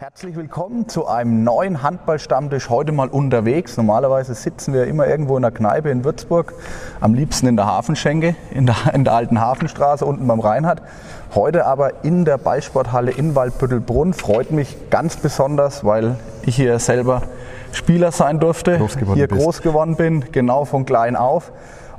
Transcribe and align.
Herzlich 0.00 0.34
willkommen 0.34 0.88
zu 0.88 1.06
einem 1.08 1.44
neuen 1.44 1.82
Handballstammtisch. 1.82 2.70
Heute 2.70 2.90
mal 2.90 3.08
unterwegs. 3.08 3.76
Normalerweise 3.76 4.32
sitzen 4.32 4.72
wir 4.72 4.86
immer 4.86 5.06
irgendwo 5.06 5.36
in 5.36 5.42
der 5.42 5.50
Kneipe 5.50 5.90
in 5.90 6.04
Würzburg, 6.04 6.54
am 7.02 7.12
liebsten 7.12 7.46
in 7.48 7.56
der 7.56 7.66
Hafenschenke, 7.66 8.34
in 8.50 8.64
der, 8.64 8.76
in 8.94 9.04
der 9.04 9.12
alten 9.12 9.42
Hafenstraße 9.42 10.06
unten 10.06 10.26
beim 10.26 10.40
Rheinhard. 10.40 10.80
Heute 11.34 11.66
aber 11.66 12.02
in 12.02 12.24
der 12.24 12.38
Ballsporthalle 12.38 13.10
in 13.10 13.34
Waldbüttelbrunn. 13.34 14.14
Freut 14.14 14.52
mich 14.52 14.88
ganz 14.88 15.18
besonders, 15.18 15.84
weil 15.84 16.16
ich 16.46 16.56
hier 16.56 16.78
selber 16.78 17.20
Spieler 17.72 18.10
sein 18.10 18.40
durfte, 18.40 18.78
Groß 18.78 18.96
hier 19.12 19.28
bist. 19.28 19.42
groß 19.42 19.60
geworden 19.60 19.96
bin, 19.96 20.32
genau 20.32 20.64
von 20.64 20.86
klein 20.86 21.14
auf 21.14 21.52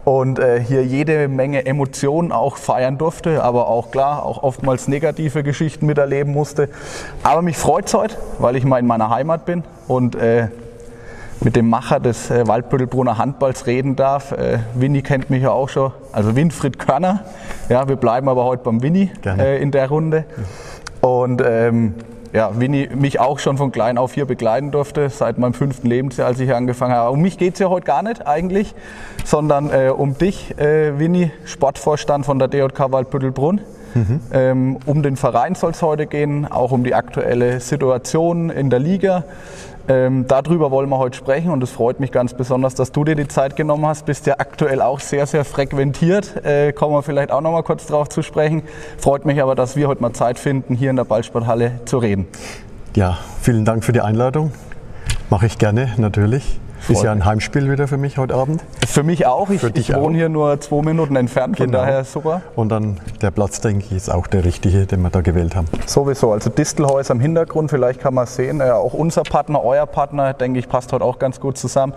und 0.04 0.40
äh, 0.40 0.60
hier 0.60 0.84
jede 0.84 1.28
Menge 1.28 1.66
Emotionen 1.66 2.32
auch 2.32 2.58
feiern 2.58 2.98
durfte, 2.98 3.44
aber 3.44 3.68
auch 3.68 3.92
klar, 3.92 4.26
auch 4.26 4.42
oftmals 4.42 4.88
negative 4.88 5.44
Geschichten 5.44 5.86
miterleben 5.86 6.34
musste. 6.34 6.70
Aber 7.24 7.42
mich 7.42 7.58
freut 7.58 7.88
es 7.88 7.94
heute, 7.94 8.18
weil 8.40 8.56
ich 8.56 8.64
mal 8.64 8.80
in 8.80 8.88
meiner 8.88 9.10
Heimat 9.10 9.46
bin 9.46 9.64
und 9.88 10.16
äh, 10.16 10.48
mit 11.44 11.56
dem 11.56 11.70
Macher 11.70 12.00
des 12.00 12.30
äh, 12.30 12.48
Waldbüttelbrunner 12.48 13.18
Handballs 13.18 13.66
reden 13.66 13.96
darf. 13.96 14.32
Äh, 14.32 14.60
Winnie 14.76 15.02
kennt 15.02 15.30
mich 15.30 15.44
ja 15.44 15.52
auch 15.52 15.70
schon, 15.70 15.92
also 16.12 16.36
Winfried 16.36 16.80
Körner. 16.80 17.26
Ja, 17.70 17.88
wir 17.88 17.96
bleiben 17.96 18.30
aber 18.30 18.46
heute 18.46 18.64
beim 18.64 18.82
Winnie 18.82 19.12
äh, 19.26 19.62
in 19.62 19.72
der 19.72 19.90
Runde. 19.90 20.26
Und 21.02 21.42
ähm, 21.44 21.96
ja, 22.34 22.60
Winnie 22.60 22.90
mich 22.94 23.20
auch 23.20 23.40
schon 23.40 23.58
von 23.58 23.72
klein 23.72 23.98
auf 23.98 24.14
hier 24.14 24.26
begleiten 24.26 24.72
durfte, 24.72 25.10
seit 25.10 25.38
meinem 25.38 25.54
fünften 25.54 25.88
Lebensjahr, 25.88 26.28
als 26.28 26.40
ich 26.40 26.46
hier 26.46 26.58
angefangen 26.58 26.94
habe. 26.94 27.12
Um 27.12 27.22
mich 27.22 27.38
geht 27.38 27.54
es 27.54 27.60
ja 27.60 27.70
heute 27.70 27.86
gar 27.86 28.04
nicht 28.04 28.26
eigentlich, 28.26 28.74
sondern 29.26 29.70
äh, 29.70 29.90
um 29.90 30.18
dich, 30.18 30.58
äh, 30.58 30.98
Winnie, 30.98 31.32
Sportvorstand 31.46 32.26
von 32.26 32.40
der 32.40 32.48
DJK 32.48 32.92
Waldbüttelbrunn. 32.92 33.62
Ähm, 34.32 34.78
um 34.86 35.04
den 35.04 35.18
Verein 35.18 35.56
soll 35.56 35.72
es 35.72 35.82
heute 35.82 36.08
gehen, 36.08 36.50
auch 36.50 36.72
um 36.72 36.84
die 36.84 36.96
aktuelle 36.96 37.60
Situation 37.60 38.50
in 38.50 38.70
der 38.70 38.80
Liga. 38.80 39.26
Ähm, 39.88 40.26
darüber 40.28 40.72
wollen 40.72 40.90
wir 40.90 40.98
heute 40.98 41.18
sprechen 41.18 41.52
und 41.52 41.64
es 41.64 41.72
freut 41.72 42.00
mich 42.00 42.12
ganz 42.12 42.34
besonders, 42.34 42.76
dass 42.76 42.92
du 42.92 43.04
dir 43.04 43.16
die 43.16 43.28
Zeit 43.28 43.56
genommen 43.56 43.86
hast. 43.86 44.06
Bist 44.06 44.26
ja 44.28 44.36
aktuell 44.38 44.82
auch 44.82 45.00
sehr, 45.00 45.26
sehr 45.26 45.46
frequentiert. 45.46 46.46
Äh, 46.46 46.72
kommen 46.74 46.94
wir 46.94 47.02
vielleicht 47.02 47.32
auch 47.32 47.42
noch 47.42 47.52
mal 47.52 47.64
kurz 47.64 47.88
drauf 47.88 48.10
zu 48.10 48.22
sprechen. 48.22 48.64
Freut 48.98 49.26
mich 49.26 49.42
aber, 49.42 49.56
dass 49.56 49.76
wir 49.76 49.88
heute 49.88 50.02
mal 50.02 50.14
Zeit 50.14 50.40
finden, 50.40 50.76
hier 50.76 50.90
in 50.90 50.96
der 50.96 51.06
Ballsporthalle 51.06 51.80
zu 51.86 51.98
reden. 51.98 52.28
Ja, 52.96 53.18
vielen 53.42 53.66
Dank 53.66 53.84
für 53.84 53.94
die 53.94 54.02
Einladung. 54.02 54.52
Mache 55.30 55.46
ich 55.46 55.58
gerne, 55.58 55.94
natürlich. 55.98 56.60
Ist 56.88 56.98
Freut 56.98 57.04
ja 57.06 57.12
ein. 57.12 57.26
Heimspiel 57.26 57.72
wieder 57.72 57.88
für 57.88 57.98
mich 57.98 58.18
heute 58.18 58.34
Abend. 58.36 58.62
Für 58.88 59.04
mich 59.04 59.26
auch. 59.28 59.50
Ich, 59.50 59.62
Für 59.62 59.72
dich 59.72 59.90
ich 59.90 59.96
wohne 59.96 60.16
auch. 60.16 60.20
hier 60.20 60.30
nur 60.30 60.60
zwei 60.60 60.82
Minuten 60.82 61.16
entfernt, 61.16 61.58
von 61.58 61.68
Genau. 61.68 61.80
daher 61.80 62.04
super. 62.04 62.42
Und 62.56 62.70
dann 62.70 63.00
der 63.22 63.32
Platz, 63.32 63.62
denke 63.62 63.86
ich, 63.86 63.92
ist 63.92 64.10
auch 64.10 64.28
der 64.28 64.44
richtige, 64.46 64.86
den 64.88 65.02
wir 65.02 65.10
da 65.10 65.22
gewählt 65.22 65.56
haben. 65.56 65.68
Sowieso. 65.86 66.32
Also 66.32 66.50
Distelhäuser 66.50 67.14
im 67.14 67.20
Hintergrund, 67.20 67.70
vielleicht 67.70 68.02
kann 68.02 68.14
man 68.16 68.24
es 68.24 68.36
sehen. 68.36 68.62
Äh, 68.62 68.72
auch 68.72 68.94
unser 68.94 69.24
Partner, 69.24 69.64
euer 69.64 69.86
Partner, 69.86 70.34
denke 70.34 70.60
ich, 70.60 70.68
passt 70.68 70.92
heute 70.92 71.06
auch 71.06 71.20
ganz 71.20 71.40
gut 71.40 71.58
zusammen. 71.58 71.94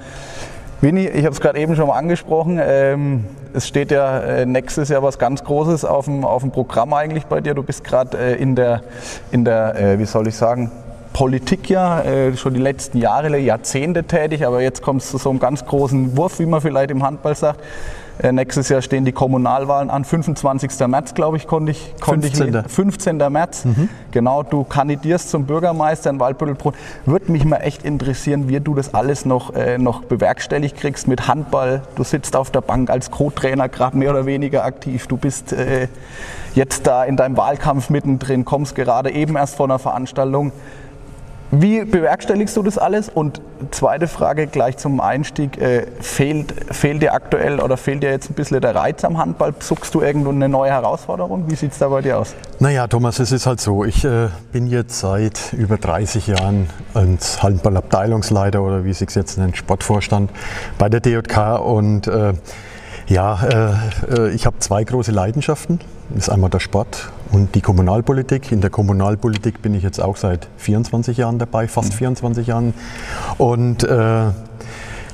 Winnie, 0.80 1.08
ich 1.08 1.24
habe 1.24 1.32
es 1.34 1.40
gerade 1.40 1.58
eben 1.58 1.76
schon 1.76 1.86
mal 1.88 1.96
angesprochen. 1.96 2.60
Ähm, 2.62 3.24
es 3.54 3.66
steht 3.66 3.90
ja 3.90 4.18
äh, 4.20 4.44
nächstes 4.44 4.90
Jahr 4.90 5.02
was 5.02 5.18
ganz 5.18 5.42
Großes 5.42 5.84
auf 5.86 6.04
dem, 6.04 6.24
auf 6.24 6.42
dem 6.42 6.50
Programm 6.50 6.92
eigentlich 6.92 7.24
bei 7.24 7.40
dir. 7.40 7.54
Du 7.54 7.62
bist 7.62 7.84
gerade 7.84 8.18
äh, 8.18 8.34
in 8.34 8.54
der, 8.54 8.82
in 9.30 9.44
der 9.46 9.76
äh, 9.80 9.98
wie 9.98 10.04
soll 10.04 10.28
ich 10.28 10.36
sagen, 10.36 10.70
Politik 11.14 11.70
ja 11.70 12.02
äh, 12.02 12.36
schon 12.36 12.54
die 12.54 12.60
letzten 12.60 12.98
Jahre, 12.98 13.38
Jahrzehnte 13.38 14.02
tätig, 14.02 14.44
aber 14.44 14.60
jetzt 14.60 14.82
kommt 14.82 15.00
es 15.00 15.10
zu 15.10 15.16
so 15.16 15.30
einem 15.30 15.38
ganz 15.38 15.64
großen 15.64 16.16
Wurf, 16.16 16.40
wie 16.40 16.46
man 16.46 16.60
vielleicht 16.60 16.90
im 16.90 17.04
Handball 17.04 17.36
sagt. 17.36 17.60
Äh, 18.18 18.32
nächstes 18.32 18.68
Jahr 18.68 18.82
stehen 18.82 19.04
die 19.04 19.12
Kommunalwahlen 19.12 19.90
an, 19.90 20.04
25. 20.04 20.88
März, 20.88 21.14
glaube 21.14 21.36
ich, 21.36 21.46
konnte 21.46 21.70
ich, 21.70 21.94
konnte 22.00 22.26
ich 22.26 22.36
15.. 22.36 22.64
15. 22.68 23.16
März. 23.32 23.64
Genau, 24.10 24.42
du 24.42 24.64
kandidierst 24.64 25.30
zum 25.30 25.46
Bürgermeister 25.46 26.10
in 26.10 26.18
Waldbüttelbrunn. 26.18 26.74
Würde 27.06 27.30
mich 27.30 27.44
mal 27.44 27.58
echt 27.58 27.84
interessieren, 27.84 28.48
wie 28.48 28.58
du 28.58 28.74
das 28.74 28.92
alles 28.92 29.24
noch, 29.24 29.54
äh, 29.54 29.78
noch 29.78 30.02
bewerkstelligt 30.02 30.76
kriegst 30.76 31.06
mit 31.06 31.28
Handball. 31.28 31.82
Du 31.94 32.02
sitzt 32.02 32.34
auf 32.34 32.50
der 32.50 32.60
Bank 32.60 32.90
als 32.90 33.12
Co-Trainer, 33.12 33.68
gerade 33.68 33.96
mehr 33.96 34.10
oder 34.10 34.26
weniger 34.26 34.64
aktiv. 34.64 35.06
Du 35.06 35.16
bist 35.16 35.52
äh, 35.52 35.86
jetzt 36.54 36.88
da 36.88 37.04
in 37.04 37.16
deinem 37.16 37.36
Wahlkampf 37.36 37.88
mittendrin, 37.88 38.44
kommst 38.44 38.74
gerade 38.74 39.12
eben 39.12 39.36
erst 39.36 39.54
von 39.54 39.70
einer 39.70 39.78
Veranstaltung. 39.78 40.50
Wie 41.56 41.84
bewerkstelligst 41.84 42.56
du 42.56 42.64
das 42.64 42.78
alles? 42.78 43.08
Und 43.08 43.40
zweite 43.70 44.08
Frage 44.08 44.48
gleich 44.48 44.76
zum 44.76 45.00
Einstieg. 45.00 45.56
Äh, 45.56 45.86
fehlt, 46.00 46.52
fehlt 46.74 47.00
dir 47.00 47.14
aktuell 47.14 47.60
oder 47.60 47.76
fehlt 47.76 48.02
dir 48.02 48.10
jetzt 48.10 48.28
ein 48.28 48.34
bisschen 48.34 48.60
der 48.60 48.74
Reiz 48.74 49.04
am 49.04 49.18
Handball? 49.18 49.54
Suchst 49.60 49.94
du 49.94 50.00
irgendwo 50.00 50.30
eine 50.30 50.48
neue 50.48 50.72
Herausforderung? 50.72 51.48
Wie 51.48 51.54
sieht 51.54 51.70
es 51.70 51.78
da 51.78 51.88
bei 51.88 52.02
dir 52.02 52.18
aus? 52.18 52.34
Naja, 52.58 52.88
Thomas, 52.88 53.20
es 53.20 53.30
ist 53.30 53.46
halt 53.46 53.60
so, 53.60 53.84
ich 53.84 54.04
äh, 54.04 54.30
bin 54.50 54.66
jetzt 54.66 54.98
seit 54.98 55.52
über 55.52 55.76
30 55.76 56.26
Jahren 56.26 56.68
als 56.92 57.40
Handballabteilungsleiter 57.40 58.60
oder 58.60 58.84
wie 58.84 58.90
es 58.90 58.98
sich 58.98 59.14
jetzt 59.14 59.38
nennt, 59.38 59.56
Sportvorstand 59.56 60.30
bei 60.78 60.88
der 60.88 60.98
DJK 60.98 61.60
und 61.60 62.08
äh, 62.08 62.32
ja, 63.06 63.42
äh, 63.42 63.72
äh, 64.14 64.30
ich 64.34 64.46
habe 64.46 64.58
zwei 64.58 64.84
große 64.84 65.12
Leidenschaften. 65.12 65.80
Das 66.10 66.24
ist 66.24 66.28
einmal 66.30 66.50
der 66.50 66.60
Sport 66.60 67.10
und 67.32 67.54
die 67.54 67.60
Kommunalpolitik. 67.60 68.52
In 68.52 68.60
der 68.60 68.70
Kommunalpolitik 68.70 69.62
bin 69.62 69.74
ich 69.74 69.82
jetzt 69.82 70.00
auch 70.00 70.16
seit 70.16 70.48
24 70.58 71.16
Jahren 71.16 71.38
dabei, 71.38 71.68
fast 71.68 71.94
24 71.94 72.46
Jahren. 72.46 72.74
Und 73.38 73.84
äh, 73.84 74.26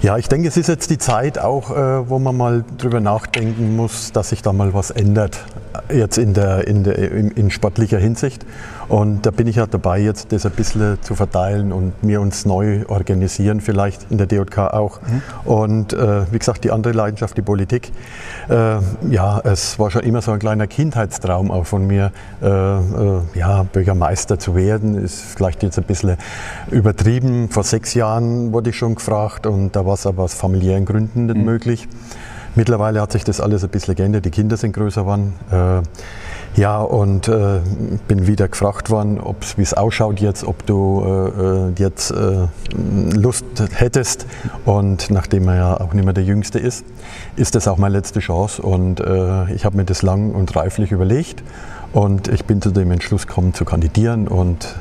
ja, 0.02 0.16
ich 0.16 0.28
denke, 0.28 0.48
es 0.48 0.56
ist 0.56 0.68
jetzt 0.68 0.90
die 0.90 0.98
Zeit 0.98 1.38
auch, 1.38 1.70
äh, 1.70 2.08
wo 2.08 2.18
man 2.18 2.36
mal 2.36 2.64
drüber 2.78 3.00
nachdenken 3.00 3.76
muss, 3.76 4.12
dass 4.12 4.30
sich 4.30 4.40
da 4.40 4.52
mal 4.52 4.72
was 4.72 4.90
ändert, 4.90 5.44
äh, 5.88 5.98
jetzt 5.98 6.16
in, 6.16 6.32
der, 6.32 6.66
in, 6.66 6.84
der, 6.84 6.96
in, 6.98 7.30
in 7.32 7.50
sportlicher 7.50 7.98
Hinsicht. 7.98 8.46
Und 8.88 9.24
da 9.24 9.30
bin 9.30 9.46
ich 9.46 9.56
ja 9.56 9.66
dabei, 9.66 10.00
jetzt 10.00 10.32
das 10.32 10.44
ein 10.44 10.52
bisschen 10.52 10.98
zu 11.02 11.14
verteilen 11.14 11.72
und 11.72 11.92
wir 12.02 12.20
uns 12.20 12.44
neu 12.44 12.84
organisieren, 12.88 13.60
vielleicht 13.60 14.10
in 14.10 14.18
der 14.18 14.26
DJK 14.26 14.58
auch. 14.74 14.98
Und 15.44 15.92
äh, 15.92 16.22
wie 16.32 16.38
gesagt, 16.40 16.64
die 16.64 16.72
andere 16.72 16.92
Leidenschaft, 16.92 17.36
die 17.36 17.42
Politik. 17.42 17.92
Äh, 18.48 18.78
ja, 19.08 19.40
es 19.44 19.78
war 19.78 19.92
schon 19.92 20.02
immer 20.02 20.22
so 20.22 20.32
ein 20.32 20.40
kleiner 20.40 20.66
Kindheitstraum 20.66 21.52
auch 21.52 21.66
von 21.66 21.86
mir, 21.86 22.10
äh, 22.42 22.48
ja, 23.38 23.62
Bürgermeister 23.72 24.40
zu 24.40 24.56
werden. 24.56 24.96
Ist 24.96 25.20
vielleicht 25.20 25.62
jetzt 25.62 25.78
ein 25.78 25.84
bisschen 25.84 26.16
übertrieben. 26.72 27.48
Vor 27.48 27.62
sechs 27.62 27.94
Jahren 27.94 28.52
wurde 28.52 28.70
ich 28.70 28.76
schon 28.76 28.96
gefragt 28.96 29.46
und 29.46 29.76
da 29.76 29.86
war 29.86 29.89
es 29.94 30.06
aber 30.06 30.24
aus 30.24 30.34
familiären 30.34 30.84
Gründen 30.84 31.26
nicht 31.26 31.36
möglich. 31.36 31.88
Mittlerweile 32.56 33.00
hat 33.00 33.12
sich 33.12 33.22
das 33.22 33.40
alles 33.40 33.62
ein 33.62 33.70
bisschen 33.70 33.94
geändert. 33.94 34.24
Die 34.24 34.30
Kinder 34.30 34.56
sind 34.56 34.72
größer 34.72 35.02
geworden. 35.02 35.34
Äh, 35.52 35.82
ja, 36.60 36.80
und 36.80 37.28
äh, 37.28 37.60
bin 38.08 38.26
wieder 38.26 38.48
gefragt 38.48 38.90
worden, 38.90 39.20
wie 39.56 39.62
es 39.62 39.72
ausschaut 39.72 40.18
jetzt, 40.18 40.42
ob 40.42 40.66
du 40.66 41.00
äh, 41.04 41.68
äh, 41.68 41.72
jetzt 41.78 42.10
äh, 42.10 42.48
Lust 43.14 43.44
hättest. 43.72 44.26
Und 44.64 45.10
nachdem 45.10 45.46
er 45.46 45.56
ja 45.56 45.80
auch 45.80 45.94
nicht 45.94 46.04
mehr 46.04 46.12
der 46.12 46.24
Jüngste 46.24 46.58
ist, 46.58 46.84
ist 47.36 47.54
das 47.54 47.68
auch 47.68 47.78
meine 47.78 47.96
letzte 47.96 48.18
Chance. 48.18 48.60
Und 48.62 48.98
äh, 48.98 49.52
ich 49.52 49.64
habe 49.64 49.76
mir 49.76 49.84
das 49.84 50.02
lang 50.02 50.32
und 50.32 50.54
reiflich 50.56 50.90
überlegt. 50.90 51.44
Und 51.92 52.26
ich 52.26 52.44
bin 52.44 52.60
zu 52.60 52.70
dem 52.70 52.90
Entschluss 52.90 53.28
gekommen, 53.28 53.54
zu 53.54 53.64
kandidieren. 53.64 54.26
Und 54.26 54.74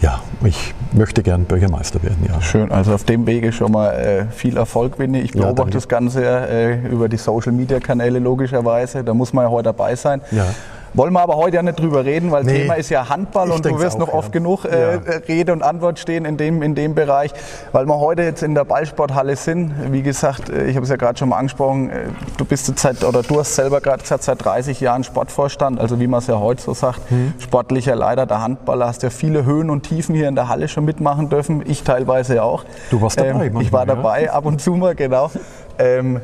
ja, 0.00 0.20
ich 0.44 0.74
möchte 0.92 1.22
gern 1.22 1.44
Bürgermeister 1.44 2.02
werden. 2.02 2.24
Ja. 2.28 2.40
Schön, 2.40 2.70
also 2.70 2.94
auf 2.94 3.04
dem 3.04 3.26
Wege 3.26 3.52
schon 3.52 3.72
mal 3.72 3.90
äh, 3.92 4.24
viel 4.30 4.56
Erfolg, 4.56 4.98
Winnie. 4.98 5.20
Ich 5.20 5.34
Ja, 5.34 5.40
beobachte 5.42 5.56
danke. 5.56 5.72
das 5.74 5.88
Ganze 5.88 6.24
äh, 6.24 6.86
über 6.88 7.08
die 7.08 7.16
Social 7.16 7.52
Media 7.52 7.80
Kanäle 7.80 8.18
logischerweise. 8.18 9.02
Da 9.02 9.12
muss 9.14 9.32
man 9.32 9.44
ja 9.44 9.50
heute 9.50 9.64
dabei 9.64 9.96
sein. 9.96 10.20
Ja. 10.30 10.46
Wollen 10.94 11.12
wir 11.12 11.20
aber 11.20 11.36
heute 11.36 11.56
ja 11.56 11.62
nicht 11.62 11.78
drüber 11.78 12.04
reden, 12.04 12.30
weil 12.30 12.44
Nee, 12.44 12.62
Thema 12.62 12.74
ist 12.74 12.88
ja 12.90 13.08
Handball 13.08 13.50
und 13.50 13.64
du 13.64 13.78
wirst 13.78 13.98
noch 13.98 14.08
auch, 14.08 14.14
oft 14.14 14.28
ja. 14.28 14.32
genug 14.40 14.64
äh, 14.64 14.94
Ja. 14.94 15.00
Rede 15.28 15.52
und 15.52 15.62
Antwort 15.62 15.98
stehen 15.98 16.24
in 16.24 16.36
dem, 16.36 16.62
in 16.62 16.74
dem 16.74 16.94
Bereich, 16.94 17.32
weil 17.72 17.86
wir 17.86 17.98
heute 17.98 18.22
jetzt 18.22 18.42
in 18.42 18.54
der 18.54 18.64
Ballsporthalle 18.64 19.36
sind. 19.36 19.74
Wie 19.92 20.02
gesagt, 20.02 20.48
äh, 20.48 20.66
ich 20.66 20.76
habe 20.76 20.84
es 20.84 20.90
ja 20.90 20.96
gerade 20.96 21.18
schon 21.18 21.28
mal 21.28 21.36
angesprochen, 21.36 21.90
äh, 21.90 22.04
du 22.36 22.44
bist 22.44 22.68
jetzt 22.68 22.80
seit, 22.80 23.04
oder 23.04 23.22
du 23.22 23.38
hast 23.38 23.54
selber 23.54 23.80
gerade 23.80 24.02
gesagt, 24.02 24.22
seit 24.22 24.44
30 24.44 24.80
Jahren 24.80 25.04
Sportvorstand, 25.04 25.80
also 25.80 26.00
wie 26.00 26.06
man 26.06 26.18
es 26.20 26.26
ja 26.26 26.38
heute 26.38 26.62
so 26.62 26.74
sagt, 26.74 27.10
Mhm. 27.10 27.34
sportlicher 27.38 27.94
Leiter 27.96 28.26
der 28.26 28.42
Handballer, 28.42 28.86
hast 28.86 29.02
ja 29.02 29.10
viele 29.10 29.44
Höhen 29.44 29.70
und 29.70 29.82
Tiefen 29.82 30.14
hier 30.14 30.28
in 30.28 30.34
der 30.34 30.48
Halle 30.48 30.68
schon 30.68 30.84
mitmachen 30.84 31.28
dürfen, 31.28 31.62
ich 31.66 31.82
teilweise 31.82 32.36
ja 32.36 32.42
auch. 32.42 32.64
Du 32.90 33.00
warst 33.02 33.18
dabei 33.20 33.46
Ähm, 33.46 33.60
ich 33.60 33.72
war 33.72 33.86
ja. 33.86 33.94
dabei, 33.94 34.30
ab 34.32 34.46
und 34.46 34.60
zu 34.60 34.72
mal, 34.72 34.94
genau. 34.94 35.30
Ähm, 35.80 36.20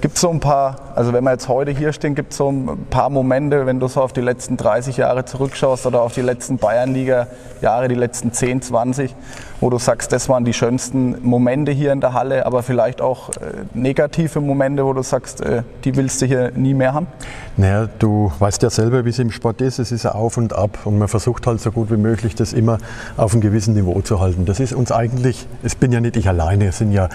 Gibt 0.00 0.14
es 0.14 0.20
so 0.20 0.30
ein 0.30 0.38
paar, 0.38 0.76
also 0.94 1.12
wenn 1.12 1.24
wir 1.24 1.32
jetzt 1.32 1.48
heute 1.48 1.72
hier 1.72 1.92
stehen, 1.92 2.14
gibt 2.14 2.32
es 2.32 2.38
so 2.38 2.50
ein 2.50 2.86
paar 2.88 3.10
Momente, 3.10 3.66
wenn 3.66 3.80
du 3.80 3.88
so 3.88 4.00
auf 4.00 4.12
die 4.12 4.20
letzten 4.20 4.56
30 4.56 4.96
Jahre 4.96 5.24
zurückschaust 5.24 5.86
oder 5.86 6.02
auf 6.02 6.14
die 6.14 6.20
letzten 6.20 6.58
Bayernliga-Jahre, 6.58 7.88
die 7.88 7.96
letzten 7.96 8.32
10, 8.32 8.62
20, 8.62 9.14
wo 9.60 9.70
du 9.70 9.78
sagst, 9.78 10.12
das 10.12 10.28
waren 10.28 10.44
die 10.44 10.52
schönsten 10.52 11.16
Momente 11.22 11.72
hier 11.72 11.92
in 11.92 12.00
der 12.00 12.12
Halle, 12.12 12.46
aber 12.46 12.62
vielleicht 12.62 13.00
auch 13.00 13.30
äh, 13.30 13.64
negative 13.74 14.40
Momente, 14.40 14.84
wo 14.84 14.92
du 14.92 15.02
sagst, 15.02 15.40
äh, 15.40 15.62
die 15.84 15.96
willst 15.96 16.22
du 16.22 16.26
hier 16.26 16.52
nie 16.54 16.74
mehr 16.74 16.94
haben? 16.94 17.08
Naja, 17.56 17.88
du 17.98 18.30
weißt 18.38 18.62
ja 18.62 18.70
selber, 18.70 19.04
wie 19.04 19.08
es 19.08 19.18
im 19.18 19.32
Sport 19.32 19.60
ist. 19.62 19.80
Es 19.80 19.90
ist 19.90 20.06
ein 20.06 20.12
Auf 20.12 20.36
und 20.36 20.52
Ab 20.52 20.78
und 20.84 20.96
man 20.96 21.08
versucht 21.08 21.44
halt 21.48 21.60
so 21.60 21.72
gut 21.72 21.90
wie 21.90 21.96
möglich, 21.96 22.36
das 22.36 22.52
immer 22.52 22.78
auf 23.16 23.32
einem 23.32 23.40
gewissen 23.40 23.74
Niveau 23.74 24.00
zu 24.00 24.20
halten. 24.20 24.44
Das 24.44 24.60
ist 24.60 24.72
uns 24.72 24.92
eigentlich, 24.92 25.44
es 25.64 25.74
bin 25.74 25.90
ja 25.90 25.98
nicht 25.98 26.16
ich 26.16 26.28
alleine, 26.28 26.68
es 26.68 26.78
sind 26.78 26.92
ja 26.92 27.08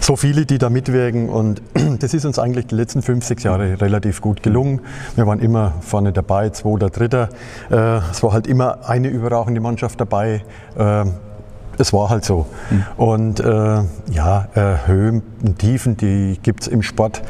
so 0.00 0.16
viele, 0.16 0.44
die 0.44 0.58
da 0.58 0.68
mitwirken 0.68 1.30
und 1.30 1.62
das 2.00 2.12
ist 2.12 2.25
uns 2.26 2.38
eigentlich 2.38 2.66
die 2.66 2.74
letzten 2.74 3.02
fünf, 3.02 3.24
sechs 3.24 3.42
Jahre 3.42 3.80
relativ 3.80 4.20
gut 4.20 4.42
gelungen. 4.42 4.80
Wir 5.14 5.26
waren 5.26 5.40
immer 5.40 5.74
vorne 5.80 6.12
dabei, 6.12 6.50
zweiter, 6.50 6.90
dritter. 6.90 7.28
Äh, 7.70 7.98
es 8.10 8.22
war 8.22 8.32
halt 8.32 8.46
immer 8.46 8.88
eine 8.88 9.08
überragende 9.08 9.60
Mannschaft 9.60 10.00
dabei. 10.00 10.42
Äh, 10.76 11.04
es 11.78 11.92
war 11.92 12.10
halt 12.10 12.24
so. 12.24 12.46
Mhm. 12.70 12.84
Und 12.96 13.40
äh, 13.40 13.82
ja, 14.10 14.48
äh, 14.54 14.86
Höhen 14.86 15.22
und 15.44 15.58
Tiefen, 15.58 15.96
die 15.96 16.38
gibt 16.42 16.62
es 16.62 16.68
im 16.68 16.82
Sport. 16.82 17.22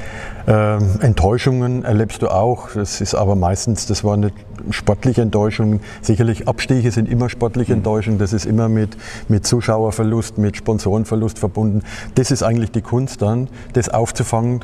Äh, 0.46 0.76
Enttäuschungen 1.00 1.84
erlebst 1.84 2.22
du 2.22 2.28
auch. 2.28 2.70
Das 2.75 3.00
ist 3.00 3.14
aber 3.14 3.34
meistens, 3.34 3.87
das 3.87 4.04
war 4.04 4.16
nicht 4.16 4.34
sportliche 4.70 5.22
Enttäuschungen. 5.22 5.81
Sicherlich 6.02 6.49
Abstiche 6.49 6.90
sind 6.90 7.08
immer 7.08 7.28
sportliche 7.28 7.72
mhm. 7.72 7.78
Enttäuschungen. 7.78 8.19
Das 8.19 8.32
ist 8.32 8.46
immer 8.46 8.69
mit, 8.69 8.96
mit 9.28 9.46
Zuschauerverlust, 9.46 10.38
mit 10.38 10.56
Sponsorenverlust 10.56 11.38
verbunden. 11.38 11.82
Das 12.14 12.31
ist 12.31 12.42
eigentlich 12.42 12.70
die 12.70 12.82
Kunst 12.82 13.22
dann, 13.22 13.49
das 13.72 13.88
aufzufangen 13.88 14.60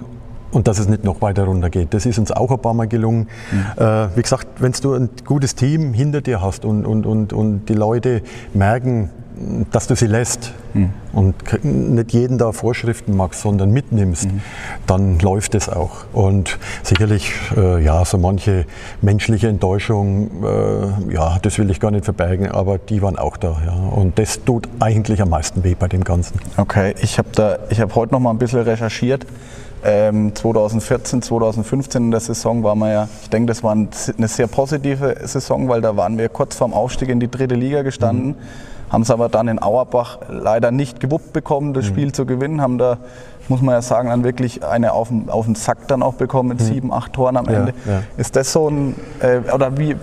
und 0.52 0.68
dass 0.68 0.78
es 0.78 0.88
nicht 0.88 1.04
noch 1.04 1.20
weiter 1.20 1.44
runtergeht. 1.44 1.92
Das 1.94 2.06
ist 2.06 2.18
uns 2.18 2.30
auch 2.30 2.50
ein 2.50 2.58
paar 2.58 2.74
Mal 2.74 2.86
gelungen. 2.86 3.28
Mhm. 3.50 3.82
Äh, 3.82 4.16
wie 4.16 4.22
gesagt, 4.22 4.46
wenn 4.60 4.72
du 4.72 4.94
ein 4.94 5.10
gutes 5.24 5.54
Team 5.54 5.92
hinter 5.92 6.20
dir 6.20 6.40
hast 6.40 6.64
und, 6.64 6.86
und, 6.86 7.06
und, 7.06 7.32
und 7.32 7.66
die 7.66 7.74
Leute 7.74 8.22
merken, 8.54 9.10
dass 9.70 9.86
du 9.86 9.96
sie 9.96 10.06
lässt 10.06 10.52
mhm. 10.74 10.90
und 11.12 11.64
nicht 11.64 12.12
jeden 12.12 12.38
da 12.38 12.52
Vorschriften 12.52 13.16
machst, 13.16 13.40
sondern 13.40 13.70
mitnimmst, 13.70 14.26
mhm. 14.26 14.40
dann 14.86 15.18
läuft 15.18 15.54
es 15.54 15.68
auch. 15.68 16.04
Und 16.12 16.58
sicherlich, 16.82 17.32
äh, 17.56 17.82
ja, 17.82 18.04
so 18.04 18.18
manche 18.18 18.66
menschliche 19.00 19.48
Enttäuschung, 19.48 20.44
äh, 20.44 21.14
ja, 21.14 21.38
das 21.40 21.58
will 21.58 21.70
ich 21.70 21.80
gar 21.80 21.90
nicht 21.90 22.04
verbergen, 22.04 22.50
aber 22.50 22.78
die 22.78 23.02
waren 23.02 23.18
auch 23.18 23.36
da. 23.36 23.56
Ja. 23.64 23.72
Und 23.72 24.18
das 24.18 24.44
tut 24.44 24.68
eigentlich 24.80 25.22
am 25.22 25.30
meisten 25.30 25.64
weh 25.64 25.74
bei 25.74 25.88
dem 25.88 26.04
Ganzen. 26.04 26.38
Okay, 26.56 26.94
ich 27.00 27.18
habe 27.18 27.28
da, 27.34 27.58
heute 27.94 28.12
noch 28.12 28.20
mal 28.20 28.30
ein 28.30 28.38
bisschen 28.38 28.60
recherchiert. 28.60 29.26
Ähm, 29.84 30.34
2014, 30.34 31.22
2015 31.22 32.04
in 32.04 32.10
der 32.10 32.20
Saison 32.20 32.62
waren 32.62 32.78
wir 32.78 32.92
ja, 32.92 33.08
ich 33.22 33.30
denke, 33.30 33.48
das 33.48 33.62
war 33.62 33.72
eine 33.72 34.28
sehr 34.28 34.46
positive 34.46 35.16
Saison, 35.24 35.68
weil 35.68 35.80
da 35.80 35.96
waren 35.96 36.18
wir 36.18 36.28
kurz 36.28 36.56
vorm 36.56 36.72
Aufstieg 36.72 37.08
in 37.08 37.20
die 37.20 37.30
dritte 37.30 37.54
Liga 37.54 37.82
gestanden. 37.82 38.28
Mhm 38.28 38.36
haben 38.92 39.02
es 39.02 39.10
aber 39.10 39.30
dann 39.30 39.48
in 39.48 39.60
Auerbach 39.60 40.18
leider 40.28 40.70
nicht 40.70 41.00
gewuppt 41.00 41.32
bekommen, 41.32 41.72
das 41.72 41.86
mhm. 41.86 41.88
Spiel 41.88 42.12
zu 42.12 42.26
gewinnen, 42.26 42.60
haben 42.60 42.76
da, 42.76 42.98
muss 43.48 43.62
man 43.62 43.74
ja 43.74 43.80
sagen, 43.80 44.10
dann 44.10 44.22
wirklich 44.22 44.62
eine 44.62 44.92
auf 44.92 45.08
den, 45.08 45.30
auf 45.30 45.46
den 45.46 45.54
Sack 45.54 45.88
dann 45.88 46.02
auch 46.02 46.14
bekommen 46.14 46.50
mit 46.50 46.60
mhm. 46.60 46.64
sieben, 46.64 46.92
acht 46.92 47.14
Toren 47.14 47.38
am 47.38 47.48
Ende. 47.48 47.72
Ja, 47.86 47.92
ja. 47.92 48.02
Ist 48.18 48.36
das 48.36 48.52
so 48.52 48.68
ein, 48.68 48.94
äh, 49.20 49.50
oder 49.50 49.78
wie 49.78 49.96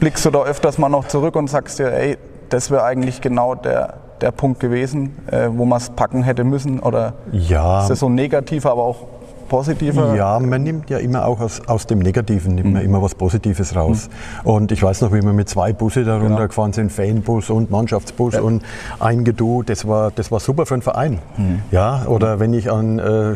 blickst 0.00 0.24
du 0.24 0.30
da 0.30 0.42
öfters 0.42 0.78
mal 0.78 0.88
noch 0.88 1.06
zurück 1.06 1.36
und 1.36 1.50
sagst 1.50 1.78
dir, 1.78 1.92
ey, 1.92 2.16
das 2.48 2.70
wäre 2.70 2.84
eigentlich 2.84 3.20
genau 3.20 3.54
der, 3.54 3.94
der 4.24 4.32
Punkt 4.32 4.58
gewesen, 4.58 5.10
äh, 5.30 5.48
wo 5.52 5.66
man 5.66 5.78
es 5.78 5.90
packen 5.90 6.22
hätte 6.22 6.44
müssen? 6.44 6.80
Oder 6.80 7.12
ja. 7.30 7.82
ist 7.82 7.90
das 7.90 8.00
so 8.00 8.08
negativ, 8.08 8.64
aber 8.64 8.82
auch 8.82 9.06
positiver? 9.48 10.14
Ja, 10.16 10.38
man 10.40 10.62
nimmt 10.62 10.88
ja 10.88 10.96
immer 10.96 11.26
auch 11.26 11.40
aus, 11.40 11.60
aus 11.68 11.86
dem 11.86 11.98
Negativen 11.98 12.54
nimmt 12.54 12.68
mhm. 12.68 12.72
man 12.72 12.82
immer 12.82 13.02
was 13.02 13.14
Positives 13.14 13.76
raus. 13.76 14.08
Mhm. 14.42 14.50
Und 14.50 14.72
ich 14.72 14.82
weiß 14.82 15.02
noch, 15.02 15.12
wie 15.12 15.20
wir 15.20 15.34
mit 15.34 15.50
zwei 15.50 15.74
Busse 15.74 16.04
da 16.04 16.18
runtergefahren 16.18 16.72
genau. 16.72 16.88
sind, 16.88 16.92
Fanbus 16.92 17.50
und 17.50 17.70
Mannschaftsbus 17.70 18.34
ja. 18.34 18.40
und 18.40 18.62
ein 18.98 19.24
Gedu, 19.24 19.62
das 19.62 19.86
war, 19.86 20.10
das 20.10 20.32
war 20.32 20.40
super 20.40 20.64
für 20.64 20.74
den 20.74 20.82
Verein. 20.82 21.18
Mhm. 21.36 21.60
Ja, 21.70 22.06
oder 22.06 22.40
wenn 22.40 22.54
ich 22.54 22.72
an 22.72 22.98
äh, 22.98 23.34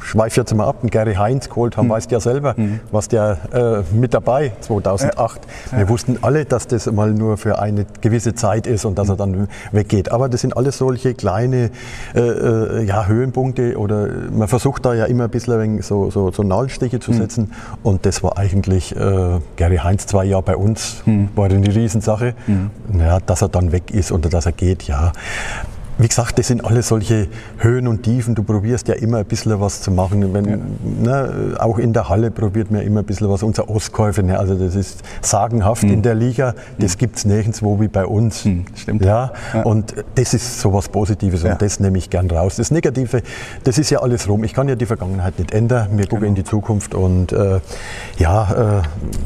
schweife 0.00 0.40
jetzt 0.40 0.54
mal 0.54 0.66
ab, 0.66 0.80
den 0.82 0.90
Gary 0.90 1.14
Heinz 1.14 1.48
geholt 1.48 1.76
haben, 1.76 1.86
mhm. 1.86 1.92
weißt 1.92 2.10
ja 2.10 2.20
selber, 2.20 2.54
mhm. 2.56 2.80
was 2.90 3.08
der 3.08 3.38
äh, 3.52 3.94
mit 3.94 4.14
dabei 4.14 4.52
2008. 4.60 5.40
Ja. 5.72 5.78
Wir 5.78 5.88
wussten 5.88 6.18
alle, 6.22 6.44
dass 6.44 6.66
das 6.66 6.90
mal 6.90 7.12
nur 7.12 7.36
für 7.36 7.58
eine 7.58 7.86
gewisse 8.00 8.34
Zeit 8.34 8.66
ist 8.66 8.84
und 8.84 8.98
dass 8.98 9.08
er 9.08 9.16
dann 9.16 9.48
weggeht. 9.72 10.12
Aber 10.12 10.28
das 10.28 10.40
sind 10.40 10.56
alles 10.56 10.78
solche 10.78 11.14
kleine 11.14 11.70
äh, 12.14 12.20
äh, 12.20 12.84
ja, 12.84 13.06
Höhenpunkte 13.06 13.78
oder 13.78 14.08
man 14.30 14.48
versucht 14.48 14.84
da 14.84 14.94
ja 14.94 15.04
immer 15.06 15.24
ein 15.24 15.30
bisschen 15.30 15.82
so, 15.82 16.10
so, 16.10 16.30
so 16.30 16.42
Nadelstiche 16.42 17.00
zu 17.00 17.12
mhm. 17.12 17.16
setzen 17.16 17.52
und 17.82 18.06
das 18.06 18.22
war 18.22 18.38
eigentlich 18.38 18.94
äh, 18.94 19.40
Gary 19.56 19.76
Heinz 19.78 20.06
zwei 20.06 20.24
Jahre 20.24 20.42
bei 20.42 20.56
uns, 20.56 21.02
mhm. 21.06 21.28
war 21.34 21.46
eine 21.46 21.74
Riesensache. 21.74 22.34
Mhm. 22.46 22.70
Ja, 22.98 23.20
dass 23.20 23.42
er 23.42 23.48
dann 23.48 23.72
weg 23.72 23.90
ist 23.90 24.12
oder 24.12 24.28
dass 24.28 24.46
er 24.46 24.52
geht, 24.52 24.84
ja. 24.84 25.12
Wie 25.98 26.08
gesagt, 26.08 26.38
das 26.38 26.48
sind 26.48 26.62
alles 26.62 26.88
solche 26.88 27.28
Höhen 27.58 27.88
und 27.88 28.02
Tiefen. 28.02 28.34
Du 28.34 28.42
probierst 28.42 28.86
ja 28.88 28.94
immer 28.94 29.18
ein 29.18 29.24
bisschen 29.24 29.58
was 29.60 29.80
zu 29.80 29.90
machen. 29.90 30.34
Wenn, 30.34 30.44
ja. 30.44 30.58
ne, 31.00 31.54
auch 31.58 31.78
in 31.78 31.94
der 31.94 32.10
Halle 32.10 32.30
probiert 32.30 32.70
man 32.70 32.82
immer 32.82 33.00
ein 33.00 33.06
bisschen 33.06 33.30
was. 33.30 33.42
Unser 33.42 33.70
Ostkäufer, 33.70 34.22
ne, 34.22 34.38
also 34.38 34.54
das 34.56 34.74
ist 34.74 35.00
sagenhaft 35.22 35.84
mhm. 35.84 35.92
in 35.94 36.02
der 36.02 36.14
Liga. 36.14 36.54
Das 36.78 36.96
mhm. 36.96 36.98
gibt 36.98 37.16
es 37.16 37.24
nirgendwo 37.24 37.80
wie 37.80 37.88
bei 37.88 38.04
uns. 38.04 38.44
Mhm, 38.44 38.66
stimmt. 38.74 39.04
Ja? 39.06 39.32
ja? 39.54 39.62
Und 39.62 39.94
das 40.16 40.34
ist 40.34 40.60
so 40.60 40.74
was 40.74 40.90
Positives 40.90 41.42
ja. 41.42 41.52
und 41.52 41.62
das 41.62 41.80
nehme 41.80 41.96
ich 41.96 42.10
gern 42.10 42.30
raus. 42.30 42.56
Das 42.56 42.70
Negative, 42.70 43.22
das 43.64 43.78
ist 43.78 43.88
ja 43.88 44.00
alles 44.00 44.28
rum. 44.28 44.44
Ich 44.44 44.52
kann 44.52 44.68
ja 44.68 44.74
die 44.74 44.86
Vergangenheit 44.86 45.38
nicht 45.38 45.52
ändern. 45.52 45.88
Wir 45.92 46.04
gucken 46.04 46.20
genau. 46.20 46.28
in 46.28 46.34
die 46.34 46.44
Zukunft 46.44 46.94
und 46.94 47.32
äh, 47.32 47.60
ja, 48.18 48.80
äh, 48.80 48.82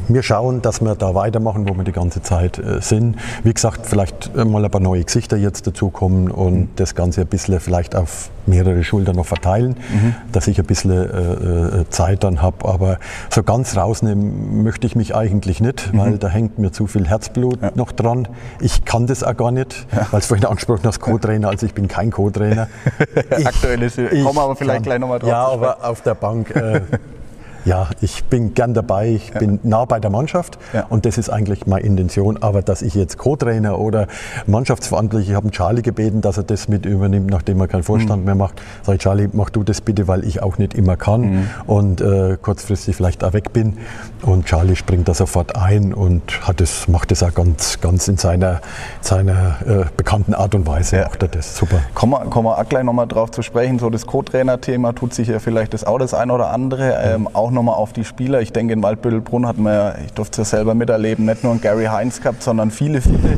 wir 0.07 0.23
schauen, 0.23 0.61
dass 0.61 0.79
wir 0.79 0.95
da 0.95 1.15
weitermachen, 1.15 1.67
wo 1.67 1.73
wir 1.73 1.83
die 1.83 1.91
ganze 1.91 2.21
Zeit 2.21 2.59
äh, 2.59 2.79
sind. 2.79 3.17
Wie 3.43 3.53
gesagt, 3.53 3.85
vielleicht 3.85 4.33
mal 4.35 4.63
ein 4.63 4.71
paar 4.71 4.79
neue 4.79 5.03
Gesichter 5.03 5.35
jetzt 5.35 5.67
dazukommen 5.67 6.31
und 6.31 6.60
das 6.75 6.95
Ganze 6.95 7.21
ein 7.21 7.27
bisschen 7.27 7.59
vielleicht 7.59 7.95
auf 7.95 8.29
mehrere 8.45 8.83
Schultern 8.83 9.15
noch 9.15 9.25
verteilen, 9.25 9.75
mhm. 9.91 10.15
dass 10.31 10.47
ich 10.47 10.59
ein 10.59 10.65
bisschen 10.65 10.91
äh, 10.91 11.81
äh 11.81 11.89
Zeit 11.89 12.23
dann 12.23 12.41
habe. 12.41 12.67
Aber 12.67 12.97
so 13.29 13.43
ganz 13.43 13.77
rausnehmen 13.77 14.63
möchte 14.63 14.87
ich 14.87 14.95
mich 14.95 15.15
eigentlich 15.15 15.61
nicht, 15.61 15.93
mhm. 15.93 15.97
weil 15.97 16.17
da 16.17 16.27
hängt 16.27 16.59
mir 16.59 16.71
zu 16.71 16.87
viel 16.87 17.07
Herzblut 17.07 17.61
ja. 17.61 17.71
noch 17.75 17.91
dran. 17.91 18.27
Ich 18.59 18.85
kann 18.85 19.07
das 19.07 19.23
auch 19.23 19.35
gar 19.37 19.51
nicht, 19.51 19.87
ja. 19.91 20.07
weil 20.11 20.19
es 20.19 20.27
vorhin 20.27 20.45
angesprochen 20.45 20.81
hast, 20.83 20.99
Co-Trainer, 20.99 21.49
also 21.49 21.65
ich 21.65 21.73
bin 21.73 21.87
kein 21.87 22.11
Co-Trainer. 22.11 22.67
Aktuell 23.29 23.83
ist, 23.83 23.97
kommen 23.97 24.37
aber 24.37 24.55
vielleicht 24.55 24.77
kann, 24.77 24.83
gleich 24.83 24.99
nochmal 24.99 25.19
drauf. 25.19 25.29
Ja, 25.29 25.47
aber 25.47 25.83
auf 25.83 26.01
der 26.01 26.15
Bank 26.15 26.55
äh, 26.55 26.81
Ja, 27.65 27.89
ich 28.01 28.23
bin 28.25 28.53
gern 28.53 28.73
dabei, 28.73 29.09
ich 29.09 29.29
ja. 29.33 29.39
bin 29.39 29.59
nah 29.63 29.85
bei 29.85 29.99
der 29.99 30.09
Mannschaft 30.09 30.57
ja. 30.73 30.85
und 30.89 31.05
das 31.05 31.17
ist 31.17 31.29
eigentlich 31.29 31.67
meine 31.67 31.85
Intention. 31.85 32.37
Aber 32.41 32.61
dass 32.61 32.81
ich 32.81 32.95
jetzt 32.95 33.17
Co-Trainer 33.17 33.79
oder 33.79 34.07
Mannschaftsverantwortlich, 34.47 35.29
ich 35.29 35.35
habe 35.35 35.51
Charlie 35.51 35.81
gebeten, 35.81 36.21
dass 36.21 36.37
er 36.37 36.43
das 36.43 36.67
mit 36.67 36.85
übernimmt, 36.85 37.29
nachdem 37.29 37.59
er 37.59 37.67
keinen 37.67 37.83
Vorstand 37.83 38.21
mhm. 38.21 38.25
mehr 38.25 38.35
macht. 38.35 38.61
Sag 38.83 38.95
ich, 38.95 39.01
Charlie, 39.01 39.29
mach 39.33 39.49
du 39.49 39.63
das 39.63 39.81
bitte, 39.81 40.07
weil 40.07 40.23
ich 40.23 40.41
auch 40.41 40.57
nicht 40.57 40.73
immer 40.73 40.97
kann 40.97 41.21
mhm. 41.21 41.47
und 41.67 42.01
äh, 42.01 42.37
kurzfristig 42.41 42.95
vielleicht 42.95 43.23
auch 43.23 43.33
weg 43.33 43.53
bin. 43.53 43.77
Und 44.21 44.45
Charlie 44.45 44.75
springt 44.75 45.07
da 45.07 45.13
sofort 45.13 45.55
ein 45.55 45.93
und 45.93 46.47
hat 46.47 46.61
das, 46.61 46.87
macht 46.87 47.11
das 47.11 47.21
auch 47.23 47.33
ganz, 47.33 47.79
ganz 47.79 48.07
in 48.07 48.17
seiner, 48.17 48.61
seiner 49.01 49.57
äh, 49.65 49.85
bekannten 49.95 50.33
Art 50.33 50.55
und 50.55 50.67
Weise. 50.67 50.97
Ja. 50.97 51.03
Macht 51.03 51.21
er 51.21 51.29
das 51.29 51.55
super. 51.55 51.79
Kommen 51.93 52.13
wir, 52.13 52.19
kommen 52.29 52.47
wir 52.47 52.57
auch 52.57 52.67
gleich 52.67 52.83
nochmal 52.83 53.07
drauf 53.07 53.31
zu 53.31 53.41
sprechen. 53.41 53.79
So 53.79 53.89
das 53.89 54.07
Co-Trainer-Thema 54.07 54.93
tut 54.93 55.13
sich 55.13 55.27
ja 55.27 55.39
vielleicht 55.39 55.73
das 55.73 55.83
auch 55.83 55.99
das 55.99 56.13
eine 56.13 56.33
oder 56.33 56.49
andere. 56.49 56.99
Ähm, 57.03 57.27
auch 57.33 57.50
auch 57.51 57.55
nochmal 57.55 57.75
auf 57.75 57.93
die 57.93 58.05
Spieler. 58.05 58.41
Ich 58.41 58.53
denke, 58.53 58.73
in 58.73 58.81
Waldbüttelbrunn 58.81 59.47
hat 59.47 59.57
man 59.57 59.73
ja, 59.73 59.95
ich 60.05 60.13
durfte 60.13 60.41
es 60.41 60.51
ja 60.51 60.57
selber 60.57 60.73
miterleben, 60.73 61.25
nicht 61.25 61.43
nur 61.43 61.51
einen 61.51 61.61
Gary 61.61 61.85
Heinz 61.85 62.21
gehabt, 62.21 62.41
sondern 62.41 62.71
viele, 62.71 63.01
viele 63.01 63.37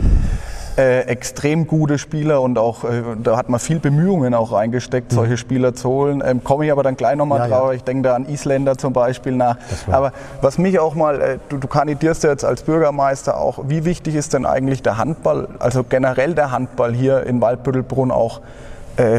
äh, 0.78 1.02
extrem 1.02 1.68
gute 1.68 1.98
Spieler 1.98 2.42
und 2.42 2.58
auch 2.58 2.84
äh, 2.84 3.02
da 3.22 3.38
hat 3.38 3.50
man 3.50 3.60
viel 3.60 3.80
Bemühungen 3.80 4.34
auch 4.34 4.52
reingesteckt, 4.52 5.12
mhm. 5.12 5.16
solche 5.16 5.38
Spieler 5.38 5.74
zu 5.74 5.90
holen. 5.90 6.24
Ähm, 6.26 6.44
Komme 6.44 6.66
ich 6.66 6.72
aber 6.72 6.84
dann 6.84 6.96
gleich 6.96 7.16
nochmal 7.16 7.40
ja, 7.40 7.48
drauf. 7.48 7.70
Ja. 7.70 7.74
Ich 7.74 7.84
denke 7.84 8.04
da 8.04 8.16
an 8.16 8.28
Isländer 8.28 8.78
zum 8.78 8.94
Beispiel 8.94 9.34
nach. 9.34 9.58
Aber 9.92 10.14
was 10.42 10.58
mich 10.58 10.80
auch 10.80 10.96
mal, 10.96 11.22
äh, 11.22 11.38
du, 11.50 11.58
du 11.58 11.68
kandidierst 11.68 12.24
ja 12.24 12.30
jetzt 12.30 12.46
als 12.46 12.64
Bürgermeister 12.64 13.38
auch, 13.38 13.66
wie 13.68 13.86
wichtig 13.86 14.16
ist 14.16 14.34
denn 14.34 14.46
eigentlich 14.46 14.82
der 14.84 14.98
Handball, 14.98 15.48
also 15.60 15.84
generell 15.84 16.34
der 16.36 16.52
Handball 16.52 16.94
hier 16.94 17.24
in 17.24 17.42
Waldbüttelbrunn 17.42 18.12
auch 18.12 18.42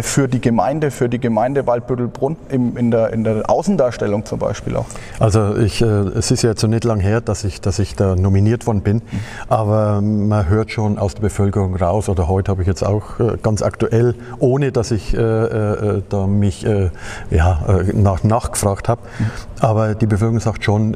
für 0.02 0.28
die 0.28 0.40
Gemeinde, 0.40 0.90
für 0.90 1.08
die 1.08 1.18
Gemeinde 1.18 1.66
Waldbüttelbrunn 1.66 2.36
in, 2.48 2.90
der, 2.90 3.12
in 3.12 3.24
der 3.24 3.50
Außendarstellung 3.50 4.24
zum 4.24 4.38
Beispiel 4.38 4.76
auch? 4.76 4.86
Also 5.18 5.56
ich, 5.56 5.82
äh, 5.82 5.86
es 5.86 6.30
ist 6.30 6.42
ja 6.42 6.50
jetzt 6.50 6.60
so 6.60 6.66
nicht 6.66 6.84
lang 6.84 7.00
her, 7.00 7.20
dass 7.20 7.44
ich, 7.44 7.60
dass 7.60 7.78
ich 7.78 7.94
da 7.96 8.16
nominiert 8.16 8.66
worden 8.66 8.82
bin, 8.82 8.96
mhm. 8.96 9.20
aber 9.48 10.00
man 10.00 10.48
hört 10.48 10.70
schon 10.70 10.98
aus 10.98 11.14
der 11.14 11.22
Bevölkerung 11.22 11.76
raus, 11.76 12.08
oder 12.08 12.28
heute 12.28 12.50
habe 12.50 12.62
ich 12.62 12.68
jetzt 12.68 12.84
auch 12.84 13.20
äh, 13.20 13.36
ganz 13.42 13.62
aktuell, 13.62 14.14
ohne 14.38 14.72
dass 14.72 14.90
ich 14.90 15.14
äh, 15.14 15.18
äh, 15.18 16.02
da 16.08 16.26
mich 16.26 16.64
äh, 16.66 16.90
ja, 17.30 17.60
nach, 17.92 18.22
nachgefragt 18.22 18.88
habe, 18.88 19.02
mhm. 19.18 19.26
aber 19.60 19.94
die 19.94 20.06
Bevölkerung 20.06 20.40
sagt 20.40 20.64
schon, 20.64 20.94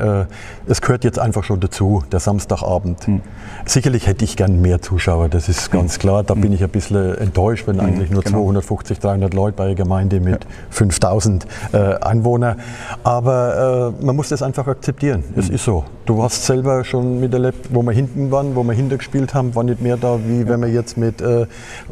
es 0.66 0.80
gehört 0.80 1.04
jetzt 1.04 1.18
einfach 1.18 1.44
schon 1.44 1.60
dazu, 1.60 2.02
der 2.12 2.20
Samstagabend. 2.20 3.06
Mhm. 3.08 3.20
Sicherlich 3.64 4.06
hätte 4.06 4.24
ich 4.24 4.36
gern 4.36 4.60
mehr 4.60 4.80
Zuschauer, 4.82 5.28
das 5.28 5.48
ist 5.48 5.70
ganz 5.70 5.98
klar, 5.98 6.22
da 6.22 6.34
bin 6.34 6.52
ich 6.52 6.62
ein 6.62 6.70
bisschen 6.70 7.16
enttäuscht, 7.18 7.66
wenn 7.66 7.80
eigentlich 7.80 8.10
nur 8.10 8.22
genau. 8.22 8.44
200 8.44 8.64
250, 8.68 8.98
300 8.98 9.34
Leute 9.34 9.56
bei 9.56 9.64
einer 9.64 9.74
Gemeinde 9.74 10.20
mit 10.20 10.44
ja. 10.44 10.50
5000 10.70 11.46
äh, 11.72 11.94
Einwohnern. 12.00 12.60
Aber 13.02 13.94
äh, 14.00 14.04
man 14.04 14.16
muss 14.16 14.28
das 14.28 14.42
einfach 14.42 14.66
akzeptieren. 14.66 15.24
Mhm. 15.34 15.40
Es 15.40 15.48
ist 15.48 15.64
so. 15.64 15.84
Du 16.04 16.22
hast 16.22 16.44
selber 16.44 16.84
schon 16.84 17.20
miterlebt, 17.20 17.68
wo 17.74 17.82
wir 17.82 17.92
hinten 17.92 18.30
waren, 18.30 18.54
wo 18.56 18.62
wir 18.62 18.72
hinter 18.72 18.96
gespielt 18.96 19.34
haben, 19.34 19.54
war 19.54 19.64
nicht 19.64 19.80
mehr 19.80 19.96
da, 19.96 20.18
wie 20.24 20.40
ja. 20.40 20.48
wenn 20.48 20.60
wir 20.60 20.68
jetzt 20.68 20.96
mit 20.96 21.20
äh, 21.20 21.46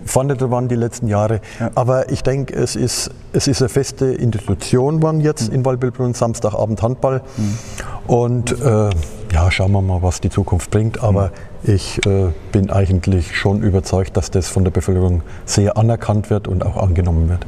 vorne 0.05 0.37
waren 0.37 0.69
die 0.69 0.75
letzten 0.75 1.09
Jahre. 1.09 1.41
Ja. 1.59 1.71
Aber 1.75 2.11
ich 2.11 2.23
denke, 2.23 2.55
es 2.55 2.77
ist, 2.77 3.11
es 3.33 3.49
ist 3.49 3.63
eine 3.63 3.69
feste 3.69 4.07
Institution 4.07 4.99
geworden 4.99 5.21
jetzt 5.21 5.49
mhm. 5.49 5.57
in 5.57 5.65
Waldbildbrunn, 5.65 6.15
Samstagabend 6.15 6.83
Handball. 6.83 7.23
Mhm. 7.37 7.59
Und 8.07 8.61
äh, 8.61 8.91
ja, 9.33 9.51
schauen 9.51 9.73
wir 9.73 9.83
mal, 9.83 10.03
was 10.03 10.21
die 10.21 10.31
Zukunft 10.31 10.71
bringt. 10.71 11.03
Aber 11.03 11.29
mhm. 11.29 11.31
Ich 11.63 12.05
äh, 12.07 12.33
bin 12.53 12.71
eigentlich 12.71 13.37
schon 13.37 13.63
überzeugt, 13.63 14.17
dass 14.17 14.31
das 14.31 14.49
von 14.49 14.65
der 14.65 14.71
Bevölkerung 14.71 15.23
sehr 15.45 15.77
anerkannt 15.77 16.31
wird 16.31 16.49
und 16.49 16.65
auch 16.65 16.77
angenommen 16.77 17.29
wird. 17.29 17.47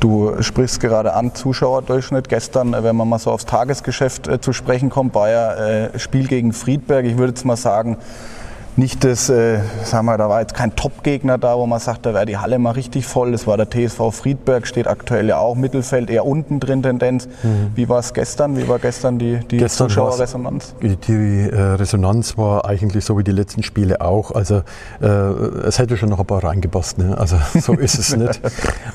Du 0.00 0.42
sprichst 0.42 0.80
gerade 0.80 1.14
an, 1.14 1.34
Zuschauerdurchschnitt. 1.34 2.28
Gestern, 2.28 2.72
wenn 2.72 2.94
man 2.96 3.08
mal 3.08 3.18
so 3.18 3.30
aufs 3.30 3.46
Tagesgeschäft 3.46 4.28
äh, 4.28 4.40
zu 4.40 4.52
sprechen 4.52 4.90
kommt, 4.90 5.14
ja 5.14 5.54
äh, 5.54 5.98
Spiel 5.98 6.26
gegen 6.26 6.52
Friedberg. 6.52 7.06
Ich 7.06 7.16
würde 7.16 7.30
jetzt 7.30 7.44
mal 7.44 7.56
sagen, 7.56 7.96
nicht 8.76 9.04
das, 9.04 9.28
äh, 9.28 9.60
sagen 9.84 10.06
wir, 10.06 10.18
da 10.18 10.28
war 10.28 10.40
jetzt 10.40 10.54
kein 10.54 10.74
Top-Gegner 10.74 11.38
da, 11.38 11.56
wo 11.56 11.66
man 11.66 11.78
sagt, 11.78 12.06
da 12.06 12.14
wäre 12.14 12.26
die 12.26 12.38
Halle 12.38 12.58
mal 12.58 12.72
richtig 12.72 13.06
voll. 13.06 13.30
Das 13.30 13.46
war 13.46 13.56
der 13.56 13.70
TSV 13.70 14.10
Friedberg, 14.10 14.66
steht 14.66 14.88
aktuell 14.88 15.28
ja 15.28 15.38
auch 15.38 15.54
Mittelfeld, 15.54 16.10
eher 16.10 16.26
unten 16.26 16.58
drin 16.58 16.82
Tendenz. 16.82 17.28
Mhm. 17.42 17.70
Wie 17.76 17.88
war 17.88 18.00
es 18.00 18.12
gestern? 18.12 18.56
Wie 18.56 18.66
war 18.68 18.80
gestern 18.80 19.18
die, 19.18 19.38
die 19.50 19.58
gestern 19.58 19.88
Zuschauerresonanz? 19.88 20.74
Die, 20.82 20.96
die 20.96 21.50
äh, 21.50 21.60
Resonanz 21.74 22.36
war 22.36 22.64
eigentlich 22.64 23.04
so 23.04 23.16
wie 23.16 23.22
die 23.22 23.32
letzten 23.32 23.62
Spiele 23.62 24.00
auch. 24.00 24.32
Also 24.32 24.62
äh, 25.00 25.06
es 25.06 25.78
hätte 25.78 25.96
schon 25.96 26.08
noch 26.08 26.18
ein 26.18 26.26
paar 26.26 26.42
reingepasst. 26.42 26.98
Ne? 26.98 27.16
Also 27.16 27.36
so 27.60 27.72
ist 27.78 27.98
es 27.98 28.16
nicht. 28.16 28.40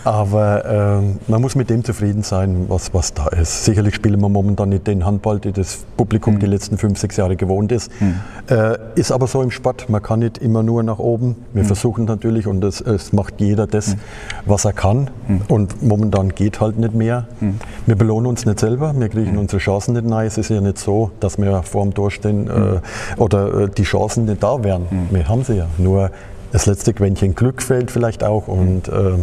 Aber 0.04 0.66
ähm, 0.66 1.20
man 1.28 1.42
muss 1.42 1.56
mit 1.56 1.70
dem 1.70 1.86
zufrieden 1.86 2.24
sein, 2.24 2.66
was, 2.68 2.94
was 2.94 3.14
da 3.14 3.28
ist. 3.28 3.64
Sicherlich 3.64 3.96
spielen 3.96 4.20
wir 4.20 4.30
momentan 4.30 4.70
nicht 4.70 4.88
den 4.88 5.06
Handball, 5.06 5.40
den 5.40 5.54
das 5.54 5.86
Publikum 5.96 6.36
mhm. 6.36 6.40
die 6.40 6.48
letzten 6.48 6.78
fünf, 6.78 7.00
sechs 7.00 7.16
Jahre 7.16 7.38
gewohnt 7.38 7.72
ist. 7.72 7.90
Mhm. 8.02 8.20
Äh, 8.50 8.78
ist 8.96 9.14
aber 9.14 9.28
so 9.28 9.42
im 9.42 9.52
Sport 9.52 9.69
Sport. 9.70 9.90
Man 9.90 10.02
kann 10.02 10.20
nicht 10.20 10.38
immer 10.40 10.64
nur 10.64 10.84
nach 10.84 11.00
oben. 11.00 11.36
Wir 11.54 11.64
mhm. 11.64 11.68
versuchen 11.68 12.06
natürlich 12.06 12.48
und 12.48 12.64
es, 12.64 12.82
es, 12.82 13.14
macht 13.14 13.36
jeder 13.40 13.68
das, 13.68 13.96
mhm. 13.96 14.00
was 14.46 14.66
er 14.66 14.74
kann. 14.74 15.10
Mhm. 15.28 15.42
Und 15.48 15.84
momentan 15.84 16.30
geht 16.30 16.60
halt 16.60 16.78
nicht 16.78 16.94
mehr. 16.94 17.28
Mhm. 17.40 17.60
Wir 17.86 17.96
belohnen 17.96 18.28
uns 18.28 18.46
nicht 18.46 18.60
selber, 18.60 18.94
wir 18.96 19.10
kriegen 19.10 19.34
mhm. 19.34 19.40
unsere 19.40 19.60
Chancen 19.60 19.94
nicht 19.94 20.12
rein. 20.12 20.28
Es 20.28 20.38
ist 20.38 20.50
ja 20.50 20.62
nicht 20.62 20.78
so, 20.78 21.12
dass 21.20 21.38
wir 21.38 21.64
vor 21.64 21.84
dem 21.84 21.94
Tor 21.94 22.12
stehen 22.12 22.48
äh, 22.48 22.52
mhm. 22.52 22.80
oder 23.18 23.62
äh, 23.62 23.70
die 23.70 23.84
Chancen 23.84 24.26
nicht 24.26 24.42
da 24.42 24.64
wären. 24.64 24.88
Wir 25.12 25.28
haben 25.28 25.44
sie 25.44 25.56
ja. 25.56 25.68
Nur 25.78 26.12
das 26.52 26.66
letzte 26.66 26.94
Quäntchen 26.94 27.36
Glück 27.36 27.62
fehlt 27.62 27.92
vielleicht 27.92 28.24
auch. 28.24 28.48
Und 28.48 28.88
äh, 28.88 29.18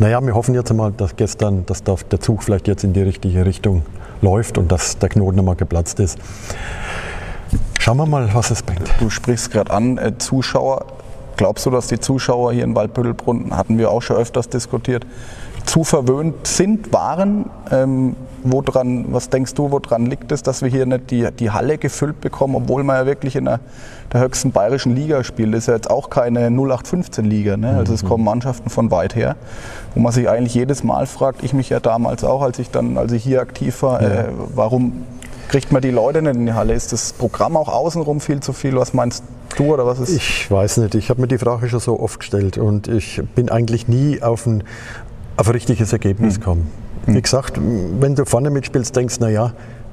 naja, 0.00 0.20
wir 0.24 0.34
hoffen 0.34 0.54
jetzt 0.54 0.70
einmal, 0.70 0.92
dass 0.92 1.14
gestern, 1.14 1.64
dass 1.66 1.84
der 1.84 2.20
Zug 2.20 2.42
vielleicht 2.42 2.66
jetzt 2.66 2.82
in 2.82 2.92
die 2.92 3.02
richtige 3.02 3.46
Richtung 3.46 3.82
läuft 4.22 4.58
und 4.58 4.72
dass 4.72 4.98
der 4.98 5.08
Knoten 5.08 5.38
einmal 5.38 5.54
geplatzt 5.54 6.00
ist. 6.00 6.18
Schauen 7.84 7.98
wir 7.98 8.06
mal, 8.06 8.32
was 8.32 8.50
es 8.50 8.62
bringt. 8.62 8.88
Du 8.98 9.10
sprichst 9.10 9.50
gerade 9.50 9.70
an, 9.70 9.98
äh, 9.98 10.16
Zuschauer. 10.16 10.86
Glaubst 11.36 11.66
du, 11.66 11.70
dass 11.70 11.86
die 11.86 12.00
Zuschauer 12.00 12.54
hier 12.54 12.64
in 12.64 12.74
Waldbüttelbrunn, 12.74 13.54
hatten 13.54 13.76
wir 13.76 13.90
auch 13.90 14.00
schon 14.00 14.16
öfters 14.16 14.48
diskutiert, 14.48 15.04
zu 15.66 15.84
verwöhnt 15.84 16.46
sind, 16.46 16.94
waren? 16.94 17.50
Ähm, 17.70 18.16
woran, 18.42 19.12
was 19.12 19.28
denkst 19.28 19.52
du, 19.52 19.70
woran 19.70 20.06
liegt 20.06 20.32
es, 20.32 20.42
dass 20.42 20.62
wir 20.62 20.70
hier 20.70 20.86
nicht 20.86 21.10
die, 21.10 21.30
die 21.38 21.50
Halle 21.50 21.76
gefüllt 21.76 22.22
bekommen, 22.22 22.54
obwohl 22.54 22.84
man 22.84 22.96
ja 22.96 23.04
wirklich 23.04 23.36
in 23.36 23.44
der, 23.44 23.60
der 24.14 24.22
höchsten 24.22 24.50
bayerischen 24.50 24.96
Liga 24.96 25.22
spielt? 25.22 25.52
Das 25.52 25.64
ist 25.64 25.66
ja 25.66 25.74
jetzt 25.74 25.90
auch 25.90 26.08
keine 26.08 26.48
0815-Liga. 26.48 27.58
Ne? 27.58 27.76
Also 27.76 27.92
es 27.92 28.02
mhm. 28.02 28.08
kommen 28.08 28.24
Mannschaften 28.24 28.70
von 28.70 28.90
weit 28.92 29.14
her, 29.14 29.36
wo 29.94 30.00
man 30.00 30.10
sich 30.10 30.26
eigentlich 30.30 30.54
jedes 30.54 30.84
Mal 30.84 31.04
fragt, 31.04 31.42
ich 31.42 31.52
mich 31.52 31.68
ja 31.68 31.80
damals 31.80 32.24
auch, 32.24 32.40
als 32.40 32.58
ich 32.58 32.70
dann, 32.70 32.96
als 32.96 33.12
ich 33.12 33.22
hier 33.22 33.42
aktiv 33.42 33.82
war, 33.82 34.00
äh, 34.00 34.28
warum 34.54 35.04
kriegt 35.48 35.72
man 35.72 35.82
die 35.82 35.90
Leute 35.90 36.22
nicht 36.22 36.36
in 36.36 36.46
die 36.46 36.52
Halle? 36.52 36.74
Ist 36.74 36.92
das 36.92 37.12
Programm 37.12 37.56
auch 37.56 37.68
außenrum 37.68 38.20
viel 38.20 38.40
zu 38.40 38.52
viel? 38.52 38.76
Was 38.76 38.92
meinst 38.92 39.24
du 39.56 39.74
oder 39.74 39.86
was 39.86 40.00
ist? 40.00 40.10
Ich 40.10 40.50
weiß 40.50 40.78
nicht. 40.78 40.94
Ich 40.94 41.10
habe 41.10 41.20
mir 41.20 41.28
die 41.28 41.38
Frage 41.38 41.68
schon 41.68 41.80
so 41.80 42.00
oft 42.00 42.20
gestellt 42.20 42.58
und 42.58 42.88
ich 42.88 43.22
bin 43.34 43.48
eigentlich 43.48 43.88
nie 43.88 44.22
auf 44.22 44.46
ein, 44.46 44.64
auf 45.36 45.48
ein 45.48 45.52
richtiges 45.52 45.92
Ergebnis 45.92 46.34
hm. 46.34 46.40
gekommen. 46.40 46.70
Hm. 47.06 47.14
Wie 47.14 47.22
gesagt, 47.22 47.60
wenn 48.00 48.14
du 48.14 48.24
vorne 48.24 48.50
mitspielst, 48.50 48.94
denkst 48.96 49.18
du, 49.18 49.24
naja, 49.24 49.52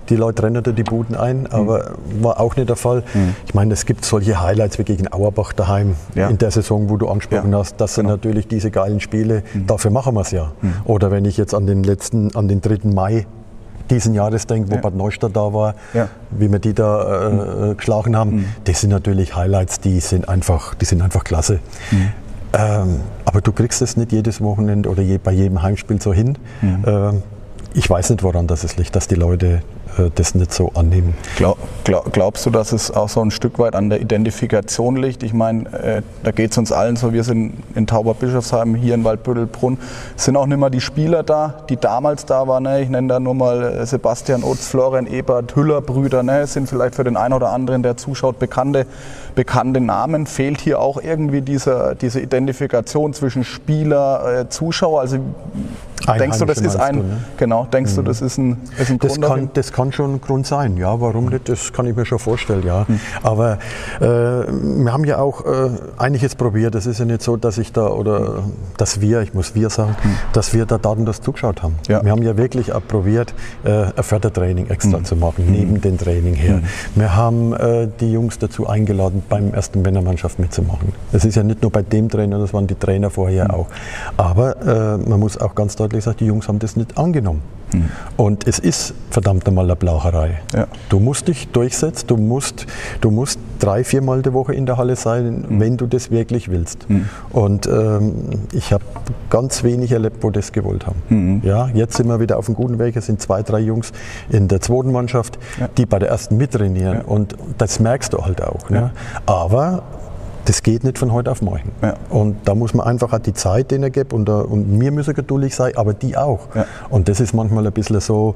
die 0.10 0.15
Leute 0.15 0.43
rennen 0.43 0.62
da 0.62 0.72
die 0.72 0.84
Buden 0.84 1.15
ein, 1.15 1.46
hm. 1.46 1.51
aber 1.51 1.91
mhm. 1.91 2.24
war 2.24 2.39
auch 2.39 2.55
nicht 2.55 2.67
der 2.67 2.75
Fall. 2.75 3.03
Mhm. 3.13 3.36
Ich 3.46 3.53
meine, 3.53 3.74
es 3.74 3.86
gibt 3.86 4.03
solche 4.03 4.41
Highlights 4.41 4.79
wie 4.79 4.84
gegen 4.84 5.12
Auerbach 5.12 5.53
daheim 5.53 5.96
ja. 6.15 6.27
in 6.27 6.38
der 6.38 6.51
Saison, 6.51 6.89
wo 6.89 6.98
du 6.98 7.08
angesprochen 7.08 7.51
ja. 7.51 7.60
hast. 7.60 7.79
Das 7.79 7.96
sind 7.96 8.05
genau. 8.05 8.15
natürlich 8.15 8.48
diese 8.48 8.72
geilen 8.72 9.00
Spiele. 9.00 9.43
Mhm. 9.53 9.67
Dafür 9.67 9.91
machen 9.91 10.15
wir 10.15 10.22
es 10.22 10.31
ja. 10.31 10.51
Mhm. 10.62 10.74
Oder 10.86 11.12
wenn 11.12 11.25
ich 11.25 11.38
jetzt 11.38 11.53
an 11.53 11.65
den 11.65 11.84
letzten, 11.84 12.36
an 12.36 12.48
den 12.48 12.62
3. 12.62 12.89
Mai 12.93 13.25
diesen 13.92 14.14
Jahres 14.14 14.48
denkt, 14.48 14.72
wo 14.72 14.76
ja. 14.76 14.82
Bad 14.82 14.96
Neustadt 14.96 15.36
da 15.36 15.54
war, 15.54 15.76
ja. 15.94 16.08
wie 16.32 16.52
wir 16.52 16.60
die 16.60 16.74
da 16.74 17.28
äh, 17.28 17.30
mhm. 17.30 17.78
geschlagen 17.78 18.16
haben, 18.16 18.32
mhm. 18.32 18.46
das 18.64 18.82
sind 18.82 18.90
natürlich 18.90 19.36
Highlights, 19.36 19.80
die 19.80 20.00
sind 20.00 20.28
einfach, 20.28 20.74
die 20.76 20.86
sind 20.86 21.02
einfach 21.02 21.24
klasse. 21.24 21.60
Mhm. 21.92 22.10
Ähm, 22.54 23.00
aber 23.26 23.42
du 23.42 23.52
kriegst 23.52 23.82
es 23.82 23.96
nicht 23.96 24.12
jedes 24.12 24.42
Wochenende 24.42 24.90
oder 24.90 25.02
je, 25.02 25.18
bei 25.18 25.32
jedem 25.32 25.62
Heimspiel 25.62 26.02
so 26.02 26.14
hin. 26.14 26.38
Mhm. 26.62 26.84
Ähm, 26.86 27.24
ich 27.74 27.90
weiß 27.90 28.10
nicht, 28.10 28.24
woran 28.24 28.48
das 28.48 28.64
es 28.64 28.76
liegt, 28.78 28.96
dass 28.96 29.08
die 29.08 29.16
Leute 29.16 29.62
das 30.16 30.36
nicht 30.36 30.54
so 30.54 30.72
annehmen. 30.74 31.14
Glaub, 31.36 31.58
glaub, 31.84 32.12
glaubst 32.14 32.46
du, 32.46 32.50
dass 32.50 32.72
es 32.72 32.92
auch 32.92 33.10
so 33.10 33.22
ein 33.22 33.32
Stück 33.32 33.60
weit 33.60 33.76
an 33.76 33.90
der 33.90 34.02
Identifikation 34.02 34.96
liegt? 34.96 35.24
Ich 35.24 35.34
meine, 35.34 35.72
äh, 35.74 36.02
da 36.24 36.32
geht 36.32 36.52
es 36.52 36.58
uns 36.58 36.72
allen 36.72 36.96
so, 36.96 37.14
wir 37.14 37.24
sind 37.24 37.54
in 37.76 37.88
Tauberbischofsheim, 37.88 38.76
hier 38.76 38.96
in 38.96 39.04
Waldbüttelbrunn, 39.04 39.78
sind 40.16 40.36
auch 40.38 40.46
nicht 40.46 40.60
mehr 40.60 40.70
die 40.70 40.82
Spieler 40.82 41.24
da, 41.24 41.64
die 41.70 41.78
damals 41.78 42.26
da 42.26 42.48
waren. 42.48 42.64
Ne? 42.64 42.82
Ich 42.82 42.90
nenne 42.90 43.08
da 43.08 43.20
nur 43.20 43.34
mal 43.34 43.64
äh, 43.64 43.86
Sebastian 43.86 44.44
Utz, 44.44 44.68
Florian 44.68 45.08
Ebert, 45.08 45.56
Hüller 45.56 45.82
Brüder, 45.82 46.24
ne? 46.24 46.48
Sind 46.48 46.70
vielleicht 46.70 46.96
für 46.96 47.04
den 47.04 47.18
einen 47.18 47.34
oder 47.34 47.50
anderen, 47.50 47.84
der 47.84 47.98
zuschaut, 47.98 48.40
bekannte, 48.40 48.86
bekannte 49.36 49.82
Namen. 49.82 50.26
Fehlt 50.26 50.62
hier 50.62 50.80
auch 50.80 51.02
irgendwie 51.02 51.42
dieser, 51.42 51.96
diese 51.96 52.20
Identifikation 52.20 53.14
zwischen 53.14 53.44
Spieler, 53.44 54.42
äh, 54.42 54.50
Zuschauer? 54.50 55.02
Also 55.02 55.18
denkst 56.05 56.39
du, 56.39 56.46
das 56.46 56.60
ist 56.60 56.75
ein, 56.75 56.96
du, 56.98 57.03
ne? 57.03 57.17
genau, 57.38 57.65
denkst 57.65 57.91
mhm. 57.93 57.96
du, 57.98 58.01
das 58.03 58.22
ist 58.22 58.38
ein, 58.38 58.58
ist 58.77 58.89
ein 58.89 59.00
das 59.00 59.13
Grund? 59.13 59.25
Kann, 59.25 59.50
das 59.53 59.74
kann 59.74 59.91
schon 59.91 60.15
ein 60.15 60.22
Grund 60.22 60.48
sein, 60.48 60.77
ja, 60.77 61.00
warum 61.00 61.25
nicht, 61.25 61.50
das 61.50 61.74
kann 61.74 61.86
ich 61.86 61.96
mir 61.96 62.05
schon 62.05 62.20
vorstellen, 62.20 62.63
ja. 62.65 62.86
Mhm. 62.88 63.00
Aber 63.24 63.60
äh, 64.00 64.05
wir 64.05 64.91
haben 64.91 65.05
ja 65.05 65.20
auch 65.20 65.46
äh, 65.46 65.70
einiges 65.98 66.36
probiert, 66.36 66.75
es 66.75 66.86
ist 66.86 67.00
ja 67.00 67.05
nicht 67.05 67.22
so, 67.22 67.38
dass 67.38 67.58
ich 67.58 67.72
da, 67.72 67.88
oder 67.88 68.43
dass 68.77 69.01
wir, 69.01 69.22
ich 69.22 69.34
muss 69.34 69.55
wir 69.55 69.70
sagen, 69.70 69.96
mhm. 70.03 70.15
dass 70.34 70.53
wir 70.53 70.65
da 70.65 70.77
datenlos 70.77 71.22
zugeschaut 71.22 71.63
haben. 71.63 71.75
Ja. 71.88 72.03
Wir 72.03 72.12
haben 72.12 72.24
ja 72.24 72.38
wirklich 72.38 72.74
auch 72.74 72.86
probiert, 72.88 73.34
äh, 73.63 73.86
ein 73.96 74.03
Fördertraining 74.03 74.67
extra 74.67 75.00
mhm. 75.00 75.05
zu 75.05 75.15
machen, 75.15 75.46
neben 75.50 75.74
mhm. 75.74 75.81
dem 75.81 75.98
Training 75.98 76.34
her. 76.34 76.58
Mhm. 76.58 76.63
Wir 76.96 77.15
haben 77.15 77.53
äh, 77.53 77.88
die 78.00 78.12
Jungs 78.12 78.39
dazu 78.39 78.67
eingeladen, 78.67 79.24
beim 79.27 79.53
ersten 79.53 79.81
Männermannschaft 79.81 80.39
mitzumachen. 80.39 80.93
Das 81.12 81.25
ist 81.25 81.36
ja 81.36 81.43
nicht 81.43 81.62
nur 81.62 81.72
bei 81.72 81.81
dem 81.81 82.10
Trainer, 82.10 82.39
das 82.39 82.53
waren 82.53 82.67
die 82.67 82.75
Trainer 82.75 83.10
vorher 83.10 83.53
auch. 83.53 83.67
Aber 84.17 84.62
äh, 84.62 84.98
man 84.98 85.20
muss 85.20 85.39
auch 85.39 85.55
ganz 85.55 85.75
deutlich 85.75 85.91
deutlich 85.92 86.06
gesagt, 86.06 86.20
die 86.22 86.26
Jungs 86.26 86.48
haben 86.48 86.60
das 86.60 86.76
nicht 86.76 86.98
angenommen. 86.98 87.42
Mhm. 87.74 87.90
Und 88.18 88.48
es 88.48 88.60
ist 88.60 88.94
verdammt 89.12 89.48
einmal 89.48 89.66
eine 89.66 89.76
Blaucherei. 89.76 90.42
Ja. 90.54 90.68
Du 90.90 91.00
musst 91.00 91.28
dich 91.28 91.48
durchsetzen, 91.50 92.08
du 92.08 92.18
musst, 92.18 92.66
du 93.00 93.12
musst 93.12 93.40
drei, 93.60 93.84
viermal 93.84 94.22
die 94.22 94.34
Woche 94.34 94.54
in 94.54 94.66
der 94.66 94.78
Halle 94.78 94.96
sein, 94.96 95.46
mhm. 95.48 95.60
wenn 95.60 95.78
du 95.78 95.88
das 95.88 96.12
wirklich 96.12 96.50
willst. 96.50 96.90
Mhm. 96.90 97.08
Und 97.30 97.68
ähm, 97.68 98.14
ich 98.52 98.74
habe 98.74 98.84
ganz 99.30 99.64
wenig 99.64 99.92
erlebt, 99.92 100.18
wo 100.22 100.32
das 100.32 100.52
gewollt 100.52 100.86
haben. 100.86 101.02
Mhm. 101.10 101.42
Ja, 101.46 101.70
jetzt 101.74 101.96
sind 101.96 102.08
wir 102.08 102.20
wieder 102.20 102.38
auf 102.38 102.48
einem 102.48 102.56
guten 102.56 102.80
Weg. 102.80 102.96
Es 102.96 103.06
sind 103.06 103.22
zwei, 103.22 103.42
drei 103.42 103.60
Jungs 103.60 103.92
in 104.30 104.48
der 104.48 104.60
zweiten 104.60 104.92
Mannschaft, 104.92 105.40
ja. 105.60 105.70
die 105.78 105.86
bei 105.86 106.00
der 106.00 106.10
ersten 106.10 106.38
mittrainieren. 106.38 106.98
Ja. 106.98 107.04
Und 107.06 107.36
das 107.58 107.80
merkst 107.80 108.14
du 108.14 108.20
halt 108.26 108.42
auch. 108.44 108.70
Ne? 108.70 108.92
Aber 109.26 109.84
das 110.46 110.64
geht 110.64 110.84
nicht 110.84 110.98
von 110.98 111.12
heute 111.12 111.32
auf 111.32 111.42
morgen. 111.42 111.72
Ja. 111.82 111.96
Und 112.10 112.38
da 112.46 112.56
muss 112.56 112.74
man 112.74 112.88
einfach 112.88 113.14
auch 113.14 113.20
die 113.20 113.34
Zeit 113.34 113.72
denen 113.72 113.92
geben 113.92 114.12
und, 114.12 114.30
und 114.30 114.80
wir 114.80 114.92
müssen 114.92 115.14
geduldig 115.14 115.56
sein, 115.56 115.76
aber 115.76 115.94
die 115.94 116.18
auch. 116.18 116.48
Ja. 116.56 116.66
Und 116.90 117.10
das 117.10 117.20
ist 117.20 117.34
manchmal 117.34 117.66
ein 117.66 117.74
bisschen 117.74 118.00
so, 118.00 118.36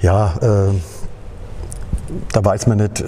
ja, 0.00 0.34
äh, 0.40 0.74
da 2.32 2.44
weiß 2.44 2.66
man 2.66 2.78
nicht, 2.78 3.00
äh, 3.00 3.04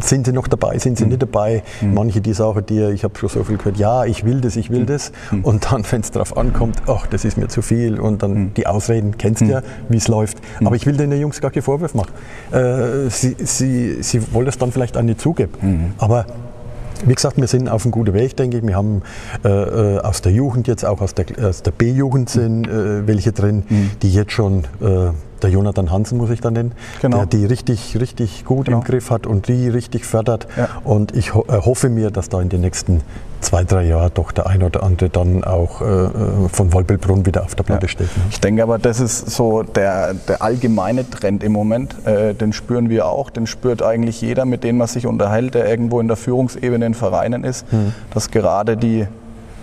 sind 0.00 0.26
sie 0.26 0.32
noch 0.32 0.48
dabei, 0.48 0.78
sind 0.78 0.98
sie 0.98 1.04
mhm. 1.04 1.10
nicht 1.10 1.22
dabei. 1.22 1.62
Mhm. 1.80 1.94
Manche, 1.94 2.20
die 2.20 2.32
sagen 2.32 2.64
dir, 2.66 2.90
ich 2.90 3.04
habe 3.04 3.18
schon 3.18 3.28
so 3.28 3.44
viel 3.44 3.56
gehört, 3.56 3.76
ja, 3.76 4.04
ich 4.04 4.24
will 4.24 4.40
das, 4.40 4.56
ich 4.56 4.70
will 4.70 4.80
mhm. 4.80 4.86
das. 4.86 5.12
Mhm. 5.30 5.44
Und 5.44 5.70
dann, 5.70 5.84
wenn 5.90 6.00
es 6.00 6.10
darauf 6.10 6.36
ankommt, 6.36 6.82
ach, 6.86 7.06
das 7.06 7.24
ist 7.24 7.36
mir 7.36 7.48
zu 7.48 7.62
viel. 7.62 7.98
Und 8.00 8.22
dann 8.22 8.32
mhm. 8.32 8.54
die 8.54 8.66
Ausreden, 8.66 9.16
kennst 9.18 9.42
du 9.42 9.46
ja, 9.46 9.62
wie 9.88 9.96
es 9.96 10.08
läuft. 10.08 10.38
Aber 10.64 10.76
ich 10.76 10.86
will 10.86 10.96
den 10.96 11.12
Jungs 11.12 11.40
gar 11.40 11.50
keinen 11.50 11.62
Vorwurf 11.62 11.94
machen. 11.94 12.12
Äh, 12.52 13.10
sie, 13.10 13.36
sie, 13.38 14.02
sie 14.02 14.32
wollen 14.32 14.46
es 14.46 14.58
dann 14.58 14.72
vielleicht 14.72 14.96
auch 14.96 15.02
nicht 15.02 15.20
zugeben. 15.20 15.94
Aber 15.98 16.26
wie 17.04 17.14
gesagt, 17.14 17.36
wir 17.36 17.46
sind 17.46 17.68
auf 17.68 17.84
einem 17.84 17.92
guten 17.92 18.14
Weg, 18.14 18.36
denke 18.36 18.58
ich. 18.58 18.66
Wir 18.66 18.76
haben 18.76 19.02
äh, 19.44 19.48
äh 19.48 19.98
aus 20.00 20.22
der 20.22 20.32
Jugend 20.32 20.68
jetzt 20.68 20.84
auch 20.84 21.00
aus 21.00 21.14
der, 21.14 21.26
aus 21.42 21.62
der 21.62 21.72
B-Jugend 21.72 22.30
sind 22.30 22.66
äh, 22.66 23.06
welche 23.06 23.32
drin, 23.32 23.64
mhm. 23.68 23.90
die 24.02 24.12
jetzt 24.12 24.32
schon 24.32 24.64
äh, 24.80 25.10
der 25.42 25.50
Jonathan 25.50 25.90
Hansen 25.90 26.18
muss 26.18 26.30
ich 26.30 26.40
da 26.40 26.50
nennen, 26.50 26.72
genau. 27.02 27.18
der 27.18 27.26
die 27.26 27.44
richtig, 27.44 27.98
richtig 28.00 28.44
gut 28.44 28.66
genau. 28.66 28.78
im 28.78 28.84
Griff 28.84 29.10
hat 29.10 29.26
und 29.26 29.48
die 29.48 29.68
richtig 29.68 30.04
fördert. 30.04 30.46
Ja. 30.56 30.68
Und 30.84 31.14
ich 31.14 31.34
ho 31.34 31.44
äh, 31.48 31.60
hoffe 31.60 31.88
mir, 31.88 32.10
dass 32.10 32.28
da 32.28 32.40
in 32.40 32.48
den 32.48 32.62
nächsten 32.62 33.02
zwei, 33.40 33.64
drei 33.64 33.84
Jahren 33.84 34.10
doch 34.14 34.32
der 34.32 34.46
ein 34.46 34.62
oder 34.62 34.82
andere 34.82 35.10
dann 35.10 35.44
auch 35.44 35.80
äh, 35.80 35.84
äh 35.84 36.10
von 36.50 36.72
Wolbelbrunn 36.72 37.26
wieder 37.26 37.44
auf 37.44 37.54
der 37.54 37.64
Platte 37.64 37.86
ja. 37.86 37.88
steht. 37.88 38.16
Ne? 38.16 38.24
Ich 38.30 38.40
denke 38.40 38.62
aber, 38.62 38.78
das 38.78 39.00
ist 39.00 39.30
so 39.30 39.62
der, 39.62 40.14
der 40.14 40.42
allgemeine 40.42 41.08
Trend 41.08 41.42
im 41.42 41.52
Moment. 41.52 42.06
Äh, 42.06 42.34
den 42.34 42.52
spüren 42.52 42.88
wir 42.88 43.06
auch, 43.06 43.30
den 43.30 43.46
spürt 43.46 43.82
eigentlich 43.82 44.20
jeder, 44.20 44.44
mit 44.44 44.64
dem 44.64 44.78
man 44.78 44.88
sich 44.88 45.06
unterhält, 45.06 45.54
der 45.54 45.68
irgendwo 45.68 46.00
in 46.00 46.08
der 46.08 46.16
Führungsebene 46.16 46.86
in 46.86 46.94
Vereinen 46.94 47.44
ist, 47.44 47.70
mhm. 47.72 47.92
dass 48.12 48.30
gerade 48.30 48.76
die 48.76 49.06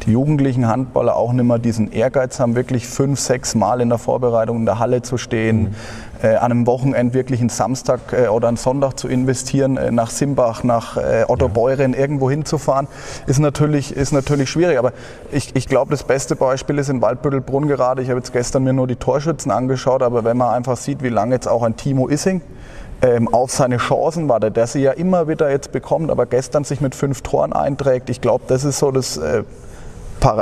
die 0.05 0.11
jugendlichen 0.11 0.67
Handballer 0.67 1.15
auch 1.15 1.33
nicht 1.33 1.45
mehr 1.45 1.59
diesen 1.59 1.91
Ehrgeiz 1.91 2.39
haben, 2.39 2.55
wirklich 2.55 2.87
fünf, 2.87 3.19
sechs 3.19 3.55
Mal 3.55 3.81
in 3.81 3.89
der 3.89 3.97
Vorbereitung 3.97 4.57
in 4.57 4.65
der 4.65 4.79
Halle 4.79 5.01
zu 5.01 5.17
stehen, 5.17 5.61
mhm. 5.61 5.75
äh, 6.21 6.35
an 6.35 6.51
einem 6.51 6.67
Wochenende 6.67 7.13
wirklich 7.13 7.39
einen 7.39 7.49
Samstag 7.49 7.99
äh, 8.11 8.27
oder 8.27 8.47
einen 8.47 8.57
Sonntag 8.57 8.97
zu 8.99 9.07
investieren, 9.07 9.77
äh, 9.77 9.91
nach 9.91 10.09
Simbach, 10.09 10.63
nach 10.63 10.97
äh, 10.97 11.25
Otto 11.27 11.47
ja. 11.47 11.51
Beuren 11.53 11.93
irgendwo 11.93 12.29
hinzufahren, 12.29 12.87
ist 13.27 13.39
natürlich, 13.39 13.95
ist 13.95 14.11
natürlich 14.11 14.49
schwierig. 14.49 14.77
Aber 14.77 14.93
ich, 15.31 15.55
ich 15.55 15.67
glaube, 15.67 15.91
das 15.91 16.03
beste 16.03 16.35
Beispiel 16.35 16.77
ist 16.77 16.89
in 16.89 17.01
Waldbüttelbrunn 17.01 17.67
gerade. 17.67 18.01
Ich 18.01 18.09
habe 18.09 18.19
jetzt 18.19 18.33
gestern 18.33 18.63
mir 18.63 18.73
nur 18.73 18.87
die 18.87 18.95
Torschützen 18.95 19.51
angeschaut, 19.51 20.03
aber 20.03 20.23
wenn 20.23 20.37
man 20.37 20.53
einfach 20.53 20.77
sieht, 20.77 21.03
wie 21.03 21.09
lange 21.09 21.35
jetzt 21.35 21.47
auch 21.47 21.63
ein 21.63 21.75
Timo 21.75 22.07
Issing 22.09 22.41
ähm, 23.03 23.27
auf 23.27 23.51
seine 23.51 23.77
Chancen 23.77 24.29
wartet, 24.29 24.55
der 24.55 24.65
sie 24.65 24.81
ja 24.81 24.91
immer 24.91 25.27
wieder 25.27 25.51
jetzt 25.51 25.71
bekommt, 25.71 26.09
aber 26.09 26.25
gestern 26.25 26.63
sich 26.63 26.79
mit 26.79 26.95
fünf 26.95 27.21
Toren 27.21 27.53
einträgt. 27.53 28.09
Ich 28.09 28.21
glaube, 28.21 28.45
das 28.47 28.63
ist 28.63 28.79
so 28.79 28.91
das 28.91 29.17
äh, 29.17 29.43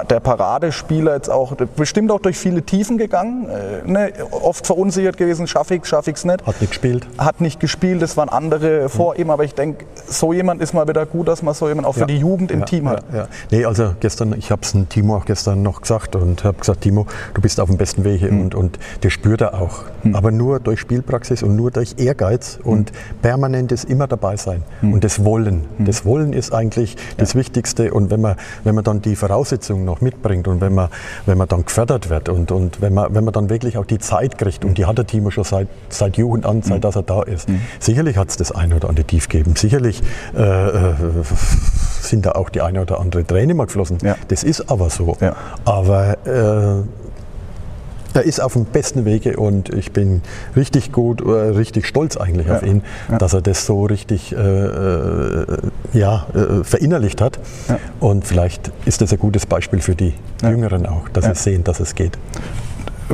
der 0.10 0.20
Paradespieler 0.20 1.16
jetzt 1.16 1.30
auch, 1.30 1.56
bestimmt 1.76 2.12
auch 2.12 2.20
durch 2.20 2.38
viele 2.38 2.62
Tiefen 2.62 2.98
gegangen, 2.98 3.50
äh, 3.50 3.90
ne, 3.90 4.14
oft 4.32 4.68
verunsichert 4.68 5.18
gewesen, 5.18 5.48
schaffe 5.48 5.76
ich 5.76 5.84
es, 5.84 5.88
schaffe 5.88 6.12
ich 6.12 6.18
es 6.18 6.26
nicht. 6.26 6.46
Hat 6.46 6.62
nicht 6.62 6.72
gespielt. 6.72 7.08
Hat 7.18 7.42
nicht 7.42 7.60
gespielt, 7.60 8.02
das 8.02 8.18
waren 8.18 8.30
andere 8.30 8.90
vor 8.90 9.16
mhm. 9.16 9.22
ihm, 9.22 9.30
aber 9.32 9.44
ich 9.44 9.56
denke, 9.56 9.86
so 10.08 10.34
jemand 10.34 10.62
ist 10.62 10.74
mal 10.74 10.88
wieder 10.88 11.06
gut, 11.06 11.28
dass 11.28 11.42
man 11.42 11.54
so 11.54 11.68
jemand 11.68 11.88
auch 11.88 11.94
für 11.94 12.02
ja. 12.02 12.06
die 12.08 12.18
Jugend 12.18 12.52
im 12.52 12.60
ja, 12.60 12.66
Team 12.66 12.90
hat. 12.90 13.04
Ja, 13.14 13.28
Nee, 13.50 13.66
also 13.66 13.96
gestern, 14.00 14.36
ich 14.38 14.52
habe 14.52 14.62
es 14.62 14.76
Timo 14.90 15.18
auch 15.18 15.26
gestern 15.26 15.64
noch 15.64 15.82
gesagt 15.82 16.16
und 16.16 16.44
habe 16.44 16.60
gesagt, 16.60 16.82
Timo, 16.82 17.08
du 17.34 17.42
bist 17.42 17.60
auf 17.60 17.70
dem 17.70 17.78
besten 17.78 18.04
Wege 18.04 18.32
mhm. 18.32 18.42
und, 18.42 18.56
und 18.56 18.80
der 19.04 19.10
spürt 19.10 19.42
er 19.42 19.56
auch. 19.56 19.84
Mhm. 20.04 20.16
Aber 20.16 20.32
nur 20.32 20.60
durch 20.60 20.80
Spielpraxis 20.80 21.44
und 21.44 21.56
nur 21.56 21.72
durch 21.72 21.96
Ehrgeiz 21.98 22.60
und 22.64 22.92
mhm. 22.92 23.22
permanentes 23.22 23.84
immer 23.84 24.08
dabei 24.08 24.36
sein 24.36 24.64
mhm. 24.82 24.94
und 24.94 25.04
das 25.04 25.24
Wollen. 25.24 25.66
Das 25.80 26.06
Wollen 26.06 26.34
ist 26.34 26.54
eigentlich 26.54 26.98
das 27.18 27.36
Wichtigste 27.36 27.94
und 27.94 28.12
wenn 28.12 28.22
man, 28.22 28.36
wenn 28.64 28.76
man 28.76 28.84
dann 28.84 29.02
die 29.02 29.16
Voraussetzungen 29.16 29.61
Voraussetzungen 29.62 29.86
noch 29.86 30.02
mitbringt 30.02 30.48
und 30.48 30.62
wenn 30.62 30.74
man, 30.74 30.90
wenn 31.26 31.38
man 31.38 31.48
dann 31.48 31.66
gefördert 31.66 32.10
wird 32.10 32.30
und, 32.30 32.52
und 32.52 32.82
wenn, 32.82 32.94
man, 32.94 33.14
wenn 33.14 33.24
man 33.24 33.34
dann 33.34 33.50
wirklich 33.50 33.78
auch 33.78 33.86
die 33.86 34.00
Zeit 34.00 34.38
kriegt, 34.38 34.66
und 34.66 34.78
die 34.78 34.86
hat 34.86 34.98
der 34.98 35.06
Timo 35.06 35.30
schon 35.30 35.44
seit, 35.44 35.68
seit 35.90 36.18
Jugend 36.18 36.46
an, 36.46 36.62
seit 36.62 36.78
mhm. 36.78 36.82
dass 36.82 36.96
er 36.96 37.04
da 37.04 37.22
ist, 37.22 37.48
mhm. 37.48 37.62
sicherlich 37.80 38.18
hat 38.18 38.30
es 38.30 38.38
das 38.38 38.52
eine 38.52 38.76
oder 38.76 38.90
andere 38.90 39.06
Tief 39.06 39.30
gegeben. 39.30 39.56
Sicherlich 39.56 40.02
äh, 40.36 40.42
äh, 40.42 40.94
sind 42.02 42.26
da 42.26 42.32
auch 42.34 42.50
die 42.50 42.62
eine 42.62 42.82
oder 42.82 43.00
andere 43.00 43.26
Träne 43.26 43.54
mal 43.54 43.66
geflossen. 43.66 44.00
Ja. 44.02 44.16
Das 44.28 44.44
ist 44.44 44.70
aber 44.70 44.90
so. 44.90 45.16
Ja. 45.22 45.36
Aber 45.66 46.18
äh, 46.26 46.84
er 48.14 48.24
ist 48.24 48.40
auf 48.42 48.54
dem 48.54 48.66
besten 48.66 49.06
Wege 49.06 49.38
und 49.38 49.70
ich 49.70 49.92
bin 49.92 50.22
richtig 50.56 50.92
gut, 50.92 51.22
äh, 51.22 51.30
richtig 51.30 51.88
stolz 51.88 52.18
eigentlich 52.18 52.48
ja. 52.48 52.58
auf 52.58 52.64
ihn, 52.64 52.84
ja. 53.10 53.18
dass 53.18 53.34
er 53.34 53.42
das 53.42 53.66
so 53.66 53.86
richtig 53.86 54.34
äh, 54.34 54.38
äh, 54.38 55.46
ja, 55.94 56.28
äh, 56.34 56.64
verinnerlicht 56.64 57.22
hat. 57.22 57.40
Ja. 57.68 57.80
Und 58.00 58.26
vielleicht 58.26 58.72
ist 58.86 59.02
das 59.02 59.12
ein 59.12 59.20
gutes 59.20 59.46
Beispiel 59.46 59.82
für 59.82 59.96
die 59.96 60.14
Jüngeren 60.42 60.86
auch, 60.86 61.10
dass 61.10 61.26
sie 61.26 61.36
sehen, 61.36 61.64
dass 61.64 61.80
es 61.80 61.96
geht 61.96 62.18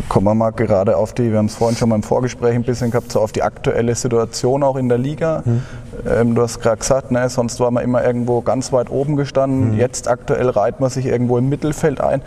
kommen 0.10 0.26
wir 0.26 0.36
mal 0.36 0.52
gerade 0.52 0.98
auf 0.98 1.14
die, 1.14 1.32
wir 1.32 1.38
haben 1.38 1.48
es 1.48 1.56
vorhin 1.56 1.78
schon 1.78 1.90
mal 1.90 1.96
im 1.96 2.04
Vorgespräch 2.04 2.56
ein 2.56 2.64
bisschen 2.64 2.92
gehabt, 2.92 3.12
so 3.12 3.22
auf 3.22 3.32
die 3.32 3.44
aktuelle 3.44 3.96
Situation 3.96 4.64
auch 4.64 4.76
in 4.76 4.90
der 4.90 4.98
Liga. 4.98 5.44
Mhm. 5.46 5.62
Ähm, 6.10 6.36
du 6.36 6.42
hast 6.42 6.60
gerade 6.60 6.78
gesagt, 6.78 7.12
ne, 7.12 7.28
sonst 7.30 7.60
war 7.60 7.72
man 7.72 7.84
immer 7.84 8.04
irgendwo 8.04 8.42
ganz 8.42 8.72
weit 8.72 8.90
oben 8.90 9.16
gestanden. 9.16 9.74
Mhm. 9.74 9.80
Jetzt 9.80 10.08
aktuell 10.08 10.50
reiht 10.50 10.80
man 10.80 10.90
sich 10.90 11.06
irgendwo 11.06 11.38
im 11.38 11.50
Mittelfeld 11.50 12.02
ein. 12.02 12.22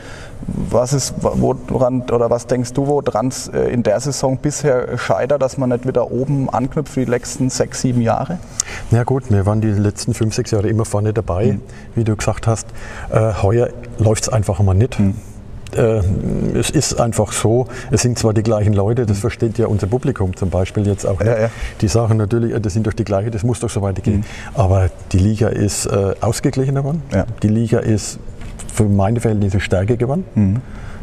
Was 0.46 0.92
ist, 0.92 1.14
woran 1.20 2.02
oder 2.10 2.30
was 2.30 2.46
denkst 2.46 2.72
du, 2.72 2.86
woran 2.86 3.28
es 3.28 3.48
äh, 3.48 3.64
in 3.68 3.82
der 3.82 4.00
Saison 4.00 4.38
bisher 4.38 4.98
scheitert, 4.98 5.42
dass 5.42 5.58
man 5.58 5.70
nicht 5.70 5.86
wieder 5.86 6.10
oben 6.10 6.50
anknüpft 6.50 6.92
für 6.92 7.04
die 7.04 7.10
letzten 7.10 7.50
sechs, 7.50 7.82
sieben 7.82 8.00
Jahre? 8.00 8.38
Na 8.90 9.04
gut, 9.04 9.30
wir 9.30 9.46
waren 9.46 9.60
die 9.60 9.68
letzten 9.68 10.14
fünf, 10.14 10.34
sechs 10.34 10.50
Jahre 10.50 10.68
immer 10.68 10.84
vorne 10.84 11.12
dabei, 11.12 11.52
mhm. 11.52 11.60
wie 11.94 12.04
du 12.04 12.16
gesagt 12.16 12.46
hast. 12.46 12.66
Äh, 13.10 13.34
heuer 13.42 13.68
läuft 13.98 14.24
es 14.24 14.28
einfach 14.28 14.60
mal 14.60 14.74
nicht. 14.74 14.98
Äh, 15.76 16.02
es 16.58 16.70
ist 16.70 17.00
einfach 17.00 17.32
so, 17.32 17.66
es 17.90 18.02
sind 18.02 18.18
zwar 18.18 18.34
die 18.34 18.42
gleichen 18.42 18.72
Leute, 18.72 19.06
das 19.06 19.18
versteht 19.18 19.58
ja 19.58 19.66
unser 19.66 19.86
Publikum 19.86 20.36
zum 20.36 20.50
Beispiel 20.50 20.86
jetzt 20.86 21.06
auch. 21.06 21.20
Ja, 21.20 21.38
ja. 21.38 21.50
Die 21.80 21.88
sagen 21.88 22.16
natürlich, 22.16 22.60
das 22.60 22.72
sind 22.72 22.86
doch 22.86 22.92
die 22.92 23.04
gleichen, 23.04 23.30
das 23.30 23.42
muss 23.42 23.60
doch 23.60 23.70
so 23.70 23.82
weitergehen. 23.82 24.18
Mhm. 24.18 24.24
Aber 24.54 24.90
die 25.12 25.18
Liga 25.18 25.48
ist 25.48 25.86
äh, 25.86 26.14
ausgeglichener 26.20 26.80
geworden. 26.80 27.02
Ja. 27.12 27.26
Die 27.42 27.48
Liga 27.48 27.78
ist 27.78 28.18
für 28.72 28.84
meine 28.84 29.20
Verhältnisse 29.20 29.60
stärker 29.60 29.96
geworden. 29.96 30.24
Mhm. 30.34 30.56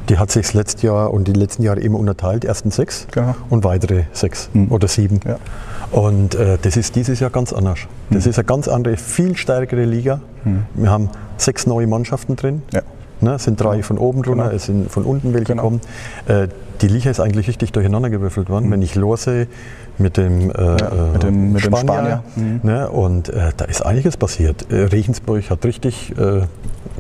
Die 0.10 0.18
hat 0.18 0.32
sich 0.32 0.48
das 0.48 0.54
letzte 0.54 0.88
Jahr 0.88 1.14
und 1.14 1.28
die 1.28 1.34
letzten 1.34 1.64
Jahre 1.64 1.82
immer 1.82 2.00
unterteilt, 2.00 2.44
die 2.44 2.48
ersten 2.48 2.72
sechs 2.72 3.08
genau. 3.12 3.36
und 3.50 3.66
weitere 3.66 4.04
sechs 4.14 4.50
mhm. 4.54 4.72
oder 4.72 4.88
sieben. 4.88 5.20
Ja. 5.26 5.38
Und 5.92 6.36
äh, 6.36 6.58
das 6.62 6.78
ist 6.78 6.96
dieses 6.96 7.20
Jahr 7.20 7.30
ganz 7.30 7.52
anders. 7.52 7.80
Das 8.10 8.24
mhm. 8.24 8.30
ist 8.30 8.40
eine 8.40 8.46
ganz 8.46 8.68
andere, 8.68 8.96
viel 8.96 9.36
stärkere 9.36 9.84
Liga. 9.84 10.22
Mhm. 10.46 10.66
Wir 10.76 10.90
haben 10.90 11.10
sechs 11.38 11.68
neue 11.68 11.88
Mannschaften 11.88 12.38
drin. 12.38 12.62
Ja. 12.72 12.82
Ne, 13.20 13.34
es 13.34 13.44
sind 13.44 13.60
drei 13.60 13.82
von 13.84 13.98
oben 13.98 14.22
drunter, 14.22 14.46
genau. 14.46 14.56
es 14.56 14.66
sind 14.66 14.92
von 14.92 15.04
unten 15.04 15.34
welche 15.34 15.54
genau. 15.54 15.64
kommen. 15.64 15.82
Äh, 16.28 16.48
die 16.82 16.88
Liga 16.88 17.10
ist 17.10 17.20
eigentlich 17.20 17.48
richtig 17.48 17.72
durcheinander 17.72 18.10
gewürfelt 18.10 18.50
worden. 18.50 18.68
Mhm. 18.68 18.72
Wenn 18.72 18.82
ich 18.82 18.96
lose 18.96 19.48
mit 19.98 20.18
dem, 20.18 20.52
äh, 20.52 20.54
ja, 20.54 20.92
mit 21.14 21.24
dem, 21.24 21.54
mit 21.54 21.62
Spanier, 21.62 21.82
dem 21.82 21.88
Spanier. 21.88 22.24
Mhm. 22.36 22.60
Ne, 22.64 22.90
und 22.90 23.30
äh, 23.30 23.52
da 23.56 23.66
ist 23.66 23.86
einiges 23.86 24.18
passiert. 24.18 24.72
Äh, 24.72 24.84
Regensburg 24.84 25.50
hat 25.50 25.66
richtig 25.66 26.14
äh, 26.18 26.42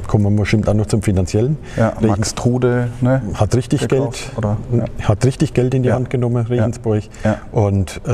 kommen 0.06 0.24
wir 0.24 0.42
bestimmt 0.42 0.70
auch 0.70 0.74
noch 0.74 0.86
zum 0.86 1.02
Finanziellen. 1.02 1.58
Ja, 1.76 1.94
Max 2.02 2.36
Trude 2.36 2.90
ne? 3.02 3.22
hat 3.34 3.56
richtig 3.56 3.88
gekauft, 3.88 4.32
Geld, 4.32 4.38
oder, 4.38 4.58
ja. 4.72 5.08
hat 5.08 5.26
richtig 5.26 5.54
Geld 5.54 5.74
in 5.74 5.84
die 5.84 5.90
ja. 5.90 5.96
Hand 5.96 6.10
genommen, 6.10 6.46
Regensburg. 6.46 7.04
Ja. 7.24 7.40
Und 7.52 8.02
äh, 8.06 8.12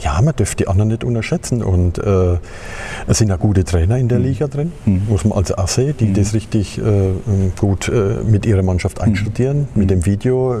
ja, 0.00 0.20
man 0.22 0.34
dürfte 0.34 0.56
die 0.56 0.68
anderen 0.68 0.88
nicht 0.88 1.04
unterschätzen. 1.04 1.62
Und 1.62 1.98
äh, 1.98 2.38
es 3.06 3.18
sind 3.18 3.30
auch 3.32 3.38
gute 3.38 3.64
Trainer 3.64 3.98
in 3.98 4.08
der 4.08 4.18
mhm. 4.18 4.24
Liga 4.24 4.48
drin, 4.48 4.72
mhm. 4.84 5.02
muss 5.08 5.24
man 5.24 5.36
also 5.36 5.56
auch 5.56 5.68
sehen, 5.68 5.94
die 5.98 6.06
mhm. 6.06 6.14
das 6.14 6.34
richtig 6.34 6.80
gut 7.58 7.90
mit 8.26 8.46
ihrer 8.46 8.62
Mannschaft 8.62 8.98
mhm. 8.98 9.04
einstudieren, 9.04 9.68
mit 9.74 9.90
dem 9.90 10.06
Video 10.06 10.54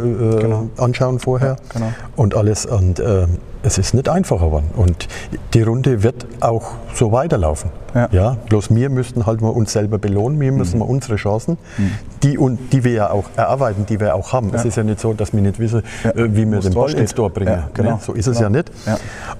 genau. 0.48 0.68
anschauen 0.76 1.18
vorher 1.18 1.56
genau. 1.72 1.92
und 2.16 2.34
alles. 2.34 2.66
Und 2.66 3.00
äh, 3.00 3.26
es 3.66 3.78
ist 3.78 3.94
nicht 3.94 4.08
einfacher 4.08 4.46
geworden. 4.46 4.70
Und 4.76 5.08
die 5.52 5.62
Runde 5.62 6.04
wird 6.04 6.24
auch 6.40 6.74
so 6.94 7.10
weiterlaufen. 7.10 7.70
Ja. 7.94 8.08
ja. 8.12 8.36
bloß 8.48 8.74
wir 8.74 8.90
müssten 8.90 9.24
halt 9.24 9.40
mal 9.40 9.48
uns 9.48 9.72
selber 9.72 9.98
belohnen, 9.98 10.38
wir 10.38 10.52
müssen 10.52 10.74
mhm. 10.74 10.80
mal 10.80 10.84
unsere 10.90 11.16
Chancen, 11.16 11.56
mhm. 11.78 11.92
die, 12.22 12.36
und, 12.36 12.72
die 12.72 12.84
wir 12.84 12.92
ja 12.92 13.10
auch 13.10 13.24
erarbeiten, 13.36 13.86
die 13.86 13.98
wir 13.98 14.14
auch 14.14 14.32
haben. 14.32 14.50
Ja. 14.50 14.56
Es 14.56 14.66
ist 14.66 14.76
ja 14.76 14.84
nicht 14.84 15.00
so, 15.00 15.14
dass 15.14 15.32
wir 15.32 15.40
nicht 15.40 15.58
wissen, 15.58 15.82
ja. 16.04 16.10
Äh, 16.10 16.36
wie 16.36 16.44
wir 16.44 16.60
den 16.60 16.74
Ball 16.74 16.92
ins 16.92 17.14
Tor 17.14 17.30
bringen. 17.30 17.64
Genau. 17.74 17.98
So 18.02 18.12
ist 18.12 18.26
es 18.26 18.38
ja 18.38 18.50
nicht. 18.50 18.70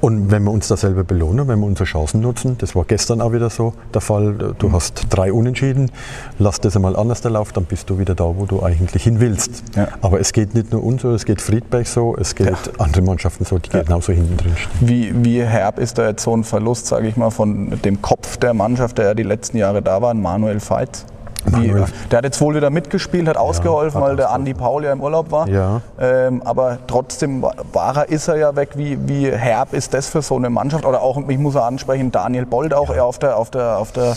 Und 0.01 0.31
wenn 0.31 0.43
wir 0.45 0.51
uns 0.51 0.69
da 0.69 0.77
selber 0.77 1.05
belohnen, 1.05 1.47
wenn 1.49 1.61
wir 1.61 1.67
unsere 1.67 1.85
Chancen 1.85 2.21
nutzen, 2.21 2.57
das 2.59 2.75
war 2.75 2.85
gestern 2.85 3.21
auch 3.21 3.33
wieder 3.33 3.51
so 3.51 3.75
der 3.93 4.01
Fall, 4.01 4.55
du 4.59 4.69
mhm. 4.69 4.73
hast 4.73 5.07
drei 5.11 5.33
Unentschieden, 5.33 5.91
lass 6.39 6.61
das 6.61 6.75
einmal 6.77 6.97
anders 6.97 7.23
laufen, 7.25 7.53
dann 7.55 7.65
bist 7.65 7.91
du 7.91 7.99
wieder 7.99 8.15
da, 8.15 8.25
wo 8.25 8.47
du 8.47 8.63
eigentlich 8.63 9.03
hin 9.03 9.21
willst. 9.21 9.63
Aber 10.01 10.19
es 10.19 10.33
geht 10.33 10.55
nicht 10.55 10.73
nur 10.73 10.83
uns 10.83 11.03
so, 11.03 11.11
es 11.13 11.27
geht 11.27 11.43
Friedberg 11.43 11.87
so, 11.87 12.17
es 12.19 12.35
geht 12.35 12.57
andere 12.79 13.03
Mannschaften 13.03 13.45
so, 13.45 13.59
die 13.59 13.69
genauso 13.69 14.13
hinten 14.17 14.37
drin 14.37 14.57
stehen. 14.57 14.73
Wie, 14.81 15.25
wie 15.25 15.43
herb 15.43 15.79
ist 15.79 15.99
da 15.99 16.09
jetzt 16.09 16.23
so 16.23 16.37
ein 16.37 16.45
Verlust, 16.45 16.87
sage 16.87 17.09
ich 17.09 17.17
mal, 17.17 17.31
von 17.31 17.81
dem 17.85 18.03
Kopf 18.03 18.37
der 18.37 18.55
Mannschaft, 18.55 18.99
der 18.99 19.07
ja 19.07 19.15
die 19.15 19.23
letzten 19.23 19.57
Jahre 19.57 19.83
da 19.83 20.03
war, 20.03 20.15
Manuel 20.15 20.61
Feitz? 20.61 21.07
Wie, 21.47 21.73
der 22.11 22.19
hat 22.19 22.25
jetzt 22.25 22.41
wohl 22.41 22.55
wieder 22.55 22.71
mitgespielt, 22.71 23.29
hat 23.29 23.37
ausgeholfen, 23.37 24.01
ja, 24.01 24.05
hat 24.05 24.11
weil 24.11 24.17
der 24.17 24.31
Andi 24.31 24.55
Paul 24.55 24.85
ja 24.85 24.93
im 24.93 25.01
Urlaub 25.01 25.31
war. 25.31 25.49
Ja. 25.49 25.81
Ähm, 25.99 26.43
aber 26.45 26.79
trotzdem 26.87 27.43
war 27.43 27.97
er, 27.97 28.09
ist 28.09 28.29
er 28.29 28.37
ja 28.37 28.57
weg. 28.57 28.71
Wie, 28.75 28.99
wie 29.09 29.31
herb 29.31 29.73
ist 29.73 29.95
das 29.95 30.09
für 30.09 30.23
so 30.23 30.37
eine 30.37 30.51
Mannschaft? 30.51 30.85
Oder 30.85 31.03
auch, 31.03 31.17
ich 31.29 31.39
muss 31.39 31.57
ansprechen, 31.57 32.11
Daniel 32.13 32.47
Bold 32.47 32.75
auch 32.75 32.91
ja. 32.91 32.97
eher 32.97 33.05
auf 33.05 33.19
der, 33.19 33.37
auf, 33.37 33.51
der, 33.51 33.79
auf, 33.79 33.93
der, 33.93 34.17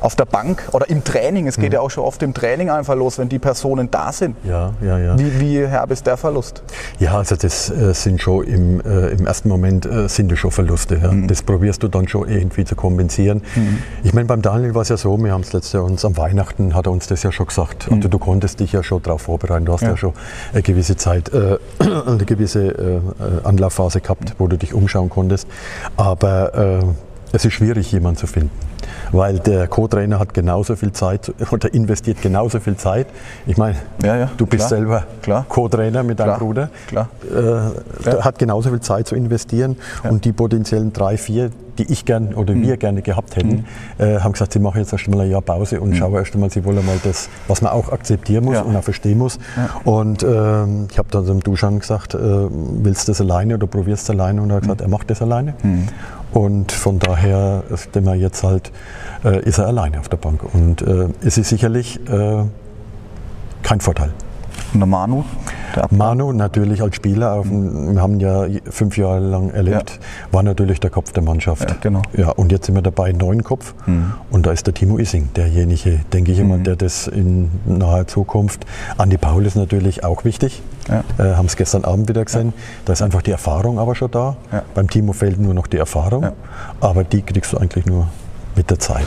auf 0.00 0.16
der 0.16 0.24
Bank 0.24 0.68
oder 0.72 0.88
im 0.88 1.04
Training. 1.04 1.46
Es 1.46 1.56
geht 1.56 1.66
hm. 1.66 1.72
ja 1.72 1.80
auch 1.80 1.90
schon 1.90 2.04
oft 2.04 2.22
im 2.22 2.34
Training 2.34 2.70
einfach 2.70 2.94
los, 2.94 3.18
wenn 3.18 3.28
die 3.28 3.38
Personen 3.38 3.90
da 3.90 4.12
sind. 4.12 4.36
Ja, 4.44 4.72
ja, 4.82 4.98
ja. 4.98 5.18
Wie, 5.18 5.40
wie 5.40 5.66
herb 5.66 5.90
ist 5.90 6.06
der 6.06 6.16
Verlust? 6.16 6.62
Ja, 6.98 7.16
also 7.16 7.36
das 7.36 7.70
äh, 7.70 7.94
sind 7.94 8.20
schon 8.20 8.44
im, 8.44 8.80
äh, 8.80 9.10
im 9.10 9.26
ersten 9.26 9.48
Moment 9.48 9.86
äh, 9.86 10.08
sind 10.08 10.30
das 10.30 10.38
schon 10.38 10.50
Verluste. 10.50 10.98
Ja. 11.02 11.12
Mhm. 11.12 11.28
Das 11.28 11.42
probierst 11.42 11.82
du 11.82 11.88
dann 11.88 12.08
schon 12.08 12.28
irgendwie 12.28 12.64
zu 12.64 12.76
kompensieren. 12.76 13.42
Mhm. 13.54 13.78
Ich 14.02 14.14
meine, 14.14 14.26
beim 14.26 14.42
Daniel 14.42 14.74
war 14.74 14.82
es 14.82 14.88
ja 14.88 14.96
so, 14.96 15.16
wir 15.18 15.32
haben 15.32 15.42
es 15.42 15.52
letztes 15.52 15.72
Jahr 15.72 15.84
uns 15.84 16.04
am 16.04 16.16
Weihnachten 16.16 16.65
Monaten 16.66 16.74
hat 16.74 16.86
er 16.86 16.92
uns 16.92 17.06
das 17.06 17.22
ja 17.22 17.32
schon 17.32 17.46
gesagt. 17.46 17.90
Mhm. 17.90 17.96
Also 17.96 18.08
du 18.08 18.18
konntest 18.18 18.60
dich 18.60 18.72
ja 18.72 18.82
schon 18.82 19.02
darauf 19.02 19.22
vorbereiten. 19.22 19.64
Du 19.64 19.72
hast 19.72 19.82
ja, 19.82 19.90
ja 19.90 19.96
schon 19.96 20.12
eine 20.52 20.62
gewisse 20.62 20.96
Zeit, 20.96 21.32
äh, 21.32 21.58
eine 21.78 22.24
gewisse 22.24 22.68
äh, 22.68 23.00
Anlaufphase 23.44 24.00
gehabt, 24.00 24.34
wo 24.38 24.46
du 24.46 24.56
dich 24.56 24.74
umschauen 24.74 25.10
konntest. 25.10 25.46
Aber 25.96 26.54
äh, 26.54 26.84
es 27.32 27.44
ist 27.44 27.52
schwierig, 27.52 27.92
jemanden 27.92 28.18
zu 28.18 28.26
finden 28.26 28.50
weil 29.12 29.38
der 29.38 29.66
Co-Trainer 29.68 30.18
hat 30.18 30.34
genauso 30.34 30.76
viel 30.76 30.92
Zeit 30.92 31.32
oder 31.50 31.72
investiert 31.72 32.22
genauso 32.22 32.60
viel 32.60 32.76
Zeit. 32.76 33.06
Ich 33.46 33.56
meine, 33.56 33.76
ja, 34.02 34.16
ja, 34.16 34.30
du 34.36 34.46
bist 34.46 34.68
klar, 34.68 35.04
selber 35.22 35.44
Co-Trainer 35.48 36.02
mit 36.02 36.18
deinem 36.18 36.28
klar, 36.28 36.38
Bruder, 36.38 36.70
klar. 36.86 37.08
Äh, 37.34 38.10
ja. 38.10 38.24
hat 38.24 38.38
genauso 38.38 38.70
viel 38.70 38.80
Zeit 38.80 39.06
zu 39.06 39.14
investieren 39.14 39.76
und 40.08 40.24
die 40.24 40.32
potenziellen 40.32 40.92
drei, 40.92 41.16
vier, 41.16 41.50
die 41.78 41.92
ich 41.92 42.06
gern 42.06 42.34
oder 42.34 42.54
mhm. 42.54 42.62
wir 42.62 42.76
gerne 42.78 43.02
gehabt 43.02 43.36
hätten, 43.36 43.66
mhm. 43.98 44.04
äh, 44.04 44.20
haben 44.20 44.32
gesagt, 44.32 44.54
sie 44.54 44.58
machen 44.58 44.80
jetzt 44.80 44.92
erst 44.92 45.08
mal 45.08 45.20
ein 45.20 45.30
Jahr 45.30 45.42
Pause 45.42 45.80
und 45.80 45.90
mhm. 45.90 45.94
schauen 45.94 46.14
erst 46.14 46.34
einmal, 46.34 46.50
sie 46.50 46.64
wollen 46.64 46.84
mal 46.86 46.98
das, 47.04 47.28
was 47.48 47.60
man 47.60 47.72
auch 47.72 47.92
akzeptieren 47.92 48.44
muss 48.44 48.58
und 48.58 48.74
auch 48.74 48.82
verstehen 48.84 49.18
muss. 49.18 49.38
Und 49.84 50.22
ähm, 50.22 50.88
ich 50.90 50.98
habe 50.98 51.08
dann 51.10 51.26
dem 51.26 51.40
Duschan 51.40 51.78
gesagt, 51.78 52.14
äh, 52.14 52.18
willst 52.18 53.08
du 53.08 53.12
das 53.12 53.20
alleine 53.20 53.54
oder 53.54 53.66
probierst 53.66 54.08
du 54.08 54.12
es 54.12 54.18
alleine? 54.18 54.40
Und 54.40 54.50
er 54.50 54.56
hat 54.56 54.62
gesagt, 54.62 54.80
mhm. 54.80 54.86
er 54.86 54.90
macht 54.90 55.10
das 55.10 55.20
alleine. 55.20 55.54
Und 56.36 56.70
von 56.70 56.98
daher 56.98 57.62
ist 57.70 57.96
er 57.96 58.14
jetzt 58.14 58.42
halt, 58.42 58.70
äh, 59.24 59.40
ist 59.48 59.56
er 59.56 59.68
alleine 59.68 59.98
auf 60.00 60.10
der 60.10 60.18
Bank. 60.18 60.42
Und 60.52 60.82
äh, 60.82 61.08
es 61.22 61.38
ist 61.38 61.48
sicherlich 61.48 61.98
äh, 62.10 62.44
kein 63.62 63.80
Vorteil. 63.80 64.12
Und 64.76 64.80
der 64.80 64.86
Manu? 64.88 65.24
Der 65.74 65.88
Manu 65.90 66.32
natürlich 66.32 66.82
als 66.82 66.96
Spieler, 66.96 67.42
mhm. 67.42 67.94
wir 67.94 68.02
haben 68.02 68.20
ja 68.20 68.46
fünf 68.68 68.98
Jahre 68.98 69.20
lang 69.20 69.50
erlebt, 69.50 69.92
ja. 69.92 70.32
war 70.32 70.42
natürlich 70.42 70.80
der 70.80 70.90
Kopf 70.90 71.12
der 71.12 71.22
Mannschaft. 71.22 71.70
Ja, 71.70 71.76
genau. 71.80 72.02
Ja, 72.14 72.30
und 72.30 72.52
jetzt 72.52 72.66
sind 72.66 72.74
wir 72.74 72.82
dabei, 72.82 73.12
neuen 73.12 73.42
Kopf. 73.42 73.74
Mhm. 73.86 74.12
Und 74.30 74.44
da 74.44 74.52
ist 74.52 74.66
der 74.66 74.74
Timo 74.74 74.98
Issing, 74.98 75.30
derjenige, 75.34 76.00
denke 76.12 76.32
ich 76.32 76.38
immer, 76.38 76.58
mhm. 76.58 76.64
der 76.64 76.76
das 76.76 77.06
in 77.08 77.50
naher 77.64 78.06
Zukunft. 78.06 78.66
Andi 78.98 79.16
Paul 79.16 79.46
ist 79.46 79.56
natürlich 79.56 80.04
auch 80.04 80.24
wichtig. 80.24 80.62
Ja. 80.88 81.02
Äh, 81.18 81.36
haben 81.36 81.46
es 81.46 81.56
gestern 81.56 81.84
Abend 81.84 82.08
wieder 82.08 82.24
gesehen. 82.24 82.52
Da 82.84 82.92
ist 82.92 83.02
einfach 83.02 83.22
die 83.22 83.32
Erfahrung 83.32 83.78
aber 83.78 83.94
schon 83.94 84.10
da. 84.10 84.36
Beim 84.74 84.88
Timo 84.88 85.12
fehlt 85.12 85.40
nur 85.40 85.54
noch 85.54 85.66
die 85.66 85.78
Erfahrung. 85.78 86.28
Aber 86.80 87.02
die 87.02 87.22
kriegst 87.22 87.52
du 87.52 87.58
eigentlich 87.58 87.86
nur 87.86 88.08
mit 88.54 88.70
der 88.70 88.78
Zeit 88.78 89.06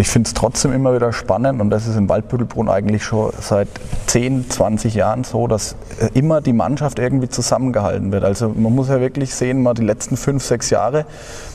ich 0.00 0.08
finde 0.08 0.28
es 0.28 0.34
trotzdem 0.34 0.72
immer 0.72 0.94
wieder 0.94 1.12
spannend 1.12 1.60
und 1.60 1.70
das 1.70 1.86
ist 1.86 1.96
in 1.96 2.08
Waldbüttelbrunn 2.08 2.68
eigentlich 2.68 3.04
schon 3.04 3.32
seit 3.38 3.68
10, 4.06 4.48
20 4.48 4.94
Jahren 4.94 5.24
so, 5.24 5.46
dass 5.46 5.76
äh, 6.00 6.08
immer 6.18 6.40
die 6.40 6.54
Mannschaft 6.54 6.98
irgendwie 6.98 7.28
zusammengehalten 7.28 8.10
wird. 8.10 8.24
Also 8.24 8.48
man 8.48 8.74
muss 8.74 8.88
ja 8.88 9.00
wirklich 9.00 9.34
sehen, 9.34 9.62
mal 9.62 9.74
die 9.74 9.84
letzten 9.84 10.16
fünf, 10.16 10.42
sechs 10.42 10.70
Jahre 10.70 11.04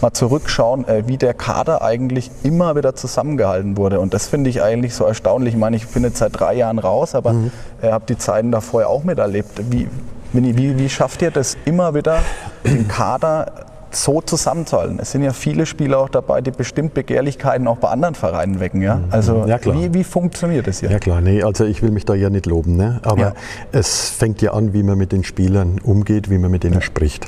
mal 0.02 0.14
zurückschauen, 0.14 0.88
äh, 0.88 1.08
wie 1.08 1.18
der 1.18 1.34
Kader 1.34 1.82
eigentlich 1.82 2.30
immer 2.44 2.76
wieder 2.76 2.96
zusammengehalten 2.96 3.78
wurde. 3.78 4.00
Und 4.00 4.14
das 4.14 4.28
finde 4.28 4.52
ich 4.52 4.62
eigentlich 4.62 4.94
so 4.94 5.06
erstaunlich. 5.06 5.56
Ich 5.56 5.60
meine, 5.60 5.76
ich 5.76 5.88
bin 5.88 6.04
jetzt 6.04 6.18
seit 6.18 6.40
drei 6.40 6.54
Jahren 6.54 6.78
raus, 6.78 7.16
aber 7.16 7.34
mhm. 7.34 7.52
äh, 7.82 7.92
habe 7.92 8.06
die 8.08 8.18
Zeiten 8.18 8.52
davor 8.52 8.82
ja 8.82 8.88
auch 8.88 9.04
miterlebt. 9.04 9.72
Wie, 9.72 9.88
wie, 10.34 10.78
wie 10.78 10.90
schafft 10.90 11.22
ihr 11.24 11.32
das 11.32 11.58
immer 11.66 11.96
wieder, 11.96 12.20
den 12.64 12.88
Kader 12.88 13.66
so 13.96 14.22
zusammenzuhalten. 14.22 15.00
Es 15.00 15.12
sind 15.12 15.24
ja 15.24 15.34
viele 15.34 15.66
Spieler 15.66 16.00
auch 16.00 16.10
dabei, 16.10 16.42
die 16.42 16.52
bestimmt 16.52 16.94
Begehrlichkeiten 16.94 17.68
auch 17.68 17.78
bei 17.78 17.90
anderen 17.90 18.16
Vereinen 18.16 18.60
wecken. 18.60 18.82
Ja? 18.82 18.96
Mhm. 18.96 19.06
Also 19.10 19.46
ja, 19.48 19.60
wie, 19.64 19.94
wie, 19.94 20.04
funktioniert 20.04 20.68
das 20.68 20.80
hier? 20.80 20.92
Ja 20.92 21.00
klar, 21.00 21.22
nee, 21.22 21.44
also 21.44 21.66
ich 21.66 21.82
will 21.82 21.92
mich 21.92 22.06
da 22.06 22.14
ja 22.14 22.30
nicht 22.30 22.46
loben, 22.46 22.76
ne? 22.76 23.00
aber 23.04 23.22
ja. 23.22 23.34
es 23.72 24.10
fängt 24.10 24.42
ja 24.42 24.54
an, 24.54 24.74
wie 24.74 24.84
man 24.84 24.98
mit 24.98 25.12
den 25.12 25.24
Spielern 25.24 25.80
umgeht, 25.84 26.30
wie 26.30 26.38
man 26.38 26.52
mit 26.52 26.64
denen 26.64 26.76
ja. 26.76 26.82
spricht. 26.82 27.28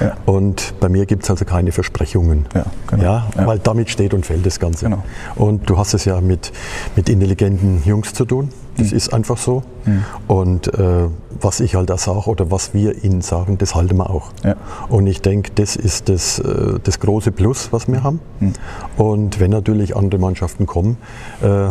Ja. 0.00 0.16
Und 0.26 0.74
bei 0.80 0.88
mir 0.88 1.06
gibt 1.06 1.24
es 1.24 1.30
also 1.30 1.44
keine 1.44 1.72
Versprechungen. 1.72 2.46
Ja, 2.54 2.66
genau. 2.88 3.02
ja, 3.02 3.26
Weil 3.36 3.58
damit 3.58 3.90
steht 3.90 4.14
und 4.14 4.26
fällt 4.26 4.44
das 4.44 4.60
Ganze. 4.60 4.86
Genau. 4.86 5.02
Und 5.34 5.68
du 5.68 5.78
hast 5.78 5.94
es 5.94 6.04
ja 6.04 6.20
mit, 6.20 6.52
mit 6.96 7.08
intelligenten 7.08 7.82
Jungs 7.84 8.12
zu 8.12 8.24
tun. 8.24 8.50
Das 8.78 8.90
mhm. 8.90 8.96
ist 8.96 9.12
einfach 9.12 9.36
so. 9.36 9.62
Mhm. 9.84 10.04
Und 10.26 10.74
äh, 10.74 11.08
was 11.40 11.60
ich 11.60 11.74
halt 11.74 11.90
da 11.90 11.98
sage 11.98 12.28
oder 12.28 12.50
was 12.50 12.74
wir 12.74 13.04
ihnen 13.04 13.20
sagen, 13.20 13.58
das 13.58 13.74
halten 13.74 13.96
wir 13.96 14.10
auch. 14.10 14.30
Ja. 14.44 14.56
Und 14.88 15.06
ich 15.06 15.20
denke, 15.20 15.50
das 15.54 15.76
ist 15.76 16.08
das, 16.08 16.38
äh, 16.38 16.78
das 16.82 17.00
große 17.00 17.32
Plus, 17.32 17.72
was 17.72 17.88
wir 17.88 18.02
haben. 18.02 18.20
Mhm. 18.40 18.52
Und 18.96 19.40
wenn 19.40 19.50
natürlich 19.50 19.96
andere 19.96 20.20
Mannschaften 20.20 20.66
kommen, 20.66 20.96
äh, 21.42 21.68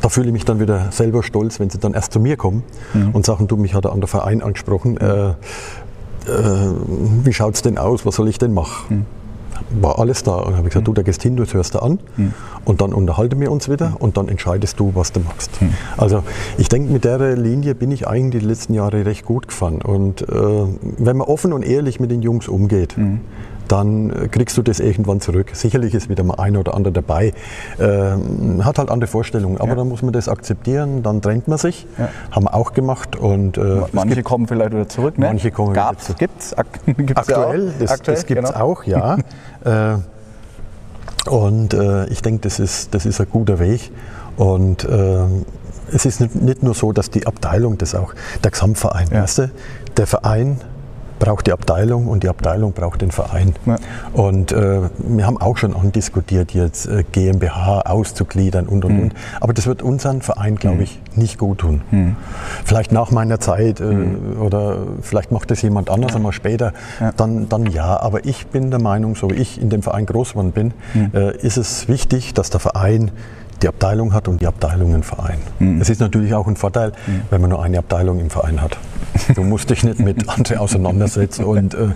da 0.00 0.08
fühle 0.10 0.26
ich 0.26 0.32
mich 0.34 0.44
dann 0.44 0.60
wieder 0.60 0.92
selber 0.92 1.22
stolz, 1.22 1.58
wenn 1.60 1.70
sie 1.70 1.78
dann 1.78 1.94
erst 1.94 2.12
zu 2.12 2.20
mir 2.20 2.36
kommen 2.36 2.62
mhm. 2.92 3.12
und 3.12 3.24
sagen, 3.24 3.48
du, 3.48 3.56
mich 3.56 3.74
hat 3.74 3.84
der 3.84 3.92
andere 3.92 4.08
Verein 4.08 4.42
angesprochen, 4.42 4.98
äh, 4.98 5.30
äh, 5.30 5.34
wie 6.26 7.32
schaut 7.32 7.54
es 7.54 7.62
denn 7.62 7.78
aus, 7.78 8.04
was 8.04 8.16
soll 8.16 8.28
ich 8.28 8.38
denn 8.38 8.52
machen? 8.52 9.06
War 9.80 9.98
alles 9.98 10.22
da. 10.22 10.36
Und 10.36 10.56
habe 10.56 10.68
ich 10.68 10.72
gesagt, 10.72 10.86
mhm. 10.86 10.92
du, 10.92 10.94
da 10.94 11.02
gehst 11.02 11.22
hin, 11.22 11.36
du 11.36 11.44
hörst 11.44 11.74
da 11.74 11.80
an 11.80 11.98
mhm. 12.16 12.32
und 12.64 12.80
dann 12.80 12.92
unterhalten 12.92 13.40
wir 13.40 13.50
uns 13.50 13.68
wieder 13.68 13.96
und 13.98 14.16
dann 14.16 14.28
entscheidest 14.28 14.80
du, 14.80 14.92
was 14.94 15.12
du 15.12 15.20
machst. 15.20 15.60
Mhm. 15.60 15.74
Also 15.96 16.22
ich 16.58 16.68
denke, 16.68 16.92
mit 16.92 17.04
der 17.04 17.36
Linie 17.36 17.74
bin 17.74 17.90
ich 17.90 18.06
eigentlich 18.06 18.42
die 18.42 18.48
letzten 18.48 18.74
Jahre 18.74 19.06
recht 19.06 19.24
gut 19.24 19.48
gefahren. 19.48 19.82
Und 19.82 20.22
äh, 20.22 20.26
wenn 20.28 21.16
man 21.16 21.28
offen 21.28 21.52
und 21.52 21.64
ehrlich 21.64 22.00
mit 22.00 22.10
den 22.10 22.22
Jungs 22.22 22.48
umgeht, 22.48 22.96
mhm 22.96 23.20
dann 23.68 24.30
kriegst 24.30 24.56
du 24.56 24.62
das 24.62 24.80
irgendwann 24.80 25.20
zurück. 25.20 25.50
Sicherlich 25.52 25.94
ist 25.94 26.08
wieder 26.08 26.24
mal 26.24 26.34
einer 26.34 26.60
oder 26.60 26.74
andere 26.74 26.92
dabei, 26.92 27.32
äh, 27.78 28.62
hat 28.62 28.78
halt 28.78 28.90
andere 28.90 29.08
Vorstellungen, 29.08 29.58
aber 29.58 29.70
ja. 29.70 29.74
dann 29.76 29.88
muss 29.88 30.02
man 30.02 30.12
das 30.12 30.28
akzeptieren, 30.28 31.02
dann 31.02 31.22
trennt 31.22 31.48
man 31.48 31.58
sich, 31.58 31.86
ja. 31.98 32.08
haben 32.30 32.44
wir 32.44 32.54
auch 32.54 32.72
gemacht. 32.72 33.16
Und, 33.16 33.58
äh, 33.58 33.82
manche 33.92 34.16
gibt, 34.16 34.26
kommen 34.26 34.46
vielleicht 34.46 34.72
wieder 34.72 34.88
zurück, 34.88 35.18
ne? 35.18 35.26
Manche 35.26 35.50
kommen 35.50 35.74
Gab's, 35.74 36.08
wieder 36.08 36.18
zurück. 36.18 36.18
Gibt's, 36.18 36.54
ak 36.54 36.66
gibt's 36.86 37.16
Aktuell, 37.16 37.66
ja 37.66 37.72
das, 37.78 37.90
Aktuell, 37.90 38.16
das 38.16 38.26
gibt's 38.26 38.52
genau. 38.52 38.64
auch, 38.64 38.84
ja. 38.84 39.16
äh, 39.64 39.98
und 41.28 41.72
äh, 41.72 42.06
ich 42.06 42.22
denke, 42.22 42.40
das 42.42 42.58
ist, 42.58 42.94
das 42.94 43.06
ist 43.06 43.20
ein 43.20 43.28
guter 43.30 43.58
Weg. 43.58 43.90
Und 44.36 44.84
äh, 44.84 45.24
es 45.92 46.06
ist 46.06 46.20
nicht 46.20 46.62
nur 46.62 46.74
so, 46.74 46.92
dass 46.92 47.10
die 47.10 47.26
Abteilung, 47.26 47.78
das 47.78 47.94
auch 47.94 48.14
der 48.42 48.50
Gesamtverein, 48.50 49.08
ja. 49.10 49.22
weißt 49.22 49.38
du, 49.38 49.50
der 49.96 50.06
Verein 50.06 50.60
braucht 51.24 51.46
die 51.46 51.52
Abteilung 51.52 52.06
und 52.06 52.22
die 52.22 52.28
Abteilung 52.28 52.72
braucht 52.72 53.00
den 53.00 53.10
Verein. 53.10 53.54
Ja. 53.64 53.76
Und 54.12 54.52
äh, 54.52 54.80
wir 54.98 55.26
haben 55.26 55.40
auch 55.40 55.56
schon 55.56 55.74
andiskutiert, 55.74 56.52
jetzt 56.52 56.86
äh, 56.86 57.02
GmbH 57.12 57.80
auszugliedern 57.80 58.66
und 58.66 58.84
und 58.84 58.92
mhm. 58.92 59.02
und. 59.04 59.14
Aber 59.40 59.54
das 59.54 59.66
wird 59.66 59.82
unseren 59.82 60.20
Verein, 60.20 60.56
glaube 60.56 60.76
mhm. 60.76 60.82
ich, 60.82 61.00
nicht 61.16 61.38
gut 61.38 61.58
tun. 61.58 61.80
Mhm. 61.90 62.16
Vielleicht 62.64 62.92
nach 62.92 63.10
meiner 63.10 63.40
Zeit 63.40 63.80
äh, 63.80 63.84
mhm. 63.84 64.38
oder 64.38 64.76
vielleicht 65.00 65.32
macht 65.32 65.50
das 65.50 65.62
jemand 65.62 65.88
anders 65.88 66.10
ja. 66.10 66.16
einmal 66.16 66.32
später, 66.32 66.74
ja. 67.00 67.12
Dann, 67.16 67.48
dann 67.48 67.66
ja. 67.66 67.98
Aber 68.00 68.26
ich 68.26 68.48
bin 68.48 68.70
der 68.70 68.82
Meinung, 68.82 69.16
so 69.16 69.30
wie 69.30 69.36
ich 69.36 69.58
in 69.58 69.70
dem 69.70 69.82
Verein 69.82 70.04
groß 70.04 70.30
geworden 70.30 70.52
bin, 70.52 70.74
mhm. 70.92 71.10
äh, 71.14 71.36
ist 71.38 71.56
es 71.56 71.88
wichtig, 71.88 72.34
dass 72.34 72.50
der 72.50 72.60
Verein 72.60 73.10
die 73.64 73.68
Abteilung 73.68 74.12
hat 74.12 74.28
und 74.28 74.42
die 74.42 74.46
Abteilung 74.46 74.92
einen 74.92 75.02
Verein. 75.02 75.38
Mhm. 75.58 75.80
Es 75.80 75.88
ist 75.88 75.98
natürlich 75.98 76.34
auch 76.34 76.46
ein 76.46 76.56
Vorteil, 76.56 76.92
mhm. 77.06 77.22
wenn 77.30 77.40
man 77.40 77.48
nur 77.48 77.62
eine 77.62 77.78
Abteilung 77.78 78.20
im 78.20 78.28
Verein 78.28 78.60
hat. 78.60 78.76
Du 79.34 79.42
musst 79.42 79.70
dich 79.70 79.84
nicht 79.84 80.00
mit 80.00 80.28
anderen 80.28 80.58
auseinandersetzen 80.58 81.44
und 81.44 81.72
äh, 81.72 81.88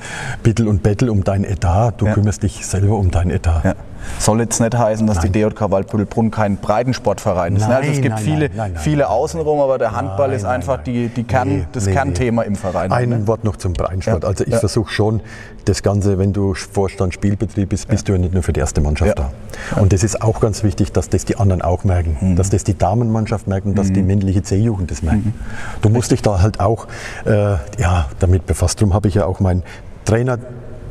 bittel 0.42 0.66
und 0.66 0.82
bettel 0.82 1.10
um 1.10 1.24
dein 1.24 1.44
Etat. 1.44 1.92
Du 1.98 2.06
ja. 2.06 2.14
kümmerst 2.14 2.42
dich 2.42 2.64
selber 2.64 2.96
um 2.96 3.10
dein 3.10 3.30
Etat. 3.30 3.64
Ja. 3.64 3.74
Soll 4.18 4.40
jetzt 4.40 4.60
nicht 4.60 4.76
heißen, 4.76 5.06
dass 5.06 5.22
nein. 5.22 5.32
die 5.32 5.42
DJK 5.44 5.70
Waldbüttelbrunn 5.70 6.30
kein 6.30 6.56
Breitensportverein 6.56 7.56
ist. 7.56 7.62
Ne? 7.62 7.68
Nein, 7.68 7.76
also 7.78 7.90
es 7.90 8.00
gibt 8.00 8.14
nein, 8.14 8.24
viele, 8.24 8.50
viele 8.76 9.08
außenrum, 9.08 9.60
aber 9.60 9.78
der 9.78 9.92
Handball 9.92 10.32
ist 10.32 10.44
einfach 10.44 10.82
die, 10.82 11.08
die 11.08 11.24
Kern, 11.24 11.48
nee, 11.48 11.66
das 11.72 11.86
nee, 11.86 11.92
Kernthema 11.92 12.42
nee. 12.42 12.48
im 12.48 12.56
Verein. 12.56 12.92
Ein 12.92 13.08
ne? 13.08 13.26
Wort 13.26 13.44
noch 13.44 13.56
zum 13.56 13.72
Breitensport. 13.72 14.22
Ja. 14.22 14.28
Also 14.28 14.44
ich 14.44 14.52
ja. 14.52 14.58
versuche 14.58 14.92
schon, 14.92 15.22
das 15.68 15.82
Ganze, 15.82 16.18
wenn 16.18 16.32
du 16.32 16.54
Vorstand 16.54 17.14
Spielbetrieb 17.14 17.68
bist, 17.68 17.88
bist 17.88 18.08
ja. 18.08 18.14
du 18.14 18.18
ja 18.18 18.24
nicht 18.24 18.34
nur 18.34 18.42
für 18.42 18.52
die 18.52 18.60
erste 18.60 18.80
Mannschaft 18.80 19.18
da. 19.18 19.30
Und 19.76 19.92
das 19.92 20.02
ist 20.02 20.22
auch 20.22 20.40
ganz 20.40 20.62
wichtig, 20.62 20.92
dass 20.92 21.08
das 21.08 21.24
die 21.24 21.36
anderen 21.36 21.62
auch 21.62 21.84
merken. 21.84 22.16
Mhm. 22.20 22.36
Dass 22.36 22.50
das 22.50 22.64
die 22.64 22.76
Damenmannschaft 22.76 23.46
merkt 23.46 23.66
und 23.66 23.76
dass 23.76 23.88
mhm. 23.88 23.94
die 23.94 24.02
männliche 24.02 24.42
C-Jugend 24.42 24.90
das 24.90 25.02
merkt. 25.02 25.26
Mhm. 25.26 25.34
Du 25.82 25.90
musst 25.90 26.10
dich 26.10 26.22
da 26.22 26.40
halt 26.40 26.60
auch 26.60 26.86
äh, 27.26 27.56
ja, 27.78 28.06
damit 28.18 28.46
befasst. 28.46 28.80
Darum 28.80 28.94
habe 28.94 29.08
ich 29.08 29.14
ja 29.14 29.26
auch 29.26 29.40
meinen 29.40 29.62
Trainer 30.04 30.38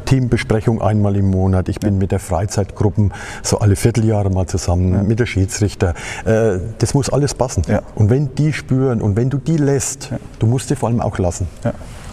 Teambesprechung 0.07 0.81
einmal 0.81 1.15
im 1.15 1.29
Monat. 1.29 1.69
Ich 1.69 1.79
bin 1.79 1.95
ja. 1.95 1.99
mit 1.99 2.11
der 2.11 2.19
Freizeitgruppen 2.19 3.13
so 3.43 3.59
alle 3.59 3.75
Vierteljahre 3.75 4.29
mal 4.29 4.47
zusammen, 4.47 4.93
ja. 4.93 5.03
mit 5.03 5.19
der 5.19 5.25
Schiedsrichter. 5.25 5.93
Äh, 6.25 6.59
das 6.79 6.93
muss 6.93 7.09
alles 7.09 7.35
passen. 7.35 7.63
Ja. 7.67 7.81
Und 7.93 8.09
wenn 8.09 8.33
die 8.35 8.53
spüren 8.53 9.01
und 9.01 9.15
wenn 9.15 9.29
du 9.29 9.37
die 9.37 9.57
lässt, 9.57 10.11
du 10.39 10.47
musst 10.47 10.69
sie 10.69 10.75
vor 10.75 10.89
allem 10.89 11.01
auch 11.01 11.17
lassen. 11.19 11.47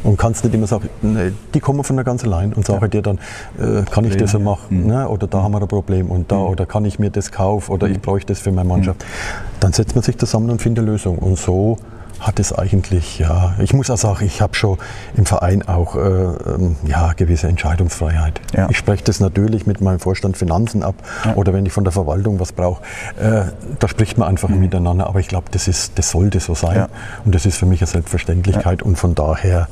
Und 0.03 0.19
kannst 0.19 0.45
nicht 0.45 0.55
immer 0.55 0.67
sagen, 0.67 0.91
nee, 1.01 1.33
die 1.55 1.61
kommen 1.61 1.83
von 1.83 1.97
der 1.97 2.05
ganz 2.05 2.25
allein 2.25 2.53
und 2.53 2.67
sagen 2.67 2.91
dir 2.91 3.01
dann, 3.01 3.19
äh, 3.59 3.85
kann 3.91 4.05
ich 4.05 4.17
das 4.19 4.33
so 4.33 4.39
machen? 4.39 4.83
Mhm. 4.83 4.87
Ne? 4.87 5.09
Oder 5.09 5.27
da 5.27 5.43
haben 5.43 5.53
wir 5.53 5.63
ein 5.63 5.69
Problem 5.69 6.11
und 6.11 6.31
da, 6.31 6.37
mhm. 6.37 6.43
oder 6.43 6.67
kann 6.67 6.85
ich 6.85 6.99
mir 6.99 7.09
das 7.09 7.33
kaufen 7.33 7.73
oder 7.73 7.87
ich 7.87 7.97
mhm. 7.97 8.03
bräuchte 8.03 8.35
das 8.35 8.43
für 8.43 8.53
meine 8.53 8.69
Mannschaft. 8.69 9.01
Mhm. 9.01 9.61
Dann 9.61 9.73
setzt 9.73 9.95
man 9.95 10.03
sich 10.03 10.19
zusammen 10.19 10.51
und 10.51 10.61
findet 10.61 10.83
eine 10.83 10.93
Lösung. 10.93 11.17
Und 11.17 11.39
so 11.39 11.79
hat 12.20 12.40
es 12.40 12.53
eigentlich, 12.53 13.18
ja, 13.18 13.55
ich 13.59 13.72
muss 13.72 13.90
auch 13.90 13.98
sagen, 13.98 14.24
ich 14.24 14.40
habe 14.40 14.55
schon 14.55 14.79
im 15.16 15.27
Verein 15.27 15.66
auch 15.66 15.96
äh, 15.96 15.98
ähm, 15.98 16.77
ja, 16.87 17.12
gewisse 17.12 17.48
Entscheidungsfreiheit. 17.48 18.40
Ja. 18.57 18.68
Ich 18.70 18.79
spreche 18.79 19.05
das 19.05 19.20
natürlich 19.20 19.66
mit 19.66 19.81
meinem 19.81 20.00
Vorstand 20.00 20.37
Finanzen 20.37 20.83
ab 20.83 20.94
ja. 21.24 21.35
oder 21.35 21.53
wenn 21.53 21.66
ich 21.66 21.72
von 21.72 21.85
der 21.85 21.92
Verwaltung 21.92 22.40
was 22.40 22.53
brauche, 22.53 22.83
äh, 23.18 23.44
da 23.79 23.88
spricht 23.88 24.18
man 24.18 24.29
einfach 24.29 24.48
mhm. 24.48 24.61
miteinander, 24.61 25.07
aber 25.07 25.20
ich 25.20 25.29
glaube, 25.29 25.46
das, 25.50 25.64
das 25.94 26.11
sollte 26.11 26.40
so 26.40 26.55
sein 26.55 26.77
ja. 26.77 26.88
und 27.24 27.35
das 27.35 27.46
ist 27.46 27.59
für 27.59 27.66
mich 27.66 27.81
eine 27.81 27.88
Selbstverständlichkeit 27.88 28.83
und 28.83 28.96
von 28.96 29.14
daher 29.14 29.68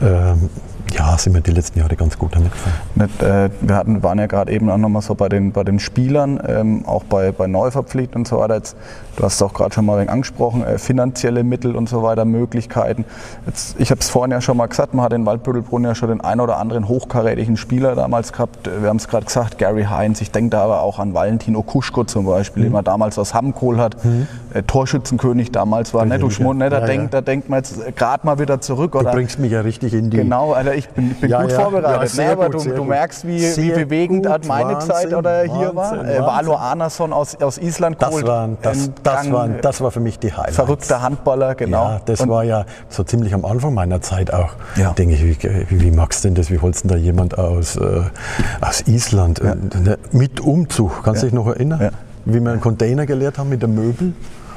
äh, 0.00 0.34
ja, 0.92 1.16
sind 1.18 1.34
wir 1.34 1.40
die 1.40 1.50
letzten 1.50 1.78
Jahre 1.78 1.96
ganz 1.96 2.18
gut 2.18 2.34
damit 2.34 2.52
gefahren. 2.52 3.10
Äh, 3.20 3.50
wir 3.60 3.76
hatten, 3.76 4.02
waren 4.02 4.18
ja 4.18 4.26
gerade 4.26 4.52
eben 4.52 4.70
auch 4.70 4.78
nochmal 4.78 5.02
so 5.02 5.14
bei 5.14 5.28
den, 5.28 5.52
bei 5.52 5.64
den 5.64 5.78
Spielern, 5.78 6.40
ähm, 6.46 6.84
auch 6.86 7.04
bei, 7.04 7.32
bei 7.32 7.46
Neuverpflichtungen 7.46 8.22
und 8.22 8.28
so 8.28 8.38
weiter. 8.38 8.56
Jetzt, 8.56 8.76
du 9.16 9.22
hast 9.22 9.34
es 9.34 9.42
auch 9.42 9.54
gerade 9.54 9.74
schon 9.74 9.86
mal 9.86 10.08
angesprochen, 10.08 10.64
äh, 10.64 10.78
finanzielle 10.78 11.44
Mittel 11.44 11.76
und 11.76 11.88
so 11.88 12.02
weiter, 12.02 12.24
Möglichkeiten. 12.24 13.04
Jetzt, 13.46 13.76
ich 13.78 13.90
habe 13.90 14.00
es 14.00 14.08
vorhin 14.08 14.32
ja 14.32 14.40
schon 14.40 14.56
mal 14.56 14.66
gesagt, 14.66 14.94
man 14.94 15.04
hat 15.04 15.12
in 15.12 15.24
Waldbüttelbrunn 15.26 15.84
ja 15.84 15.94
schon 15.94 16.08
den 16.08 16.20
ein 16.20 16.40
oder 16.40 16.58
anderen 16.58 16.88
hochkarätigen 16.88 17.56
Spieler 17.56 17.94
damals 17.94 18.32
gehabt. 18.32 18.68
Wir 18.80 18.88
haben 18.88 18.96
es 18.96 19.08
gerade 19.08 19.26
gesagt, 19.26 19.58
Gary 19.58 19.84
Heinz. 19.84 20.20
Ich 20.20 20.30
denke 20.30 20.50
da 20.50 20.64
aber 20.64 20.82
auch 20.82 20.98
an 20.98 21.14
Valentin 21.14 21.56
Okuschko 21.56 22.04
zum 22.04 22.26
Beispiel, 22.26 22.62
mhm. 22.62 22.66
den 22.66 22.72
man 22.72 22.84
damals 22.84 23.18
aus 23.18 23.34
Hamkohl 23.34 23.78
hat. 23.78 24.04
Mhm. 24.04 24.26
Äh, 24.52 24.62
Torschützenkönig 24.62 25.52
damals 25.52 25.94
war. 25.94 26.04
Ne, 26.04 26.18
du 26.18 26.30
Schmund, 26.30 26.58
ne, 26.58 26.70
da, 26.70 26.80
ja, 26.80 26.86
denkt, 26.86 27.14
ja. 27.14 27.20
da 27.20 27.24
denkt 27.24 27.48
man 27.48 27.58
jetzt 27.58 27.96
gerade 27.96 28.26
mal 28.26 28.38
wieder 28.38 28.60
zurück. 28.60 28.92
Du 28.92 29.04
bringst 29.04 29.38
mich 29.38 29.52
ja 29.52 29.60
richtig 29.60 29.94
in 29.94 30.10
die... 30.10 30.16
Genau, 30.16 30.52
also 30.52 30.70
ich 30.80 30.88
bin, 30.88 31.14
bin 31.14 31.30
ja, 31.30 31.42
gut 31.42 31.52
ja, 31.52 31.60
vorbereitet, 31.60 32.14
ja, 32.14 32.24
ne? 32.24 32.32
aber 32.32 32.50
gut, 32.50 32.66
du, 32.66 32.70
du, 32.74 32.84
merkst, 32.84 33.26
wie, 33.26 33.40
wie 33.40 33.70
bewegend 33.70 34.26
gut, 34.26 34.46
meine 34.46 34.74
Wahnsinn, 34.74 34.90
Zeit 34.90 35.14
oder 35.14 35.42
hier 35.42 35.74
Wahnsinn, 35.74 35.98
war. 35.98 36.08
Äh, 36.08 36.20
Valo 36.20 36.56
Arnason 36.56 37.12
aus, 37.12 37.40
aus 37.40 37.58
Island 37.58 37.96
das, 38.00 38.22
waren, 38.24 38.58
das, 38.62 38.90
das, 39.02 39.30
waren, 39.30 39.60
das 39.60 39.80
war 39.80 39.90
für 39.90 40.00
mich 40.00 40.18
die 40.18 40.32
Highlights. 40.32 40.56
Verrückter 40.56 41.02
Handballer, 41.02 41.54
genau. 41.54 41.84
Ja, 41.84 42.00
das 42.04 42.20
Und, 42.20 42.30
war 42.30 42.44
ja 42.44 42.64
so 42.88 43.04
ziemlich 43.04 43.32
am 43.34 43.44
Anfang 43.44 43.74
meiner 43.74 44.00
Zeit 44.00 44.32
auch. 44.32 44.50
Ja. 44.76 44.92
Denke 44.92 45.14
ich, 45.14 45.24
wie, 45.24 45.66
wie 45.70 45.90
magst 45.90 46.24
du 46.24 46.28
denn 46.28 46.34
das? 46.34 46.50
Wie 46.50 46.58
holst 46.58 46.84
du 46.84 46.88
denn 46.88 46.98
da 46.98 47.02
jemand 47.02 47.38
aus, 47.38 47.76
äh, 47.76 48.02
aus 48.60 48.82
Island? 48.86 49.40
Äh, 49.40 49.96
mit 50.12 50.40
Umzug, 50.40 51.02
kannst 51.04 51.22
du 51.22 51.26
dich 51.26 51.34
noch 51.34 51.46
erinnern? 51.46 51.90
Wie 52.24 52.40
wir 52.40 52.50
einen 52.50 52.60
Container 52.60 53.06
geleert 53.06 53.38
haben 53.38 53.48
mit 53.48 53.62
den 53.62 53.74
Möbeln? 53.74 54.14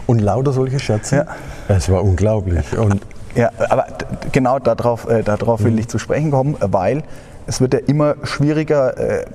und 0.07 0.19
lauter 0.19 0.53
solche 0.53 0.79
Scherze. 0.79 1.15
Ja. 1.17 1.25
Es 1.67 1.89
war 1.89 2.03
unglaublich. 2.03 2.77
Und 2.77 3.01
Ja, 3.35 3.49
aber 3.69 3.87
genau 4.31 4.59
darauf, 4.59 5.07
äh, 5.07 5.23
darauf 5.23 5.63
will 5.63 5.77
ich 5.79 5.87
zu 5.87 5.97
sprechen 5.97 6.31
kommen, 6.31 6.55
weil 6.59 7.03
es 7.47 7.61
wird 7.61 7.73
ja 7.73 7.79
immer 7.87 8.15
schwieriger. 8.23 8.97
Äh, 8.97 9.25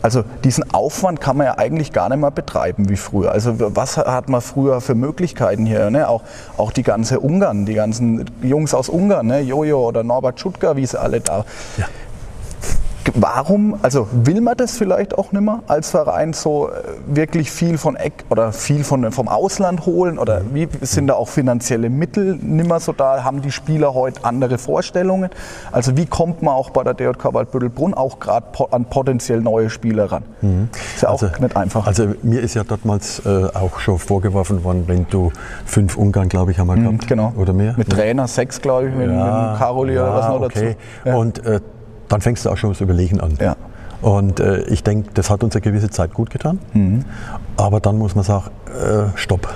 also 0.00 0.22
diesen 0.44 0.72
Aufwand 0.72 1.20
kann 1.20 1.36
man 1.36 1.46
ja 1.46 1.58
eigentlich 1.58 1.92
gar 1.92 2.08
nicht 2.08 2.20
mehr 2.20 2.30
betreiben 2.30 2.88
wie 2.88 2.96
früher. 2.96 3.32
Also 3.32 3.56
was 3.58 3.96
hat 3.96 4.28
man 4.28 4.40
früher 4.40 4.80
für 4.80 4.94
Möglichkeiten 4.94 5.66
hier? 5.66 5.90
Ne? 5.90 6.08
Auch, 6.08 6.22
auch 6.56 6.70
die 6.70 6.84
ganze 6.84 7.18
Ungarn, 7.18 7.66
die 7.66 7.74
ganzen 7.74 8.24
Jungs 8.40 8.74
aus 8.74 8.88
Ungarn, 8.88 9.26
ne? 9.26 9.40
Jojo 9.40 9.88
oder 9.88 10.04
Norbert 10.04 10.38
Schutka, 10.38 10.76
wie 10.76 10.86
sie 10.86 11.00
alle 11.00 11.20
da. 11.20 11.44
Ja. 11.76 11.86
Warum, 13.14 13.78
also 13.82 14.08
will 14.12 14.40
man 14.40 14.56
das 14.56 14.76
vielleicht 14.76 15.16
auch 15.16 15.32
nicht 15.32 15.42
mehr 15.42 15.60
als 15.66 15.90
Verein 15.90 16.32
so 16.32 16.68
äh, 16.68 16.72
wirklich 17.06 17.50
viel 17.50 17.78
von 17.78 17.96
Eck 17.96 18.24
oder 18.30 18.52
viel 18.52 18.84
von, 18.84 19.10
vom 19.12 19.28
Ausland 19.28 19.86
holen? 19.86 20.18
Oder 20.18 20.42
wie 20.52 20.68
sind 20.82 21.08
da 21.08 21.14
auch 21.14 21.28
finanzielle 21.28 21.90
Mittel 21.90 22.36
nicht 22.36 22.68
mehr 22.68 22.80
so 22.80 22.92
da? 22.92 23.24
Haben 23.24 23.42
die 23.42 23.50
Spieler 23.50 23.94
heute 23.94 24.24
andere 24.24 24.58
Vorstellungen? 24.58 25.30
Also 25.72 25.96
wie 25.96 26.06
kommt 26.06 26.42
man 26.42 26.54
auch 26.54 26.70
bei 26.70 26.84
der 26.84 26.94
DJK 26.94 27.34
Waldbüttelbrunn 27.34 27.94
auch 27.94 28.18
gerade 28.18 28.46
an 28.70 28.84
potenziell 28.86 29.40
neue 29.40 29.70
Spieler 29.70 30.10
ran? 30.10 30.24
Ist 30.94 31.02
ja 31.02 31.08
auch 31.08 31.22
nicht 31.22 31.56
einfach. 31.56 31.86
Also 31.86 32.08
mir 32.22 32.40
ist 32.40 32.54
ja 32.54 32.64
damals 32.64 33.24
äh, 33.24 33.46
auch 33.54 33.78
schon 33.80 33.98
vorgeworfen 33.98 34.64
worden, 34.64 34.84
wenn 34.86 35.06
du 35.08 35.32
fünf 35.64 35.96
Ungarn, 35.96 36.28
glaube 36.28 36.52
ich, 36.52 36.58
haben 36.58 36.68
wir 36.68 36.76
gehabt. 36.76 37.06
genau. 37.06 37.32
Oder 37.36 37.52
mehr? 37.52 37.74
Mit 37.76 37.90
Trainer, 37.90 38.26
sechs, 38.26 38.60
glaube 38.60 38.88
ich, 38.88 38.94
mit, 38.94 39.08
mit 39.08 39.16
dem 39.16 39.56
Karoli 39.58 39.98
oder 39.98 40.14
was 40.14 40.28
noch 40.28 40.40
okay. 40.40 40.76
dazu. 41.04 41.08
Ja. 41.08 41.16
Und 41.16 41.44
äh, 41.46 41.60
dann 42.08 42.20
fängst 42.20 42.44
du 42.44 42.50
auch 42.50 42.56
schon 42.56 42.70
das 42.70 42.80
Überlegen 42.80 43.20
an. 43.20 43.34
Ja. 43.40 43.56
Und 44.00 44.40
äh, 44.40 44.62
ich 44.64 44.82
denke, 44.82 45.10
das 45.14 45.28
hat 45.28 45.42
uns 45.42 45.54
eine 45.54 45.60
gewisse 45.60 45.90
Zeit 45.90 46.14
gut 46.14 46.30
getan. 46.30 46.58
Mhm. 46.72 47.04
Aber 47.56 47.80
dann 47.80 47.98
muss 47.98 48.14
man 48.14 48.24
sagen, 48.24 48.50
äh, 48.68 49.16
stopp. 49.16 49.48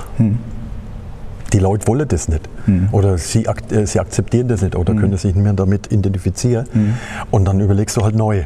Die 1.52 1.58
Leute 1.58 1.86
wollen 1.86 2.08
das 2.08 2.28
nicht. 2.28 2.48
Mhm. 2.66 2.88
Oder 2.92 3.18
sie, 3.18 3.48
ak 3.48 3.70
äh, 3.70 3.86
sie 3.86 4.00
akzeptieren 4.00 4.48
das 4.48 4.62
nicht 4.62 4.74
oder 4.74 4.94
können 4.94 5.16
sich 5.16 5.34
nicht 5.34 5.44
mehr 5.44 5.52
damit 5.52 5.92
identifizieren. 5.92 6.66
Mhm. 6.72 6.94
Und 7.30 7.44
dann 7.44 7.60
überlegst 7.60 7.96
du 7.96 8.02
halt 8.02 8.16
neu. 8.16 8.44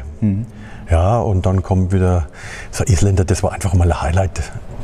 Ja, 0.89 1.19
und 1.19 1.45
dann 1.45 1.63
kommt 1.63 1.91
wieder 1.91 2.27
so 2.71 2.83
Isländer, 2.83 3.25
das 3.25 3.43
war 3.43 3.53
einfach 3.53 3.73
mal 3.73 3.91
ein 3.91 4.01
Highlight. 4.01 4.41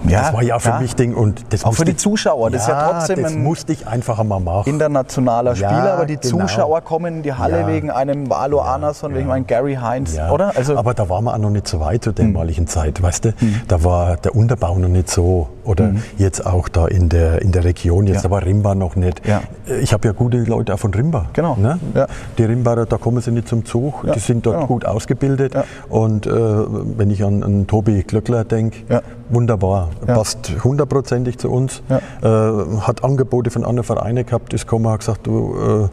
Ja, 0.07 0.21
das 0.23 0.33
war 0.33 0.43
ja 0.43 0.59
für 0.59 0.69
ja. 0.69 0.79
mich 0.79 0.95
Ding 0.95 1.13
und 1.15 1.53
das 1.53 1.63
Auch 1.63 1.73
für 1.73 1.85
die 1.85 1.95
Zuschauer, 1.95 2.49
das 2.51 2.63
ist 2.63 2.67
ja 2.67 2.91
trotzdem 2.91 3.23
das 3.23 3.31
ein- 3.33 3.43
musste 3.43 3.71
ich 3.73 3.87
einfach 3.87 4.19
einmal 4.19 4.39
machen. 4.39 4.69
internationaler 4.69 5.53
Ja, 5.55 5.69
Spieler, 5.69 5.93
aber 5.93 6.05
die 6.05 6.17
genau. 6.17 6.39
Zuschauer 6.45 6.81
kommen 6.81 7.17
in 7.17 7.23
die 7.23 7.33
Halle 7.33 7.61
Ja. 7.61 7.67
wegen 7.67 7.89
einem 7.91 8.29
Valo 8.29 8.59
Andersson, 8.61 9.13
wegen 9.15 9.31
einem 9.31 9.47
Gary 9.47 9.75
Heinz, 9.75 10.15
Ja, 10.15 10.31
oder? 10.31 10.51
Also, 10.55 10.75
aber 10.77 10.93
da 10.93 11.07
waren 11.09 11.23
wir 11.23 11.33
auch 11.33 11.37
noch 11.37 11.49
nicht 11.49 11.67
so 11.67 11.79
weit 11.79 12.03
zu 12.03 12.11
der 12.11 12.25
Hm. 12.25 12.33
damaligen 12.33 12.67
Zeit, 12.67 13.01
weißt 13.01 13.25
du? 13.25 13.33
Da 13.67 13.83
war 13.83 14.17
der 14.17 14.35
Unterbau 14.35 14.77
noch 14.77 14.89
nicht 14.89 15.09
so. 15.09 15.47
Oder 15.63 15.93
jetzt 16.17 16.45
auch 16.45 16.67
da 16.67 16.87
in 16.87 17.09
der, 17.09 17.41
in 17.41 17.51
der 17.51 17.63
Region, 17.63 18.07
jetzt. 18.07 18.23
Ja. 18.23 18.29
war 18.29 18.45
Rimba 18.45 18.75
noch 18.75 18.95
nicht. 18.95 19.25
Ja. 19.25 19.41
Ich 19.81 19.93
habe 19.93 20.07
ja 20.07 20.13
gute 20.13 20.37
Leute 20.43 20.73
auch 20.73 20.79
von 20.79 20.93
Rimba. 20.93 21.29
Genau. 21.33 21.55
Ne? 21.55 21.79
Ja. 21.93 22.07
Die 22.37 22.43
Rimbaer, 22.43 22.85
da 22.85 22.97
kommen 22.97 23.21
sie 23.21 23.31
nicht 23.31 23.47
zum 23.47 23.65
Zug. 23.65 24.03
Die 24.13 24.19
sind 24.19 24.45
dort 24.45 24.57
genau. 24.57 24.67
gut 24.67 24.85
ausgebildet. 24.85 25.53
Und 25.89 26.27
äh, 26.27 26.31
wenn 26.31 27.09
ich 27.11 27.23
an, 27.23 27.43
an 27.43 27.67
Tobi 27.67 28.03
Glöckler 28.03 28.43
denke, 28.43 29.01
wunderbar. 29.29 29.89
Passt 30.05 30.51
hundertprozentig 30.63 31.37
zu 31.37 31.49
uns. 31.49 31.81
Äh, 31.89 32.27
hat 32.27 33.03
Angebote 33.03 33.49
von 33.49 33.63
anderen 33.63 33.85
Vereinen 33.85 34.25
gehabt, 34.25 34.53
ist 34.53 34.65
gekommen, 34.65 34.87
hat 34.89 34.99
gesagt, 34.99 35.27
du, 35.27 35.85
äh, 35.85 35.89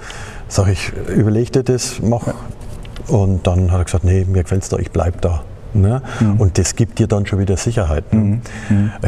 sag 0.49 0.69
ich, 0.69 0.93
überleg 1.09 1.53
dir 1.53 1.63
das, 1.63 2.01
mach. 2.03 2.23
Und 3.09 3.47
dann 3.47 3.73
hat 3.73 3.81
er 3.81 3.85
gesagt, 3.85 4.05
nee, 4.05 4.25
mir 4.25 4.43
gefällt 4.43 4.63
es 4.63 4.69
da, 4.69 4.79
ich 4.79 4.91
bleib 4.91 5.21
da. 5.21 5.43
Ne? 5.75 6.03
Mhm. 6.21 6.37
Und 6.41 6.59
das 6.59 6.77
gibt 6.77 6.99
dir 6.99 7.07
dann 7.07 7.27
schon 7.27 7.39
wieder 7.39 7.57
Sicherheit. 7.57 8.13
Ne? 8.13 8.41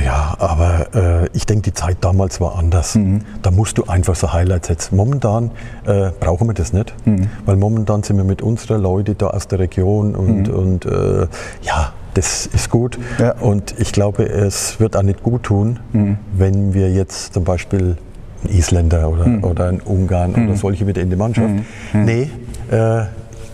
Ja, 0.05 0.35
aber 0.38 0.87
äh, 0.94 1.29
ich 1.33 1.46
denke, 1.46 1.62
die 1.62 1.75
Zeit 1.75 1.98
damals 2.01 2.40
war 2.40 2.57
anders. 2.59 2.94
Mhm. 2.94 3.22
Da 3.42 3.51
musst 3.51 3.79
du 3.79 3.85
einfach 3.85 4.14
so 4.14 4.33
Highlights 4.33 4.68
setzen. 4.68 4.96
Momentan 4.96 5.51
äh, 5.87 6.11
brauchen 6.20 6.46
wir 6.48 6.55
das 6.55 6.72
nicht, 6.72 6.94
Mhm. 7.05 7.29
weil 7.46 7.57
momentan 7.57 8.03
sind 8.03 8.16
wir 8.16 8.25
mit 8.25 8.42
unseren 8.42 8.83
Leuten 8.83 9.16
da 9.18 9.29
aus 9.29 9.48
der 9.48 9.59
Region 9.59 10.14
und, 10.14 10.48
und 10.48 10.87
äh, 10.87 11.27
ja, 11.62 11.92
das 12.14 12.46
ist 12.46 12.70
gut. 12.70 12.98
Mhm. 12.98 13.05
Ja. 13.25 13.33
Und 13.40 13.75
ich 13.79 13.92
glaube, 13.92 14.29
es 14.29 14.79
wird 14.81 14.96
auch 14.96 15.03
nicht 15.03 15.22
gut 15.22 15.44
tun, 15.44 15.79
Mhm. 15.92 16.18
wenn 16.37 16.75
wir 16.75 16.90
jetzt 16.90 17.35
zum 17.35 17.44
Beispiel 17.44 17.96
einen 18.44 18.59
Isländer 18.59 19.09
oder, 19.09 19.27
Mhm. 19.27 19.44
oder 19.44 19.68
einen 19.68 19.81
Ungarn 19.81 20.35
oder 20.35 20.57
solche 20.57 20.87
wieder 20.87 21.01
in 21.01 21.11
die 21.11 21.16
Mannschaft. 21.16 21.48
Nee, 21.92 22.29
äh, 22.70 23.03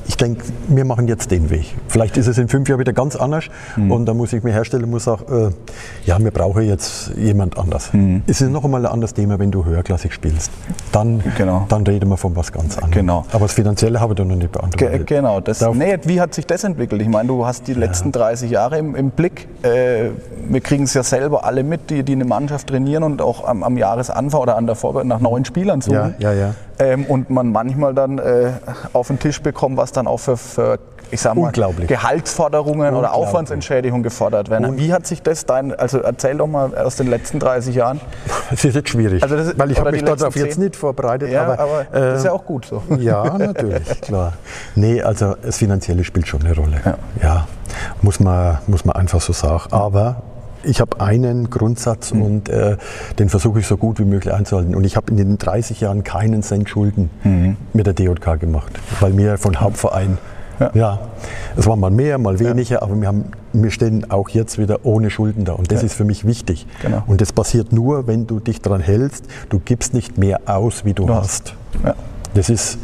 ich 0.09 0.17
denke, 0.17 0.43
wir 0.69 0.85
machen 0.85 1.07
jetzt 1.07 1.31
den 1.31 1.51
Weg. 1.51 1.75
Vielleicht 1.89 2.17
ist 2.17 2.27
es 2.27 2.39
in 2.39 2.49
fünf 2.49 2.69
Jahren 2.69 2.81
wieder 2.81 2.93
ganz 2.95 3.15
anders 3.15 3.45
Mhm. 3.77 3.93
und 3.93 4.07
da 4.07 4.15
muss 4.15 4.33
ich 4.33 4.43
mir 4.43 4.53
herstellen 4.53 4.89
muss 4.91 5.05
sagen, 5.05 5.25
äh, 5.53 6.09
ja, 6.09 6.19
wir 6.19 6.31
brauchen 6.31 6.63
jetzt 6.63 7.13
jemand 7.17 7.59
anders. 7.59 7.93
Mhm. 7.93 8.23
Es 8.27 8.41
ist 8.41 8.51
noch 8.51 8.65
einmal 8.65 8.85
ein 8.87 8.91
anderes 8.93 9.13
Thema, 9.15 9.39
wenn 9.39 9.51
du 9.51 9.65
höherklassig 9.67 10.13
spielst. 10.15 10.51
Dann, 10.93 11.23
Genau. 11.37 11.67
dann 11.69 11.87
reden 11.87 12.09
wir 12.09 12.17
von 12.17 12.35
was 12.35 12.51
ganz 12.53 12.77
anderem. 12.77 12.91
Genau. 12.93 13.25
Aber 13.33 13.41
das 13.45 13.53
Finanzielle 13.53 14.01
habe 14.01 14.15
ich 14.15 14.17
da 14.17 14.25
noch 14.25 14.35
nicht 14.35 14.51
Ge 14.53 14.61
beantwortet. 14.61 15.07
genau. 15.07 15.41
Das, 15.41 15.61
nee, 15.75 15.99
wie 16.05 16.21
hat 16.21 16.35
sich 16.35 16.47
das 16.47 16.65
entwickelt? 16.65 17.03
Ich 17.03 17.09
meine, 17.09 17.29
du 17.29 17.45
hast 17.47 17.69
die 17.69 17.75
letzten 17.75 18.11
30 18.11 18.51
Jahre 18.51 18.79
im, 18.79 18.95
im 18.95 19.11
Blick. 19.11 19.47
Äh, 19.63 20.11
wir 20.49 20.61
kriegen 20.63 20.85
es 20.85 20.95
ja 20.95 21.03
selber 21.03 21.45
alle 21.45 21.63
mit, 21.63 21.91
die, 21.91 22.03
die 22.03 22.13
eine 22.13 22.25
Mannschaft 22.25 22.69
trainieren 22.69 23.03
und 23.03 23.21
auch 23.21 23.47
am, 23.47 23.63
am 23.63 23.77
Jahresanfang 23.77 24.41
oder 24.41 24.57
an 24.57 24.67
der 24.67 24.75
Vorbereitung 24.75 25.09
nach 25.09 25.21
neuen 25.21 25.45
Spielern 25.45 25.83
suchen. 25.83 26.15
Ja, 26.19 26.33
ja, 26.33 26.33
ja. 26.33 26.55
Ähm, 26.81 27.05
und 27.07 27.29
man 27.31 27.51
manchmal 27.51 27.93
dann 27.95 28.19
äh, 28.19 28.53
auf 28.93 29.09
den 29.09 29.19
Tisch 29.19 29.43
bekommt, 29.43 29.77
was 29.77 29.93
dann 29.93 30.07
auch 30.07 30.19
für, 30.19 30.37
für 30.37 30.79
ich 31.11 31.21
sag 31.21 31.35
mal. 31.37 31.51
Gehaltsforderungen 31.53 32.81
oder 32.95 32.97
Unglaublich. 33.09 33.29
Aufwandsentschädigung 33.29 34.03
gefordert 34.03 34.51
werden. 34.51 34.77
Wie 34.79 34.93
hat 34.93 35.07
sich 35.07 35.23
das 35.23 35.47
dein, 35.47 35.75
also 35.75 35.99
erzähl 35.99 36.37
doch 36.37 36.47
mal 36.47 36.77
aus 36.77 36.97
den 36.97 37.09
letzten 37.09 37.39
30 37.41 37.75
Jahren. 37.75 38.01
Es 38.51 38.65
ist 38.65 38.75
jetzt 38.75 38.89
schwierig, 38.91 39.23
Also 39.23 39.37
das- 39.37 39.59
weil 39.59 39.71
ich 39.71 39.79
habe 39.79 39.91
mich 39.93 40.05
darauf 40.05 40.35
jetzt 40.37 40.59
nicht 40.59 40.77
vorbereitet. 40.77 41.31
Ja, 41.31 41.45
aber, 41.45 41.59
aber, 41.59 41.81
äh, 41.83 41.87
das 41.93 42.19
ist 42.21 42.25
ja 42.27 42.33
auch 42.33 42.45
gut 42.45 42.65
so. 42.67 42.83
Ja, 42.99 43.37
natürlich, 43.39 44.01
klar. 44.01 44.35
Nee, 44.75 45.03
also 45.03 45.35
das 45.43 45.59
Finanzielle 45.59 46.05
spielt 46.05 46.27
schon 46.29 46.43
eine 46.45 46.55
Rolle. 46.55 46.81
Ja. 47.23 47.47
muss, 48.03 48.21
man, 48.21 48.59
muss 48.67 48.85
man 48.85 48.97
einfach 48.97 49.21
so 49.21 49.33
sagen. 49.33 49.65
Aber 49.73 50.23
ich 50.63 50.81
habe 50.81 51.01
einen 51.01 51.51
Grundsatz 51.51 52.13
Mhm. 52.13 52.23
und 52.23 52.49
äh, 52.49 52.77
den 53.19 53.29
versuche 53.29 53.61
ich 53.61 53.67
so 53.67 53.77
gut 53.77 53.99
wie 53.99 54.05
möglich 54.05 54.33
einzuhalten. 54.33 54.75
Und 54.75 54.85
ich 54.85 54.97
habe 54.97 55.11
in 55.11 55.17
den 55.17 55.39
30 55.39 55.81
Jahren 55.81 56.05
keinen 56.05 56.43
Cent 56.43 56.69
Schulden 56.69 57.11
Mhm. 57.25 57.57
mit 57.73 57.87
der 57.87 57.95
DJK 57.95 58.39
gemacht, 58.41 58.73
weil 59.01 59.13
mir 59.13 59.39
von 59.39 59.61
Hauptverein, 59.61 60.19
ja. 60.75 60.99
es 61.57 61.67
war 61.69 61.77
mal 61.77 61.91
mehr, 61.91 62.19
mal 62.19 62.41
weniger, 62.41 62.83
aber 62.83 63.01
wir, 63.01 63.07
haben, 63.07 63.27
wir 63.53 63.71
stehen 63.71 64.11
auch 64.11 64.29
jetzt 64.31 64.59
wieder 64.59 64.81
ohne 64.85 65.09
Schulden 65.11 65.45
da. 65.45 65.53
Und 65.53 65.71
das 65.71 65.83
ist 65.85 65.95
für 65.95 66.05
mich 66.05 66.27
wichtig. 66.27 66.67
Genau. 66.83 67.03
Und 67.07 67.21
das 67.21 67.33
passiert 67.33 67.73
nur, 67.73 68.07
wenn 68.09 68.27
du 68.27 68.41
dich 68.41 68.61
daran 68.61 68.81
hältst. 68.81 69.27
Du 69.51 69.61
gibst 69.61 69.95
nicht 69.95 70.19
mehr 70.19 70.41
aus, 70.47 70.85
wie 70.85 70.95
du, 70.95 71.07
Du 71.07 71.15
hast. 71.15 71.55
hast. 71.83 71.85
Ja. 71.87 71.95
Das 72.35 72.51
ist, 72.51 72.79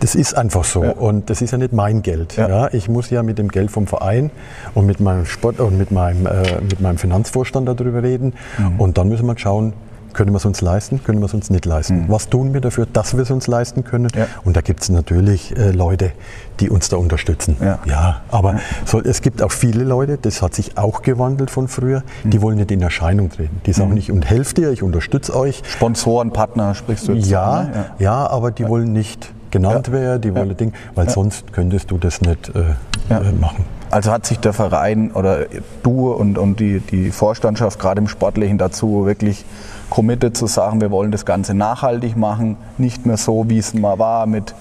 das 0.00 0.14
ist 0.14 0.34
einfach 0.36 0.64
so. 0.64 0.84
Ja. 0.84 0.92
Und 0.92 1.30
das 1.30 1.42
ist 1.42 1.50
ja 1.50 1.58
nicht 1.58 1.72
mein 1.72 2.02
Geld. 2.02 2.36
Ja. 2.36 2.48
Ja. 2.48 2.68
ich 2.72 2.88
muss 2.88 3.10
ja 3.10 3.22
mit 3.22 3.38
dem 3.38 3.48
Geld 3.48 3.70
vom 3.70 3.86
Verein 3.86 4.30
und 4.74 4.86
mit 4.86 5.00
meinem 5.00 5.26
Sport 5.26 5.60
und 5.60 5.78
mit 5.78 5.90
meinem, 5.90 6.26
äh, 6.26 6.60
mit 6.60 6.80
meinem 6.80 6.98
Finanzvorstand 6.98 7.68
darüber 7.68 8.02
reden. 8.02 8.34
Mhm. 8.58 8.80
Und 8.80 8.98
dann 8.98 9.08
müssen 9.08 9.26
wir 9.26 9.36
schauen, 9.38 9.72
können 10.12 10.30
wir 10.30 10.36
es 10.36 10.44
uns 10.44 10.60
leisten, 10.60 11.02
können 11.02 11.18
wir 11.18 11.26
es 11.26 11.34
uns 11.34 11.50
nicht 11.50 11.64
leisten. 11.66 12.04
Was 12.06 12.28
tun 12.28 12.54
wir 12.54 12.60
dafür, 12.60 12.86
dass 12.86 13.16
wir 13.16 13.24
es 13.24 13.32
uns 13.32 13.48
leisten 13.48 13.82
können? 13.82 14.10
Mhm. 14.14 14.20
Ja. 14.20 14.26
Und 14.44 14.56
da 14.56 14.60
gibt 14.60 14.82
es 14.84 14.88
natürlich 14.88 15.56
äh, 15.56 15.72
Leute, 15.72 16.12
die 16.60 16.70
uns 16.70 16.88
da 16.88 16.98
unterstützen. 16.98 17.56
Ja. 17.84 18.20
aber 18.30 18.60
So, 18.84 19.02
es 19.02 19.22
gibt 19.22 19.42
auch 19.42 19.50
viele 19.50 19.82
Leute, 19.82 20.16
das 20.22 20.40
hat 20.40 20.54
sich 20.54 20.78
auch 20.78 21.02
gewandelt 21.02 21.50
von 21.50 21.66
früher, 21.66 22.04
Mhm. 22.22 22.30
die 22.30 22.42
wollen 22.42 22.56
nicht 22.58 22.70
in 22.70 22.80
Erscheinung 22.80 23.28
treten. 23.30 23.60
Die 23.66 23.72
sagen 23.72 23.92
nicht, 23.94 24.12
und 24.12 24.24
helft 24.30 24.56
ihr, 24.60 24.70
ich 24.70 24.84
unterstütze 24.84 25.34
euch. 25.34 25.62
Sponsoren, 25.66 26.30
Partner 26.32 26.76
sprichst 26.76 27.08
du 27.08 27.12
jetzt 27.14 27.28
Ja, 27.28 27.64
ne? 27.64 27.86
ja. 27.98 28.28
aber 28.28 28.52
die 28.52 28.68
wollen 28.68 28.92
nicht 28.92 29.32
genannt 29.54 29.90
werden, 29.92 30.20
die 30.20 30.34
wollen 30.34 30.56
Ding, 30.56 30.72
weil 30.94 31.08
sonst 31.08 31.52
könntest 31.52 31.90
du 31.90 31.98
das 31.98 32.20
nicht 32.20 32.50
äh, 32.54 32.74
Ja. 33.08 33.20
äh, 33.20 33.32
machen. 33.32 33.64
Also 33.90 34.10
hat 34.10 34.26
sich 34.26 34.40
der 34.40 34.52
Verein 34.52 35.12
oder 35.12 35.46
du 35.82 36.12
und, 36.12 36.36
und 36.36 36.58
die, 36.58 36.80
die 36.80 37.10
Vorstandschaft 37.12 37.78
gerade 37.78 38.00
im 38.00 38.08
Sportlichen 38.08 38.58
dazu 38.58 39.06
wirklich 39.06 39.44
committed 39.90 40.36
zu 40.36 40.46
sagen, 40.48 40.80
wir 40.80 40.90
wollen 40.90 41.12
das 41.12 41.24
Ganze 41.24 41.54
nachhaltig 41.54 42.16
machen, 42.16 42.56
nicht 42.76 43.06
mehr 43.06 43.16
so, 43.16 43.48
wie 43.48 43.58
es 43.58 43.72
mal 43.74 43.98
war 43.98 44.26
mit 44.26 44.54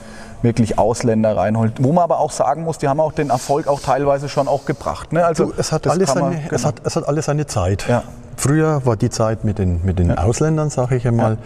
wirklich 0.43 0.77
Ausländer 0.77 1.35
reinholt. 1.37 1.73
Wo 1.79 1.93
man 1.93 2.03
aber 2.03 2.19
auch 2.19 2.31
sagen 2.31 2.63
muss, 2.63 2.77
die 2.77 2.87
haben 2.89 2.99
auch 2.99 3.13
den 3.13 3.29
Erfolg 3.29 3.67
auch 3.67 3.79
teilweise 3.79 4.27
schon 4.29 4.47
auch 4.47 4.65
gebracht. 4.65 5.13
Ne? 5.13 5.25
Also 5.25 5.45
Du, 5.45 5.53
es, 5.57 5.71
hat 5.71 5.87
alles 5.87 6.11
seine, 6.11 6.35
es, 6.43 6.49
genau. 6.49 6.63
hat, 6.65 6.75
es 6.83 6.95
hat 6.95 7.07
alles 7.07 7.25
seine 7.25 7.47
Zeit. 7.47 7.85
Ja. 7.87 8.03
Früher 8.35 8.85
war 8.85 8.97
die 8.97 9.09
Zeit 9.09 9.45
mit 9.45 9.57
den, 9.57 9.79
mit 9.85 9.99
den 9.99 10.11
Ausländern, 10.17 10.69
sage 10.69 10.95
ich 10.97 11.07
einmal. 11.07 11.37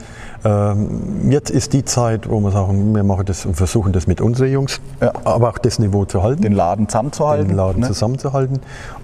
Ähm, 0.47 1.29
jetzt 1.29 1.49
ist 1.49 1.73
die 1.73 1.83
Zeit, 1.83 2.29
wo 2.29 2.39
wir 2.39 2.51
sagen, 2.51 2.95
wir 2.95 3.03
machen 3.03 3.25
das 3.25 3.45
und 3.45 3.55
versuchen 3.55 3.91
das 3.91 4.07
mit 4.07 4.21
unseren 4.21 4.49
Jungs, 4.51 4.79
Ja. 5.01 5.11
aber 5.25 5.49
auch 5.49 5.57
das 5.57 5.77
Niveau 5.79 6.05
zu 6.05 6.23
halten. 6.23 6.41
den 6.41 6.53
Laden 6.53 6.87
zusammenzuhalten. 6.87 7.47
den 7.49 7.57
Laden 7.57 7.81
ne? 7.81 7.87
zusammenzuhalten. 7.87 8.59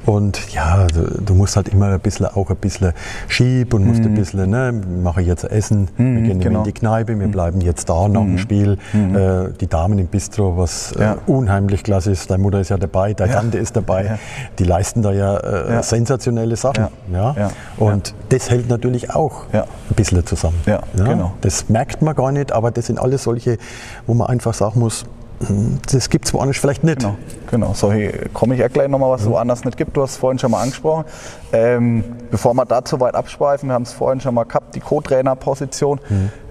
Und 0.06 0.53
ja, 0.53 0.88
du, 0.88 1.21
du 1.21 1.34
musst 1.34 1.56
halt 1.56 1.69
immer 1.69 1.88
ein 1.88 1.99
bisschen, 1.99 2.25
auch 2.27 2.49
ein 2.49 2.56
bisschen 2.58 2.93
schieb 3.27 3.73
und 3.73 3.86
musst 3.86 4.01
ein 4.03 4.13
bisschen, 4.13 4.49
ne, 4.49 4.73
wir 4.86 5.01
machen 5.01 5.25
jetzt 5.25 5.43
Essen, 5.45 5.88
wir 5.97 6.21
gehen 6.21 6.38
Mhm. 6.38 6.41
genau. 6.41 6.60
in 6.60 6.65
die 6.65 6.71
Kneipe, 6.73 7.19
wir 7.19 7.27
bleiben 7.27 7.62
jetzt 7.62 7.89
da 7.89 8.08
nach 8.08 8.21
dem 8.21 8.38
Spiel. 8.38 8.77
Äh, 8.93 9.51
die 9.60 9.67
Damen 9.67 9.97
im 9.99 10.08
Bistro, 10.08 10.58
was 10.58 10.93
Ja. 10.99 11.13
äh, 11.13 11.15
unheimlich 11.27 11.84
klasse 11.84 12.12
ist. 12.12 12.29
Deine 12.29 12.41
Mutter 12.43 12.60
ist 12.60 12.69
ja 12.69 12.77
dabei, 12.77 13.13
deine 13.13 13.32
Tante 13.34 13.58
ist 13.58 13.75
dabei. 13.75 14.06
Ja. 14.06 14.19
Die 14.60 14.63
leisten 14.65 15.01
da 15.01 15.12
ja, 15.12 15.38
äh, 15.38 15.73
Ja. 15.73 15.84
sensationelle 15.84 16.56
Sachen. 16.56 16.88
Ja. 17.12 17.36
Ja. 17.38 17.49
Und 17.77 18.13
das 18.29 18.49
hält 18.49 18.69
natürlich 18.69 19.12
auch 19.13 19.43
Ja. 19.53 19.63
ein 19.63 19.95
bisschen 19.95 20.25
zusammen. 20.25 20.58
Ja, 20.65 20.82
genau. 20.95 21.32
Das 21.41 21.69
merkt 21.69 22.01
man 22.01 22.15
gar 22.15 22.31
nicht, 22.31 22.51
aber 22.51 22.71
das 22.71 22.87
sind 22.87 22.99
alles 22.99 23.23
solche, 23.23 23.57
wo 24.07 24.13
man 24.13 24.27
einfach 24.27 24.53
sagen 24.53 24.79
muss, 24.79 25.05
das 25.91 26.09
gibt 26.09 26.25
es 26.25 26.33
woanders 26.33 26.57
vielleicht 26.57 26.83
nicht. 26.83 26.99
Genau, 26.99 27.15
genau. 27.49 27.73
So, 27.73 27.91
komme 28.33 28.55
ich 28.55 28.63
auch 28.63 28.69
gleich 28.69 28.87
nochmal, 28.87 29.11
was 29.11 29.21
es 29.21 29.29
woanders 29.29 29.65
nicht 29.65 29.77
gibt. 29.77 29.95
Du 29.97 30.01
hast 30.01 30.11
es 30.11 30.17
vorhin 30.17 30.39
schon 30.39 30.51
mal 30.51 30.61
angesprochen. 30.61 31.05
Ähm, 31.51 32.03
bevor 32.31 32.53
wir 32.53 32.65
da 32.65 32.83
zu 32.83 32.99
weit 32.99 33.15
abschweifen, 33.15 33.69
wir 33.69 33.73
haben 33.73 33.83
es 33.83 33.91
vorhin 33.91 34.21
schon 34.21 34.33
mal 34.35 34.45
gehabt, 34.45 34.75
die 34.75 34.79
Co-Trainer-Position. 34.79 35.99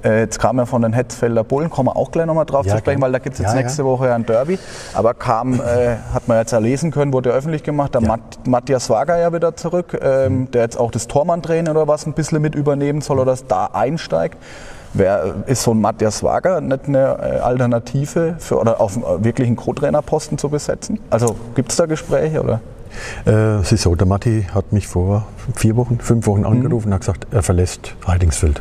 Äh, 0.04 0.20
jetzt 0.20 0.38
kam 0.38 0.58
ja 0.58 0.66
von 0.66 0.82
den 0.82 0.92
Hetzfelder 0.92 1.44
Bullen, 1.44 1.70
kommen 1.70 1.88
wir 1.88 1.96
auch 1.96 2.10
gleich 2.10 2.26
nochmal 2.26 2.44
drauf 2.44 2.66
Ja, 2.66 2.72
zu 2.72 2.78
sprechen, 2.78 3.00
weil 3.00 3.12
da 3.12 3.18
gibt 3.18 3.34
es 3.34 3.40
jetzt 3.40 3.54
Ja, 3.54 3.60
nächste 3.60 3.82
ja. 3.82 3.88
Woche 3.88 4.06
ja 4.06 4.14
ein 4.14 4.26
Derby. 4.26 4.58
Aber 4.94 5.14
kam, 5.14 5.54
äh, 5.54 5.96
hat 6.12 6.28
man 6.28 6.38
jetzt 6.38 6.52
ja 6.52 6.58
lesen 6.58 6.90
können, 6.90 7.12
wurde 7.12 7.30
ja 7.30 7.36
öffentlich 7.36 7.62
gemacht, 7.62 7.94
der. 7.94 8.02
Matt, 8.02 8.46
Matthias 8.46 8.90
Wager 8.90 9.18
ja 9.18 9.32
wieder 9.32 9.56
zurück, 9.56 9.98
ähm, 10.02 10.50
der 10.50 10.62
jetzt 10.62 10.78
auch 10.78 10.90
das 10.90 11.08
Tormann-Training 11.08 11.70
oder 11.70 11.88
was 11.88 12.06
ein 12.06 12.12
bisschen 12.12 12.42
mit 12.42 12.54
übernehmen 12.54 13.00
soll 13.00 13.18
oder 13.18 13.32
das 13.32 13.46
da 13.46 13.66
einsteigt. 13.66 14.36
Wer 14.94 15.34
ist 15.46 15.62
so 15.62 15.72
ein 15.72 15.80
Matthias 15.80 16.22
Wager 16.22 16.60
nicht 16.60 16.86
eine 16.86 16.98
äh, 16.98 17.38
Alternative 17.40 18.34
für 18.38 18.60
oder 18.60 18.80
auf 18.80 18.96
einen 18.96 19.24
wirklichen 19.24 19.56
Co-Trainerposten 19.56 20.36
zu 20.38 20.48
besetzen? 20.50 20.98
Also 21.10 21.36
gibt 21.54 21.70
es 21.70 21.76
da 21.76 21.86
Gespräche 21.86 22.42
oder? 22.42 22.60
Äh, 23.26 23.60
es 23.60 23.72
ist 23.72 23.82
so, 23.82 23.94
der 23.94 24.06
Matti 24.06 24.46
hat 24.54 24.72
mich 24.72 24.86
vor 24.86 25.26
vier 25.54 25.76
Wochen, 25.76 25.98
fünf 25.98 26.26
Wochen 26.26 26.44
angerufen 26.44 26.88
und 26.88 26.94
hat 26.94 27.00
gesagt, 27.00 27.26
er 27.30 27.42
verlässt 27.42 27.94
Heidingsfeld. 28.06 28.60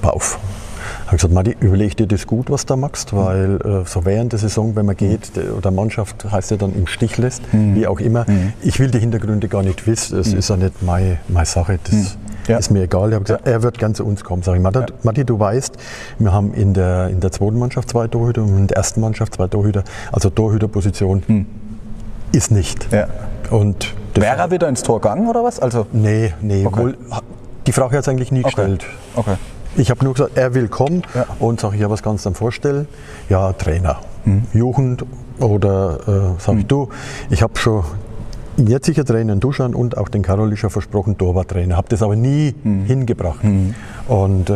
Pass 0.00 0.12
auf. 0.12 0.38
Ich 1.02 1.06
habe 1.08 1.16
gesagt, 1.16 1.34
Matti, 1.34 1.56
überleg 1.58 1.96
dir 1.96 2.06
das 2.06 2.26
gut, 2.26 2.50
was 2.50 2.64
du 2.64 2.74
da 2.74 2.76
machst, 2.76 3.14
weil 3.16 3.56
äh, 3.64 3.84
so 3.84 4.04
während 4.04 4.32
der 4.32 4.38
Saison, 4.38 4.76
wenn 4.76 4.86
man 4.86 4.96
geht, 4.96 5.36
der- 5.36 5.56
oder 5.56 5.70
Mannschaft 5.72 6.30
heißt 6.30 6.50
ja 6.52 6.56
dann 6.56 6.74
im 6.74 6.86
Stich 6.86 7.16
lässt, 7.18 7.42
wie 7.52 7.86
auch 7.86 7.98
immer. 7.98 8.26
Ich 8.62 8.78
will 8.78 8.90
die 8.90 8.98
Hintergründe 9.00 9.48
gar 9.48 9.62
nicht 9.62 9.86
wissen, 9.86 10.18
es 10.18 10.32
ist 10.32 10.50
ja 10.50 10.56
nicht 10.56 10.82
meine, 10.82 11.18
meine 11.28 11.46
Sache, 11.46 11.78
das 11.82 12.16
Ja. 12.48 12.58
ist 12.58 12.70
mir 12.70 12.82
egal. 12.82 13.08
Ich 13.10 13.14
habe 13.14 13.24
gesagt, 13.24 13.46
er 13.46 13.62
wird 13.62 13.78
gern 13.78 13.94
zu 13.94 14.04
uns 14.04 14.24
kommen. 14.24 14.42
Sag 14.42 14.56
ich, 14.56 14.62
Matti, 14.62 14.80
Matti, 15.02 15.24
du 15.24 15.38
weißt, 15.38 15.76
wir 16.18 16.32
haben 16.32 16.52
in 16.54 16.74
der, 16.74 17.08
in 17.08 17.20
der 17.20 17.30
zweiten 17.32 17.58
Mannschaft 17.58 17.90
zwei 17.90 18.08
Torhüter 18.08 18.42
und 18.42 18.56
in 18.56 18.66
der 18.66 18.76
ersten 18.78 19.00
Mannschaft 19.00 19.34
zwei 19.34 19.46
Torhüter, 19.48 19.84
also 20.12 20.30
Torhüterposition 20.30 21.46
ist 22.32 22.50
nicht. 22.50 22.92
Ja. 22.92 23.06
Und 23.50 23.94
Wäre 24.14 24.36
er 24.38 24.50
wieder 24.50 24.68
ins 24.68 24.82
Tor 24.82 25.00
gegangen 25.00 25.28
oder 25.28 25.44
was? 25.44 25.60
Also, 25.60 25.86
Nee, 25.92 26.34
nee. 26.40 26.66
Okay. 26.66 26.80
Wohl, 26.80 26.96
die 27.66 27.72
Frage 27.72 27.96
hat 27.96 28.02
es 28.02 28.08
eigentlich 28.08 28.32
nie 28.32 28.42
gestellt. 28.42 28.84
okay. 29.14 29.36
Ich 29.76 29.90
habe 29.90 30.02
nur 30.04 30.14
gesagt, 30.14 30.36
er 30.36 30.54
will 30.54 30.66
kommen 30.68 31.02
Ja. 31.14 31.26
und 31.38 31.60
sage 31.60 31.76
ich, 31.76 31.80
ja, 31.82 31.88
was 31.90 32.02
kannst 32.02 32.24
du 32.24 32.30
dann 32.30 32.34
vorstellen? 32.34 32.88
Ja, 33.28 33.52
Trainer, 33.52 34.00
Mhm. 34.24 34.42
Jugend 34.52 35.04
oder 35.38 36.34
äh, 36.36 36.40
sage 36.42 36.58
ich, 36.60 36.66
du, 36.66 36.88
ich 37.30 37.42
habe 37.42 37.56
schon 37.58 37.84
jetziger 38.66 39.04
Trainer 39.04 39.32
in 39.32 39.40
Duschan 39.40 39.74
und 39.74 39.96
auch 39.96 40.08
den 40.08 40.22
Karolischer 40.22 40.70
versprochen, 40.70 41.16
Torwarttrainer. 41.16 41.76
Habe 41.76 41.88
das 41.90 42.02
aber 42.02 42.16
nie 42.16 42.54
Mhm. 42.64 42.84
hingebracht. 42.84 43.40
Und 44.08 44.50
äh, 44.50 44.54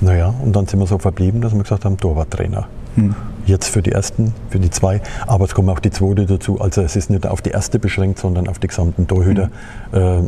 naja, 0.00 0.34
und 0.42 0.56
dann 0.56 0.66
sind 0.66 0.80
wir 0.80 0.86
so 0.86 0.98
verblieben, 0.98 1.40
dass 1.40 1.52
wir 1.54 1.62
gesagt 1.62 1.84
haben, 1.84 1.96
Torwarttrainer. 1.98 2.66
Mhm. 2.96 3.14
Jetzt 3.46 3.68
für 3.68 3.82
die 3.82 3.92
ersten, 3.92 4.34
für 4.50 4.58
die 4.58 4.70
zwei, 4.70 5.00
aber 5.26 5.44
es 5.44 5.54
kommen 5.54 5.68
auch 5.70 5.78
die 5.78 5.90
zweite 5.90 6.26
dazu. 6.26 6.60
Also 6.60 6.82
es 6.82 6.94
ist 6.96 7.08
nicht 7.10 7.26
auf 7.26 7.40
die 7.40 7.50
erste 7.50 7.78
beschränkt, 7.78 8.18
sondern 8.18 8.48
auf 8.48 8.58
die 8.58 8.66
gesamten 8.68 9.06
Torhüter. 9.06 9.50
Mhm. 9.92 9.98
Äh, 9.98 10.18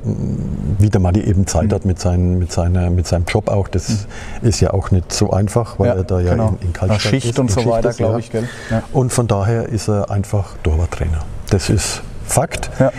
wie 0.78 0.90
der 0.90 1.00
Madi 1.00 1.20
eben 1.22 1.46
Zeit 1.46 1.72
hat 1.72 1.84
mit, 1.84 1.98
seinen, 2.00 2.38
mit, 2.38 2.52
seiner, 2.52 2.90
mit 2.90 3.06
seinem 3.06 3.24
Job 3.26 3.48
auch. 3.48 3.68
Das 3.68 4.06
ist 4.42 4.60
ja 4.60 4.72
auch 4.72 4.90
nicht 4.90 5.12
so 5.12 5.30
einfach, 5.30 5.78
weil 5.78 5.88
Mhm. 5.90 5.94
Ja, 5.96 6.00
er 6.00 6.04
da 6.04 6.20
ja 6.20 6.30
genau. 6.32 6.48
in, 6.60 6.68
in 6.68 6.72
Kaltstadt 6.72 7.00
Schicht 7.02 7.26
ist, 7.30 7.38
und 7.38 7.50
so 7.50 7.64
weiter, 7.66 7.90
ist, 7.90 7.96
glaube 7.98 8.20
ich, 8.20 8.30
gell? 8.30 8.48
Ja. 8.70 8.82
Und 8.92 9.12
von 9.12 9.26
daher 9.26 9.68
ist 9.68 9.88
er 9.88 10.10
einfach 10.10 10.54
Torwarttrainer. 10.62 11.18
Das 11.50 11.68
ist 11.68 12.02
Fakt. 12.32 12.70
Ja. 12.80 12.90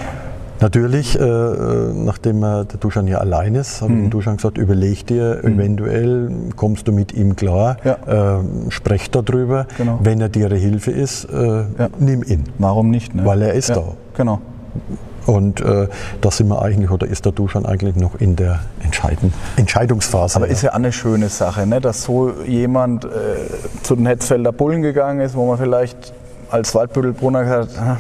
Natürlich, 0.61 1.19
äh, 1.19 1.23
äh, 1.23 1.91
nachdem 1.95 2.37
äh, 2.43 2.65
der 2.65 2.77
Duschan 2.79 3.07
ja 3.07 3.17
allein 3.17 3.55
ist, 3.55 3.81
habe 3.81 3.91
ich 3.93 3.97
Mhm. 3.97 4.03
dem 4.03 4.09
Duschan 4.11 4.35
gesagt, 4.37 4.59
überleg 4.59 5.07
dir, 5.07 5.43
eventuell 5.43 6.29
kommst 6.55 6.87
du 6.87 6.91
mit 6.91 7.13
ihm 7.13 7.35
klar, 7.35 7.77
Ja. 7.83 8.37
äh, 8.37 8.43
sprech 8.69 9.09
darüber. 9.09 9.65
Genau. 9.77 9.99
Wenn 10.03 10.21
er 10.21 10.29
dir 10.29 10.49
Hilfe 10.49 10.91
ist, 10.91 11.25
äh, 11.25 11.63
nimm 11.97 12.21
ihn. 12.23 12.43
Warum 12.59 12.91
nicht? 12.91 13.15
Ne? 13.15 13.25
Weil 13.25 13.41
er 13.41 13.53
ist 13.53 13.69
ja, 13.69 13.75
da. 13.75 13.83
Genau. 14.15 14.39
Und 15.25 15.61
äh, 15.61 15.87
da 16.21 16.29
sind 16.31 16.47
wir 16.49 16.61
eigentlich, 16.61 16.91
oder 16.91 17.07
ist 17.07 17.25
der 17.25 17.31
Duschan 17.31 17.65
eigentlich 17.65 17.95
noch 17.95 18.15
in 18.21 18.35
der 18.35 18.59
Entscheiden, 18.83 19.33
Entscheidungsphase. 19.57 20.35
Aber 20.35 20.47
ist 20.47 20.61
ja 20.61 20.71
auch 20.71 20.75
eine 20.75 20.91
schöne 20.91 21.29
Sache, 21.29 21.65
ne? 21.65 21.81
dass 21.81 22.03
so 22.03 22.31
jemand 22.45 23.05
äh, 23.05 23.09
zu 23.81 23.95
den 23.95 24.05
Hetzfelder 24.05 24.51
Bullen 24.51 24.83
gegangen 24.83 25.21
ist, 25.21 25.35
wo 25.35 25.47
man 25.47 25.57
vielleicht 25.57 26.13
als 26.51 26.75
Waldbüttelbrunner 26.75 27.43
gesagt 27.43 27.79
hat, 27.79 27.83
ah, 27.83 27.97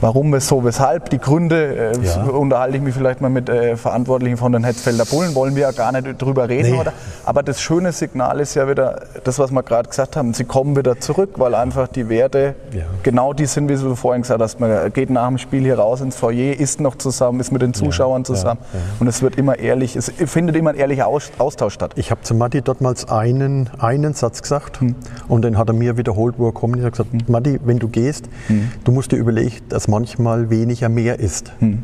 warum, 0.00 0.32
wieso, 0.32 0.64
weshalb, 0.64 1.10
die 1.10 1.18
Gründe, 1.18 1.92
äh, 1.94 1.98
Ja. 2.04 2.22
unterhalte 2.24 2.76
ich 2.76 2.82
mich 2.82 2.94
vielleicht 2.94 3.20
mal 3.20 3.28
mit 3.30 3.48
äh, 3.48 3.76
Verantwortlichen 3.76 4.36
von 4.36 4.52
den 4.52 4.64
Hetzfelder 4.64 5.04
Bullen, 5.04 5.34
wollen 5.34 5.54
wir 5.56 5.62
ja 5.62 5.70
gar 5.72 5.92
nicht 5.92 6.20
drüber 6.20 6.48
reden. 6.48 6.72
Nee. 6.72 6.78
Oder? 6.80 6.92
Aber 7.24 7.42
das 7.42 7.60
schöne 7.60 7.92
Signal 7.92 8.40
ist 8.40 8.54
ja 8.54 8.68
wieder 8.68 9.00
das, 9.24 9.38
was 9.38 9.50
wir 9.50 9.62
gerade 9.62 9.88
gesagt 9.88 10.16
haben, 10.16 10.34
sie 10.34 10.44
kommen 10.44 10.76
wieder 10.76 10.98
zurück, 11.00 11.30
weil 11.36 11.54
einfach 11.54 11.88
die 11.88 12.08
Werte 12.08 12.54
Ja. 12.72 12.82
genau 13.02 13.32
die 13.32 13.46
sind, 13.46 13.68
wie 13.68 13.74
du 13.76 13.94
vorhin 13.94 14.22
gesagt 14.22 14.40
hast, 14.40 14.60
man 14.60 14.92
geht 14.92 15.10
nach 15.10 15.28
dem 15.28 15.38
Spiel 15.38 15.62
hier 15.62 15.78
raus 15.78 16.00
ins 16.00 16.16
Foyer, 16.16 16.58
isst 16.58 16.80
noch 16.80 16.96
zusammen, 16.96 17.40
ist 17.40 17.52
mit 17.52 17.62
den 17.62 17.74
Zuschauern 17.74 18.24
zusammen 18.24 18.60
und 19.00 19.06
es 19.06 19.22
wird 19.22 19.36
immer 19.36 19.58
ehrlich, 19.58 19.96
es 19.96 20.10
findet 20.26 20.56
immer 20.56 20.70
ein 20.70 20.76
ehrlicher 20.76 21.06
Aus- 21.06 21.30
Austausch 21.38 21.74
statt. 21.74 21.92
Ich 21.96 22.10
habe 22.10 22.22
zu 22.22 22.34
Matti 22.34 22.62
dortmals 22.62 23.08
einen, 23.08 23.68
einen 23.78 24.14
Satz 24.14 24.42
gesagt 24.42 24.80
Hm. 24.80 24.94
und 25.28 25.42
den 25.42 25.58
hat 25.58 25.68
er 25.68 25.74
mir 25.74 25.96
wiederholt, 25.96 26.34
wo 26.38 26.46
er 26.48 26.52
kommt. 26.52 26.76
Ich 26.76 26.82
habe 26.82 26.90
gesagt, 26.92 27.28
Matti, 27.28 27.60
wenn 27.64 27.78
du 27.78 27.88
gehst, 27.88 28.26
Hm. 28.46 28.70
du 28.84 28.92
musst 28.92 29.12
dir 29.12 29.16
überlegen, 29.16 29.56
dass 29.68 29.88
manchmal 29.90 30.48
weniger 30.50 30.88
mehr 30.88 31.18
ist. 31.20 31.52
Hm. 31.58 31.82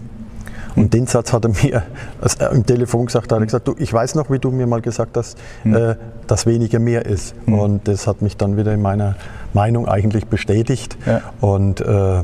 Und 0.76 0.92
den 0.92 1.06
Satz 1.06 1.32
hat 1.32 1.44
er 1.44 1.50
mir 1.62 1.82
als 2.20 2.34
er 2.36 2.52
im 2.52 2.64
Telefon 2.66 3.06
gesagt. 3.06 3.30
Da 3.30 3.36
hat 3.36 3.42
er 3.42 3.46
gesagt, 3.46 3.66
du, 3.66 3.74
ich 3.78 3.92
weiß 3.92 4.14
noch, 4.14 4.30
wie 4.30 4.38
du 4.38 4.50
mir 4.50 4.66
mal 4.66 4.82
gesagt 4.82 5.16
hast, 5.16 5.38
Hm. 5.62 5.74
äh, 5.74 5.96
dass 6.26 6.44
weniger 6.46 6.78
mehr 6.78 7.06
ist. 7.06 7.34
Und 7.46 7.86
das 7.88 8.06
hat 8.06 8.20
mich 8.22 8.36
dann 8.36 8.56
wieder 8.56 8.74
in 8.74 8.82
meiner 8.82 9.14
Meinung 9.56 9.88
eigentlich 9.88 10.26
bestätigt. 10.26 10.96
Ja. 11.06 11.22
Und 11.40 11.80
äh, 11.80 11.84
wir 11.84 12.22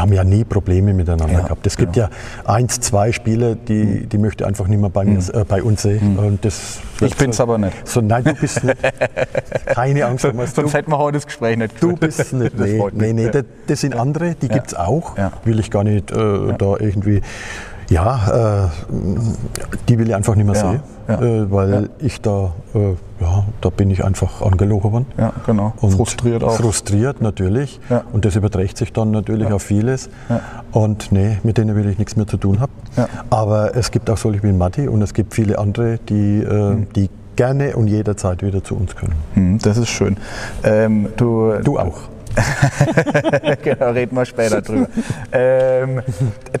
haben 0.00 0.12
ja 0.12 0.24
nie 0.24 0.44
Probleme 0.44 0.92
miteinander 0.92 1.32
Ja, 1.32 1.40
gehabt. 1.44 1.66
Es 1.66 1.76
gibt 1.76 1.96
ja 1.96 2.10
eins, 2.44 2.80
zwei 2.80 3.12
Spieler, 3.12 3.54
die, 3.54 4.06
die 4.06 4.18
möchte 4.18 4.46
einfach 4.46 4.66
nicht 4.66 4.80
mehr 4.80 4.90
bei, 4.90 5.04
mir, 5.04 5.18
äh, 5.32 5.44
bei 5.48 5.62
uns 5.62 5.82
sehen. 5.82 6.18
Und 6.18 6.44
das 6.44 6.80
Ich 7.00 7.16
bin's 7.16 7.40
aber 7.40 7.56
nicht. 7.58 7.86
So, 7.88 8.00
nein, 8.00 8.24
du 8.24 8.34
bist 8.34 8.62
nicht. 8.64 8.76
Keine 9.66 10.04
Angst, 10.06 10.24
Thomas. 10.24 10.52
Du, 10.52 10.62
Sonst 10.62 10.74
hätten 10.74 10.90
wir 10.90 10.98
heute 10.98 11.18
das 11.18 11.26
Gespräch 11.26 11.56
nicht 11.56 11.80
du 11.82 11.94
bist 11.96 12.32
nicht. 12.32 12.52
Das 12.58 12.68
Nee, 12.68 12.82
mich. 12.82 12.92
nee, 12.94 13.12
nee 13.12 13.24
Ja. 13.26 13.30
das, 13.30 13.44
das 13.68 13.80
sind 13.80 13.94
andere, 13.96 14.34
die 14.34 14.48
gibt 14.48 14.66
es 14.68 14.74
auch. 14.74 15.16
Ja. 15.16 15.32
Will 15.44 15.58
ich 15.60 15.70
gar 15.70 15.84
nicht 15.84 16.10
äh, 16.10 16.16
da 16.58 16.74
irgendwie. 16.78 17.22
Ja, 17.90 18.66
äh, 18.66 18.92
die 19.88 19.98
will 19.98 20.08
ich 20.08 20.14
einfach 20.14 20.34
nicht 20.34 20.46
mehr 20.46 20.54
Ja, 20.54 20.70
sehen, 20.70 20.80
ja. 21.08 21.20
Äh, 21.20 21.50
weil 21.50 21.90
ich 21.98 22.20
da, 22.20 22.52
äh, 22.74 22.90
ja, 23.20 23.44
da 23.60 23.70
bin 23.70 23.90
ich 23.90 24.04
einfach 24.04 24.40
angelogen 24.42 24.92
worden. 24.92 25.06
Ja, 25.18 25.32
genau. 25.46 25.72
Und 25.80 25.92
Frustriert 25.92 26.42
auch. 26.42 26.56
Frustriert 26.56 27.20
natürlich. 27.20 27.80
Ja. 27.90 28.02
Und 28.12 28.24
das 28.24 28.36
überträgt 28.36 28.76
sich 28.78 28.92
dann 28.92 29.10
natürlich 29.10 29.52
auf 29.52 29.62
vieles. 29.62 30.08
Ja. 30.28 30.40
Und 30.72 31.12
nee, 31.12 31.38
mit 31.42 31.58
denen 31.58 31.76
will 31.76 31.88
ich 31.88 31.98
nichts 31.98 32.16
mehr 32.16 32.26
zu 32.26 32.36
tun 32.36 32.60
haben. 32.60 32.72
Ja. 32.96 33.08
Aber 33.30 33.76
es 33.76 33.90
gibt 33.90 34.08
auch 34.10 34.16
solche 34.18 34.42
wie 34.42 34.52
Matti 34.52 34.88
und 34.88 35.02
es 35.02 35.12
gibt 35.14 35.34
viele 35.34 35.58
andere, 35.58 35.98
die, 36.08 36.14
Mhm. 36.44 36.86
die 36.96 37.10
gerne 37.36 37.74
und 37.76 37.88
jederzeit 37.88 38.42
wieder 38.42 38.62
zu 38.62 38.76
uns 38.76 38.94
können. 38.94 39.14
Hm, 39.34 39.58
Das 39.58 39.76
ist 39.76 39.88
schön. 39.88 40.16
Ähm, 40.62 41.08
du, 41.16 41.52
Du 41.64 41.78
auch. 41.78 41.98
genau, 43.62 43.90
reden 43.90 44.16
wir 44.16 44.24
später 44.24 44.60
drüber. 44.62 44.88
ähm, 45.32 46.02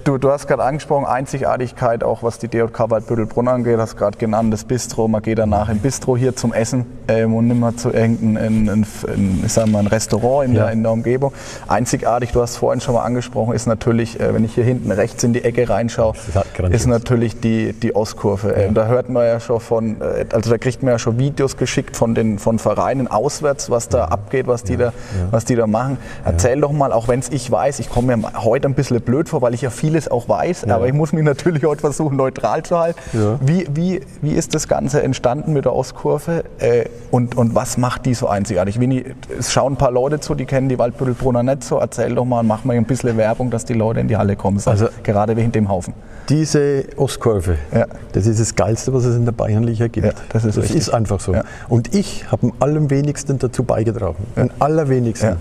du, 0.04 0.18
du 0.18 0.30
hast 0.30 0.46
gerade 0.46 0.62
angesprochen, 0.62 1.04
Einzigartigkeit, 1.06 2.04
auch 2.04 2.22
was 2.22 2.38
die 2.38 2.48
DJK 2.48 2.90
Waldbüttelbrunn 2.90 3.48
angeht, 3.48 3.78
hast 3.78 3.96
gerade 3.96 4.18
genannt, 4.18 4.52
das 4.52 4.64
Bistro. 4.64 5.08
Man 5.08 5.22
geht 5.22 5.38
danach 5.38 5.68
im 5.68 5.78
Bistro 5.78 6.16
hier 6.16 6.36
zum 6.36 6.52
Essen 6.52 6.86
ähm, 7.08 7.34
und 7.34 7.48
mehr 7.58 7.76
zu 7.76 7.90
irgendeinem 7.92 8.68
ein, 8.68 9.46
ein, 9.56 9.70
mal, 9.70 9.80
ein 9.80 9.86
Restaurant 9.86 10.48
in, 10.48 10.54
Ja. 10.54 10.64
der, 10.64 10.72
in 10.72 10.82
der 10.82 10.92
Umgebung. 10.92 11.32
Einzigartig, 11.68 12.32
du 12.32 12.40
hast 12.40 12.56
vorhin 12.56 12.80
schon 12.80 12.94
mal 12.94 13.04
angesprochen, 13.04 13.54
ist 13.54 13.66
natürlich, 13.66 14.20
äh, 14.20 14.34
wenn 14.34 14.44
ich 14.44 14.54
hier 14.54 14.64
hinten 14.64 14.90
rechts 14.90 15.24
in 15.24 15.32
die 15.32 15.44
Ecke 15.44 15.68
reinschaue, 15.68 16.14
ist 16.28 16.34
halt 16.34 16.72
ist 16.72 16.86
natürlich 16.86 17.40
die, 17.40 17.72
die 17.72 17.94
Ostkurve. 17.94 18.52
Ähm, 18.52 18.74
da 18.74 18.86
hört 18.86 19.08
man 19.08 19.26
ja 19.26 19.40
schon 19.40 19.60
von, 19.60 20.00
äh, 20.00 20.24
also 20.32 20.50
da 20.50 20.58
kriegt 20.58 20.82
man 20.82 20.92
ja 20.92 20.98
schon 20.98 21.18
Videos 21.18 21.56
geschickt 21.56 21.96
von 21.96 22.14
den 22.14 22.38
von 22.38 22.58
Vereinen 22.58 23.08
auswärts, 23.08 23.70
was 23.70 23.88
da 23.88 24.06
abgeht, 24.06 24.46
was 24.46 24.62
die, 24.62 24.76
da, 24.76 24.92
was 25.30 25.44
die 25.44 25.56
da 25.56 25.63
machen. 25.66 25.98
Erzähl 26.24 26.60
doch 26.60 26.72
mal, 26.72 26.92
auch 26.92 27.08
wenn 27.08 27.20
es 27.20 27.28
ich 27.30 27.50
weiß, 27.50 27.78
ich 27.80 27.88
komme 27.90 28.16
mir 28.16 28.44
heute 28.44 28.68
ein 28.68 28.74
bisschen 28.74 29.00
blöd 29.00 29.28
vor, 29.28 29.42
weil 29.42 29.54
ich 29.54 29.62
ja 29.62 29.70
vieles 29.70 30.08
auch 30.10 30.28
weiß, 30.28 30.64
aber 30.68 30.86
ich 30.86 30.92
muss 30.92 31.12
mich 31.12 31.24
natürlich 31.24 31.64
heute 31.64 31.80
versuchen, 31.80 32.16
neutral 32.16 32.62
zu 32.62 32.78
halten. 32.78 32.98
Ja. 33.12 33.38
Wie, 33.40 33.66
wie, 33.72 34.00
wie 34.22 34.32
ist 34.32 34.54
das 34.54 34.68
Ganze 34.68 35.02
entstanden 35.02 35.52
mit 35.52 35.64
der 35.64 35.74
Ostkurve 35.74 36.44
äh, 36.58 36.86
und, 37.10 37.36
und 37.36 37.54
was 37.54 37.76
macht 37.76 38.06
die 38.06 38.14
so 38.14 38.28
einzigartig? 38.28 38.80
Winnie, 38.80 39.04
es 39.38 39.52
schauen 39.52 39.74
ein 39.74 39.76
paar 39.76 39.90
Leute 39.92 40.20
zu, 40.20 40.34
die 40.34 40.44
kennen 40.44 40.68
die 40.68 40.78
Waldbüttelbrunner 40.78 41.42
nicht 41.42 41.64
so. 41.64 41.78
Erzähl 41.78 42.14
doch 42.14 42.24
mal 42.24 42.40
und 42.40 42.46
mach 42.46 42.64
mal 42.64 42.76
ein 42.76 42.84
bisschen 42.84 43.16
Werbung, 43.16 43.50
dass 43.50 43.64
die 43.64 43.74
Leute 43.74 44.00
in 44.00 44.08
die 44.08 44.16
Halle 44.16 44.36
kommen. 44.36 44.60
Also- 44.64 44.88
gerade 45.02 45.36
wegen 45.36 45.52
dem 45.52 45.68
Haufen. 45.68 45.94
Diese 46.28 46.84
Ostkurve, 46.96 47.56
Ja. 47.74 47.86
das 48.12 48.26
ist 48.26 48.40
das 48.40 48.54
Geilste, 48.54 48.94
was 48.94 49.04
es 49.04 49.14
in 49.16 49.24
der 49.26 49.32
Bayernliga 49.32 49.88
gibt. 49.88 50.06
Ja, 50.06 50.12
das 50.30 50.44
ist 50.44 50.56
richtig. 50.56 50.76
ist 50.76 50.88
einfach 50.90 51.20
so. 51.20 51.34
Ja. 51.34 51.44
Und 51.68 51.94
ich 51.94 52.30
habe 52.32 52.46
am 52.46 52.52
allerwenigsten 52.60 53.38
dazu 53.38 53.62
beigetragen. 53.62 54.16
Am 54.36 54.50
allerwenigsten. 54.58 55.36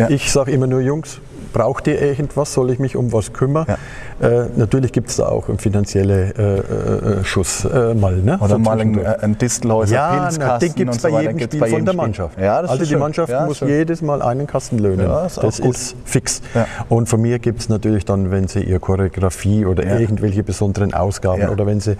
Ja. 0.00 0.08
Ich 0.08 0.32
sage 0.32 0.50
immer 0.50 0.66
nur, 0.66 0.80
Jungs, 0.80 1.20
braucht 1.52 1.86
ihr 1.86 2.00
irgendwas? 2.00 2.52
Soll 2.54 2.70
ich 2.70 2.78
mich 2.78 2.96
um 2.96 3.12
was 3.12 3.32
kümmern? 3.32 3.66
Ja. 3.68 4.28
Äh, 4.28 4.48
natürlich 4.56 4.92
gibt 4.92 5.10
es 5.10 5.16
da 5.16 5.28
auch 5.28 5.48
einen 5.48 5.58
finanziellen 5.58 6.34
äh, 6.36 6.58
äh, 6.58 7.24
Schuss 7.24 7.64
äh, 7.64 7.94
mal. 7.94 8.16
Ne? 8.16 8.38
Oder 8.38 8.48
so 8.48 8.58
mal 8.58 8.80
ein, 8.80 9.06
ein 9.06 9.38
Distelhäuser 9.38 9.94
ja, 9.94 10.30
na, 10.38 10.58
den 10.58 10.74
gibt 10.74 10.94
es 10.94 11.02
bei, 11.02 11.22
jedem 11.22 11.38
Spiel 11.38 11.66
von 11.66 11.84
der 11.84 11.94
Mannschaft. 11.94 12.38
Ja, 12.40 12.60
also 12.60 12.84
die. 12.84 12.96
Mannschaft 12.96 13.32
muss 13.46 13.58
schön. 13.58 13.68
jedes 13.68 14.02
Mal 14.02 14.20
einen 14.20 14.46
Kasten 14.46 14.78
löhnen. 14.78 15.08
das, 15.08 15.38
ist, 15.38 15.42
das 15.42 15.58
ist, 15.58 15.96
fix. 16.04 16.42
Und 16.88 17.08
von 17.08 17.20
mir 17.20 17.38
gibt 17.38 17.60
es 17.60 17.68
natürlich 17.68 18.04
dann, 18.04 18.30
wenn 18.30 18.46
sie 18.46 18.60
ihr 18.60 18.78
Choreografie 18.78 19.64
oder 19.64 19.84
irgendwelche 19.98 20.42
besonderen 20.42 20.92
Ausgaben 20.92 21.48
oder 21.48 21.66
wenn 21.66 21.80
sie 21.80 21.96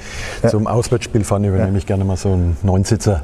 zum 0.47 0.67
Auswärtsspiel 0.67 1.25
fahren, 1.25 1.45
übernehme 1.45 1.79
ich 1.79 1.87
gerne 1.87 2.05
mal 2.05 2.17
so 2.17 2.33
einen 2.33 2.57
Neunsitzer 2.63 3.23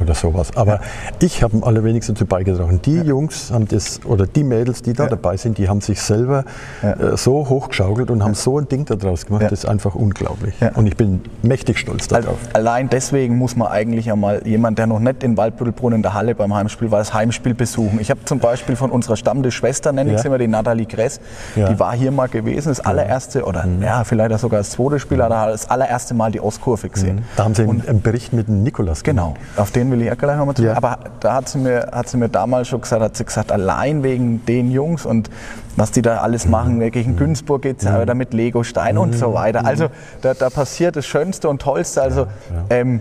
oder 0.00 0.14
sowas. 0.14 0.50
Aber 0.56 0.80
ich 1.20 1.42
habe 1.42 1.56
am 1.56 1.64
allerwenigsten 1.64 2.14
dazu 2.14 2.26
beigetragen. 2.26 2.80
Die 2.84 3.00
Jungs 3.00 3.50
haben 3.50 3.68
das, 3.68 4.00
oder 4.04 4.26
die 4.26 4.44
Mädels, 4.44 4.82
die 4.82 4.92
da 4.92 5.06
dabei 5.06 5.36
sind, 5.36 5.58
die 5.58 5.65
haben 5.68 5.80
sich 5.80 6.00
selber 6.00 6.44
äh, 6.82 7.16
so 7.16 7.48
hochgeschaukelt 7.48 8.10
und 8.10 8.22
haben 8.22 8.34
so 8.34 8.58
ein 8.58 8.68
Ding 8.68 8.84
daraus 8.84 9.26
gemacht, 9.26 9.44
das 9.44 9.52
ist 9.52 9.66
einfach 9.66 9.94
unglaublich. 9.94 10.54
Und 10.74 10.86
ich 10.86 10.96
bin 10.96 11.22
mächtig 11.42 11.78
stolz 11.78 12.08
darauf. 12.08 12.38
Allein 12.52 12.88
deswegen 12.88 13.36
muss 13.36 13.56
man 13.56 13.68
eigentlich 13.68 14.10
einmal 14.10 14.46
jemand, 14.46 14.78
der 14.78 14.86
noch 14.86 15.00
nicht 15.00 15.22
in 15.22 15.36
Waldbüttelbrunn 15.36 15.92
in 15.92 16.02
der 16.02 16.14
Halle 16.14 16.34
beim 16.34 16.54
Heimspiel 16.54 16.90
war, 16.90 16.98
das 16.98 17.14
Heimspiel 17.14 17.54
besuchen. 17.54 18.00
Ich 18.00 18.10
habe 18.10 18.24
zum 18.24 18.38
Beispiel 18.38 18.76
von 18.76 18.90
unserer 18.90 19.16
Stammtischschwester, 19.16 19.92
nenne 19.92 20.14
ich 20.14 20.20
sie 20.20 20.28
immer, 20.28 20.38
die 20.38 20.48
Nathalie 20.48 20.86
Kress, 20.86 21.20
die 21.54 21.78
war 21.78 21.94
hier 21.94 22.10
mal 22.10 22.28
gewesen, 22.28 22.68
das 22.68 22.80
allererste, 22.80 23.44
oder 23.44 23.66
mhm. 23.66 23.82
ja, 23.82 24.04
vielleicht 24.04 24.38
sogar 24.38 24.60
das 24.60 24.70
zweite 24.70 24.98
Spiel, 24.98 25.22
hat 25.22 25.30
das 25.30 25.68
allererste 25.70 26.14
Mal 26.14 26.32
die 26.32 26.40
Ostkurve 26.40 26.88
gesehen. 26.88 27.16
Mhm. 27.16 27.22
Da 27.36 27.44
haben 27.44 27.54
Sie 27.54 27.64
und, 27.64 27.88
einen 27.88 28.02
Bericht 28.02 28.32
mit 28.32 28.48
dem 28.48 28.62
Nikolas 28.62 29.02
gemacht. 29.02 29.34
Genau, 29.34 29.34
auf 29.56 29.70
den 29.70 29.90
will 29.90 30.02
ich 30.02 30.10
auch 30.10 30.18
gleich 30.18 30.36
nochmal 30.36 30.54
zu. 30.54 30.64
Ja. 30.64 30.76
Aber 30.76 30.98
da 31.20 31.34
hat 31.34 31.48
sie, 31.48 31.58
mir, 31.58 31.88
hat 31.92 32.08
sie 32.08 32.16
mir 32.16 32.28
damals 32.28 32.68
schon 32.68 32.80
gesagt, 32.80 33.02
hat 33.02 33.16
sie 33.16 33.24
gesagt, 33.24 33.52
allein 33.52 34.02
wegen 34.02 34.44
den 34.46 34.70
Jungs 34.70 35.06
und 35.06 35.30
was 35.76 35.92
die 35.92 36.02
da 36.02 36.18
alles 36.18 36.48
machen, 36.48 36.80
wirklich 36.80 37.06
in 37.06 37.16
Günzburg 37.16 37.62
geht 37.62 37.78
es 37.78 37.84
ja 37.84 38.14
mit 38.14 38.32
Lego-Stein 38.32 38.98
und 38.98 39.14
so 39.14 39.34
weiter. 39.34 39.64
Also 39.64 39.88
da, 40.22 40.34
da, 40.34 40.50
passiert 40.50 40.96
das 40.96 41.06
Schönste 41.06 41.48
und 41.48 41.60
Tollste. 41.60 42.02
Also 42.02 42.26
ähm, 42.70 43.00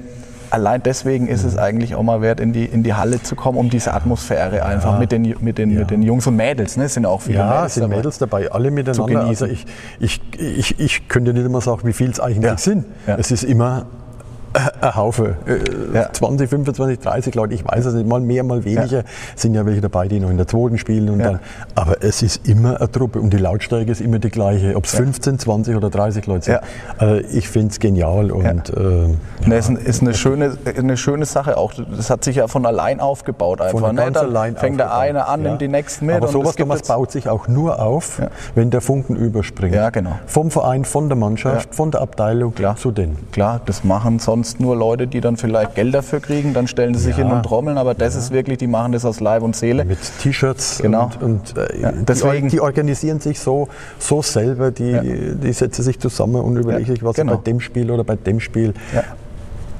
allein 0.49 0.83
deswegen 0.83 1.27
ist 1.27 1.43
es 1.43 1.57
eigentlich 1.57 1.95
auch 1.95 2.03
mal 2.03 2.21
wert, 2.21 2.39
in 2.39 2.53
die, 2.53 2.65
in 2.65 2.83
die 2.83 2.93
Halle 2.93 3.21
zu 3.21 3.35
kommen, 3.35 3.57
um 3.57 3.69
diese 3.69 3.93
Atmosphäre 3.93 4.65
einfach 4.65 4.93
ja. 4.93 4.99
mit, 4.99 5.11
den, 5.11 5.35
mit, 5.39 5.57
den, 5.57 5.71
ja. 5.71 5.79
mit 5.79 5.91
den 5.91 6.01
Jungs 6.01 6.27
und 6.27 6.35
Mädels. 6.35 6.77
Ne? 6.77 6.85
Es 6.85 6.93
sind 6.93 7.05
auch 7.05 7.21
viele 7.21 7.39
ja, 7.39 7.49
Mädels, 7.49 7.73
sind 7.75 7.83
dabei. 7.83 7.95
Mädels 7.95 8.17
dabei, 8.17 8.51
alle 8.51 8.71
miteinander. 8.71 9.21
Also 9.21 9.45
ich, 9.45 9.65
ich, 9.99 10.21
ich, 10.37 10.79
ich 10.79 11.07
könnte 11.07 11.33
nicht 11.33 11.45
immer 11.45 11.61
sagen, 11.61 11.81
wie 11.87 11.93
viel 11.93 12.09
es 12.09 12.19
eigentlich 12.19 12.43
ja. 12.43 12.57
sind. 12.57 12.85
Es 13.05 13.31
ist 13.31 13.43
immer 13.43 13.85
ein 14.81 14.95
Haufe. 14.95 15.35
Äh, 15.45 15.95
ja. 15.95 16.11
20, 16.11 16.49
25, 16.49 16.99
30 16.99 17.35
Leute, 17.35 17.53
ich 17.53 17.65
weiß 17.65 17.85
es 17.85 17.93
nicht, 17.93 18.07
mal 18.07 18.21
mehr, 18.21 18.43
mal 18.43 18.63
weniger. 18.63 18.99
Ja. 18.99 19.03
Sind 19.35 19.53
ja 19.53 19.65
welche 19.65 19.81
dabei, 19.81 20.07
die 20.07 20.19
noch 20.19 20.29
in 20.29 20.37
der 20.37 20.47
zweiten 20.47 20.77
spielen. 20.77 21.09
Und 21.09 21.19
ja. 21.19 21.31
dann, 21.31 21.39
aber 21.75 22.03
es 22.03 22.21
ist 22.21 22.47
immer 22.47 22.77
eine 22.77 22.91
Truppe 22.91 23.19
und 23.19 23.31
die 23.33 23.37
Lautstärke 23.37 23.91
ist 23.91 24.01
immer 24.01 24.19
die 24.19 24.29
gleiche. 24.29 24.75
Ob 24.75 24.85
es 24.85 24.95
15, 24.95 25.39
20 25.39 25.75
oder 25.75 25.89
30 25.89 26.25
Leute 26.27 26.45
sind. 26.45 26.59
Also 26.97 27.27
ich 27.31 27.49
finde 27.49 27.71
es 27.71 27.79
genial. 27.79 28.31
Und, 28.31 28.69
äh, 28.69 29.15
das 29.47 29.69
ist 29.69 30.01
eine 30.01 30.13
schöne, 30.13 30.57
eine 30.77 30.97
schöne 30.97 31.25
Sache 31.25 31.57
auch. 31.57 31.73
Das 31.95 32.09
hat 32.09 32.23
sich 32.23 32.37
ja 32.37 32.47
von 32.47 32.65
allein 32.65 32.99
aufgebaut 32.99 33.61
einfach. 33.61 33.79
Von 33.79 33.95
ne? 33.95 34.11
Dann 34.11 34.27
allein 34.27 34.55
fängt 34.55 34.79
der 34.79 34.95
eine 34.95 35.27
an, 35.27 35.41
nimmt 35.41 35.61
die 35.61 35.67
nächsten 35.67 36.05
mit. 36.05 36.15
Aber 36.15 36.27
sowas 36.27 36.55
Thomas, 36.55 36.81
baut 36.83 37.11
sich 37.11 37.29
auch 37.29 37.47
nur 37.47 37.81
auf, 37.81 38.21
wenn 38.53 38.69
der 38.69 38.81
Funken 38.81 39.15
überspringt. 39.15 39.75
Ja, 39.75 39.89
genau. 39.89 40.17
Vom 40.25 40.51
Verein, 40.51 40.85
von 40.85 41.09
der 41.09 41.17
Mannschaft, 41.17 41.73
von 41.75 41.91
der 41.91 42.01
Abteilung 42.01 42.53
Klar. 42.55 42.75
zu 42.75 42.91
denen. 42.91 43.17
Klar, 43.31 43.61
das 43.65 43.83
machen 43.83 44.19
sonst 44.19 44.44
sonst 44.45 44.59
nur 44.59 44.75
Leute, 44.75 45.07
die 45.07 45.21
dann 45.21 45.37
vielleicht 45.37 45.75
Geld 45.75 45.93
dafür 45.93 46.19
kriegen, 46.19 46.53
dann 46.53 46.67
stellen 46.67 46.93
sie 46.93 47.01
sich 47.01 47.17
ja. 47.17 47.23
hin 47.23 47.31
und 47.31 47.43
trommeln, 47.43 47.77
aber 47.77 47.93
das 47.93 48.13
ja. 48.13 48.19
ist 48.19 48.31
wirklich, 48.31 48.59
die 48.59 48.67
machen 48.67 48.91
das 48.91 49.03
aus 49.03 49.19
Leib 49.19 49.41
und 49.41 49.55
Seele. 49.55 49.85
Mit 49.85 49.97
T-Shirts 50.21 50.79
genau. 50.81 51.09
und, 51.19 51.23
und 51.23 51.57
äh, 51.57 51.81
ja, 51.81 51.91
deswegen, 51.91 52.49
die, 52.49 52.57
die, 52.57 52.61
organisieren 52.61 53.19
sich 53.19 53.39
so, 53.39 53.67
so 53.97 54.21
selber, 54.21 54.71
die, 54.71 55.35
die 55.35 55.53
setzen 55.53 55.83
sich 55.83 55.99
zusammen 55.99 56.41
und 56.41 56.57
überlegen 56.57 56.85
sich, 56.85 57.03
was 57.03 57.15
genau. 57.15 57.37
bei 57.37 57.43
dem 57.43 57.59
Spiel 57.59 57.89
oder 57.89 58.03
bei 58.03 58.15
dem 58.15 58.39
Spiel. 58.39 58.73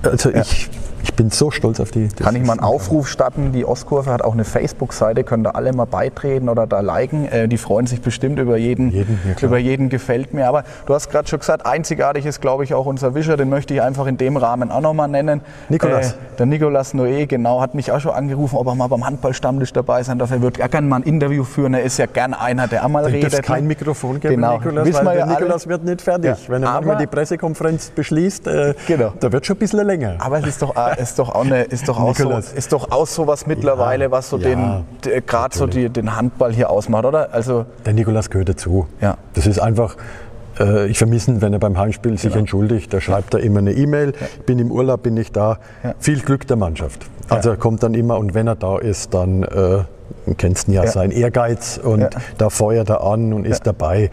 Also 0.04 0.32
ich 0.32 0.70
ich 0.95 0.95
bin 1.16 1.30
so 1.30 1.52
stolz 1.52 1.80
auf 1.80 1.92
die. 1.92 2.08
Kann 2.08 2.36
ich 2.36 2.44
mal 2.44 2.54
einen 2.54 2.62
Aufruf 2.62 3.08
starten? 3.08 3.52
Die 3.52 3.66
Ostkurve 3.66 4.12
hat 4.12 4.22
auch 4.22 4.34
eine 4.34 4.46
Facebook-Seite, 4.46 5.24
können 5.24 5.44
da 5.44 5.52
alle 5.52 5.74
mal 5.74 5.86
beitreten 5.86 6.50
oder 6.50 6.68
da 6.68 6.82
liken. 6.82 7.26
Äh, 7.26 7.48
die 7.48 7.58
freuen 7.58 7.88
sich 7.88 8.02
bestimmt 8.02 8.40
über 8.40 8.58
jeden, 8.58 8.92
jeden 8.92 9.20
ja, 9.26 9.48
über 9.48 9.58
jeden 9.58 9.90
gefällt 9.90 10.34
mir. 10.34 10.48
Aber 10.48 10.64
du 10.86 10.94
hast 10.94 11.10
gerade 11.10 11.28
schon 11.28 11.40
gesagt, 11.40 11.66
einzigartig 11.66 12.26
ist, 12.26 12.42
glaube 12.42 12.64
ich, 12.64 12.74
auch 12.74 12.86
unser 12.86 13.16
Wischer. 13.16 13.38
Den 13.38 13.50
möchte 13.50 13.74
ich 13.74 13.82
einfach 13.82 14.06
in 14.08 14.18
dem 14.18 14.38
Rahmen 14.38 14.72
auch 14.72 14.82
nochmal 14.82 15.08
nennen. 15.08 15.42
Nikolas. 15.70 16.12
Äh, 16.12 16.16
der 16.38 16.46
Nikolas 16.46 16.94
Noé, 16.94 17.26
genau, 17.28 17.62
hat 17.62 17.76
mich 17.76 17.92
auch 17.92 18.00
schon 18.00 18.12
angerufen, 18.12 18.58
ob 18.58 18.68
er 18.68 18.76
mal 18.76 18.88
beim 18.88 19.06
Handballstammtisch 19.06 19.74
dabei 19.74 20.04
sein 20.04 20.20
darf. 20.20 20.32
Er 20.32 20.42
würde 20.42 20.60
ja 20.60 20.68
gerne 20.68 20.88
mal 20.88 20.98
ein 20.98 21.04
Interview 21.04 21.44
führen. 21.44 21.74
Er 21.74 21.84
ist 21.84 21.98
ja 21.98 22.06
gern 22.06 22.34
einer, 22.34 22.68
der 22.68 22.84
einmal 22.84 23.06
redet. 23.06 23.34
Es 23.34 23.42
kein 23.42 23.68
Mikrofon 23.68 24.20
geben, 24.20 24.36
genau. 24.36 24.58
Nikolas, 24.58 24.86
Wissen 24.88 25.06
weil 25.06 25.18
ja 25.18 25.26
Nikolas 25.26 25.68
wird 25.68 25.84
nicht 25.84 26.02
fertig. 26.02 26.32
Ja. 26.32 26.38
Wenn 26.48 26.64
er 26.64 26.74
manchmal 26.74 26.98
die 26.98 27.08
Pressekonferenz 27.08 27.92
beschließt, 27.92 28.48
äh, 28.48 28.74
genau. 28.88 29.14
da 29.20 29.32
wird 29.32 29.46
schon 29.46 29.56
ein 29.56 29.60
bisschen 29.60 29.86
länger. 29.86 30.16
Aber 30.20 30.40
es 30.40 30.48
ist 30.48 30.62
doch, 30.62 30.76
ist 31.10 31.20
doch 31.20 31.30
auch 31.30 31.46
eine 31.46 31.64
ist 31.64 31.88
doch 31.88 32.00
auch 32.00 32.16
so, 32.16 32.32
ist 32.32 32.74
doch 32.74 32.92
auch 32.92 33.08
so 33.08 33.28
was 33.28 33.48
mittlerweile, 33.48 34.06
ja, 34.06 34.12
was 34.12 34.30
so 34.30 34.38
ja, 34.38 34.84
den 35.04 35.26
gerade 35.26 35.58
so 35.58 35.68
die, 35.68 35.90
den 35.90 36.16
Handball 36.16 36.54
hier 36.54 36.70
ausmacht, 36.70 37.06
oder? 37.06 37.34
Also 37.34 37.66
der 37.86 37.94
Nikolas 37.94 38.30
gehört 38.30 38.50
dazu. 38.50 38.88
Ja. 39.02 39.18
Das 39.34 39.48
ist 39.48 39.60
einfach. 39.60 39.96
Äh, 40.60 40.88
ich 40.88 40.98
vermisse 40.98 41.32
ihn, 41.32 41.42
wenn 41.42 41.54
er 41.54 41.60
beim 41.60 41.78
Heimspiel 41.78 42.12
genau. 42.12 42.22
sich 42.22 42.36
entschuldigt. 42.36 42.94
Da 42.94 43.02
schreibt 43.02 43.34
er 43.34 43.42
immer 43.42 43.60
eine 43.60 43.74
E-Mail. 43.74 44.14
Ja. 44.20 44.28
Bin 44.46 44.60
im 44.60 44.72
Urlaub, 44.72 45.04
bin 45.04 45.18
ich 45.18 45.32
da. 45.32 45.60
Viel 46.00 46.22
Glück 46.22 46.48
der 46.48 46.56
Mannschaft. 46.56 47.06
Also 47.30 47.50
er 47.50 47.58
kommt 47.58 47.84
dann 47.84 47.94
immer 47.94 48.18
und 48.18 48.34
wenn 48.34 48.48
er 48.48 48.56
da 48.56 48.78
ist, 48.78 49.14
dann 49.14 49.44
äh, 49.44 49.84
kennst 50.34 50.68
ja, 50.68 50.84
ja, 50.84 50.92
sein 50.92 51.12
Ehrgeiz 51.12 51.80
und 51.82 52.02
ja. 52.02 52.10
da 52.38 52.50
feuert 52.50 52.90
er 52.90 53.04
an 53.04 53.34
und 53.34 53.46
ist 53.46 53.66
ja. 53.66 53.74
dabei. 53.74 54.10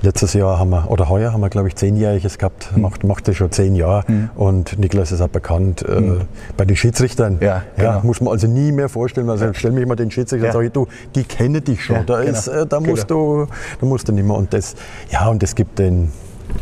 Letztes 0.00 0.32
Jahr 0.32 0.60
haben 0.60 0.70
wir, 0.70 0.88
oder 0.90 1.08
heuer 1.08 1.32
haben 1.32 1.40
wir, 1.40 1.48
glaube 1.48 1.66
ich, 1.66 1.74
zehnjähriges 1.74 2.38
gehabt, 2.38 2.70
mhm. 2.74 2.82
macht, 2.82 3.02
macht 3.02 3.26
das 3.26 3.34
schon 3.34 3.50
zehn 3.50 3.74
Jahre 3.74 4.04
mhm. 4.06 4.30
und 4.36 4.78
Niklas 4.78 5.10
ist 5.10 5.20
auch 5.20 5.28
bekannt 5.28 5.84
äh, 5.88 6.00
mhm. 6.00 6.20
bei 6.56 6.64
den 6.64 6.76
Schiedsrichtern. 6.76 7.38
Ja, 7.40 7.64
genau. 7.76 8.00
muss 8.04 8.20
man 8.20 8.32
also 8.32 8.46
nie 8.46 8.70
mehr 8.70 8.88
vorstellen, 8.88 9.28
also 9.28 9.52
stell 9.54 9.72
mich 9.72 9.86
mal 9.86 9.96
den 9.96 10.12
Schiedsrichter 10.12 10.46
und 10.46 10.52
sage, 10.52 10.70
du, 10.70 10.86
die 11.16 11.24
kennen 11.24 11.64
dich 11.64 11.84
schon, 11.84 12.06
da, 12.06 12.20
genau. 12.20 12.30
ist, 12.30 12.46
äh, 12.46 12.64
da, 12.64 12.78
musst 12.78 13.08
genau. 13.08 13.46
du, 13.46 13.52
da 13.80 13.86
musst 13.86 14.08
du 14.08 14.12
nicht 14.12 14.24
mehr 14.26 14.36
und 14.36 14.54
das, 14.54 14.76
ja, 15.10 15.26
und 15.28 15.42
das 15.42 15.56
gibt 15.56 15.80
den, 15.80 16.12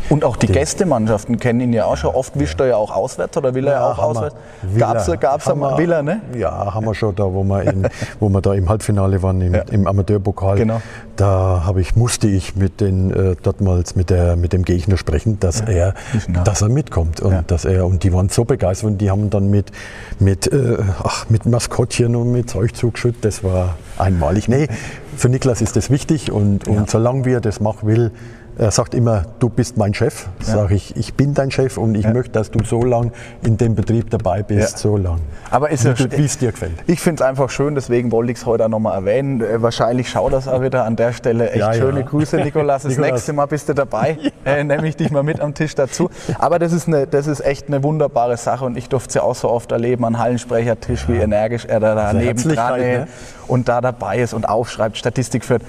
und 0.09 0.23
auch 0.23 0.37
die, 0.37 0.47
Gästemannschaften 0.47 1.37
kennen 1.39 1.59
ihn 1.59 1.73
ja 1.73 1.85
auch 1.85 1.97
schon. 1.97 2.13
Oft 2.15 2.39
wischt 2.39 2.59
er 2.59 2.67
ja 2.67 2.75
auch 2.77 2.95
auswärts 2.95 3.35
oder 3.37 3.53
will 3.53 3.67
er 3.67 3.73
ja, 3.73 3.91
auch 3.91 3.99
auswärts? 3.99 4.35
Gab 4.77 4.97
es 4.97 5.19
gab's 5.19 5.47
einmal, 5.47 5.77
will 5.77 5.91
er, 5.91 6.03
ne? 6.03 6.21
Ja, 6.35 6.73
haben 6.73 6.85
wir 6.85 6.95
schon 6.95 7.15
da, 7.15 7.23
wo 7.23 7.43
wir, 7.43 7.63
in, 7.63 7.87
wo 8.19 8.29
wir 8.29 8.41
da 8.41 8.53
im 8.53 8.69
Halbfinale 8.69 9.21
waren, 9.21 9.41
im, 9.41 9.55
ja. 9.55 9.61
im 9.71 9.87
Amateurpokal. 9.87 10.57
Genau. 10.57 10.81
Da 11.15 11.63
habe 11.65 11.81
ich, 11.81 11.95
musste 11.95 12.27
ich 12.27 12.55
mit 12.55 12.79
den, 12.79 13.11
äh, 13.11 13.35
dortmals 13.41 13.95
mit, 13.95 14.09
der, 14.09 14.35
mit 14.35 14.53
dem 14.53 14.63
Gegner 14.63 14.97
sprechen, 14.97 15.39
dass, 15.39 15.61
ja. 15.61 15.67
er, 15.67 15.93
dass 16.43 16.61
er 16.61 16.69
mitkommt. 16.69 17.19
Und, 17.19 17.31
ja. 17.31 17.41
dass 17.41 17.65
er, 17.65 17.85
und 17.85 18.03
die 18.03 18.13
waren 18.13 18.29
so 18.29 18.45
begeistert 18.45 18.91
und 18.91 18.97
die 18.99 19.09
haben 19.09 19.29
dann 19.29 19.49
mit, 19.49 19.71
mit, 20.19 20.51
äh, 20.51 20.77
ach, 21.03 21.29
mit 21.29 21.45
Maskottchen 21.45 22.15
und 22.15 22.31
mit 22.31 22.49
Zeug 22.49 22.75
zugeschüttet. 22.75 23.25
Das 23.25 23.43
war 23.43 23.75
einmalig. 23.97 24.47
Nee, 24.47 24.67
für 25.15 25.29
Niklas 25.29 25.61
ist 25.61 25.75
das 25.75 25.89
wichtig 25.89 26.31
und, 26.31 26.67
und 26.67 26.89
solange 26.89 27.25
wir 27.25 27.41
das 27.41 27.59
machen 27.59 27.87
will, 27.87 28.11
er 28.57 28.71
sagt 28.71 28.95
immer, 28.95 29.23
du 29.39 29.49
bist 29.49 29.77
mein 29.77 29.93
Chef. 29.93 30.27
Ja. 30.39 30.45
Sage 30.45 30.75
ich, 30.75 30.95
ich 30.95 31.13
bin 31.13 31.33
dein 31.33 31.51
Chef 31.51 31.77
und 31.77 31.95
ich 31.95 32.05
ja. 32.05 32.13
möchte, 32.13 32.31
dass 32.31 32.49
du 32.49 32.63
so 32.63 32.83
lang 32.83 33.11
in 33.43 33.57
dem 33.57 33.75
Betrieb 33.75 34.09
dabei 34.09 34.41
bist, 34.41 34.73
ja. 34.73 34.77
so 34.77 34.97
lang. 34.97 35.19
Aber 35.51 35.69
ist 35.69 35.85
wie 35.85 36.25
es 36.25 36.37
dir 36.37 36.51
gefällt. 36.51 36.73
Ich 36.87 36.99
finde 36.99 37.21
es 37.23 37.27
einfach 37.29 37.49
schön, 37.49 37.75
deswegen 37.75 38.11
wollte 38.11 38.31
ich 38.31 38.39
es 38.39 38.45
heute 38.45 38.65
auch 38.65 38.69
nochmal 38.69 38.95
erwähnen. 38.95 39.41
Äh, 39.41 39.61
wahrscheinlich 39.61 40.09
schaut 40.09 40.33
das 40.33 40.47
auch 40.47 40.61
wieder 40.61 40.85
an 40.85 40.95
der 40.95 41.13
Stelle. 41.13 41.51
Echt 41.51 41.75
schöne 41.75 42.03
Grüße, 42.03 42.37
Nikolas. 42.43 42.83
Das 42.83 42.91
Nikolas. 42.91 43.11
nächste 43.11 43.33
Mal 43.33 43.45
bist 43.45 43.69
du 43.69 43.73
dabei. 43.73 44.17
äh, 44.45 44.63
nehme 44.63 44.87
ich 44.87 44.95
dich 44.95 45.11
mal 45.11 45.23
mit 45.23 45.39
am 45.39 45.53
Tisch 45.53 45.75
dazu. 45.75 46.09
Aber 46.39 46.57
das 46.57 46.73
ist, 46.73 46.87
eine, 46.87 47.05
das 47.05 47.27
ist 47.27 47.41
echt 47.41 47.67
eine 47.67 47.83
wunderbare 47.83 48.37
Sache 48.37 48.65
und 48.65 48.77
ich 48.77 48.89
durfte 48.89 49.09
es 49.09 49.15
ja 49.15 49.21
auch 49.21 49.35
so 49.35 49.49
oft 49.49 49.71
erleben 49.71 50.03
an 50.05 50.17
Hallensprechertisch, 50.17 51.07
wie 51.07 51.17
energisch 51.17 51.65
er 51.65 51.79
da 51.79 51.93
daneben 51.93 52.41
dran 52.41 52.79
ne? 52.79 53.07
Und 53.47 53.67
da 53.69 53.81
dabei 53.81 54.19
ist 54.19 54.33
und 54.33 54.47
aufschreibt, 54.47 54.97
Statistik 54.97 55.45
führt. 55.45 55.61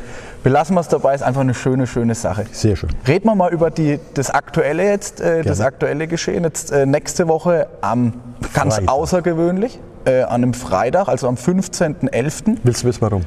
Belassen 0.42 0.74
wir 0.74 0.80
es 0.80 0.88
dabei, 0.88 1.14
ist 1.14 1.22
einfach 1.22 1.40
eine 1.40 1.54
schöne, 1.54 1.86
schöne 1.86 2.14
Sache. 2.14 2.46
Sehr 2.52 2.76
schön. 2.76 2.90
Reden 3.06 3.26
wir 3.26 3.34
mal 3.34 3.52
über 3.52 3.70
die, 3.70 3.98
das 4.14 4.30
aktuelle 4.30 4.84
jetzt, 4.84 5.20
äh, 5.20 5.42
das 5.42 5.60
aktuelle 5.60 6.06
Geschehen. 6.06 6.44
Jetzt 6.44 6.72
äh, 6.72 6.86
nächste 6.86 7.28
Woche 7.28 7.68
am 7.80 8.14
ganz 8.54 8.76
Freitag. 8.76 8.92
außergewöhnlich, 8.92 9.78
äh, 10.04 10.22
an 10.22 10.42
einem 10.42 10.54
Freitag, 10.54 11.08
also 11.08 11.28
am 11.28 11.34
15.11. 11.34 12.58
Willst 12.62 12.82
du 12.82 12.88
wissen 12.88 13.00
warum? 13.00 13.22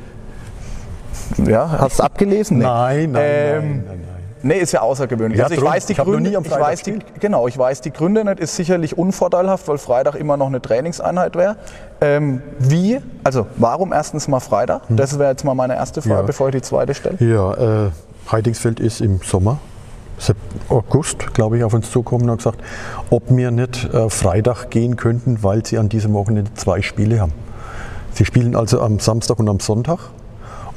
Ja, 1.45 1.79
hast 1.79 1.99
du 1.99 2.03
abgelesen? 2.03 2.59
Nee. 2.59 2.65
Nein, 2.65 3.11
nein, 3.11 3.23
ähm, 3.23 3.61
nein, 3.61 3.83
nein, 3.87 4.01
nein. 4.01 4.10
Nee, 4.43 4.57
ist 4.57 4.71
ja 4.71 4.81
außergewöhnlich. 4.81 5.39
Ja, 5.39 5.45
also 5.45 5.55
ich 5.55 5.63
weiß 5.63 5.85
die 5.85 5.93
ich 5.93 5.99
Gründe, 5.99 6.29
ich 6.29 6.51
weiß 6.51 6.83
die, 6.83 6.99
genau, 7.19 7.47
ich 7.47 7.57
weiß 7.57 7.81
die 7.81 7.91
Gründe 7.91 8.25
nicht, 8.25 8.39
ist 8.39 8.55
sicherlich 8.55 8.97
unvorteilhaft, 8.97 9.67
weil 9.67 9.77
Freitag 9.77 10.15
immer 10.15 10.37
noch 10.37 10.47
eine 10.47 10.61
Trainingseinheit 10.61 11.35
wäre. 11.35 11.57
Ähm, 12.01 12.41
wie, 12.59 12.99
also 13.23 13.47
warum 13.57 13.93
erstens 13.93 14.27
mal 14.27 14.39
Freitag? 14.39 14.89
Hm. 14.89 14.97
Das 14.97 15.19
wäre 15.19 15.31
jetzt 15.31 15.43
mal 15.43 15.53
meine 15.53 15.75
erste 15.75 16.01
Frage, 16.01 16.21
ja. 16.21 16.21
bevor 16.21 16.49
ich 16.49 16.55
die 16.55 16.61
zweite 16.61 16.93
stelle. 16.93 17.17
Ja, 17.19 17.85
äh, 17.85 17.89
Heidingsfeld 18.31 18.79
ist 18.79 19.01
im 19.01 19.19
Sommer, 19.23 19.59
August, 20.69 21.33
glaube 21.33 21.57
ich, 21.57 21.63
auf 21.63 21.73
uns 21.73 21.89
zukommen 21.89 22.29
und 22.29 22.37
gesagt, 22.37 22.59
ob 23.09 23.23
wir 23.29 23.51
nicht 23.51 23.91
äh, 23.93 24.09
Freitag 24.09 24.69
gehen 24.69 24.95
könnten, 24.95 25.43
weil 25.43 25.65
sie 25.65 25.77
an 25.77 25.89
diesem 25.89 26.13
Wochenende 26.13 26.53
zwei 26.53 26.81
Spiele 26.81 27.19
haben. 27.19 27.33
Sie 28.13 28.25
spielen 28.25 28.55
also 28.55 28.81
am 28.81 28.99
Samstag 28.99 29.39
und 29.39 29.49
am 29.49 29.59
Sonntag 29.59 29.99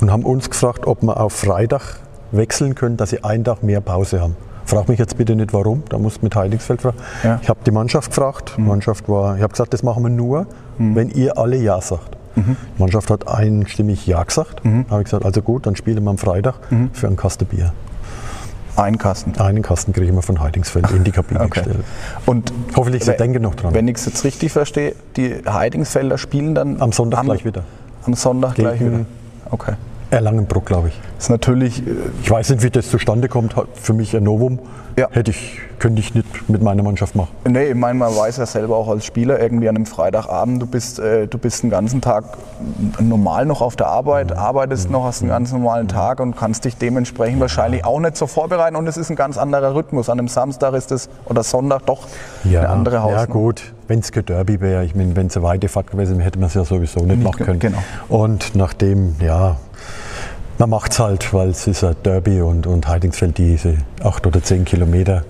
und 0.01 0.11
haben 0.11 0.25
uns 0.25 0.49
gefragt, 0.49 0.87
ob 0.87 1.03
wir 1.03 1.21
auf 1.21 1.33
Freitag 1.33 1.99
wechseln 2.37 2.75
können, 2.75 2.97
dass 2.97 3.11
sie 3.11 3.23
einen 3.25 3.45
Tag 3.45 3.63
mehr 3.63 3.81
Pause 3.81 4.21
haben. 4.21 4.37
Frag 4.67 4.89
mich 4.89 4.99
jetzt 4.99 5.19
bitte 5.19 5.37
nicht 5.37 5.53
warum, 5.53 5.83
da 5.91 5.99
muss 5.99 6.23
mit 6.23 6.35
Heiligsfeld 6.35 6.81
fragen. 6.83 6.97
Ja. 7.23 7.39
Ich 7.43 7.49
habe 7.51 7.61
die 7.67 7.71
Mannschaft 7.71 8.09
gefragt. 8.11 8.55
Die 8.57 8.63
Mannschaft 8.63 9.09
war, 9.09 9.37
ich 9.37 9.43
habe 9.43 9.51
gesagt, 9.53 9.75
das 9.75 9.83
machen 9.83 10.03
wir 10.05 10.11
nur, 10.11 10.47
wenn 10.79 11.11
ihr 11.11 11.37
alle 11.39 11.57
Ja 11.57 11.81
sagt. 11.81 12.17
Die 12.37 12.43
Mannschaft 12.79 13.11
hat 13.11 13.29
einstimmig 13.29 14.07
Ja 14.07 14.23
gesagt. 14.25 14.63
Habe 14.91 15.01
ich 15.03 15.05
gesagt, 15.05 15.25
also 15.25 15.43
gut, 15.43 15.67
dann 15.67 15.77
spielen 15.77 16.03
wir 16.03 16.11
am 16.11 16.19
Freitag 16.19 16.55
für 16.95 17.07
einen 17.07 17.17
Kasten 17.17 17.45
Bier. 17.47 17.73
Ein 18.77 18.99
Kasten. 18.99 19.39
Einen 19.39 19.63
Kasten 19.63 19.93
kriege 19.93 20.07
ich 20.07 20.13
mal 20.13 20.23
von 20.23 20.41
Heidingsfeld 20.41 20.91
in 20.91 21.05
die 21.05 21.13
Kabine 21.13 21.41
Okay. 21.43 21.61
gestellt. 21.61 21.85
Und 22.27 22.53
Hoffentlich, 22.75 23.05
sie 23.05 23.13
denken 23.17 23.41
noch 23.43 23.55
dran. 23.55 23.73
wenn 23.73 23.87
ich 23.87 23.99
es 23.99 24.07
jetzt 24.07 24.25
richtig 24.25 24.51
verstehe, 24.51 24.97
die 25.17 25.43
Heidingsfelder 25.49 26.19
spielen 26.19 26.57
dann 26.57 26.81
Am 26.81 26.91
Sonntag 26.91 27.23
gleich 27.23 27.45
wieder. 27.45 27.63
Am 28.05 28.15
Sonntag 28.15 28.57
gleich 28.57 28.81
wieder. 28.81 29.05
Okay. 29.51 29.75
Erlangenbruck, 30.15 30.67
glaube 30.67 30.89
ich. 30.89 31.01
Ist 31.19 31.31
natürlich, 31.31 31.87
äh, 31.87 31.91
Ich 32.23 32.31
weiß 32.31 32.51
nicht, 32.51 32.63
wie 32.63 32.71
das 32.71 32.89
zustande 32.91 33.29
kommt. 33.29 33.55
Für 33.75 33.93
mich 33.93 34.17
ein 34.17 34.25
Novum. 34.25 34.59
Ja. 34.97 35.09
Hätte 35.11 35.33
ich, 35.33 35.59
könnte 35.81 35.99
ich 36.01 36.15
nicht 36.15 36.49
mit 36.49 36.63
meiner 36.63 36.85
Mannschaft 36.85 37.17
machen. 37.17 37.31
nee, 37.49 37.65
ich 37.71 37.75
meine, 37.75 37.99
man 37.99 38.15
weiß 38.15 38.37
ja 38.37 38.47
selber 38.47 38.77
auch 38.77 38.89
als 38.89 39.05
Spieler 39.05 39.41
irgendwie 39.41 39.69
an 39.69 39.75
einem 39.75 39.87
Freitagabend, 39.87 40.63
du 40.63 40.67
bist, 40.67 41.01
äh, 41.01 41.27
du 41.27 41.37
bist 41.37 41.65
den 41.65 41.71
ganzen 41.71 42.01
Tag 42.01 42.23
normal 43.01 43.45
noch 43.45 43.61
auf 43.61 43.75
der 43.75 43.89
Arbeit, 43.89 44.31
Mhm. 44.31 44.37
arbeitest 44.37 44.91
noch, 44.91 45.03
hast 45.05 45.23
einen 45.23 45.31
ganz 45.31 45.53
normalen 45.53 45.89
Tag 45.89 46.21
und 46.21 46.37
kannst 46.37 46.65
dich 46.65 46.77
dementsprechend 46.77 47.41
wahrscheinlich 47.41 47.85
auch 47.85 47.99
nicht 47.99 48.17
so 48.17 48.29
vorbereiten 48.29 48.77
und 48.77 48.87
es 48.87 48.97
ist 48.97 49.11
ein 49.11 49.17
ganz 49.17 49.37
anderer 49.37 49.75
Rhythmus. 49.75 50.09
An 50.09 50.21
einem 50.21 50.29
Samstag 50.29 50.75
ist 50.75 50.93
es 50.93 51.09
oder 51.27 51.43
Sonntag 51.43 51.87
doch 51.87 52.07
eine 52.45 52.69
andere 52.69 53.03
Hausnummer. 53.03 53.21
Ja 53.21 53.27
gut, 53.27 53.63
wenn 53.89 53.99
es 53.99 54.13
kein 54.13 54.27
Derby 54.27 54.61
wäre, 54.61 54.85
ich 54.85 54.95
meine, 54.95 55.17
wenn 55.17 55.27
es 55.27 55.37
eine 55.37 55.45
weite 55.45 55.67
Fahrt 55.69 55.91
gewesen 55.91 56.19
wäre, 56.19 56.27
hätte 56.27 56.39
man 56.39 56.47
es 56.47 56.55
ja 56.55 56.65
sowieso 56.65 57.01
nicht 57.01 57.21
machen 57.21 57.45
können. 57.45 57.59
genau. 57.59 57.79
Und 58.09 58.55
nachdem, 58.55 59.17
ja, 59.21 59.57
man 60.59 60.71
macht 60.71 60.93
es 60.93 60.99
halt, 60.99 61.33
weil 61.33 61.49
es 61.49 61.67
ist 61.67 61.85
ein 61.85 61.97
Derby 62.05 62.41
und, 62.41 62.67
und 62.67 62.87
Heidingsfeld 62.87 63.39
diese 63.39 63.79
acht 64.03 64.27
oder 64.27 64.43
zehn 64.43 64.65
Kilometer, 64.65 65.25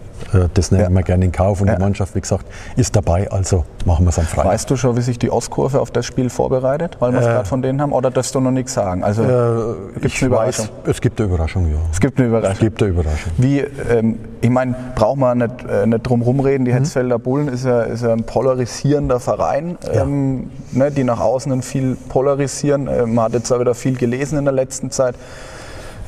das 0.54 0.70
nehmen 0.70 0.84
Ja. 0.84 0.90
wir 0.90 1.02
gerne 1.02 1.24
in 1.24 1.32
Kauf 1.32 1.60
und 1.60 1.68
Ja. 1.68 1.74
die 1.76 1.80
Mannschaft, 1.82 2.14
wie 2.14 2.20
gesagt, 2.20 2.46
ist 2.76 2.94
dabei, 2.96 3.30
also 3.30 3.64
machen 3.84 4.04
wir 4.04 4.10
es 4.10 4.18
am 4.18 4.24
Freitag. 4.26 4.52
Weißt 4.52 4.70
du 4.70 4.76
schon, 4.76 4.96
wie 4.96 5.00
sich 5.00 5.18
die 5.18 5.30
Ostkurve 5.30 5.80
auf 5.80 5.90
das 5.90 6.06
Spiel 6.06 6.30
vorbereitet, 6.30 6.96
weil 7.00 7.12
wir 7.12 7.20
es 7.20 7.26
Äh, 7.26 7.30
gerade 7.30 7.48
von 7.48 7.62
denen 7.62 7.80
haben, 7.80 7.92
oder 7.92 8.10
darfst 8.10 8.34
du 8.34 8.40
noch 8.40 8.50
nichts 8.50 8.74
sagen? 8.74 9.04
Also 9.04 9.22
Äh, 9.22 9.98
gibt's 10.00 10.16
ich 10.16 10.22
eine 10.24 10.30
weiß, 10.32 10.58
Überraschung? 10.58 10.76
es 10.90 11.00
gibt 11.00 11.20
eine 11.20 11.28
Überraschung, 11.28 11.70
ja. 11.70 11.78
Es 11.92 12.00
gibt 12.00 12.18
eine 12.18 12.26
Es 12.26 12.30
Überraschung. 12.30 12.58
gibt 12.60 12.82
eine 12.82 12.90
Überraschung. 12.92 13.32
Wie, 13.36 13.58
ähm, 13.60 14.18
ich 14.40 14.50
meine, 14.50 14.74
braucht 14.94 15.18
man 15.18 15.38
nicht, 15.38 15.54
äh, 15.68 15.86
nicht 15.86 16.02
drum 16.02 16.22
rumreden, 16.22 16.64
die 16.64 16.72
Mhm. 16.72 16.76
Hetzfelder 16.78 17.18
Bullen 17.18 17.48
ist 17.48 17.64
ja, 17.64 17.82
ist 17.82 18.02
ja 18.02 18.12
ein 18.12 18.24
polarisierender 18.24 19.20
Verein, 19.20 19.78
ähm, 19.92 20.50
ne, 20.72 20.90
die 20.90 21.04
nach 21.04 21.20
außen 21.20 21.62
viel 21.62 21.96
polarisieren. 22.08 22.88
Äh, 22.88 23.06
man 23.06 23.26
hat 23.26 23.32
jetzt 23.34 23.52
auch 23.52 23.60
wieder 23.60 23.74
viel 23.74 23.96
gelesen 23.96 24.38
in 24.38 24.44
der 24.44 24.54
letzten 24.54 24.90
Zeit. 24.90 25.14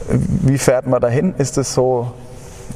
Äh, 0.09 0.19
Wie 0.43 0.59
fährt 0.59 0.87
man 0.87 1.01
dahin? 1.01 1.35
Ist 1.39 1.59
es 1.59 1.73
so, 1.75 2.13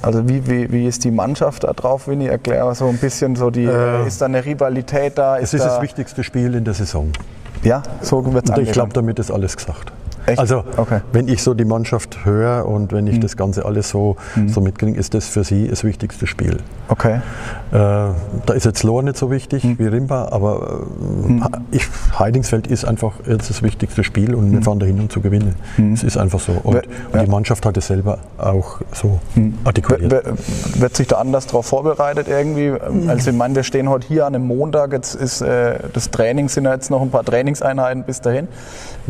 also 0.03 0.29
wie, 0.29 0.47
wie, 0.47 0.71
wie 0.73 0.87
ist 0.87 1.05
die 1.05 1.11
Mannschaft 1.11 1.65
da 1.65 1.73
drauf, 1.73 2.09
Winnie? 2.09 2.29
Erklär 2.29 2.75
so 2.75 2.89
ein 2.89 2.99
bisschen 2.99 3.37
so 3.37 3.51
die, 3.51 3.65
Äh, 3.65 4.07
ist 4.07 4.21
da 4.21 4.27
eine 4.27 4.45
Rivalität 4.45 5.19
da? 5.19 5.39
Es 5.39 5.55
ist 5.55 5.65
da, 5.65 5.69
das 5.69 5.83
wichtigste 5.83 6.25
Spiel 6.25 6.55
in 6.55 6.65
der 6.65 6.75
Saison. 6.75 7.11
Ja, 7.63 7.83
so 8.01 8.33
wird 8.33 8.49
es 8.49 8.57
ich 8.59 8.73
glaube, 8.73 8.93
damit 8.93 9.19
ist 9.19 9.31
alles 9.31 9.57
gesagt. 9.57 9.93
Echt? 10.31 10.39
Also, 10.41 10.65
Okay. 10.77 11.01
Wenn 11.13 11.29
ich 11.29 11.43
so 11.43 11.55
die 11.55 11.65
Mannschaft 11.65 12.25
höre 12.25 12.67
und 12.67 12.93
wenn 12.93 13.07
ich 13.07 13.21
das 13.21 13.37
Ganze 13.37 13.65
alles 13.65 13.89
so, 13.91 14.17
so 14.47 14.61
mitkriege, 14.61 14.99
ist 14.99 15.15
das 15.15 15.27
für 15.29 15.45
sie 15.45 15.69
das 15.69 15.85
wichtigste 15.85 16.27
Spiel. 16.27 16.59
Okay. 16.89 17.17
Äh, 17.17 17.21
da 17.73 18.13
ist 18.55 18.65
jetzt 18.65 18.83
Lohr 18.83 19.03
nicht 19.03 19.17
so 19.17 19.31
wichtig 19.31 19.63
Hm. 19.63 19.79
wie 19.79 19.87
Rimba, 19.87 20.29
aber 20.31 20.81
äh, 21.43 21.77
ich, 21.77 21.87
Heidingsfeld 22.19 22.67
ist 22.67 22.85
einfach 22.85 23.13
jetzt 23.27 23.51
das 23.51 23.63
wichtigste 23.63 24.05
Spiel 24.05 24.35
und 24.35 24.51
wir 24.53 24.63
fahren 24.63 24.79
dahin, 24.81 24.99
um 25.01 25.11
zu 25.11 25.21
gewinnen. 25.21 25.55
Es 25.93 26.03
ist 26.03 26.17
einfach 26.17 26.41
so. 26.41 26.53
Und, 26.63 26.75
Wer- 26.75 26.83
und 27.13 27.15
ja. 27.15 27.25
die 27.25 27.31
Mannschaft 27.31 27.65
hat 27.67 27.77
es 27.77 27.87
selber 27.87 28.19
auch 28.39 28.81
so 28.93 29.19
artikuliert. 29.65 30.11
wer- 30.11 30.81
Wird 30.81 30.97
sich 30.97 31.07
da 31.09 31.17
anders 31.17 31.47
darauf 31.47 31.67
vorbereitet 31.67 32.27
irgendwie? 32.29 32.73
Also 33.09 33.31
ich 33.31 33.37
meine, 33.37 33.55
wir 33.55 33.63
stehen 33.63 33.89
heute 33.89 34.07
hier 34.09 34.27
an 34.27 34.35
einem 34.35 34.47
Montag, 34.47 34.93
jetzt 34.93 35.15
ist 35.15 35.41
äh, 35.43 35.79
das 35.93 36.11
Training, 36.11 36.49
sind 36.49 36.65
ja 36.65 36.73
jetzt 36.75 36.91
noch 36.91 37.03
ein 37.03 37.11
paar 37.11 37.25
Trainingseinheiten 37.25 38.05
bis 38.05 38.21
dahin. 38.21 38.49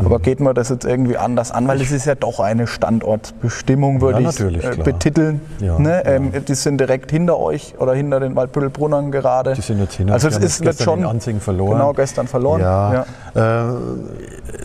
Aber 0.03 0.19
geht 0.19 0.39
man 0.39 0.55
das 0.55 0.69
jetzt 0.69 0.85
irgendwie 0.85 1.10
anders 1.17 1.51
an? 1.51 1.67
Weil 1.67 1.81
es 1.81 1.91
ist 1.91 2.05
ja 2.05 2.15
doch 2.15 2.39
eine 2.39 2.67
Standortbestimmung, 2.67 4.01
würde 4.01 4.21
Ja, 4.21 4.29
ich 4.29 4.39
natürlich, 4.39 4.63
äh, 4.65 4.75
betiteln. 4.83 5.41
Ja, 5.59 5.77
ne? 5.79 6.03
ähm, 6.05 6.31
die 6.47 6.55
sind 6.55 6.79
direkt 6.79 7.11
hinter 7.11 7.37
euch 7.39 7.75
oder 7.79 7.93
hinter 7.93 8.19
den 8.19 8.35
Waldbüttelbrunnern 8.35 9.11
gerade. 9.11 9.53
Die 9.53 9.61
sind 9.61 9.79
jetzt 9.79 9.95
hinter 9.95 10.13
Also 10.13 10.27
es 10.27 10.37
ist 10.37 10.61
gestern 10.61 10.83
schon 10.85 10.99
in 10.99 11.05
Anzing 11.05 11.39
verloren. 11.39 11.71
Genau, 11.73 11.93
gestern 11.93 12.27
verloren. 12.27 12.61
Ja, 12.61 13.05
Äh, 13.33 13.63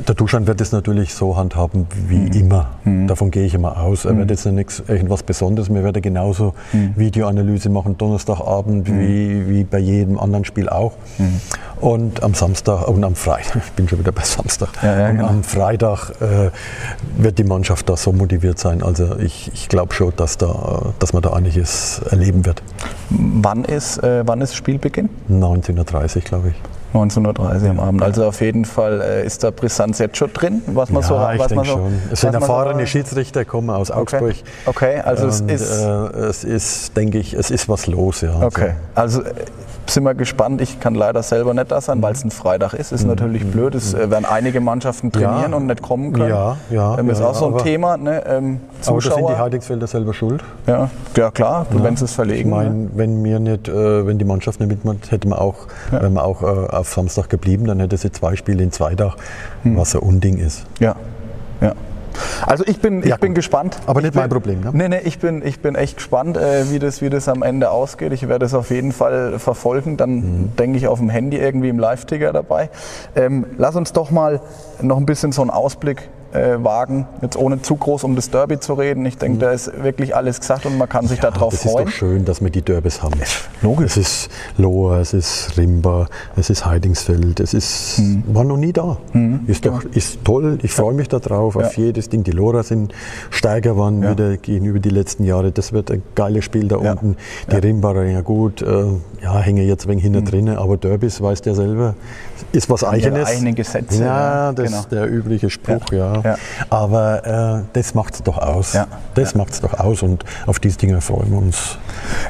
der 0.09 0.15
Duschan 0.17 0.47
wird 0.47 0.61
es 0.61 0.73
natürlich 0.73 1.15
so 1.15 1.37
handhaben 1.37 1.87
wie 2.09 2.17
Mhm. 2.19 2.33
immer. 2.33 2.67
Davon 3.07 3.31
gehe 3.31 3.45
ich 3.47 3.55
immer 3.55 3.81
aus. 3.81 4.05
Er 4.05 4.17
wird 4.17 4.31
jetzt 4.31 4.45
nichts, 4.47 4.83
irgendwas 4.89 5.23
Besonderes. 5.23 5.73
Wir 5.73 5.85
werden 5.85 6.03
genauso 6.03 6.55
Mhm. 6.73 6.95
Videoanalyse 6.97 7.69
machen, 7.69 7.97
Donnerstagabend, 7.99 8.89
wie, 8.91 9.49
wie 9.49 9.65
bei 9.65 9.79
jedem 9.79 10.19
anderen 10.19 10.45
Spiel 10.45 10.69
auch. 10.69 10.93
Mhm. 11.19 11.41
Und 11.81 12.23
am 12.23 12.35
Samstag 12.35 12.89
und 12.89 13.05
am 13.05 13.15
Freitag, 13.15 13.57
ich 13.67 13.73
bin 13.73 13.89
schon 13.89 13.99
wieder 14.01 14.13
bei 14.13 14.23
Samstag, 14.25 14.71
Ja, 14.83 14.99
ja, 14.99 15.09
und 15.11 15.17
genau. 15.19 15.29
am 15.29 15.43
Freitag 15.45 16.11
äh, 16.21 16.26
wird 17.19 17.39
die 17.39 17.45
Mannschaft 17.45 17.89
da 17.89 17.97
so 17.97 18.13
motiviert 18.13 18.59
sein. 18.59 18.83
Also 18.83 19.17
ich, 19.19 19.51
ich 19.55 19.69
glaube 19.69 19.95
schon, 19.95 20.13
dass, 20.17 20.39
da, 20.39 20.93
dass 20.99 21.13
man 21.13 21.23
da 21.23 21.33
einiges 21.33 22.01
erleben 22.11 22.45
wird. 22.47 22.63
Wann 23.11 23.65
ist, 23.65 24.03
äh, 24.03 24.23
wann 24.27 24.41
ist 24.41 24.55
Spielbeginn? 24.55 25.09
19.30 25.31 26.21
glaube 26.21 26.49
ich. 26.51 26.55
19.30 26.95 27.65
Uhr 27.65 27.71
am 27.71 27.81
Abend. 27.81 28.03
Also 28.03 28.25
auf 28.25 28.41
jeden 28.41 28.65
Fall 28.65 29.03
äh, 29.03 29.27
ist 29.27 29.45
da 29.45 29.51
Brisanz 29.51 29.99
jetzt 29.99 30.17
schon 30.17 30.33
drin, 30.33 30.63
was 30.67 30.89
man 30.91 31.03
ja, 31.03 31.09
so 31.09 31.15
ich 31.35 31.39
was 31.41 31.51
man 31.55 31.65
denke 31.65 31.67
so, 31.67 31.73
schon. 31.75 31.93
Es 32.11 32.21
sind 32.23 32.33
man 32.33 32.41
so- 32.41 32.47
erfahrene 32.47 32.87
Schiedsrichter, 32.87 33.45
kommen 33.45 33.69
aus 33.71 33.91
Augsburg. 33.91 34.35
Okay, 34.65 35.01
also 35.01 35.27
es 35.27 35.41
ist- 35.41 35.71
äh, 35.83 35.85
es 36.27 36.45
ist, 36.45 36.97
denke 36.97 37.19
ich, 37.19 37.35
es 37.35 37.51
ist 37.51 37.69
was 37.69 37.87
los. 37.87 38.23
Ja. 38.23 38.41
Okay, 38.41 38.73
also 38.95 39.23
äh, 39.23 39.25
sind 39.91 40.05
wir 40.05 40.15
gespannt. 40.15 40.61
Ich 40.61 40.81
kann 40.81 40.95
leider 40.95 41.23
selber 41.23 41.55
nicht 41.55 41.71
da 41.71 41.81
sein, 41.81 42.03
weil 42.03 42.13
es 42.13 42.25
ein 42.25 42.31
Freitag 42.31 42.73
ist. 42.75 42.93
Ist 42.93 43.05
natürlich 43.07 43.45
blöd. 43.47 43.75
Es 43.75 43.95
äh, 43.95 44.11
werden 44.11 44.25
einige 44.25 44.61
Mannschaften 44.61 45.13
trainieren 45.13 45.47
Mhm. 45.47 45.51
Ja. 45.51 45.57
und 45.57 45.67
nicht 45.67 45.83
kommen 45.83 46.13
können. 46.13 46.29
Ja, 46.31 46.57
ja, 46.71 46.99
Ähm, 46.99 47.11
ist 47.11 47.21
ja, 47.21 47.27
auch 47.27 47.35
so 47.35 47.55
ein 47.57 47.59
Thema. 47.63 47.97
Ne? 47.97 48.23
Ähm, 48.27 48.61
Aber 48.87 49.01
da 49.01 49.11
sind 49.15 49.29
die. 49.29 49.35
Heidingsfelder 49.37 49.87
selber 49.87 50.13
schuld. 50.15 50.43
ja, 50.67 50.91
ja, 51.17 51.31
klar, 51.31 51.67
wenn 51.71 51.97
sie 51.97 52.05
es 52.05 52.11
Ich 52.11 52.17
verlegen. 52.17 52.51
ne? 52.51 52.57
meine, 52.57 52.89
wenn 52.95 53.23
wir 53.25 53.39
nicht, 53.39 53.69
äh, 53.69 54.07
wenn 54.07 54.19
die 54.19 54.25
Mannschaft 54.25 54.61
nicht 54.61 54.69
mitmacht, 54.69 55.11
hätte 55.11 55.29
man 55.29 55.39
auch, 55.39 55.55
wären 55.91 56.15
wir 56.15 56.25
auch 56.25 56.43
äh, 56.43 56.47
auf 56.47 56.93
Samstag 56.93 57.29
geblieben, 57.29 57.67
dann 57.67 57.81
hätte 57.81 57.97
sie 57.97 58.11
zwei 58.13 58.35
Spiele 58.37 58.63
in 58.63 58.73
zwei 58.73 58.95
Tagen, 58.95 59.15
Hm. 59.63 59.77
was 59.77 59.95
ein 59.95 60.01
Unding 60.03 60.39
ist. 60.39 60.65
Ja, 60.81 60.97
ja. 61.61 61.73
Also 62.47 62.65
ich 62.67 62.81
bin, 62.81 63.01
ich 63.03 63.09
Ja, 63.09 63.17
bin 63.17 63.35
gespannt. 63.35 63.79
Aber 63.87 64.01
ich 64.01 64.05
nicht 64.05 64.13
bin, 64.15 64.21
mein 64.23 64.31
Problem, 64.31 64.61
ne? 64.61 64.71
Nee, 64.73 64.89
nee, 64.89 65.01
ich 65.05 65.19
bin, 65.19 65.45
ich 65.45 65.61
bin 65.61 65.75
echt 65.75 65.97
gespannt, 65.97 66.37
äh, 66.37 66.71
wie, 66.71 66.79
das, 66.79 67.03
wie 67.03 67.11
das 67.11 67.29
am 67.29 67.43
Ende 67.43 67.71
ausgeht. 67.71 68.13
Ich 68.13 68.29
werde 68.29 68.47
es 68.47 68.55
auf 68.55 68.71
jeden 68.71 68.93
Fall 68.93 69.39
verfolgen. 69.39 69.97
Dann 69.97 70.15
Mhm. 70.17 70.57
denke 70.57 70.79
ich 70.79 70.89
auf 70.89 70.99
dem 70.99 71.09
Handy 71.11 71.37
irgendwie 71.39 71.69
im 71.69 71.79
Live-Ticker 71.79 72.33
dabei. 72.33 72.71
Ähm, 73.15 73.47
lass 73.59 73.77
uns 73.77 73.93
doch 73.93 74.11
mal 74.11 74.41
noch 74.81 74.97
ein 74.99 75.07
bisschen 75.07 75.33
so 75.33 75.43
einen 75.43 75.51
Ausblick 75.51 76.09
äh, 76.37 76.63
wagen, 76.63 77.07
jetzt 77.23 77.37
ohne 77.37 77.63
zu 77.63 77.77
groß 77.77 78.05
um 78.05 78.15
das 78.17 78.31
Derby 78.31 78.61
zu 78.61 78.75
reden. 78.75 79.05
Ich 79.07 79.19
denke, 79.19 79.39
da 79.39 79.51
ist 79.51 79.71
wirklich 79.83 80.15
alles 80.15 80.41
gesagt 80.41 80.67
und 80.67 80.79
man 80.79 80.89
kann 80.89 81.07
sich 81.07 81.19
darauf 81.21 81.53
das 81.53 81.65
ist 81.65 81.71
freuen. 81.73 81.87
doch 81.87 81.93
schön, 81.93 82.25
dass 82.25 82.41
wir 82.43 82.51
die 82.51 82.63
Derbys 82.63 83.03
haben. 83.03 83.19
logisch. 83.63 83.87
Es 83.87 83.97
ist 83.97 84.31
Lohr, 84.59 84.99
es 84.99 85.13
ist 85.15 85.57
Rimba, 85.57 86.09
es 86.37 86.51
ist 86.51 86.67
Heidingsfeld, 86.67 87.41
es 87.41 87.55
ist, 87.55 87.99
Mhm. 87.99 88.23
war 88.29 88.45
noch 88.45 88.57
nie 88.57 88.73
da. 88.73 88.99
Ist, 89.47 89.65
doch, 89.67 89.83
ist 89.85 90.25
toll, 90.25 90.59
ich 90.63 90.73
freue 90.73 90.95
mich 90.95 91.09
darauf, 91.09 91.57
auf 91.57 91.77
Ja. 91.77 91.85
jedes 91.85 92.09
Ding. 92.09 92.23
Die 92.25 92.31
Lorer 92.33 92.63
sind 92.63 92.93
geworden 93.63 94.03
Ja. 94.03 94.11
wieder 94.13 94.37
gegenüber 94.37 94.79
die 94.79 94.91
letzten 94.91 95.25
Jahre. 95.25 95.53
Das 95.53 95.73
wird 95.73 95.91
ein 95.91 96.03
geiles 96.15 96.45
Spiel 96.45 96.69
da 96.69 96.79
Ja. 96.79 96.93
unten. 96.93 97.17
Die 97.51 97.57
Rimbacher, 97.57 98.05
ja 98.05 98.21
gut, 98.21 98.61
äh, 98.63 98.67
ja, 99.23 99.39
hängen 99.39 99.67
jetzt 99.67 99.87
ein 99.87 99.91
wenig 99.91 100.05
hinten 100.05 100.25
drinnen, 100.25 100.57
aber 100.59 100.77
Derbys, 100.77 101.21
weiß 101.21 101.43
der 101.43 101.55
selber, 101.55 101.95
ist 102.53 102.69
was 102.69 102.85
Eigenes. 102.85 103.27
eigenen 103.29 103.55
Gesetze, 103.55 104.01
Ja, 104.03 104.47
ja, 104.49 104.53
das 104.53 104.67
genau. 104.67 104.81
ist 104.81 104.93
der 104.93 105.11
übliche 105.11 105.49
Spruch, 105.51 105.93
ja. 105.93 106.21
Ja. 106.27 106.37
Aber 106.71 107.63
äh, 107.63 107.63
das 107.73 107.95
macht 107.95 108.15
es 108.15 108.23
doch 108.23 108.39
aus. 108.39 108.73
Ja. 108.73 108.87
Das 109.15 109.35
macht 109.35 109.53
es 109.53 109.61
doch 109.61 109.79
aus 109.79 110.03
und 110.03 110.25
auf 110.47 110.59
diese 110.59 110.79
Dinge 110.79 111.01
freuen 111.01 111.31
wir 111.31 111.39
uns. 111.39 111.79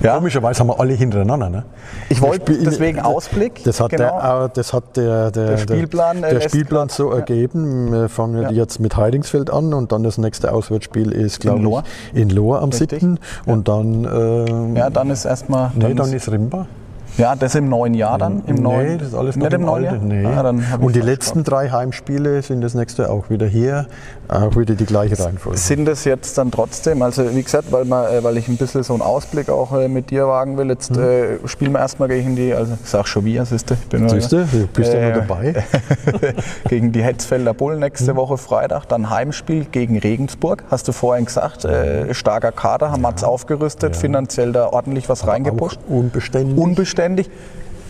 Ja. 0.01 0.15
Komischerweise 0.17 0.61
haben 0.61 0.69
wir 0.69 0.79
alle 0.81 0.93
hintereinander. 0.95 1.49
Ne? 1.51 1.65
Ich 2.09 2.21
wollte 2.21 2.57
deswegen 2.59 3.01
Ausblick. 3.01 3.63
Das 3.65 3.81
hat, 3.81 3.91
genau. 3.91 4.21
der, 4.21 4.45
äh, 4.47 4.49
das 4.55 4.73
hat 4.73 4.97
der, 4.97 5.31
der, 5.31 5.47
Der 5.53 5.59
Spielplan, 5.59 6.19
äh, 6.19 6.21
der, 6.21 6.39
der 6.39 6.49
Spielplan 6.49 6.89
grad- 6.89 6.93
so 6.97 7.11
ja. 7.11 7.17
ergeben. 7.19 7.93
Wir 7.93 8.09
fangen 8.09 8.43
Ja. 8.43 8.51
jetzt 8.51 8.79
mit 8.81 8.97
Heidingsfeld 8.97 9.51
an 9.51 9.73
und 9.75 9.93
dann 9.93 10.03
das 10.03 10.19
nächste 10.19 10.53
Auswärtsspiel 10.53 11.13
ist, 11.13 11.41
glaube 11.41 11.83
ich, 12.15 12.21
in 12.21 12.31
Lohr 12.31 12.61
am 12.63 12.71
Richtig. 12.71 13.01
7. 13.01 13.19
Und 13.47 13.69
dann, 13.69 14.05
äh, 14.05 14.79
ja, 14.79 14.91
dann 14.91 15.11
ist 15.11 15.25
erstmal. 15.25 15.71
nee, 15.75 15.95
dann 15.95 16.13
ist 16.13 16.31
Rimba. 16.31 16.67
Ja, 17.19 17.35
das 17.35 17.55
im 17.55 17.69
neuen 17.69 17.95
Jahr 17.95 18.19
dann? 18.19 18.43
Im 18.47 18.57
nee, 18.57 18.61
neuen, 18.61 18.99
das 18.99 19.09
ist 19.09 19.15
alles 19.15 19.37
noch 19.37 19.45
nicht 19.45 19.55
im 19.55 19.63
neuen 19.63 19.85
Jahr? 19.85 19.93
Alten. 19.95 20.09
Nee. 20.09 20.27
Ah, 20.27 20.53
Und 20.79 20.95
die 20.95 21.01
letzten 21.01 21.45
drei 21.45 21.71
Heimspiele 21.71 22.43
sind 22.43 22.61
das 22.61 22.75
nächste 22.75 23.11
auch 23.11 23.31
wieder 23.31 23.47
hier, 23.47 23.87
auch 24.29 24.57
wieder 24.57 24.75
die 24.75 24.85
gleiche 24.87 25.19
Reihenfolge. 25.19 25.59
Sind 25.59 25.89
es 25.89 26.05
jetzt 26.05 26.37
dann 26.37 26.51
trotzdem, 26.51 27.01
also 27.03 27.35
wie 27.35 27.43
gesagt, 27.43 27.73
weil, 27.73 27.85
man, 27.85 28.07
äh, 28.13 28.23
weil 28.23 28.37
ich 28.37 28.49
ein 28.49 28.57
bisschen 28.57 28.83
so 28.83 28.93
einen 28.93 29.03
Ausblick 29.03 29.49
auch 29.49 29.73
äh, 29.79 29.89
mit 29.89 30.11
dir 30.11 30.27
wagen 30.29 30.57
will, 30.59 30.69
jetzt 30.69 30.97
äh, 30.97 31.39
spielen 31.47 31.73
wir 31.73 31.79
erstmal 31.81 32.09
gegen 32.09 32.37
die, 32.37 32.53
also 32.53 32.75
ich 32.83 32.89
sag 32.91 33.07
schon 33.09 33.25
wir, 33.25 33.45
siehst 33.45 33.71
du, 33.71 33.75
ich 33.75 33.81
bin 33.89 34.09
Siehst 34.09 34.33
du, 34.33 34.45
du 34.45 34.67
bist 34.67 34.93
ja 34.93 34.99
Äh, 35.01 35.09
noch 35.17 35.27
dabei. 35.27 35.65
gegen 36.69 36.93
die 36.93 37.03
Hetzfelder 37.03 37.55
Bullen 37.55 37.81
nächste 37.81 38.13
Mhm. 38.13 38.17
Woche 38.17 38.37
Freitag, 38.39 38.87
dann 38.89 39.11
Heimspiel 39.11 39.65
gegen 39.65 39.99
Regensburg, 39.99 40.65
hast 40.71 40.87
du 40.89 40.93
vorhin 40.93 41.25
gesagt, 41.25 41.65
äh, 41.65 42.13
starker 42.15 42.53
Kader, 42.53 42.91
haben 42.91 43.03
Mats 43.03 43.25
aufgerüstet, 43.25 43.97
finanziell 43.97 44.53
da 44.53 44.67
ordentlich 44.73 45.09
was 45.09 45.27
reingepusht. 45.27 45.79
Auch 45.89 45.95
unbeständig. 45.95 46.59
Unbeständig. 47.07 47.31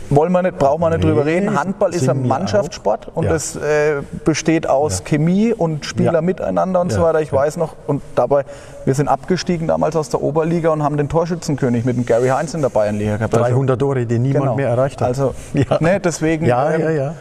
Wollen 0.08 0.30
wir 0.30 0.42
nicht, 0.42 0.56
brauchen 0.58 0.80
wir 0.82 0.90
nicht 0.90 1.00
Nee, 1.02 1.06
drüber 1.10 1.26
reden. 1.26 1.58
Handball 1.58 1.92
ist 1.92 2.08
ein 2.08 2.28
Mannschaftssport 2.28 3.08
und 3.12 3.24
Ja. 3.24 3.32
das 3.32 3.56
äh, 3.56 4.02
besteht 4.24 4.68
aus 4.68 5.02
Chemie 5.02 5.52
und 5.52 5.84
Spieler 5.84 6.12
Ja. 6.12 6.20
miteinander 6.22 6.80
und 6.80 6.92
so 6.92 7.00
Ja. 7.00 7.06
weiter. 7.06 7.22
Ich 7.22 7.32
weiß 7.32 7.56
noch, 7.56 7.74
und 7.88 8.02
dabei, 8.14 8.44
wir 8.84 8.94
sind 8.94 9.08
abgestiegen 9.08 9.66
damals 9.66 9.96
aus 9.96 10.08
der 10.08 10.22
Oberliga 10.22 10.70
und 10.70 10.84
haben 10.84 10.96
den 10.96 11.08
Torschützenkönig 11.08 11.84
mit 11.84 11.96
dem 11.96 12.06
Gary 12.06 12.28
Heinz 12.28 12.54
in 12.54 12.62
der 12.62 12.68
Bayernliga 12.68 13.16
gehabt. 13.16 13.34
Also, 13.34 13.46
300 13.46 13.80
Tore, 13.80 14.06
die 14.06 14.20
niemand 14.20 14.44
genau. 14.44 14.54
mehr 14.54 14.68
erreicht 14.68 15.00
hat. 15.00 15.08
Also, 15.08 15.34
ja. 15.54 15.64
ne, 15.80 15.98
deswegen 15.98 16.46
ja, 16.46 16.70
ähm, 16.70 16.80
ja, 16.82 16.90
ja. 16.90 17.14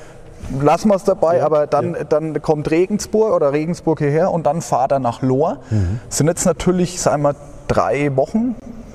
lassen 0.61 0.89
wir 0.89 0.95
es 0.95 1.03
dabei, 1.05 1.41
aber 1.43 1.65
dann, 1.65 1.95
dann 2.07 2.39
kommt 2.43 2.69
Regensburg 2.69 3.33
oder 3.33 3.51
Regensburg 3.51 3.97
hierher 3.97 4.29
und 4.29 4.45
dann 4.45 4.61
fahrt 4.61 4.91
er 4.91 4.99
nach 4.99 5.23
Lohr. 5.23 5.57
Mhm. 5.71 6.01
Sind 6.09 6.27
jetzt 6.27 6.45
natürlich, 6.45 7.01
sagen 7.01 7.23
wir, 7.23 7.33
drei 7.67 8.15
Wochen, 8.15 8.53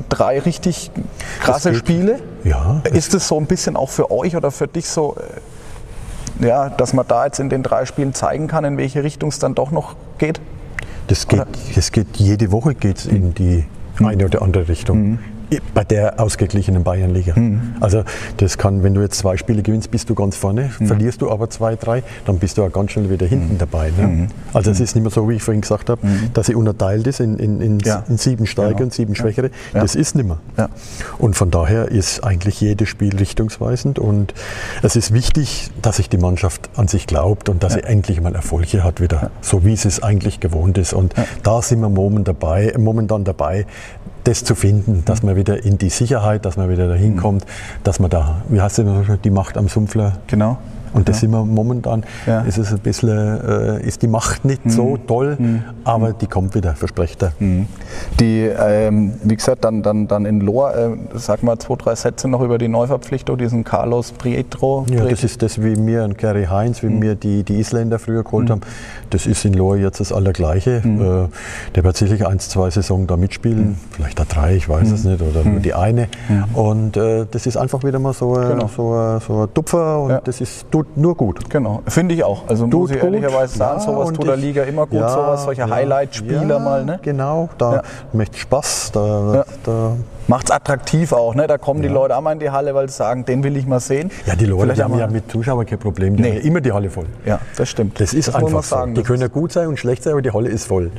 drei 0.09 0.38
richtig 0.38 0.90
krasse 1.40 1.70
geht. 1.70 1.80
Spiele. 1.80 2.20
Ja, 2.44 2.82
Ist 2.92 3.14
es 3.14 3.28
so 3.28 3.38
ein 3.38 3.46
bisschen 3.46 3.76
auch 3.76 3.88
für 3.88 4.11
euch 4.11 4.36
oder 4.36 4.51
für 4.51 4.66
dich 4.66 4.88
so, 4.88 5.16
äh, 6.40 6.46
ja, 6.46 6.68
dass 6.70 6.92
man 6.92 7.07
da 7.07 7.26
jetzt 7.26 7.38
in 7.38 7.48
den 7.51 7.62
drei 7.62 7.84
Spielen 7.86 8.14
zeigen 8.14 8.46
kann, 8.46 8.64
in 8.64 8.76
welche 8.76 9.03
Richtung 9.05 9.28
es 9.28 9.38
dann 9.38 9.55
doch 9.55 9.70
noch 9.70 9.94
geht? 10.18 10.40
Das 11.09 11.26
geht, 11.26 11.44
das 11.74 11.92
geht 11.92 12.16
jede 12.16 12.53
Woche 12.53 12.74
geht's 12.74 13.05
in 13.05 13.34
die 13.34 13.66
eine 13.98 14.24
oder 14.24 14.42
andere 14.42 14.68
Richtung. 14.68 15.18
Bei 15.74 15.84
der 15.84 16.20
ausgeglichenen 16.20 16.84
Bayernliga. 16.84 17.34
Also 17.80 18.05
das 18.36 18.57
kann, 18.59 18.82
wenn 18.82 18.94
du 18.94 19.01
jetzt 19.01 19.18
zwei 19.18 19.36
Spiele 19.36 19.62
gewinnst, 19.62 19.90
bist 19.90 20.09
du 20.11 20.14
ganz 20.14 20.36
vorne. 20.36 20.68
Verlierst 20.68 21.22
du 21.22 21.30
aber 21.30 21.51
zwei, 21.51 21.76
drei, 21.76 22.03
dann 22.24 22.38
bist 22.38 22.59
du 22.59 22.64
auch 22.64 22.72
ganz 22.72 22.92
schnell 22.92 23.11
wieder 23.11 23.26
hinten 23.26 23.59
dabei. 23.59 23.90
Ne? 23.96 24.28
Also 24.53 24.70
es 24.70 24.80
ist 24.80 24.94
nicht 24.94 25.03
mehr 25.03 25.11
so, 25.11 25.28
wie 25.28 25.34
ich 25.34 25.42
vorhin 25.42 25.61
gesagt 25.62 25.90
habe, 25.90 26.01
dass 26.34 26.46
sie 26.46 26.55
unterteilt 26.55 27.07
ist 27.07 27.20
in, 27.20 27.36
in, 27.38 27.61
in, 27.61 27.78
Ja. 27.80 28.05
in 28.09 28.16
sieben 28.18 28.46
Steiger 28.46 28.70
Genau. 28.74 28.84
und 28.84 28.94
sieben 28.94 29.14
Schwächere. 29.14 29.51
Ja. 29.74 29.80
Das 29.80 29.94
ist 29.94 30.14
nicht 30.14 30.26
mehr. 30.26 30.38
Ja. 30.57 30.68
Und 31.18 31.34
von 31.36 31.51
daher 31.51 31.88
ist 31.88 32.22
eigentlich 32.24 32.61
jedes 32.61 32.88
Spiel 32.88 33.16
richtungsweisend 33.16 33.98
und 33.98 34.34
es 34.82 34.96
ist 34.96 35.12
wichtig, 35.12 35.70
dass 35.82 35.96
sich 35.96 36.09
die 36.09 36.18
Mannschaft 36.18 36.70
an 36.76 36.88
sich 36.88 37.07
glaubt 37.07 37.48
und 37.48 37.62
dass 37.62 37.74
sie 37.74 37.82
endlich 37.82 38.20
mal 38.20 38.34
Erfolge 38.34 38.84
hat 38.84 39.01
wieder, 39.01 39.30
so 39.40 39.64
wie 39.64 39.76
sie 39.76 39.88
es 39.88 40.03
eigentlich 40.03 40.40
gewohnt 40.40 40.78
ist. 40.78 40.92
Und 40.92 41.14
da 41.42 41.61
sind 41.62 41.80
wir 41.80 41.88
momentan 41.88 42.24
dabei, 42.24 42.72
momentan 42.78 43.24
dabei, 43.24 43.66
das 44.25 44.45
zu 44.45 44.55
finden, 44.55 45.03
dass 45.05 45.23
man 45.23 45.37
wieder 45.37 45.64
in 45.64 45.79
die 45.79 45.91
Sicherheit, 45.91 46.45
dass 46.45 46.57
man 46.57 46.68
wieder 46.68 46.89
dahin 46.89 47.16
kommt, 47.16 47.45
dass 47.85 48.01
man 48.01 48.11
da, 48.11 48.43
wie 48.49 48.61
heißt 48.61 48.77
schön, 48.77 49.18
die 49.25 49.31
Macht 49.31 49.57
am 49.57 49.68
Sumpfler 49.68 50.18
Genau. 50.27 50.59
Und 50.93 51.09
das 51.09 51.20
sind 51.20 51.30
wir 51.30 51.45
momentan. 51.45 52.05
Ja. 52.26 52.41
Ist 52.43 52.59
es 52.59 52.72
ein 52.72 52.78
bisschen, 52.80 53.09
äh, 53.09 53.82
ist 53.86 54.03
die 54.03 54.09
Macht 54.09 54.45
nicht 54.45 54.62
so 54.70 54.97
toll, 54.97 55.38
aber 55.84 56.12
die 56.12 56.26
kommt 56.26 56.55
wieder, 56.55 56.74
versprecht 56.74 57.22
er. 57.22 57.32
Die, 58.20 58.41
ähm, 58.47 59.14
wie 59.24 59.36
gesagt, 59.36 59.64
dann, 59.64 59.82
dann, 59.82 60.07
dann 60.09 60.24
in 60.26 60.41
Lohr, 60.41 60.74
äh, 60.76 60.91
sag 61.14 61.43
mal 61.43 61.59
zwei, 61.59 61.74
drei 61.76 61.95
Sätze 61.95 62.28
noch 62.28 62.41
über 62.43 62.59
die 62.59 62.68
Neuverpflichtung, 62.68 63.38
diesen 63.38 63.64
Carlos 63.64 64.12
Prietro. 64.12 64.86
Ja, 64.91 65.05
das 65.05 65.24
ist 65.24 65.43
das, 65.43 65.62
wie 65.62 65.76
mir 65.76 66.05
und 66.05 66.18
Gary 66.18 66.45
Heinz, 66.47 66.82
wie 66.82 66.88
mir 66.88 67.14
die, 67.14 67.43
die 67.45 67.59
Isländer 67.61 67.99
früher 67.99 68.22
geholt 68.24 68.51
haben. 68.51 68.61
Das 69.11 69.26
ist 69.26 69.45
in 69.45 69.55
Lohr 69.55 69.76
jetzt 69.76 70.01
das 70.01 70.12
Allergleiche. 70.12 70.76
Äh, 70.84 71.28
der 71.74 71.84
wird 71.84 71.97
sicherlich 71.97 72.26
eins, 72.26 72.49
zwei 72.49 72.70
Saisonen 72.70 73.07
da 73.07 73.16
mitspielen, 73.16 73.76
vielleicht 73.91 74.20
auch 74.20 74.26
drei, 74.26 74.57
ich 74.57 74.68
weiß 74.68 74.91
es 74.91 75.05
nicht, 75.05 75.20
oder 75.22 75.45
nur 75.49 75.61
die 75.61 75.74
eine. 75.74 76.09
Und 76.55 76.97
äh, 76.97 77.26
das 77.30 77.47
ist 77.47 77.57
einfach 77.57 77.82
wieder 77.84 77.99
mal 77.99 78.12
so, 78.12 78.34
ein- 78.34 78.49
Genau. 78.51 78.68
so, 78.68 79.18
so 79.26 79.43
ein 79.43 79.55
Tupfer 79.55 80.01
und 80.03 80.11
Ja. 80.11 80.20
das 80.22 80.41
ist, 80.41 80.66
tut 80.85 80.97
nur 80.97 81.14
gut. 81.16 81.49
Genau, 81.51 81.83
finde 81.87 82.14
ich 82.14 82.24
auch. 82.24 82.43
Also 82.49 82.66
muss 82.66 82.72
Tut 82.72 82.91
ich 82.91 83.01
gut. 83.01 83.12
ehrlicherweise 83.12 83.57
sagen, 83.59 83.81
Ja, 83.81 83.85
sowas 83.87 84.12
tut 84.12 84.26
der 84.26 84.37
Liga 84.37 84.62
immer 84.64 84.87
gut, 84.87 85.01
Ja, 85.01 85.09
sowas, 85.09 85.45
solche 85.45 85.61
ja, 85.62 85.70
Highlight-Spieler 85.70 86.59
mal. 86.59 86.85
Ne? 86.85 86.99
Genau, 87.03 87.49
da 87.59 87.83
macht 88.12 88.37
Spaß. 88.37 88.93
Da, 88.93 89.45
da, 89.64 89.97
Macht 90.28 90.45
es 90.45 90.51
attraktiv 90.53 91.12
auch. 91.12 91.35
Ne? 91.35 91.47
Da 91.49 91.59
kommen 91.59 91.83
die 91.83 91.89
Leute 91.89 92.16
auch 92.16 92.20
mal 92.20 92.33
in 92.33 92.39
die 92.39 92.51
Halle, 92.51 92.72
weil 92.74 92.89
sie 92.89 92.95
sagen, 92.95 93.24
den 93.24 93.43
will 93.43 93.57
ich 93.57 93.66
mal 93.66 93.81
sehen. 93.81 94.11
ja, 94.26 94.37
die 94.37 94.45
Leute 94.47 94.62
Vielleicht 94.62 94.78
die 94.78 94.85
haben 94.85 94.99
ja 94.99 95.07
mit 95.09 95.31
Zuschauern 95.31 95.66
kein 95.66 95.78
Problem, 95.81 96.16
die 96.16 96.22
Nee. 96.22 96.37
haben 96.39 96.47
immer 96.47 96.61
die 96.61 96.70
Halle 96.72 96.89
voll. 96.89 97.07
Ja, 97.26 97.41
das 97.57 97.68
stimmt. 97.68 97.99
Das 98.01 98.14
ist 98.14 98.26
muss 98.28 98.35
man 98.35 98.45
einfach 98.47 98.62
so. 98.62 98.76
sagen. 98.76 98.95
Die 98.95 99.01
Das 99.01 99.09
können 99.09 99.22
ja 99.22 99.28
gut 99.28 99.51
sein 99.53 99.66
und 99.66 99.78
schlecht 99.78 100.05
sein, 100.05 100.12
aber 100.12 100.22
die 100.22 100.31
Halle 100.31 100.49
ist 100.49 100.66
voll. 100.66 100.91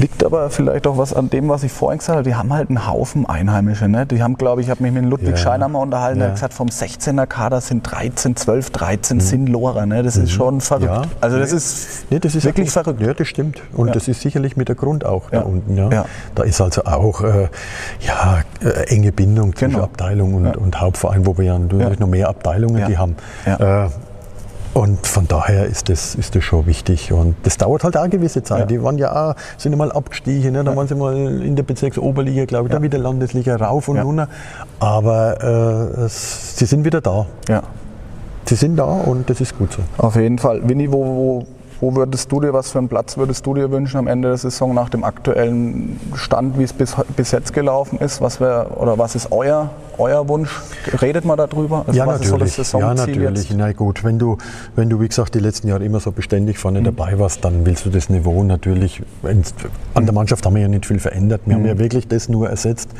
Liegt 0.00 0.24
aber 0.24 0.48
vielleicht 0.48 0.86
auch 0.86 0.96
was 0.96 1.12
an 1.12 1.28
dem, 1.28 1.48
was 1.50 1.62
ich 1.62 1.70
vorhin 1.70 1.98
gesagt 1.98 2.16
habe. 2.16 2.26
Die 2.28 2.34
haben 2.34 2.52
halt 2.54 2.70
einen 2.70 2.86
Haufen 2.88 3.26
Einheimische. 3.28 3.86
Ne? 3.86 4.06
Die 4.06 4.22
haben, 4.22 4.36
glaube 4.38 4.62
ich, 4.62 4.66
ich 4.66 4.70
habe 4.70 4.82
mich 4.82 4.92
mit 4.92 5.04
Ludwig 5.04 5.30
Ja. 5.30 5.36
Scheiner 5.36 5.68
mal 5.68 5.80
unterhalten, 5.80 6.20
der 6.20 6.28
Ja. 6.28 6.30
hat 6.32 6.36
gesagt, 6.36 6.54
vom 6.54 6.68
16er 6.68 7.26
Kader 7.26 7.60
sind 7.60 7.82
13, 7.82 8.34
12, 8.34 8.70
13 8.70 9.20
sind 9.20 9.48
Lorer. 9.48 9.84
Ne? 9.84 10.02
Das 10.02 10.16
ist 10.16 10.30
schon 10.32 10.62
verrückt. 10.62 10.90
Mhm. 10.90 11.02
Ja. 11.02 11.02
Also 11.20 11.38
das 11.38 11.52
ist 11.52 12.06
Nee, 12.10 12.18
das 12.18 12.34
ist 12.34 12.44
wirklich 12.44 12.68
auch- 12.70 12.72
verrückt. 12.82 13.00
Ja, 13.02 13.12
das 13.12 13.28
stimmt. 13.28 13.60
Und 13.74 13.94
das 13.94 14.08
ist 14.08 14.22
sicherlich 14.22 14.56
mit 14.56 14.68
der 14.68 14.76
Grund 14.76 15.04
auch 15.04 15.28
da 15.30 15.42
unten. 15.42 15.76
Ja. 15.76 16.06
Da 16.34 16.42
ist 16.44 16.60
also 16.62 16.82
auch 16.84 17.20
äh, 17.22 17.48
ja, 18.00 18.40
äh, 18.64 18.86
enge 18.94 19.12
Bindung 19.12 19.54
zwischen 19.54 19.72
Genau. 19.72 19.84
Abteilung 19.84 20.32
und, 20.34 20.56
und 20.56 20.80
Hauptverein, 20.80 21.26
wo 21.26 21.36
wir 21.36 21.44
ja 21.44 21.58
natürlich 21.58 21.98
noch 21.98 22.08
mehr 22.08 22.28
Abteilungen 22.30 22.86
die 22.86 22.96
haben. 22.96 23.16
Äh, 23.44 23.88
und 24.74 25.06
von 25.06 25.26
daher 25.26 25.66
ist 25.66 25.88
das, 25.88 26.14
ist 26.14 26.34
das 26.36 26.44
schon 26.44 26.66
wichtig. 26.66 27.12
Und 27.12 27.34
das 27.42 27.56
dauert 27.56 27.82
halt 27.84 27.96
auch 27.96 28.02
eine 28.02 28.10
gewisse 28.10 28.42
Zeit. 28.42 28.60
Ja. 28.60 28.66
Die 28.66 28.82
waren 28.82 28.98
ja 28.98 29.30
auch, 29.30 29.34
sind 29.56 29.72
ja 29.72 29.78
mal 29.78 29.90
abgestiegen, 29.92 30.52
ne? 30.52 30.62
dann 30.64 30.76
waren 30.76 30.86
sie 30.86 30.94
mal 30.94 31.14
in 31.42 31.56
der 31.56 31.62
Bezirksoberliga, 31.64 32.44
glaube 32.44 32.68
ich, 32.68 32.72
dann 32.72 32.82
wieder 32.82 32.98
Landesliga 32.98 33.56
rauf 33.56 33.88
und 33.88 33.96
Ja. 33.96 34.02
runter. 34.02 34.28
Aber 34.78 35.42
äh, 35.98 36.00
es, 36.02 36.56
sie 36.56 36.66
sind 36.66 36.84
wieder 36.84 37.00
da. 37.00 37.26
Ja, 37.48 37.62
Sie 38.46 38.56
sind 38.56 38.76
da 38.76 38.84
und 38.84 39.30
das 39.30 39.40
ist 39.40 39.56
gut 39.56 39.72
so. 39.72 39.82
auf 39.98 40.16
jeden 40.16 40.38
Fall. 40.38 40.68
Winnie, 40.68 40.90
wo, 40.90 41.04
wo, 41.04 41.46
wo 41.80 41.94
würdest 41.96 42.30
du 42.30 42.40
dir, 42.40 42.52
was 42.52 42.70
für 42.70 42.78
einen 42.78 42.88
Platz 42.88 43.16
würdest 43.16 43.46
du 43.46 43.54
dir 43.54 43.70
wünschen 43.70 43.96
am 43.98 44.06
Ende 44.06 44.28
der 44.28 44.36
Saison 44.36 44.74
nach 44.74 44.88
dem 44.90 45.02
aktuellen 45.04 45.98
Stand, 46.14 46.58
wie 46.58 46.62
es 46.64 46.72
bis, 46.72 46.94
bis 47.16 47.30
jetzt 47.32 47.52
gelaufen 47.54 47.98
ist? 47.98 48.20
Was 48.20 48.40
wär, 48.40 48.78
oder 48.80 48.98
was 48.98 49.14
ist 49.14 49.32
euer, 49.32 49.70
euer 49.98 50.28
Wunsch? 50.28 50.60
Redet 51.00 51.24
mal 51.24 51.36
darüber? 51.36 51.84
Also 51.86 51.98
ja, 51.98 52.06
natürlich. 52.06 52.58
ist 52.58 52.70
so 52.70 52.78
ja, 52.80 52.92
natürlich. 52.94 53.48
jetzt? 53.48 53.56
Na 53.58 53.72
gut, 53.72 54.04
wenn 54.04 54.18
du, 54.18 54.36
wenn 54.76 54.90
du, 54.90 55.00
wie 55.00 55.08
gesagt, 55.08 55.34
die 55.34 55.38
letzten 55.40 55.68
Jahre 55.68 55.84
immer 55.84 56.00
so 56.00 56.12
beständig 56.12 56.56
Mhm. 56.56 56.60
vorne 56.60 56.82
dabei 56.82 57.18
warst, 57.18 57.44
dann 57.44 57.64
willst 57.64 57.86
du 57.86 57.90
das 57.90 58.10
Niveau 58.10 58.42
natürlich, 58.44 59.02
an 59.22 59.42
Mhm. 59.94 60.04
der 60.06 60.14
Mannschaft 60.14 60.44
haben 60.44 60.54
wir 60.54 60.62
ja 60.62 60.68
nicht 60.68 60.86
viel 60.86 60.98
verändert. 61.00 61.42
Wir 61.46 61.54
haben 61.54 61.64
ja 61.66 61.78
wirklich 61.78 62.06
das 62.08 62.28
nur 62.28 62.50
ersetzt, 62.50 62.90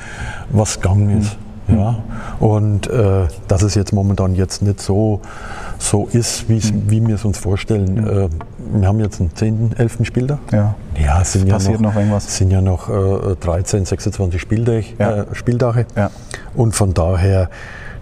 was 0.51 0.81
gegangen 0.81 1.21
ist. 1.21 1.37
Mhm. 1.69 1.79
Ja, 1.79 1.99
und 2.41 2.89
äh, 2.89 3.29
dass 3.47 3.63
es 3.63 3.75
jetzt 3.77 3.93
momentan 3.93 4.35
jetzt 4.35 4.61
nicht 4.63 4.81
so, 4.81 5.21
so 5.79 6.09
ist, 6.11 6.49
Mhm. 6.49 6.83
wie 6.89 7.07
wir 7.07 7.15
es 7.15 7.25
uns 7.25 7.39
vorstellen. 7.39 8.07
Äh, 8.09 8.29
wir 8.73 8.87
haben 8.89 9.01
jetzt 9.01 9.21
einen 9.21 9.35
10., 9.35 9.75
11. 9.77 9.99
Spieltag. 10.03 10.39
Ja. 10.53 10.75
Ja, 11.03 11.21
es 11.23 11.33
sind 11.33 11.47
ja 11.47 11.55
passiert 11.55 11.81
noch, 11.81 11.91
noch 11.93 11.97
irgendwas. 12.01 12.27
es 12.27 12.37
sind 12.37 12.51
ja 12.51 12.61
noch 12.61 12.89
äh, 12.89 13.37
13, 13.41 13.85
26 13.85 14.41
Spieltage, 14.41 14.87
Ja. 14.99 15.11
äh, 15.23 15.25
Spieltage. 15.33 15.87
Ja. 15.97 16.11
Und 16.55 16.75
von 16.75 16.95
daher 16.95 17.49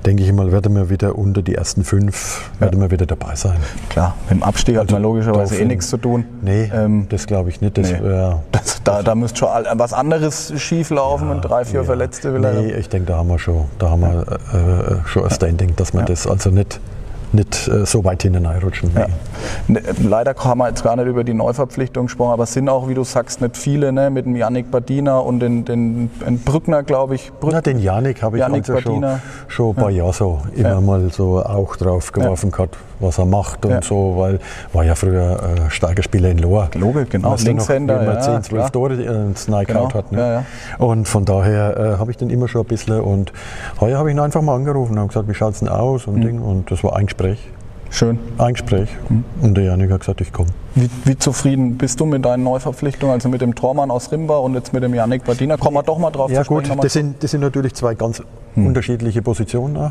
denke 0.06 0.22
ich 0.22 0.32
mal, 0.32 0.52
werden 0.52 0.74
wir 0.76 0.90
wieder 0.90 1.18
unter 1.18 1.42
die 1.42 1.54
ersten 1.56 1.82
fünf, 1.82 2.50
werden 2.60 2.80
wir 2.80 2.90
wieder 2.90 3.04
dabei 3.04 3.34
sein. 3.34 3.56
Klar, 3.90 4.14
mit 4.28 4.38
dem 4.38 4.42
Abstieg 4.44 4.76
hat 4.78 4.90
man 4.92 5.02
logischerweise 5.02 5.56
eh 5.58 5.64
nichts 5.64 5.88
zu 5.90 5.96
tun. 5.96 6.24
Nee, 6.40 6.70
Ähm, 6.72 7.06
das 7.08 7.26
glaube 7.26 7.50
ich 7.50 7.60
nicht. 7.60 7.76
Das 7.76 7.90
nee. 7.90 8.00
wär, 8.02 8.42
Das, 8.52 8.80
da, 8.84 9.02
da 9.02 9.14
müsste 9.16 9.38
schon 9.38 9.48
was 9.74 9.92
anderes 9.92 10.52
schief 10.60 10.90
laufen 10.90 11.30
und 11.30 11.42
drei, 11.42 11.64
vier 11.64 11.80
ja. 11.80 11.84
Verletzte 11.84 12.32
will 12.32 12.44
er. 12.44 12.54
Nee, 12.54 12.72
ich 12.74 12.88
denke, 12.88 13.08
da 13.08 13.18
haben 13.18 13.28
wir 13.28 13.38
schon, 13.40 13.64
da 13.78 13.90
haben 13.90 14.02
wir 14.02 14.20
äh, 15.02 15.08
schon 15.08 15.24
ein 15.24 15.30
Standing, 15.30 15.74
dass 15.76 15.92
wir 15.92 16.02
das 16.02 16.26
also 16.28 16.50
nicht, 16.50 16.80
nicht 17.32 17.68
äh, 17.68 17.84
so 17.86 18.04
weit 18.04 18.22
hineinrutschen. 18.22 18.90
Nee. 18.94 19.00
Ja. 19.00 19.06
Ne, 19.68 19.82
Leider 20.02 20.34
haben 20.36 20.58
wir 20.58 20.68
jetzt 20.68 20.82
gar 20.82 20.96
nicht 20.96 21.06
über 21.06 21.24
die 21.24 21.34
Neuverpflichtung 21.34 22.06
gesprochen, 22.06 22.32
aber 22.32 22.44
es 22.44 22.52
sind 22.52 22.68
auch, 22.68 22.88
wie 22.88 22.94
du 22.94 23.04
sagst, 23.04 23.40
nicht 23.40 23.56
viele, 23.56 23.92
ne? 23.92 24.10
mit 24.10 24.26
dem 24.26 24.36
Yannick 24.36 24.70
Badina 24.70 25.18
und 25.18 25.40
den, 25.40 25.64
den, 25.64 26.10
den 26.24 26.38
Brückner, 26.40 26.82
glaube 26.82 27.14
ich. 27.16 27.30
Brück, 27.40 27.52
Na, 27.52 27.60
den 27.60 27.78
Janik 27.78 28.22
habe 28.22 28.36
ich 28.36 28.40
Janik 28.40 28.68
also 28.68 28.80
schon, 28.80 29.04
schon 29.48 29.70
ein 29.70 29.74
paar 29.74 29.90
Jahre 29.90 30.12
so 30.12 30.40
immer 30.54 30.68
Ja. 30.68 30.80
mal 30.80 31.10
so 31.10 31.42
auch 31.44 31.76
drauf 31.76 32.12
geworfen 32.12 32.50
gehabt, 32.50 32.76
was 33.00 33.18
er 33.18 33.26
macht 33.26 33.64
und 33.64 33.70
Ja. 33.72 33.82
so, 33.82 34.14
weil 34.16 34.38
war 34.72 34.84
ja 34.84 34.94
früher 34.94 35.38
äh, 35.66 35.70
starker 35.70 36.02
Spieler 36.02 36.30
in 36.30 36.38
Lohr. 36.38 36.68
Logisch, 36.74 37.08
genau. 37.10 37.30
Noch, 37.30 37.40
Linkshänder, 37.40 37.96
man 38.02 38.14
ja, 38.16 38.20
10, 38.20 38.42
12 38.42 38.48
klar. 38.48 38.72
Tore 38.72 38.94
äh, 38.94 39.06
ins 39.26 39.48
Nike 39.48 39.68
Genau, 39.68 39.92
hat. 39.92 40.12
Ne? 40.12 40.18
ja, 40.18 40.32
ja. 40.32 40.44
Und 40.78 41.06
von 41.08 41.24
daher 41.24 41.76
äh, 41.76 41.98
habe 41.98 42.10
ich 42.10 42.16
den 42.16 42.30
immer 42.30 42.48
schon 42.48 42.62
ein 42.62 42.66
bisschen 42.68 43.00
und 43.00 43.32
heuer 43.80 43.98
habe 43.98 44.10
ich 44.10 44.16
ihn 44.16 44.20
einfach 44.20 44.42
mal 44.42 44.54
angerufen 44.54 44.98
und 44.98 45.08
gesagt, 45.08 45.28
wie 45.28 45.34
schaut 45.34 45.54
es 45.54 45.60
denn 45.60 45.68
aus 45.68 46.06
und, 46.06 46.20
Ding, 46.22 46.40
und 46.40 46.70
das 46.70 46.82
war 46.84 46.96
ein 46.96 47.06
Gespräch. 47.06 47.38
Schön. 47.90 48.18
Ein 48.36 48.52
Gespräch. 48.52 48.88
Und 49.40 49.56
der 49.56 49.64
Janik 49.64 49.90
hat 49.90 50.00
gesagt, 50.00 50.20
ich 50.20 50.32
komme. 50.32 50.50
Wie, 50.74 50.88
wie 51.04 51.18
zufrieden 51.18 51.76
bist 51.76 51.98
du 51.98 52.06
mit 52.06 52.24
deinen 52.24 52.44
Neuverpflichtungen, 52.44 53.14
also 53.14 53.28
mit 53.28 53.40
dem 53.40 53.54
Tormann 53.54 53.90
aus 53.90 54.12
Rimba 54.12 54.36
und 54.36 54.54
jetzt 54.54 54.72
mit 54.72 54.82
dem 54.82 54.94
Janik 54.94 55.24
Badina? 55.24 55.56
Kommen 55.56 55.76
wir 55.76 55.82
doch 55.82 55.98
mal 55.98 56.10
drauf 56.10 56.30
Ja 56.30 56.40
zu 56.40 56.44
sprechen. 56.44 56.74
gut, 56.74 56.84
das 56.84 56.92
sind, 56.92 57.22
das 57.22 57.30
sind 57.30 57.40
natürlich 57.40 57.74
zwei 57.74 57.94
ganz 57.94 58.22
unterschiedliche 58.54 59.22
Positionen. 59.22 59.76
auch. 59.76 59.90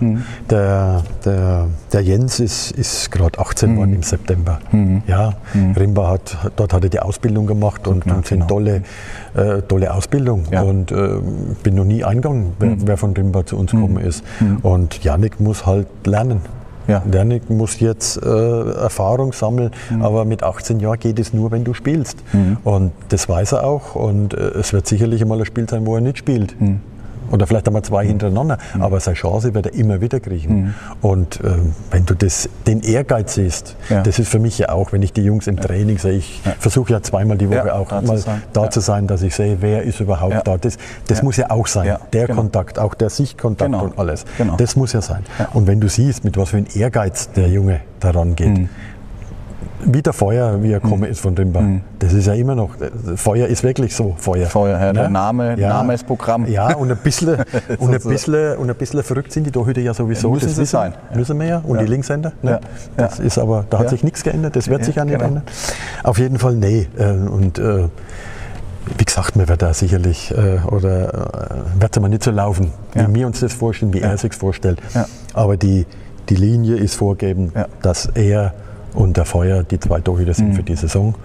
Der, 0.50 1.04
der, 1.26 1.68
der 1.91 2.02
Jens 2.02 2.39
ist, 2.39 2.72
ist 2.72 3.12
gerade 3.12 3.39
18 3.39 3.74
geworden 3.74 3.93
im 3.93 4.04
September. 4.04 4.60
Ja, 5.08 5.34
Rimba 5.54 6.10
hat, 6.10 6.38
dort 6.56 6.74
hat 6.74 6.84
er 6.84 6.89
die 6.89 7.00
Ausbildung 7.00 7.48
gemacht 7.48 7.88
und, 7.88 8.06
und 8.06 8.28
sind 8.28 8.39
genau. 8.39 8.48
tolle, 8.48 8.84
äh, 9.36 9.62
tolle 9.68 9.93
Ausbildung. 9.93 10.43
Ja. 10.52 10.62
Und 10.62 10.91
äh, 10.91 11.20
bin 11.64 11.76
noch 11.76 11.86
nie 11.86 12.04
eingegangen, 12.04 12.54
wer, 12.60 12.76
wer 12.80 12.98
von 12.98 13.14
Rimba 13.14 13.45
zu 13.45 13.58
uns 13.58 13.72
gekommen 13.72 13.98
ist. 13.98 14.24
Und 14.62 15.04
Janik 15.04 15.39
muss 15.39 15.66
halt 15.66 15.88
lernen. 16.06 16.41
Ja. 16.88 17.04
Janik 17.12 17.50
muss 17.50 17.80
jetzt 17.80 18.18
äh, 18.24 18.72
Erfahrung 18.72 19.34
sammeln, 19.34 19.72
aber 20.00 20.26
mit 20.26 20.44
18 20.44 20.80
Jahren 20.80 21.00
geht 21.00 21.20
es 21.20 21.34
nur, 21.34 21.52
wenn 21.52 21.64
du 21.64 21.74
spielst. 21.74 22.18
Und 22.64 22.92
das 23.10 23.28
weiß 23.28 23.54
er 23.54 23.64
auch. 23.66 23.96
Und 23.96 24.34
äh, 24.34 24.38
es 24.60 24.74
wird 24.74 24.88
sicherlich 24.88 25.22
einmal 25.22 25.40
ein 25.40 25.46
Spiel 25.46 25.70
sein, 25.70 25.86
wo 25.86 25.96
er 25.96 26.02
nicht 26.02 26.18
spielt. 26.18 26.56
Oder 27.32 27.47
vielleicht 27.47 27.67
einmal 27.67 27.82
zwei 27.84 28.05
hintereinander. 28.05 28.57
Aber 28.80 28.99
seine 28.99 29.15
Chance 29.15 29.53
wird 29.53 29.67
er 29.67 29.73
immer 29.73 30.01
wieder 30.01 30.19
kriegen. 30.19 30.73
Und 31.01 31.41
äh, 31.43 31.51
wenn 31.91 32.05
du 32.05 32.13
das, 32.13 32.49
den 32.65 32.82
Ehrgeiz 32.82 33.36
siehst, 33.36 33.75
Ja. 33.89 34.01
das 34.03 34.19
ist 34.19 34.30
für 34.30 34.39
mich 34.39 34.57
ja 34.59 34.69
auch, 34.69 34.91
wenn 34.93 35.01
ich 35.01 35.13
die 35.13 35.21
Jungs 35.23 35.47
im 35.47 35.57
Training 35.57 35.97
sehe, 35.97 36.13
ich 36.13 36.41
versuche 36.59 36.93
ja 36.93 37.01
zweimal 37.01 37.38
die 37.38 37.49
Woche 37.49 37.67
Ja, 37.67 37.73
auch 37.75 37.89
da 37.89 38.01
zu 38.01 38.07
mal 38.07 38.17
sein. 38.17 38.43
da 38.53 38.63
Ja. 38.65 38.69
zu 38.69 38.80
sein, 38.80 39.07
dass 39.07 39.21
ich 39.21 39.36
sehe, 39.36 39.57
wer 39.61 39.84
ist 39.84 39.99
überhaupt 39.99 40.34
Ja. 40.34 40.41
da. 40.41 40.57
Das, 40.57 40.78
das 41.07 41.19
Ja. 41.19 41.23
muss 41.23 41.38
ja 41.38 41.49
auch 41.51 41.67
sein. 41.67 41.86
Ja, 41.88 41.99
Der 42.13 42.28
genau. 42.28 42.41
Kontakt, 42.41 42.80
auch 42.80 42.93
der 42.93 43.09
Sichtkontakt 43.09 43.71
Genau. 43.71 43.84
und 43.86 43.99
alles. 43.99 44.25
Genau. 44.38 44.55
Das 44.57 44.75
muss 44.75 44.93
ja 44.93 45.01
sein. 45.01 45.23
Und 45.53 45.67
wenn 45.67 45.80
du 45.80 45.88
siehst, 45.89 46.23
mit 46.23 46.38
was 46.38 46.49
für 46.49 46.57
einem 46.57 46.67
Ehrgeiz 46.73 47.32
der 47.32 47.47
Junge 47.49 47.82
daran 47.99 48.36
geht, 48.36 48.47
Mhm. 48.57 48.69
Wie 49.86 50.01
der 50.01 50.13
Feuer, 50.13 50.61
wie 50.63 50.71
er 50.71 50.80
gekommen 50.80 51.03
ist 51.03 51.19
von 51.19 51.36
Rimba, 51.38 51.61
das 51.99 52.13
ist 52.13 52.25
ja 52.28 52.34
immer 52.34 52.55
noch, 52.55 52.71
Feuer 53.15 53.47
ist 53.47 53.63
wirklich 53.63 53.95
so 53.95 54.15
Feuer. 54.17 54.47
Feuer, 54.47 54.80
ja, 54.80 54.91
der 54.93 55.03
Ne? 55.03 55.09
Name- 55.11 55.55
Name 55.57 55.93
ist 55.93 56.05
Programm. 56.07 56.45
Ja, 56.47 56.75
und 56.75 56.89
ein 56.91 56.97
bisschen, 56.97 57.36
und 57.80 57.93
ein 57.93 58.01
bisschen, 58.01 58.57
und 58.57 58.69
ein 58.69 58.75
bisschen 58.75 59.03
verrückt 59.03 59.32
sind 59.32 59.45
die 59.45 59.51
Torhüter 59.51 59.82
ja 59.82 59.93
sowieso. 59.93 60.32
Müssen 60.32 60.47
das 60.47 60.55
sie 60.55 60.61
wissen, 60.63 60.71
sein. 60.71 60.93
Müssen 61.15 61.39
wir 61.39 61.47
ja. 61.47 61.57
Und 61.59 61.75
Ja. 61.78 61.84
die 61.84 61.89
Linkshänder. 61.91 62.32
Ne? 62.41 62.51
Ja. 62.51 62.59
Das 62.97 63.19
Ja. 63.19 63.23
ist 63.25 63.38
aber, 63.38 63.65
da 63.69 63.78
hat 63.78 63.86
Ja. 63.86 63.89
sich 63.91 64.03
nichts 64.03 64.23
geändert, 64.23 64.55
das 64.55 64.67
wird 64.67 64.80
Ja, 64.80 64.86
sich 64.86 64.95
ja 64.95 65.05
nicht 65.05 65.13
genau. 65.15 65.28
ändern. 65.28 65.43
Auf 66.03 66.17
jeden 66.17 66.39
Fall, 66.39 66.55
nee. 66.55 66.88
Äh, 66.97 67.11
Und 67.11 67.59
äh, 67.59 67.88
wie 68.97 69.05
gesagt, 69.05 69.36
mir 69.36 69.47
wird 69.47 69.61
da 69.61 69.73
sicherlich, 69.73 70.34
äh, 70.36 70.59
oder 70.71 71.13
äh, 71.78 71.82
wird 71.82 71.95
es 71.95 72.01
mal 72.01 72.07
nicht 72.09 72.23
so 72.23 72.32
laufen, 72.32 72.71
Ja. 72.95 73.07
wie 73.09 73.15
wir 73.15 73.28
uns 73.28 73.41
das 73.41 73.53
vorstellen, 73.53 73.93
wie 73.93 74.01
er 74.01 74.17
sich 74.17 74.34
vorstellt. 74.34 74.80
Ja. 74.95 75.05
Aber 75.34 75.55
die, 75.57 75.86
die 76.30 76.36
Linie 76.36 76.75
ist 76.78 76.95
vorgegeben, 76.95 77.51
Ja. 77.53 77.67
dass 77.82 78.07
er 78.07 78.53
und 78.94 79.18
der 79.18 79.26
Feuer 79.26 79.64
die 79.64 79.80
zwei 79.80 80.00
Torhüter 80.02 80.32
Mhm. 80.32 80.34
sind 80.36 80.54
für 80.56 80.64
die 80.64 80.76
Saison. 80.76 81.16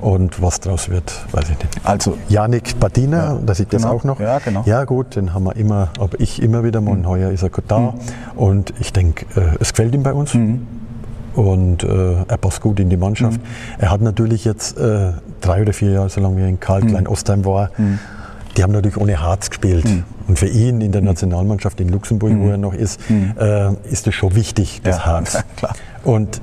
Und 0.00 0.42
was 0.42 0.60
daraus 0.60 0.88
wird, 0.90 1.12
weiß 1.32 1.44
ich 1.50 1.58
nicht. 1.58 1.80
Also, 1.84 2.16
Janik 2.28 2.78
Badina, 2.78 3.16
Ja, 3.34 3.38
dass 3.44 3.60
ich 3.60 3.68
das 3.68 3.82
genau. 3.82 3.94
auch 3.94 4.04
noch. 4.04 4.20
Ja, 4.20 4.38
genau. 4.38 4.62
Ja, 4.66 4.84
gut, 4.84 5.16
den 5.16 5.32
haben 5.34 5.44
wir 5.44 5.56
immer, 5.56 5.88
aber 5.98 6.20
ich 6.20 6.42
immer 6.42 6.62
wieder 6.64 6.80
mal. 6.80 7.04
Heuer 7.06 7.30
ist 7.30 7.42
er 7.42 7.50
da. 7.68 7.94
Und 8.34 8.74
ich 8.80 8.92
denke, 8.92 9.24
äh, 9.40 9.56
es 9.60 9.70
gefällt 9.72 9.94
ihm 9.94 10.02
bei 10.02 10.12
uns. 10.12 10.36
Und 11.34 11.82
äh, 11.82 12.14
er 12.28 12.36
passt 12.36 12.60
gut 12.60 12.78
in 12.78 12.90
die 12.90 12.96
Mannschaft. 12.98 13.40
Er 13.78 13.90
hat 13.90 14.02
natürlich 14.02 14.44
jetzt 14.44 14.76
äh, 14.76 15.12
drei 15.40 15.62
oder 15.62 15.72
vier 15.72 15.90
Jahre, 15.92 16.10
solange 16.10 16.36
wir 16.36 16.46
in 16.46 16.60
Karl 16.60 16.82
Klein 16.82 17.06
Ostheim 17.08 17.44
war, 17.46 17.70
die 18.56 18.62
haben 18.62 18.72
natürlich 18.72 18.98
ohne 18.98 19.18
Harz 19.22 19.48
gespielt. 19.48 19.86
Und 20.28 20.38
für 20.38 20.46
ihn 20.48 20.82
in 20.82 20.92
der 20.92 21.00
Nationalmannschaft 21.00 21.80
in 21.80 21.88
Luxemburg, 21.88 22.32
wo 22.38 22.50
er 22.50 22.58
noch 22.58 22.74
ist, 22.74 23.00
äh, 23.40 23.72
ist 23.90 24.06
es 24.06 24.14
schon 24.14 24.34
wichtig, 24.34 24.82
das 24.84 24.98
Ja, 24.98 25.06
Harz. 25.06 25.42
klar. 25.56 25.72
Und 26.04 26.42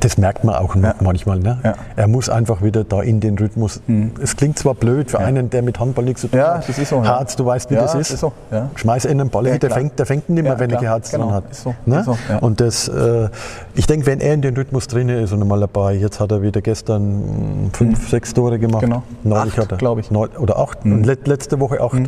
das 0.00 0.18
merkt 0.18 0.44
man 0.44 0.54
auch 0.56 0.74
Ja. 0.76 0.94
manchmal. 1.00 1.38
Ne? 1.38 1.58
Ja. 1.64 1.74
Er 1.96 2.08
muss 2.08 2.28
einfach 2.28 2.62
wieder 2.62 2.84
da 2.84 3.00
in 3.02 3.20
den 3.20 3.38
Rhythmus. 3.38 3.80
Es 4.22 4.36
klingt 4.36 4.58
zwar 4.58 4.74
blöd 4.74 5.10
für 5.10 5.18
einen, 5.18 5.50
der 5.50 5.62
mit 5.62 5.78
Handball 5.80 6.04
nichts 6.04 6.22
zu 6.22 6.28
tun 6.28 6.38
Ja, 6.38 6.54
hat. 6.54 6.68
das 6.68 6.78
ist 6.78 6.88
so. 6.88 7.04
Harz, 7.04 7.36
du 7.36 7.44
weißt, 7.44 7.70
wie 7.70 7.74
das 7.74 7.94
ist. 7.94 8.10
ist 8.10 8.20
so. 8.20 8.32
Schmeiß 8.76 9.04
in 9.04 9.18
den 9.18 9.30
Ball, 9.30 9.44
der, 9.44 9.58
klar. 9.58 9.72
fängt, 9.72 9.98
der 9.98 10.06
fängt 10.06 10.28
nicht 10.28 10.42
mehr, 10.42 10.58
wenn 10.58 10.70
er. 10.70 10.88
Harz 10.88 11.10
Genau, 11.10 11.30
hat. 11.32 11.50
ist 11.50 11.62
so, 11.62 11.74
Ne? 11.86 12.00
ist 12.00 12.04
so. 12.06 12.16
Und 12.40 12.60
das, 12.60 12.88
äh, 12.88 13.28
ich 13.74 13.86
denke, 13.86 14.06
wenn 14.06 14.20
er 14.20 14.34
in 14.34 14.42
den 14.42 14.56
Rhythmus 14.56 14.86
drin 14.86 15.08
ist 15.08 15.32
und 15.32 15.46
mal 15.46 15.60
dabei, 15.60 15.94
jetzt 15.94 16.20
hat 16.20 16.30
er 16.32 16.42
wieder 16.42 16.60
gestern 16.60 17.70
fünf, 17.72 18.08
sechs 18.08 18.32
Tore 18.34 18.58
gemacht. 18.58 18.82
Genau. 18.82 19.02
Neulich 19.24 19.58
Acht, 19.58 19.72
hat 19.72 19.82
er, 19.82 19.98
ich. 19.98 20.10
Neun, 20.10 20.28
oder 20.38 20.58
acht. 20.58 20.84
Und 20.84 21.04
let, 21.04 21.26
letzte 21.26 21.58
Woche 21.60 21.80
acht. 21.80 21.98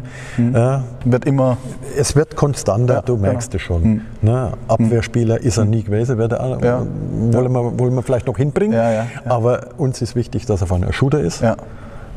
Ja, 0.55 0.85
wird 1.05 1.25
immer, 1.25 1.57
es 1.99 2.15
wird 2.17 2.37
konstanter, 2.37 3.03
du 3.05 3.17
merkst 3.17 3.51
genau. 3.51 3.61
es 3.61 3.67
schon. 3.67 4.01
Ne? 4.23 4.53
Abwehrspieler 4.69 5.41
ist 5.41 5.57
er 5.59 5.65
nie 5.65 5.83
gewesen, 5.83 6.19
wird 6.19 6.33
er, 6.33 6.59
Ja. 6.63 6.83
wollen, 7.33 7.53
wir, 7.53 7.79
wollen 7.81 7.95
wir 7.95 8.03
vielleicht 8.03 8.27
noch 8.27 8.37
hinbringen. 8.37 8.77
Ja, 8.77 8.91
ja, 8.91 9.07
ja. 9.25 9.31
Aber 9.31 9.71
uns 9.79 10.01
ist 10.01 10.15
wichtig, 10.15 10.47
dass 10.47 10.61
er 10.61 10.69
von 10.69 10.85
einer 10.85 10.93
Shooter 10.93 11.21
ist. 11.21 11.41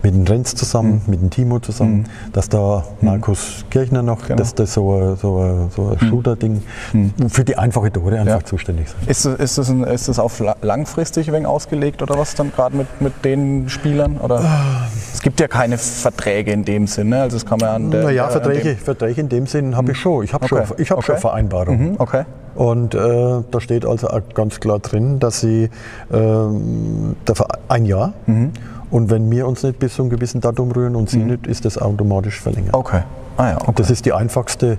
Mit 0.03 0.13
dem 0.13 0.23
Renz 0.27 0.53
zusammen, 0.53 1.01
mit 1.07 1.21
dem 1.21 1.29
Timo 1.29 1.59
zusammen, 1.59 2.07
dass 2.33 2.49
da 2.49 2.83
Markus 2.99 3.63
Kirchner 3.69 4.03
noch, 4.03 4.23
Genau. 4.27 4.35
dass 4.35 4.53
das 4.53 4.73
so 4.73 4.91
ein, 4.93 5.15
so 5.15 5.37
ein, 5.39 5.69
so 5.73 5.87
ein 5.89 5.99
Shooter-Ding 6.09 6.61
für 7.29 7.45
die 7.45 7.55
einfache 7.57 7.89
Tore 7.91 8.19
einfach 8.19 8.39
Ja. 8.41 8.45
zuständig 8.45 8.87
ist. 8.87 8.95
Ist 9.09 9.25
das, 9.25 9.39
ist, 9.39 9.57
das 9.57 9.69
ein, 9.69 9.83
ist 9.85 10.09
das 10.09 10.19
auf 10.19 10.39
la- 10.39 10.57
langfristig 10.61 11.31
wenig 11.31 11.47
ausgelegt 11.47 12.01
oder 12.01 12.17
was 12.17 12.35
dann 12.35 12.51
gerade 12.51 12.75
mit, 12.75 12.87
mit 13.01 13.13
den 13.23 13.69
Spielern? 13.69 14.17
Oder? 14.17 14.41
Es 15.13 15.21
gibt 15.21 15.39
ja 15.39 15.47
keine 15.47 15.77
Verträge 15.77 16.51
in 16.51 16.65
dem 16.65 16.85
Sinne. 16.87 17.21
Also 17.21 17.37
das 17.37 17.45
kann 17.45 17.59
man 17.59 17.69
an 17.69 17.91
der, 17.91 18.03
Naja, 18.03 18.27
Verträge, 18.27 18.75
Verträge 18.75 19.21
in 19.21 19.29
dem 19.29 19.47
Sinn 19.47 19.77
habe 19.77 19.93
ich 19.93 19.97
schon. 19.97 20.25
Ich 20.25 20.33
habe 20.33 20.43
Okay. 20.43 20.65
schon, 20.67 20.77
ich 20.79 20.87
schon 20.89 20.97
Okay. 20.97 21.15
Vereinbarungen. 21.17 21.91
Mhm, 21.91 21.95
okay. 21.99 22.23
Und 22.55 22.93
äh, 22.93 22.99
da 23.49 23.59
steht 23.61 23.85
also 23.85 24.07
ganz 24.35 24.59
klar 24.59 24.79
drin, 24.79 25.19
dass 25.19 25.39
sie 25.39 25.69
ähm, 26.13 27.15
Ver- 27.25 27.47
ein 27.69 27.85
Jahr 27.85 28.13
Mhm. 28.27 28.51
Und 28.93 29.09
wenn 29.09 29.31
wir 29.31 29.47
uns 29.47 29.63
nicht 29.63 29.79
bis 29.79 29.95
zu 29.95 30.03
einem 30.03 30.11
gewissen 30.11 30.39
Datum 30.39 30.71
rühren 30.71 30.95
und 30.95 31.09
sie 31.09 31.17
nicht, 31.17 31.47
ist 31.47 31.65
das 31.65 31.79
automatisch 31.79 32.39
verlängert. 32.39 32.75
Okay. 32.75 33.01
Ah 33.37 33.49
ja, 33.49 33.53
Und 33.55 33.69
okay. 33.69 33.73
das 33.77 33.89
ist 33.89 34.05
die 34.05 34.13
einfachste 34.13 34.77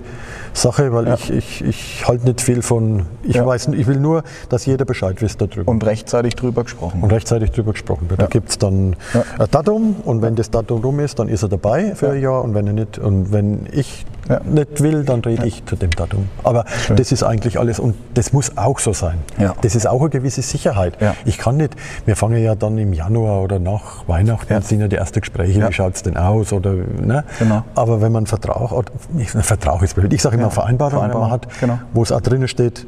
Sache, 0.55 0.91
weil 0.93 1.07
Ja. 1.07 1.13
ich, 1.15 1.29
ich, 1.31 1.63
ich 1.63 2.07
halte 2.07 2.25
nicht 2.25 2.41
viel 2.41 2.61
von, 2.61 3.05
ich 3.23 3.35
Ja. 3.35 3.45
weiß, 3.45 3.67
ich 3.73 3.87
will 3.87 3.99
nur, 3.99 4.23
dass 4.49 4.65
jeder 4.65 4.85
Bescheid 4.85 5.21
wisst 5.21 5.41
darüber. 5.41 5.69
Und 5.71 5.85
rechtzeitig 5.85 6.35
drüber 6.35 6.63
gesprochen. 6.63 7.01
und 7.01 7.11
rechtzeitig 7.11 7.51
darüber 7.51 7.73
gesprochen 7.73 8.09
wird. 8.09 8.21
Da 8.21 8.27
gibt 8.27 8.49
es 8.49 8.57
dann 8.57 8.95
ein 9.13 9.47
Datum 9.51 9.97
und 10.05 10.21
wenn 10.21 10.35
das 10.35 10.49
Datum 10.49 10.81
rum 10.81 10.99
ist, 10.99 11.19
dann 11.19 11.27
ist 11.27 11.43
er 11.43 11.49
dabei 11.49 11.93
für 11.95 12.11
ein 12.11 12.21
Jahr 12.21 12.43
und 12.43 12.53
wenn 12.55 12.67
er 12.67 12.73
nicht 12.73 12.97
und 12.97 13.31
wenn 13.31 13.67
ich 13.71 14.05
nicht 14.45 14.81
will, 14.81 15.03
dann 15.03 15.19
rede 15.19 15.45
ich 15.45 15.63
zu 15.65 15.75
dem 15.75 15.91
Datum. 15.91 16.29
Aber 16.43 16.65
das 16.95 17.11
ist 17.11 17.21
eigentlich 17.21 17.59
alles 17.59 17.79
und 17.79 17.93
das 18.15 18.33
muss 18.33 18.57
auch 18.57 18.79
so 18.79 18.91
sein. 18.93 19.19
Das 19.61 19.75
ist 19.75 19.85
auch 19.87 20.01
eine 20.01 20.09
gewisse 20.09 20.41
Sicherheit. 20.41 20.97
Ich 21.25 21.37
kann 21.37 21.57
nicht, 21.57 21.75
wir 22.05 22.15
fangen 22.15 22.41
ja 22.43 22.55
dann 22.55 22.77
im 22.77 22.93
Januar 22.93 23.43
oder 23.43 23.59
nach 23.59 24.07
Weihnachten, 24.07 24.51
Ja. 24.51 24.61
sind 24.61 24.79
ja 24.79 24.87
die 24.87 24.95
ersten 24.95 25.19
Gespräche, 25.19 25.67
wie 25.67 25.73
schaut 25.73 25.95
es 25.95 26.01
denn 26.03 26.17
aus 26.17 26.53
oder 26.53 26.71
ne? 26.73 27.23
Genau. 27.39 27.63
Aber 27.75 28.01
wenn 28.01 28.11
man 28.11 28.25
Vertrag, 28.25 28.71
oder, 28.71 28.91
Vertrag 29.25 29.81
ist 29.83 29.95
blöd, 29.95 30.11
ich 30.13 30.21
sage 30.21 30.37
immer 30.37 30.44
Ja. 30.49 30.55
Vereinbarung, 30.55 30.99
man 30.99 31.11
Vereinbarung, 31.11 31.31
hat, 31.31 31.47
genau. 31.59 31.79
wo 31.93 32.03
es 32.03 32.11
auch 32.11 32.21
drinnen 32.21 32.47
steht, 32.47 32.85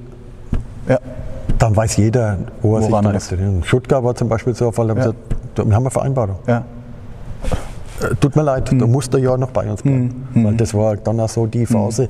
Ja. 0.87 0.99
dann 1.59 1.75
weiß 1.75 1.97
jeder, 1.97 2.37
wo 2.61 2.75
er 2.75 2.81
sich 2.83 2.91
Woran 2.91 3.05
dann 3.05 3.15
ist. 3.15 3.31
ist. 3.31 3.65
Stuttgart 3.65 4.03
war 4.03 4.15
zum 4.15 4.29
Beispiel 4.29 4.53
so 4.55 4.71
da 4.87 4.93
haben 4.95 4.99
Ja. 4.99 5.05
wir 5.07 5.13
gesagt, 5.13 5.67
wir 5.69 5.75
haben 5.75 5.83
eine 5.83 5.91
Vereinbarung. 5.91 6.37
Ja. 6.47 6.63
Tut 8.19 8.35
mir 8.35 8.43
leid, 8.43 8.69
Hm. 8.69 8.79
du 8.79 8.87
musst 8.87 9.15
ein 9.15 9.23
Jahr 9.23 9.37
noch 9.37 9.49
bei 9.51 9.69
uns 9.69 9.81
bleiben. 9.81 10.27
Weil 10.35 10.53
das 10.55 10.73
war 10.73 10.95
dann 10.97 11.19
auch 11.19 11.29
so 11.29 11.47
die 11.47 11.65
Phase, 11.65 12.03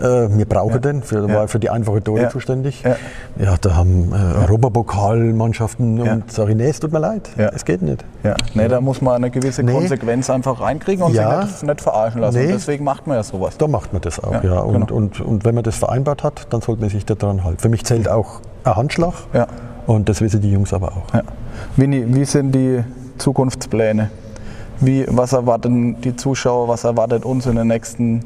äh, 0.00 0.04
wir 0.30 0.46
brauchen 0.46 0.80
den, 0.80 1.02
für, 1.02 1.22
Hm. 1.22 1.28
Ja. 1.28 1.34
war 1.36 1.48
für 1.48 1.58
die 1.58 1.68
einfache 1.70 2.02
Tore 2.02 2.22
Ja. 2.22 2.28
zuständig. 2.30 2.82
Ja. 2.82 2.96
Ja, 3.38 3.54
da 3.60 3.74
haben 3.76 4.12
äh, 4.12 4.42
Europapokalmannschaften 4.42 5.98
Ja. 6.04 6.12
und 6.14 6.32
sage 6.32 6.52
ich, 6.52 6.56
nee, 6.56 6.68
es 6.68 6.80
tut 6.80 6.92
mir 6.92 6.98
leid, 6.98 7.28
Ja. 7.36 7.50
es 7.54 7.64
geht 7.64 7.82
nicht. 7.82 8.04
Ja, 8.22 8.36
nee, 8.54 8.68
da 8.68 8.80
muss 8.80 9.00
man 9.02 9.16
eine 9.16 9.30
gewisse 9.30 9.62
Nee. 9.62 9.72
Konsequenz 9.72 10.30
einfach 10.30 10.60
reinkriegen 10.60 11.04
und 11.04 11.14
Ja. 11.14 11.42
sich 11.42 11.52
nicht, 11.52 11.62
nicht 11.64 11.80
verarschen 11.82 12.20
lassen. 12.20 12.38
Nee. 12.38 12.52
Deswegen 12.52 12.84
macht 12.84 13.06
man 13.06 13.16
ja 13.16 13.22
sowas. 13.22 13.58
Da 13.58 13.66
macht 13.68 13.92
man 13.92 14.00
das 14.02 14.18
auch, 14.22 14.32
Ja, 14.32 14.42
ja. 14.44 14.60
Und, 14.60 14.86
genau. 14.88 14.94
und, 14.96 15.20
und 15.20 15.44
wenn 15.44 15.54
man 15.54 15.64
das 15.64 15.76
vereinbart 15.76 16.22
hat, 16.22 16.46
dann 16.50 16.60
sollte 16.62 16.80
man 16.80 16.90
sich 16.90 17.04
daran 17.04 17.44
halten. 17.44 17.58
Für 17.58 17.68
mich 17.68 17.84
zählt 17.84 18.08
auch 18.08 18.40
ein 18.64 18.76
Handschlag 18.76 19.12
Ja. 19.32 19.46
und 19.86 20.08
das 20.08 20.20
wissen 20.20 20.40
die 20.40 20.50
Jungs 20.52 20.72
aber 20.72 20.88
auch. 20.92 21.14
Ja. 21.14 21.22
Winnie, 21.76 22.04
wie 22.08 22.24
sind 22.24 22.52
die 22.54 22.82
Zukunftspläne? 23.18 24.10
Wie, 24.80 25.04
was 25.08 25.32
erwarten 25.32 26.00
die 26.00 26.16
Zuschauer, 26.16 26.68
was 26.68 26.84
erwartet 26.84 27.24
uns 27.24 27.46
in 27.46 27.56
den 27.56 27.68
nächsten 27.68 28.20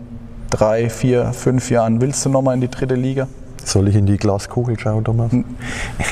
drei, 0.51 0.89
vier, 0.89 1.33
fünf 1.33 1.71
Jahren? 1.71 2.01
Willst 2.01 2.25
du 2.25 2.31
nochmal 2.31 2.55
in 2.55 2.61
die 2.61 2.69
dritte 2.71 2.95
Liga? 2.95 3.29
Soll 3.65 3.89
ich 3.89 3.97
in 3.97 4.07
die 4.07 4.17
Glaskugel 4.17 4.79
schauen, 4.79 5.05
Thomas? 5.05 5.31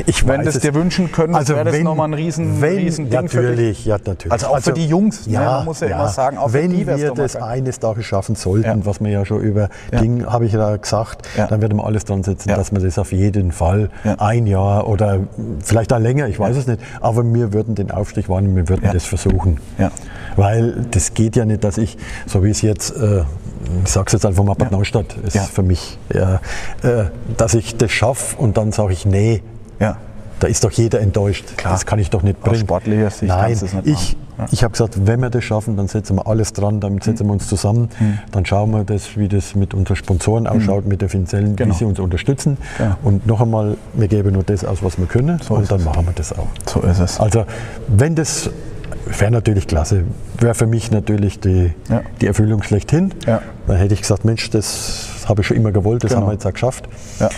Ich 0.05 0.27
Wenn 0.27 0.39
weiß 0.41 0.45
du 0.45 0.49
es 0.51 0.57
es- 0.57 0.63
dir 0.63 0.75
wünschen 0.75 1.11
könntest, 1.11 1.49
wäre 1.49 1.65
das 1.65 1.79
nochmal 1.81 2.09
ein 2.09 2.13
riesen, 2.15 2.61
wenn, 2.61 2.77
riesen 2.77 3.09
Ding 3.09 3.29
für 3.31 3.41
dich. 3.41 3.49
natürlich, 3.51 3.85
ja, 3.87 3.97
natürlich. 4.05 4.33
Also 4.33 4.49
auch 4.49 4.59
für 4.61 4.73
die 4.75 4.87
Jungs, 4.87 5.27
ne? 5.27 5.33
Ja, 5.35 5.53
Man 5.59 5.65
muss 5.65 5.81
ja 5.81 5.87
immer 5.87 6.09
sagen, 6.09 6.37
auch 6.37 6.53
wenn 6.53 6.71
die 6.71 6.87
wir 6.87 7.13
das 7.15 7.35
eines 7.37 7.79
Tages 7.79 8.05
schaffen 8.05 8.35
sollten, 8.35 8.67
Ja. 8.67 8.77
was 8.85 9.01
wir 9.01 9.09
ja 9.11 9.25
schon 9.25 9.41
über 9.41 9.71
Ja. 9.91 10.01
Ding, 10.03 10.27
habe 10.27 10.45
ich 10.45 10.53
ja 10.53 10.77
gesagt, 10.77 11.27
Ja. 11.39 11.47
dann 11.47 11.63
werden 11.63 11.79
wir 11.79 11.87
alles 11.87 12.05
dran 12.05 12.23
setzen, 12.25 12.51
Ja. 12.51 12.57
dass 12.57 12.73
wir 12.73 12.81
das 12.81 12.99
auf 12.99 13.13
jeden 13.13 13.53
Fall 13.53 13.89
Ja. 14.05 14.17
ein 14.19 14.47
Jahr 14.47 14.87
oder 14.87 15.21
vielleicht 15.65 15.95
auch 15.95 15.99
länger, 16.01 16.27
ich 16.29 16.39
weiß 16.39 16.59
es 16.59 16.67
nicht, 16.67 16.81
aber 17.01 17.25
wir 17.33 17.55
würden 17.55 17.75
den 17.75 17.91
Aufstieg 17.91 18.29
wahrnehmen, 18.29 18.57
wir 18.57 18.69
würden 18.69 18.85
Ja. 18.85 18.93
das 18.93 19.07
versuchen. 19.07 19.61
Ja. 19.79 19.91
Weil 20.37 20.87
das 20.91 21.15
geht 21.15 21.37
ja 21.37 21.45
nicht, 21.45 21.65
dass 21.65 21.79
ich, 21.79 21.97
so 22.27 22.45
wie 22.45 22.51
es 22.51 22.63
jetzt, 22.63 22.91
äh, 22.97 23.23
ich 23.85 23.91
sage 23.91 24.07
es 24.09 24.13
jetzt 24.13 24.27
einfach 24.27 24.45
mal, 24.45 24.55
Bad 24.55 24.71
Ja. 24.71 24.77
Neustadt 24.77 25.17
ist 25.27 25.35
Ja. 25.35 25.43
für 25.43 25.63
mich, 25.63 25.99
ja, 26.15 26.41
äh, 26.83 27.05
dass 27.37 27.55
ich 27.55 27.77
das 27.77 27.91
schaffe 27.91 28.37
und 28.37 28.57
dann 28.57 28.73
sage 28.73 28.93
ich, 28.93 29.07
nee, 29.07 29.43
Ja. 29.81 29.97
da 30.41 30.47
ist 30.47 30.63
doch 30.65 30.71
jeder 30.73 31.01
enttäuscht. 31.01 31.57
Klar. 31.57 31.73
Das 31.73 31.87
kann 31.87 31.99
ich 31.99 32.11
doch 32.11 32.23
nicht 32.23 32.37
Aus 32.43 32.51
bringen. 32.51 32.61
sportlicher 32.61 33.11
Sicht 33.11 33.25
Nein, 33.29 33.47
kannst 33.47 33.63
du 33.63 33.67
es 33.67 33.73
nicht 33.73 33.87
ich, 33.87 34.17
machen. 34.37 34.49
ich 34.53 34.63
habe 34.63 34.73
gesagt, 34.73 35.07
wenn 35.07 35.21
wir 35.21 35.31
das 35.31 35.43
schaffen, 35.43 35.77
dann 35.79 35.89
setzen 35.89 36.17
wir 36.17 36.27
alles 36.27 36.53
dran, 36.53 36.79
dann 36.81 37.01
setzen 37.01 37.27
wir 37.27 37.33
uns 37.33 37.49
zusammen, 37.49 37.89
dann 38.33 38.45
schauen 38.45 38.71
wir, 38.73 38.85
das, 38.85 39.17
wie 39.17 39.29
das 39.29 39.55
mit 39.55 39.73
unseren 39.73 39.97
Sponsoren 39.97 40.47
ausschaut, 40.47 40.85
mit 40.87 41.01
der 41.01 41.09
finanziellen, 41.09 41.57
Genau. 41.57 41.75
wie 41.75 41.79
sie 41.79 41.85
uns 41.87 41.99
unterstützen. 41.99 42.59
Ja. 42.79 42.99
Und 43.03 43.27
noch 43.27 43.41
einmal, 43.41 43.79
wir 43.95 44.09
geben 44.09 44.35
nur 44.35 44.43
das 44.45 44.65
aus, 44.65 44.83
was 44.83 44.99
wir 44.99 45.07
können 45.07 45.41
und 45.49 45.63
ist 45.63 45.73
dann 45.73 45.81
es. 45.81 45.85
machen 45.87 46.05
wir 46.07 46.13
das 46.15 46.33
auch. 46.39 46.49
So 46.67 46.81
ist 46.83 47.01
es. 47.01 47.19
Also 47.19 47.45
wenn 47.89 48.15
das 48.15 48.51
wäre 49.07 49.31
natürlich 49.31 49.67
klasse, 49.67 50.05
wäre 50.39 50.55
für 50.55 50.67
mich 50.67 50.91
natürlich 50.91 51.41
die, 51.41 51.73
Ja. 51.89 52.03
die 52.21 52.27
Erfüllung 52.27 52.63
schlechthin. 52.63 53.13
Ja. 53.27 53.41
Dann 53.67 53.77
hätte 53.77 53.95
ich 53.95 54.03
gesagt, 54.03 54.25
Mensch, 54.25 54.51
das 54.51 55.25
habe 55.29 55.41
ich 55.43 55.47
schon 55.47 55.57
immer 55.57 55.73
gewollt, 55.73 56.05
das 56.05 56.11
Genau. 56.11 56.23
haben 56.23 56.29
wir 56.29 56.33
jetzt 56.35 56.47
auch 56.47 56.53
geschafft. 56.53 56.89
Ja. 57.21 57.29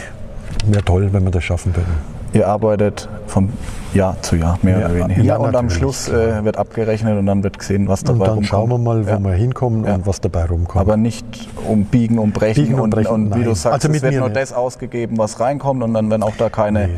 Wäre 0.67 0.85
toll, 0.85 1.09
wenn 1.13 1.25
wir 1.25 1.31
das 1.31 1.45
schaffen 1.45 1.75
würden. 1.77 2.19
Ihr 2.35 2.47
arbeitet 2.47 3.09
von 3.27 3.49
Jahr 3.95 4.21
zu 4.21 4.37
Jahr, 4.37 4.59
mehr 4.61 4.81
Ja, 4.81 4.87
oder 4.91 4.95
weniger. 4.97 5.23
ja, 5.23 5.37
und 5.39 5.57
am 5.57 5.71
Schluss 5.71 6.09
äh, 6.11 6.45
wird 6.45 6.59
abgerechnet 6.59 7.19
und 7.19 7.25
dann 7.25 7.43
wird 7.43 7.59
gesehen, 7.59 7.89
was 7.89 8.05
dabei 8.05 8.13
Und 8.13 8.21
dann 8.21 8.29
rumkommt. 8.29 8.47
schauen 8.47 8.69
wir 8.71 8.79
mal, 8.79 9.07
wo 9.07 9.11
Ja. 9.11 9.19
wir 9.19 9.33
hinkommen 9.33 9.85
Ja. 9.87 9.95
und 9.95 10.07
was 10.07 10.21
dabei 10.21 10.45
rumkommt. 10.45 10.81
Aber 10.83 10.99
nicht 10.99 11.25
um 11.67 11.85
Biegen 11.87 12.19
und 12.19 12.35
Brechen 12.35 12.65
Biegen 12.65 12.75
und 12.75 12.81
und, 12.83 12.91
Brechen, 12.91 13.11
und 13.11 13.35
wie 13.35 13.45
du 13.45 13.55
sagst, 13.55 13.87
Also 13.87 13.89
es 13.97 14.03
wird 14.03 14.15
nur 14.17 14.29
das 14.29 14.53
ausgegeben, 14.53 15.17
was 15.17 15.41
reinkommt 15.41 15.83
und 15.83 15.95
dann 15.95 16.11
werden 16.11 16.23
auch 16.23 16.37
da 16.37 16.51
keine, 16.51 16.89
Nee. 16.89 16.95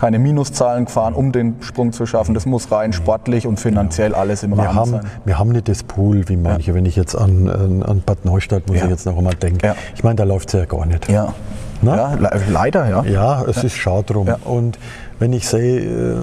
Keine 0.00 0.18
Minuszahlen 0.18 0.86
gefahren, 0.86 1.12
um 1.14 1.30
den 1.30 1.56
Sprung 1.60 1.92
zu 1.92 2.06
schaffen. 2.06 2.34
Das 2.34 2.46
muss 2.46 2.72
rein 2.72 2.92
sportlich 2.94 3.46
und 3.46 3.60
finanziell 3.60 4.14
alles 4.14 4.42
im 4.42 4.50
wir 4.56 4.64
Rahmen 4.64 4.74
haben, 4.74 4.90
sein. 4.92 5.00
wir 5.26 5.38
haben 5.38 5.50
nicht 5.50 5.68
das 5.68 5.82
Pool 5.82 6.26
wie 6.28 6.36
manche. 6.36 6.74
Wenn 6.74 6.86
ich 6.86 6.96
jetzt 6.96 7.14
an, 7.14 7.48
an, 7.50 7.82
an 7.82 8.02
Bad 8.04 8.24
Neustadt 8.24 8.66
muss 8.66 8.78
Ja. 8.78 8.84
ich 8.84 8.90
jetzt 8.90 9.04
noch 9.04 9.16
einmal 9.18 9.34
denken. 9.34 9.60
Ja. 9.64 9.74
Ich 9.94 10.02
meine, 10.02 10.16
da 10.16 10.24
läuft 10.24 10.48
es 10.48 10.54
ja 10.58 10.64
gar 10.64 10.86
nicht. 10.86 11.08
Ja. 11.10 11.34
Ja, 11.82 12.14
le 12.14 12.30
leider, 12.50 12.88
ja. 12.88 13.02
Ja, 13.04 13.42
es 13.44 13.64
ist 13.64 13.74
schade 13.74 14.04
drum. 14.12 14.26
Ja. 14.26 14.36
Und 14.44 14.78
wenn 15.20 15.32
ich 15.34 15.46
sehe, 15.46 15.80
ähm, 15.80 16.22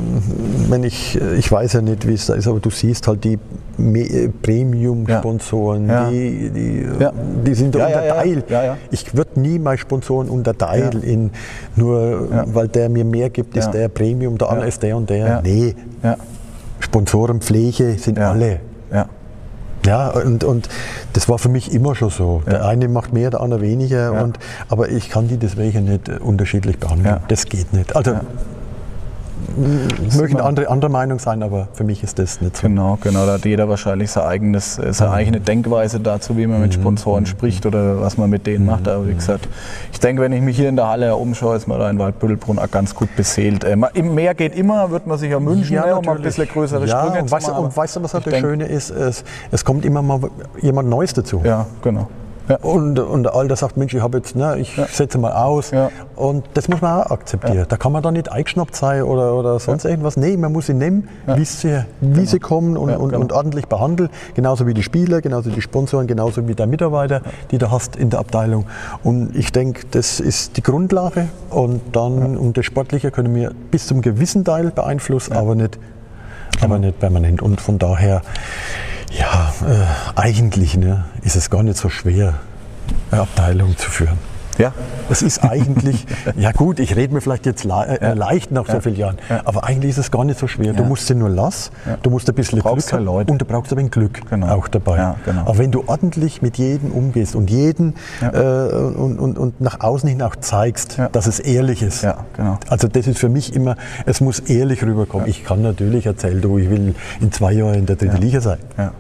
wenn 0.70 0.84
ich, 0.84 1.18
ich 1.38 1.50
weiß 1.52 1.74
ja 1.74 1.82
nicht, 1.82 2.08
wie 2.08 2.14
es 2.16 2.26
da 2.26 2.34
ist, 2.34 2.48
aber 2.48 2.60
du 2.60 2.70
siehst 2.72 3.08
halt 3.08 3.24
die 3.24 3.38
äh, 3.80 4.28
Premium-Sponsoren, 4.42 5.88
Ja. 5.88 6.10
die, 6.10 6.50
die, 6.50 6.80
äh, 6.80 7.00
Ja. 7.04 7.14
die 7.46 7.54
sind 7.54 7.76
Ja, 7.76 7.86
unterteilt. 7.86 8.46
Ich 8.92 9.16
würde 9.16 9.40
nie 9.40 9.60
meine 9.60 9.78
Sponsoren 9.78 10.28
unterteilen 10.30 11.04
in 11.04 11.32
nur, 11.76 12.28
weil 12.54 12.68
der 12.68 12.90
mir 12.90 13.06
mehr 13.06 13.30
gibt, 13.30 13.56
ist 13.56 13.72
der 13.72 13.88
Premium, 13.88 14.38
der 14.38 14.50
andere 14.50 14.68
ist 14.68 14.82
der 14.84 14.98
und 14.98 15.10
der. 15.10 15.42
Nee. 15.44 15.76
Sponsorenpflege 16.80 17.98
sind 18.00 18.20
alle. 18.20 18.60
Ja. 19.86 20.10
Und, 20.10 20.44
und 20.44 20.68
das 21.14 21.30
war 21.30 21.38
für 21.38 21.48
mich 21.48 21.74
immer 21.74 21.96
schon 21.96 22.10
so. 22.10 22.42
Der 22.46 22.66
eine 22.66 22.90
macht 22.90 23.14
mehr, 23.14 23.30
der 23.30 23.40
andere 23.40 23.62
weniger. 23.62 24.12
Ja. 24.14 24.22
Und, 24.22 24.38
aber 24.68 24.90
ich 24.90 25.10
kann 25.10 25.30
die 25.30 25.38
deswegen 25.38 25.86
nicht 25.86 26.10
äh, 26.10 26.18
unterschiedlich 26.18 26.78
behandeln. 26.78 27.06
Ja. 27.06 27.22
Das 27.30 27.46
geht 27.46 27.72
nicht. 27.72 27.96
Also 27.96 28.16
mögen 30.16 30.40
andere 30.40 30.70
anderer 30.70 30.92
Meinung 30.92 31.20
sein, 31.20 31.44
aber 31.44 31.68
für 31.74 31.84
mich 31.84 32.04
ist 32.04 32.20
das 32.20 32.42
nicht 32.42 32.58
so. 32.58 32.68
Genau, 32.68 32.98
genau. 33.02 33.26
Da 33.26 33.34
hat 33.34 33.46
jeder 33.46 33.70
wahrscheinlich 33.70 34.12
sein 34.12 34.24
eigenes, 34.24 34.78
äh, 34.78 34.94
seine 34.94 35.12
eigene 35.12 35.40
Denkweise 35.40 36.00
dazu, 36.00 36.38
wie 36.38 36.48
man 36.48 36.62
mit 36.62 36.74
Sponsoren 36.74 37.26
spricht 37.26 37.66
oder 37.66 38.02
was 38.02 38.18
man 38.18 38.30
mit 38.30 38.48
denen 38.48 38.66
macht. 38.66 38.88
Aber 38.88 39.08
wie 39.08 39.14
gesagt, 39.14 39.48
ich 39.92 40.00
denke, 40.00 40.22
wenn 40.22 40.34
ich 40.34 40.42
mich 40.42 40.58
hier 40.58 40.70
in 40.70 40.76
der 40.76 40.88
Halle 40.88 41.16
umschaue, 41.16 41.56
ist 41.56 41.68
man 41.68 41.80
da 41.80 41.90
in 41.90 42.00
Waldbüttelbrunn 42.00 42.60
auch 42.60 42.72
ganz 42.72 42.94
gut 42.94 43.16
beseelt. 43.16 43.64
Äh, 43.64 43.78
im 43.94 44.16
Mehr 44.16 44.36
geht 44.36 44.56
immer, 44.56 44.92
wird 44.92 45.08
man 45.08 45.18
sich 45.18 45.32
ja 45.32 45.44
wünschen, 45.44 45.76
ne, 45.76 45.96
um 45.96 46.08
ein 46.08 46.22
bisschen 46.22 46.48
größere 46.48 46.86
ja, 46.86 47.00
Sprünge 47.00 47.22
und 47.22 47.28
zu 47.28 47.36
weißt, 47.36 47.48
machen. 47.50 47.66
und 47.66 47.78
weißt 47.78 47.96
du, 47.96 48.04
was 48.04 48.14
halt 48.14 48.28
das 48.28 48.38
Schöne 48.38 48.66
ist? 48.66 48.90
Es, 48.90 49.24
es 49.52 49.66
kommt 49.66 49.86
immer 49.86 50.02
mal 50.02 50.20
jemand 50.62 50.90
Neues 50.90 51.14
dazu. 51.14 51.42
Ja, 51.44 51.66
genau. 51.82 52.08
Ja. 52.48 52.58
Und, 52.58 52.98
und 53.00 53.24
der 53.24 53.36
Alter 53.36 53.56
sagt, 53.56 53.78
Mensch, 53.78 53.94
ich 53.94 54.02
habe 54.02 54.18
jetzt, 54.18 54.36
ne, 54.36 54.58
ich 54.58 54.76
setze 54.92 55.18
mal 55.18 55.34
aus. 55.34 55.72
Ja. 55.72 55.90
Und 56.16 56.46
das 56.54 56.68
muss 56.70 56.82
man 56.82 57.02
auch 57.02 57.12
akzeptieren. 57.12 57.66
Da 57.68 57.78
kann 57.78 57.92
man 57.92 58.02
da 58.04 58.12
nicht 58.12 58.32
eingeschnappt 58.32 58.76
sein 58.76 59.04
oder, 59.04 59.34
oder 59.34 59.60
sonst 59.60 59.86
irgendwas. 59.86 60.18
Nee, 60.18 60.38
man 60.38 60.52
muss 60.54 60.68
sie 60.68 60.74
nehmen, 60.74 61.10
wie 61.26 61.46
sie, 61.46 61.84
wie 62.02 62.26
sie 62.26 62.40
kommen 62.40 62.78
und, 62.78 62.90
Ja, 62.90 62.98
und, 62.98 63.10
genau. 63.10 63.22
und 63.22 63.34
ordentlich 63.34 63.68
behandeln. 63.68 64.10
Genauso 64.34 64.66
wie 64.66 64.74
die 64.74 64.84
Spieler, 64.84 65.22
genauso 65.22 65.50
die 65.50 65.62
Sponsoren, 65.62 66.08
genauso 66.08 66.48
wie 66.48 66.56
der 66.56 66.68
Mitarbeiter, 66.68 67.22
die 67.52 67.58
du 67.58 67.70
hast 67.70 67.96
in 67.96 68.10
der 68.10 68.20
Abteilung. 68.20 68.66
Und 69.04 69.36
ich 69.36 69.52
denke, 69.52 69.82
das 69.92 70.20
ist 70.20 70.58
die 70.58 70.64
Grundlage. 70.64 71.28
Und 71.50 71.82
dann, 71.96 72.38
und 72.38 72.58
das 72.58 72.66
Sportliche 72.66 73.12
können 73.12 73.36
wir 73.36 73.52
bis 73.72 73.88
zum 73.88 74.02
gewissen 74.02 74.46
Teil 74.46 74.72
beeinflussen, 74.72 75.34
aber 75.34 75.56
nicht, 75.56 75.78
Genau. 76.60 76.66
aber 76.66 76.80
nicht 76.80 77.00
permanent. 77.00 77.42
Und 77.42 77.62
von 77.62 77.78
daher, 77.78 78.22
ja, 79.12 79.54
äh, 79.66 80.20
eigentlich 80.20 80.76
ne, 80.76 81.06
ist 81.22 81.36
es 81.36 81.50
gar 81.50 81.64
nicht 81.64 81.78
so 81.78 81.90
schwer, 81.90 82.36
eine 83.12 83.22
Abteilung 83.22 83.78
zu 83.78 83.90
führen. 83.90 84.18
Ja, 84.58 84.74
Es 85.10 85.22
ist 85.22 85.44
eigentlich, 85.44 86.06
ja 86.38 86.52
gut, 86.52 86.80
ich 86.80 86.96
rede 86.96 87.14
mir 87.14 87.22
vielleicht 87.22 87.46
jetzt 87.46 87.64
le 87.64 88.00
äh, 88.02 88.14
leicht 88.14 88.52
nach 88.52 88.68
so 88.68 88.80
vielen 88.82 88.96
Jahren, 88.96 89.18
aber 89.46 89.64
eigentlich 89.64 89.92
ist 89.92 89.98
es 90.00 90.12
gar 90.12 90.24
nicht 90.26 90.40
so 90.40 90.48
schwer. 90.48 90.74
Du 90.74 90.84
musst 90.84 91.08
sie 91.08 91.16
nur 91.16 91.30
lassen, 91.30 91.72
du 92.04 92.10
musst 92.10 92.28
ein 92.28 92.36
bisschen 92.36 92.60
brauchst 92.60 92.88
Glück 92.88 92.92
ja 92.92 92.98
haben 92.98 93.06
Leute. 93.06 93.32
und 93.32 93.40
du 93.42 93.46
brauchst 93.46 93.72
aber 93.72 93.82
ein 93.82 93.92
Glück 93.92 94.22
Genau. 94.30 94.48
auch 94.56 94.68
dabei. 94.68 94.98
Ja, 94.98 95.16
genau. 95.26 95.42
Aber 95.42 95.58
wenn 95.60 95.72
du 95.72 95.84
ordentlich 95.88 96.42
mit 96.42 96.58
jedem 96.58 96.92
umgehst 96.92 97.36
und 97.36 97.50
jeden 97.50 97.94
äh, 98.22 98.28
und, 98.40 99.20
und, 99.20 99.38
und 99.38 99.62
nach 99.62 99.80
außen 99.80 100.10
hin 100.10 100.22
auch 100.22 100.36
zeigst, 100.36 100.98
Ja. 100.98 101.10
dass 101.10 101.28
es 101.28 101.40
ehrlich 101.40 101.82
ist. 101.84 102.04
Ja, 102.04 102.26
genau. 102.36 102.58
Also 102.70 102.88
das 102.88 103.08
ist 103.08 103.20
für 103.20 103.30
mich 103.30 103.54
immer, 103.56 103.76
es 104.06 104.22
muss 104.22 104.40
ehrlich 104.40 104.84
rüberkommen. 104.84 105.28
Ich 105.28 105.44
kann 105.46 105.62
natürlich 105.62 106.06
erzählen, 106.06 106.42
du, 106.42 106.58
ich 106.58 106.70
will 106.70 106.96
in 107.22 107.32
zwei 107.32 107.52
Jahren 107.54 107.76
in 107.76 107.86
der 107.86 107.96
dritten 107.96 108.18
Liga 108.18 108.42
sein. 108.42 108.58
ja. 108.78 108.92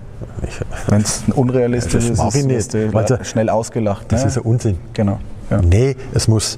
Wenn 0.87 1.01
es 1.01 1.23
unrealistisch 1.35 2.09
Das 2.09 2.33
ist, 2.35 2.45
ist, 2.49 2.73
du 2.73 2.91
weil 2.93 3.05
der- 3.05 3.23
schnell 3.23 3.49
ausgelacht. 3.49 4.11
das 4.11 4.21
ne? 4.23 4.27
ist 4.29 4.37
ein 4.37 4.43
Unsinn. 4.43 4.77
Genau. 4.93 5.19
Ja. 5.49 5.61
Nee, 5.61 5.95
es 6.13 6.27
muss 6.27 6.57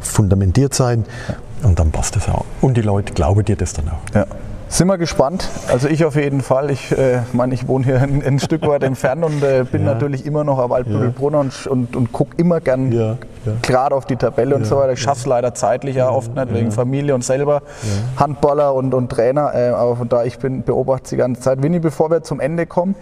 fundamentiert 0.00 0.74
sein 0.74 1.04
und 1.62 1.78
dann 1.78 1.90
passt 1.90 2.16
es 2.16 2.28
auch. 2.28 2.44
Und 2.60 2.76
die 2.76 2.82
Leute 2.82 3.12
glauben 3.12 3.44
dir 3.44 3.56
das 3.56 3.72
dann 3.74 3.88
auch. 3.88 4.14
Ja. 4.14 4.26
Sind 4.72 4.86
wir 4.86 4.98
gespannt. 4.98 5.48
Also 5.66 5.88
ich 5.88 6.04
auf 6.04 6.14
jeden 6.14 6.42
Fall. 6.42 6.70
Ich 6.70 6.92
äh, 6.96 7.22
meine, 7.32 7.54
ich 7.54 7.66
wohne 7.66 7.84
hier 7.84 8.00
ein, 8.00 8.22
ein 8.24 8.38
Stück 8.38 8.64
weit 8.68 8.84
entfernt 8.84 9.24
und 9.24 9.42
äh, 9.42 9.64
bin 9.70 9.84
Ja. 9.84 9.94
natürlich 9.94 10.24
immer 10.24 10.44
noch 10.44 10.58
auf 10.60 10.70
Waldbüttelbrunn 10.70 11.34
und, 11.34 11.66
und, 11.66 11.96
und 11.96 12.12
gucke 12.12 12.34
immer 12.36 12.60
gern 12.60 12.92
Ja, 12.92 13.16
ja. 13.46 13.52
gerade 13.62 13.96
auf 13.96 14.04
die 14.04 14.14
Tabelle 14.14 14.54
und 14.54 14.64
so 14.64 14.76
weiter. 14.76 14.92
Ich 14.92 15.00
schaffe 15.02 15.18
es 15.22 15.26
leider 15.26 15.54
zeitlich 15.54 15.96
ja 15.96 16.08
oft 16.08 16.36
nicht, 16.36 16.54
wegen 16.54 16.70
Familie 16.70 17.16
und 17.16 17.24
selber 17.24 17.62
Handballer 18.16 18.72
und, 18.72 18.94
und 18.94 19.10
Trainer. 19.10 19.52
Äh, 19.56 19.70
aber 19.70 19.96
von 19.96 20.08
da 20.08 20.22
ich 20.22 20.38
bin, 20.38 20.62
beobachte 20.62 21.10
die 21.10 21.16
ganze 21.16 21.40
Zeit. 21.40 21.64
Winnie, 21.64 21.80
bevor 21.80 22.08
wir 22.12 22.22
zum 22.22 22.38
Ende 22.38 22.66
kommen. 22.66 22.94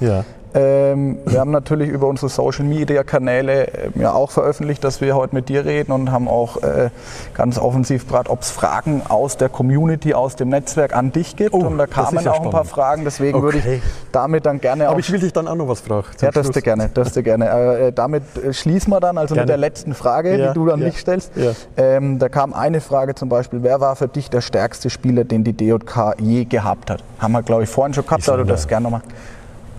Ähm, 0.54 1.18
wir 1.26 1.40
haben 1.40 1.50
natürlich 1.50 1.88
über 1.90 2.06
unsere 2.06 2.28
Social 2.28 2.64
Media 2.64 3.02
Kanäle 3.04 3.66
äh, 3.66 3.90
ja 3.96 4.12
auch 4.12 4.30
veröffentlicht, 4.30 4.82
dass 4.82 5.00
wir 5.00 5.14
heute 5.14 5.34
mit 5.34 5.48
dir 5.48 5.64
reden 5.64 5.92
und 5.92 6.10
haben 6.10 6.26
auch 6.28 6.62
äh, 6.62 6.90
ganz 7.34 7.58
offensiv 7.58 8.04
gefragt, 8.06 8.28
ob 8.28 8.40
es 8.42 8.50
Fragen 8.50 9.02
aus 9.08 9.36
der 9.36 9.48
Community, 9.48 10.14
aus 10.14 10.36
dem 10.36 10.48
Netzwerk 10.48 10.96
an 10.96 11.12
dich 11.12 11.36
gibt. 11.36 11.52
Oh, 11.54 11.58
und 11.58 11.76
da 11.78 11.86
das 11.86 11.94
kamen 11.94 12.24
ja 12.24 12.32
auch 12.32 12.36
ein 12.36 12.42
paar 12.44 12.64
spannend. 12.64 12.68
Fragen, 12.70 13.04
deswegen 13.04 13.42
würde 13.42 13.58
Okay. 13.58 13.76
ich 13.76 13.82
damit 14.12 14.46
dann 14.46 14.60
gerne 14.60 14.86
Aber 14.88 14.96
auch 14.96 14.98
ich 15.00 15.10
will 15.12 15.20
dich 15.20 15.32
dann 15.32 15.48
auch 15.48 15.54
noch 15.54 15.68
was 15.68 15.80
fragen. 15.80 16.06
ja, 16.20 16.30
das 16.30 16.50
du 16.50 16.60
gerne, 16.62 16.90
das 16.94 17.12
du 17.12 17.22
gerne. 17.22 17.48
Äh, 17.48 17.92
damit 17.92 18.22
äh, 18.42 18.52
schließen 18.52 18.90
wir 18.92 19.00
dann, 19.00 19.18
also 19.18 19.34
Gerne. 19.34 19.42
mit 19.44 19.48
der 19.50 19.56
letzten 19.58 19.94
Frage, 19.94 20.36
Ja, 20.36 20.48
die 20.48 20.54
du 20.54 20.70
an 20.70 20.80
ja, 20.80 20.86
mich 20.86 20.98
stellst. 20.98 21.32
ja. 21.36 21.52
Ähm, 21.76 22.18
da 22.18 22.28
kam 22.28 22.54
eine 22.54 22.80
Frage 22.80 23.14
zum 23.14 23.28
Beispiel, 23.28 23.62
wer 23.62 23.80
war 23.80 23.96
für 23.96 24.08
dich 24.08 24.30
der 24.30 24.40
stärkste 24.40 24.88
Spieler, 24.90 25.24
den 25.24 25.44
die 25.44 25.52
DJK 25.52 26.14
je 26.18 26.44
gehabt 26.44 26.90
hat? 26.90 27.02
Haben 27.18 27.32
wir, 27.32 27.42
glaube 27.42 27.64
ich, 27.64 27.68
vorhin 27.68 27.92
schon 27.94 28.04
gehabt, 28.04 28.28
aber 28.28 28.38
du 28.38 28.44
darfst 28.44 28.68
gerne 28.68 28.84
nochmal. 28.84 29.02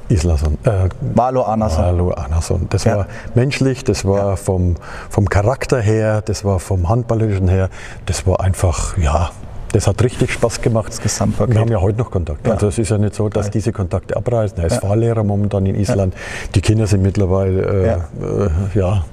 Islason. 0.10 0.57
Äh, 0.64 0.89
Valo 1.16 1.43
Anason. 1.43 1.86
Hallo 1.86 2.12
Anason. 2.12 2.68
Das 2.70 2.84
Ja. 2.84 2.97
war 2.97 3.07
menschlich, 3.36 3.84
das 3.84 4.05
war 4.05 4.38
vom, 4.38 4.76
vom 5.10 5.30
Charakter 5.30 5.80
her, 5.80 6.22
das 6.24 6.43
war 6.43 6.60
vom 6.60 6.89
Handballerischen 6.89 7.47
her, 7.47 7.70
das 8.05 8.26
war 8.28 8.41
einfach, 8.41 8.97
ja, 8.97 9.30
das 9.72 9.86
hat 9.86 10.01
richtig 10.03 10.34
Spaß 10.34 10.62
gemacht. 10.62 10.88
Das 10.89 10.99
Gesamtpaket. 10.99 11.53
Wir 11.53 11.62
haben 11.62 11.72
ja 11.72 11.80
heute 11.80 11.99
noch 11.99 12.10
Kontakt. 12.10 12.45
Ja. 12.47 12.53
Also 12.53 12.68
es 12.70 12.80
ist 12.80 12.89
ja 12.89 12.97
nicht 12.97 13.14
so, 13.14 13.30
dass 13.30 13.51
diese 13.51 13.72
Kontakte 13.72 14.18
abreißen. 14.18 14.57
Er 14.57 14.66
ist 14.66 14.78
Fahrlehrer 14.78 15.24
momentan 15.24 15.66
in 15.68 15.76
Island. 15.76 16.16
Die 16.55 16.62
Kinder 16.62 16.88
sind 16.88 17.03
mittlerweile, 17.03 17.62
äh, 17.62 17.86
Ja. 17.88 17.95
äh, 17.95 18.49
ja. 18.80 19.05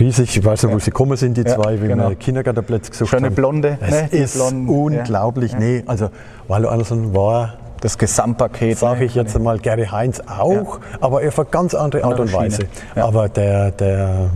Riesig, 0.00 0.34
ich 0.36 0.44
weiß 0.44 0.62
nicht, 0.62 0.74
wo 0.74 0.78
sie 0.78 0.90
gekommen 0.90 1.16
sind, 1.18 1.36
die 1.36 1.42
Ja, 1.42 1.54
zwei, 1.56 1.80
wie 1.82 1.88
genau. 1.88 2.08
wir 2.08 2.16
Kindergartenplätze 2.16 2.90
gesucht 2.90 3.10
Schöne 3.10 3.26
haben. 3.26 3.34
Blonde, 3.34 3.78
Es 3.82 3.90
ne? 3.90 4.08
Ist 4.18 4.34
Blonden, 4.36 4.68
unglaublich. 4.68 5.54
Nee, 5.58 5.84
also 5.86 6.08
Wallo 6.48 6.68
Anderson 6.70 7.14
war 7.14 7.54
Das 7.86 7.98
Gesamtpaket. 7.98 8.78
sage 8.78 9.04
ich 9.04 9.14
jetzt 9.14 9.36
einmal, 9.36 9.60
Gary 9.60 9.86
Heinz 9.86 10.20
auch, 10.26 10.80
aber 11.00 11.18
auf 11.18 11.38
eine 11.38 11.48
ganz 11.48 11.72
andere 11.72 12.02
Art 12.02 12.18
und 12.18 12.32
Weise. 12.32 12.66
Ja. 12.96 13.04
Aber 13.04 13.28
der, 13.28 13.70
der 13.70 14.30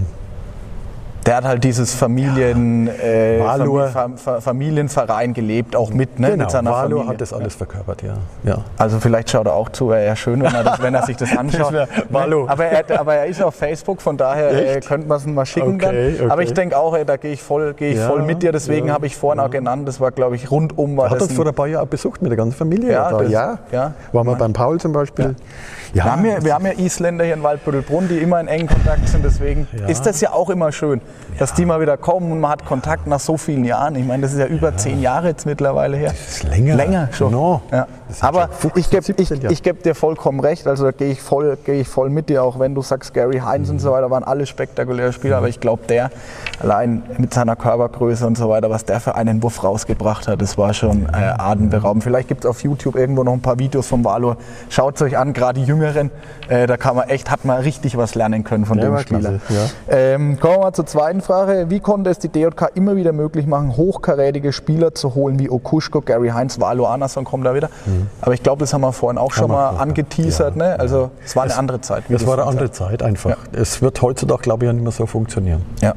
Der 1.26 1.36
hat 1.36 1.44
halt 1.44 1.62
dieses 1.64 1.94
Familien, 1.94 2.88
äh. 2.88 3.40
Fam- 3.92 4.16
Fa- 4.16 4.40
Familienverein 4.40 5.34
gelebt, 5.34 5.76
auch 5.76 5.90
mit, 5.90 6.18
ne, 6.18 6.30
genau, 6.30 6.44
mit 6.44 6.50
seiner 6.50 6.70
Valo 6.70 6.96
Familie. 6.96 7.08
hat 7.12 7.20
das 7.20 7.32
alles 7.32 7.54
verkörpert, 7.54 8.02
ja. 8.02 8.14
ja. 8.42 8.58
Also 8.78 9.00
vielleicht 9.00 9.30
schaut 9.30 9.46
er 9.46 9.54
auch 9.54 9.68
zu, 9.68 9.90
wäre 9.90 10.06
ja 10.06 10.16
schön, 10.16 10.42
wenn 10.42 10.54
er, 10.54 10.64
das, 10.64 10.80
wenn 10.82 10.94
er 10.94 11.02
sich 11.04 11.16
das 11.18 11.36
anschaut. 11.36 11.72
wär 11.72 11.88
Valo. 12.08 12.46
Aber, 12.48 12.64
er, 12.64 12.98
aber 13.00 13.14
er 13.16 13.26
ist 13.26 13.42
auf 13.42 13.54
Facebook, 13.54 14.00
von 14.00 14.16
daher 14.16 14.76
äh, 14.76 14.80
könnte 14.80 15.06
man 15.08 15.18
es 15.18 15.26
mal 15.26 15.44
schicken 15.44 15.74
Okay, 15.74 16.14
dann. 16.18 16.30
Aber 16.30 16.40
okay. 16.40 16.44
ich 16.48 16.54
denke 16.54 16.76
auch, 16.78 16.96
ey, 16.96 17.04
da 17.04 17.16
gehe 17.16 17.32
ich 17.32 17.42
voll, 17.42 17.74
gehe 17.74 17.92
ich 17.92 17.98
Ja, 17.98 18.08
voll 18.08 18.22
mit 18.22 18.42
dir. 18.42 18.52
Deswegen 18.52 18.88
ja, 18.88 18.94
habe 18.94 19.06
ich 19.06 19.14
vorhin 19.16 19.40
auch 19.40 19.50
genannt, 19.50 19.86
das 19.86 20.00
war 20.00 20.10
glaube 20.12 20.36
ich 20.36 20.50
rundum 20.50 20.96
war 20.96 21.10
Hat 21.10 21.16
das 21.16 21.24
uns 21.28 21.34
vor 21.34 21.46
ein 21.46 21.54
paar 21.54 21.66
Jahren 21.66 21.88
besucht 21.88 22.22
mit 22.22 22.30
der 22.30 22.36
ganzen 22.38 22.56
Familie. 22.56 22.92
Ja, 22.92 23.10
da. 23.10 23.18
das- 23.18 23.30
ja. 23.30 23.58
ja. 23.72 23.92
Waren 24.12 24.26
wir 24.26 24.36
beim 24.36 24.52
Paul 24.54 24.80
zum 24.80 24.92
Beispiel. 24.92 25.34
Ja, 25.92 26.04
wir, 26.04 26.12
haben 26.12 26.24
ja, 26.24 26.44
wir 26.44 26.54
haben 26.54 26.66
ja 26.66 26.72
Isländer 26.72 27.24
hier 27.24 27.34
in 27.34 27.42
Waldbüttelbrunn, 27.42 28.08
die 28.08 28.18
immer 28.18 28.40
in 28.40 28.48
engen 28.48 28.68
Kontakt 28.68 29.08
sind, 29.08 29.24
deswegen 29.24 29.66
Ja. 29.72 29.86
ist 29.86 30.06
das 30.06 30.20
ja 30.20 30.32
auch 30.32 30.48
immer 30.50 30.70
schön. 30.72 31.00
dass 31.38 31.54
die 31.54 31.64
mal 31.64 31.80
wieder 31.80 31.96
kommen 31.96 32.30
und 32.32 32.40
man 32.40 32.50
hat 32.50 32.64
Kontakt 32.66 33.06
nach 33.06 33.18
so 33.20 33.36
vielen 33.38 33.64
Jahren. 33.64 33.96
Ich 33.96 34.04
meine, 34.06 34.22
das 34.22 34.32
ist 34.32 34.38
ja 34.38 34.46
über 34.46 34.76
zehn 34.76 35.00
Jahre 35.00 35.28
jetzt 35.28 35.46
mittlerweile 35.46 35.96
her. 35.96 36.10
Das 36.10 36.36
ist 36.36 36.42
länger. 36.44 36.74
Länger 36.76 37.08
schon. 37.12 37.32
No. 37.32 37.62
Ja. 37.72 37.86
Aber 38.20 38.48
schon 38.60 38.70
15, 38.72 38.80
ich 38.80 38.90
gebe 38.90 39.02
17 39.02 39.36
ich, 39.36 39.42
Jahre. 39.42 39.52
ich 39.52 39.62
geb 39.62 39.82
dir 39.82 39.94
vollkommen 39.94 40.40
recht. 40.40 40.66
Also 40.66 40.84
da 40.84 40.90
gehe 40.92 41.10
ich, 41.10 41.20
voll, 41.20 41.56
geh 41.64 41.80
ich 41.80 41.88
voll 41.88 42.10
mit 42.10 42.28
dir, 42.28 42.42
auch 42.42 42.58
wenn 42.58 42.74
du 42.74 42.82
sagst, 42.82 43.14
Gary 43.14 43.38
Heinz 43.38 43.70
und 43.70 43.78
so 43.78 43.92
weiter 43.92 44.10
waren 44.10 44.24
alle 44.24 44.46
spektakuläre 44.46 45.12
Spieler. 45.12 45.36
Aber 45.38 45.48
ich 45.48 45.60
glaube, 45.60 45.82
der 45.88 46.10
allein 46.60 47.02
mit 47.18 47.32
seiner 47.34 47.56
Körpergröße 47.56 48.26
und 48.26 48.36
so 48.36 48.48
weiter, 48.48 48.70
was 48.70 48.84
der 48.84 49.00
für 49.00 49.14
einen 49.14 49.42
Wurf 49.42 49.62
rausgebracht 49.64 50.28
hat, 50.28 50.40
das 50.42 50.58
war 50.58 50.74
schon 50.74 51.06
äh, 51.06 51.16
atemberaubend. 51.38 52.04
Vielleicht 52.04 52.28
gibt 52.28 52.44
es 52.44 52.50
auf 52.50 52.62
YouTube 52.62 52.96
irgendwo 52.96 53.22
noch 53.24 53.32
ein 53.32 53.40
paar 53.42 53.58
Videos 53.58 53.86
vom 53.86 54.04
Valor. 54.04 54.36
Schaut 54.68 54.96
es 54.96 55.02
euch 55.02 55.16
an, 55.16 55.32
gerade 55.32 55.60
die 55.60 55.66
Jüngeren. 55.66 56.10
Äh, 56.48 56.66
da 56.66 56.76
kann 56.76 56.96
man 56.96 57.08
echt, 57.08 57.30
hat 57.30 57.44
man 57.44 57.60
richtig 57.60 57.96
was 57.96 58.14
lernen 58.14 58.44
können 58.44 58.66
von 58.66 58.78
Ja, 58.78 58.84
dem 58.86 58.98
Spieler. 58.98 59.20
klasse, 59.20 59.40
ja. 59.88 59.94
Ähm, 59.96 60.38
kommen 60.40 60.54
wir 60.54 60.60
mal 60.60 60.72
zur 60.72 60.86
zweiten 60.86 61.20
Frage. 61.20 61.66
Wie 61.70 61.80
konnte 61.80 62.10
es 62.10 62.18
die 62.18 62.28
DJK 62.28 62.70
immer 62.74 62.96
wieder 62.96 63.12
möglich 63.12 63.46
machen, 63.46 63.76
hochkarätige 63.76 64.52
Spieler 64.52 64.94
zu 64.94 65.14
holen 65.14 65.38
wie 65.38 65.48
Okushko, 65.50 66.00
Gary 66.00 66.28
Heinz, 66.30 66.60
Valo 66.60 66.86
Anderson 66.86 67.24
kommt 67.24 67.46
da 67.46 67.54
wieder. 67.54 67.68
Aber 68.20 68.34
ich 68.34 68.42
glaube, 68.42 68.60
das 68.60 68.72
haben 68.74 68.80
wir 68.82 68.92
vorhin 68.92 69.18
auch 69.18 69.32
schon 69.32 69.46
Mhm. 69.46 69.52
mal 69.52 69.70
angeteasert. 69.70 70.56
Ja, 70.56 70.62
ne? 70.68 70.80
Also 70.80 71.10
es 71.24 71.34
war 71.36 71.44
eine 71.44 71.56
andere 71.56 71.80
Zeit. 71.80 72.04
Es 72.08 72.26
war 72.26 72.34
eine 72.34 72.46
andere 72.46 72.70
Zeit 72.70 73.02
einfach. 73.02 73.36
Es 73.52 73.80
wird 73.82 74.00
heutzutage, 74.02 74.42
glaube 74.42 74.64
ich, 74.64 74.68
ja 74.68 74.72
nicht 74.72 74.82
mehr 74.82 74.92
so 74.92 75.06
funktionieren. 75.06 75.62
Ja. 75.80 75.94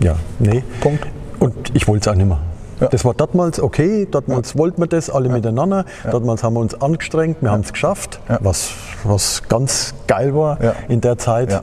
Ja, 0.00 0.16
nee. 0.38 0.62
Punkt. 0.80 1.06
Und 1.38 1.74
ich 1.74 1.86
wollte 1.88 2.08
es 2.08 2.12
auch 2.12 2.16
nicht 2.16 2.26
mehr. 2.28 2.38
Ja. 2.80 2.88
Das 2.88 3.04
war 3.04 3.14
damals 3.14 3.60
okay, 3.60 4.08
damals 4.10 4.56
wollten 4.58 4.82
wir 4.82 4.88
das 4.88 5.08
alle 5.08 5.28
miteinander, 5.28 5.84
damals 6.10 6.42
haben 6.42 6.54
wir 6.54 6.60
uns 6.60 6.80
angestrengt, 6.80 7.36
wir 7.40 7.52
haben 7.52 7.60
es 7.60 7.72
geschafft, 7.72 8.18
Ja. 8.28 8.38
was, 8.40 8.70
was 9.04 9.42
ganz 9.48 9.94
geil 10.08 10.34
war 10.34 10.60
Ja. 10.60 10.72
in 10.88 11.00
der 11.00 11.16
Zeit. 11.16 11.62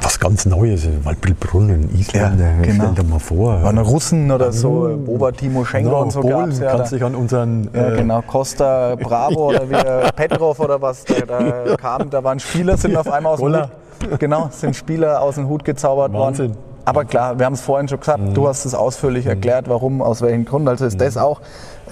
Was 0.00 0.18
ganz 0.18 0.46
Neues, 0.46 0.88
Waldbildbrunnen, 1.04 1.90
Isländer, 1.94 2.44
Ja, 2.44 2.62
genau. 2.62 2.84
stell 2.92 3.04
dir 3.04 3.10
mal 3.10 3.18
vor. 3.20 3.62
Waren 3.62 3.78
Russen 3.78 4.30
oder 4.30 4.50
so, 4.50 4.98
Boba 5.04 5.30
Timoschenko 5.32 5.90
No, 5.90 6.00
und 6.00 6.10
so 6.12 6.20
Polen, 6.20 6.46
gab's 6.46 6.58
ja. 6.58 6.70
kannst 6.70 6.92
da. 6.92 6.96
dich 6.96 7.04
an 7.04 7.14
unseren 7.14 7.68
Ja, 7.72 7.88
äh, 7.92 7.96
genau, 7.98 8.22
Costa 8.22 8.96
Bravo 8.96 9.48
oder 9.50 9.68
wie 9.68 9.74
der 9.74 10.10
Petrov 10.16 10.58
oder 10.60 10.80
was, 10.80 11.04
der 11.04 11.26
da 11.26 11.76
kam, 11.80 12.08
da 12.10 12.24
waren 12.24 12.40
Spieler, 12.40 12.76
sind 12.76 12.96
auf 12.96 13.10
einmal 13.12 13.34
aus 13.34 13.38
dem 13.38 13.44
Golla. 13.44 13.70
Hut, 14.10 14.18
genau, 14.18 14.48
sind 14.50 14.74
Spieler 14.74 15.20
aus 15.20 15.34
dem 15.36 15.48
Hut 15.48 15.64
gezaubert 15.64 16.12
Wahnsinn. 16.12 16.48
worden. 16.50 16.58
Aber 16.84 17.04
klar, 17.04 17.38
wir 17.38 17.46
haben 17.46 17.52
es 17.52 17.60
vorhin 17.60 17.86
schon 17.86 18.00
gesagt, 18.00 18.20
du 18.34 18.48
hast 18.48 18.64
es 18.64 18.74
ausführlich 18.74 19.26
erklärt, 19.26 19.68
warum, 19.68 20.02
aus 20.02 20.20
welchem 20.20 20.44
Grund. 20.44 20.68
Also 20.68 20.84
ist 20.86 21.00
das 21.00 21.16
auch 21.16 21.40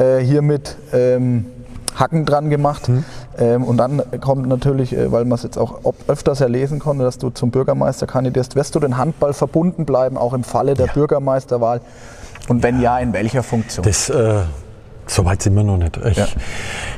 äh, 0.00 0.18
hier 0.18 0.42
mit 0.42 0.76
ähm, 0.92 1.46
Hacken 1.96 2.24
dran 2.24 2.50
gemacht. 2.50 2.88
Ähm, 3.38 3.64
und 3.64 3.76
dann 3.76 4.02
kommt 4.20 4.46
natürlich, 4.46 4.96
äh, 4.96 5.10
weil 5.12 5.24
man 5.24 5.36
es 5.36 5.42
jetzt 5.42 5.58
auch 5.58 5.80
öfters 6.08 6.40
erlesen 6.40 6.78
konnte, 6.78 7.04
dass 7.04 7.18
du 7.18 7.30
zum 7.30 7.50
Bürgermeister 7.50 8.06
kandidierst. 8.06 8.56
Wirst 8.56 8.74
du 8.74 8.80
den 8.80 8.96
Handball 8.96 9.32
verbunden 9.32 9.84
bleiben, 9.84 10.16
auch 10.16 10.32
im 10.32 10.44
Falle 10.44 10.74
der 10.74 10.86
Bürgermeisterwahl? 10.86 11.80
Und 12.48 12.62
wenn 12.62 12.80
ja, 12.80 12.98
in 12.98 13.12
welcher 13.12 13.42
Funktion? 13.42 13.84
Das, 13.84 14.08
äh, 14.10 14.40
so 15.06 15.24
weit 15.24 15.42
sind 15.42 15.54
wir 15.54 15.64
noch 15.64 15.76
nicht. 15.76 15.96
Ich, 16.04 16.16
Ja. 16.16 16.26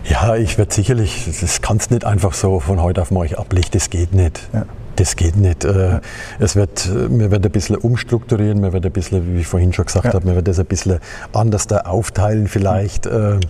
ja. 0.04 0.36
ich 0.36 0.58
werde 0.58 0.72
sicherlich, 0.74 1.28
das 1.40 1.62
kannst 1.62 1.90
nicht 1.90 2.04
einfach 2.04 2.34
so 2.34 2.60
von 2.60 2.82
heute 2.82 3.00
auf 3.02 3.10
morgen 3.10 3.34
ablegen, 3.36 3.68
das 3.72 3.90
geht 3.90 4.14
nicht. 4.14 4.48
Ja. 4.52 4.64
Das 4.96 5.16
geht 5.16 5.36
nicht. 5.36 5.64
Äh, 5.64 6.00
Es 6.38 6.54
wird, 6.54 6.90
wir 6.92 7.30
werden 7.30 7.44
ein 7.44 7.50
bisschen 7.50 7.76
umstrukturieren, 7.76 8.62
wir 8.62 8.74
werden 8.74 8.84
ein 8.84 8.92
bisschen, 8.92 9.34
wie 9.34 9.40
ich 9.40 9.46
vorhin 9.46 9.72
schon 9.72 9.86
gesagt 9.86 10.04
Ja. 10.04 10.12
habe, 10.12 10.26
wir 10.26 10.34
werden 10.34 10.44
das 10.44 10.58
ein 10.58 10.66
bisschen 10.66 10.98
anders 11.32 11.66
da 11.66 11.78
aufteilen 11.80 12.46
vielleicht. 12.46 13.06
Äh, 13.06 13.40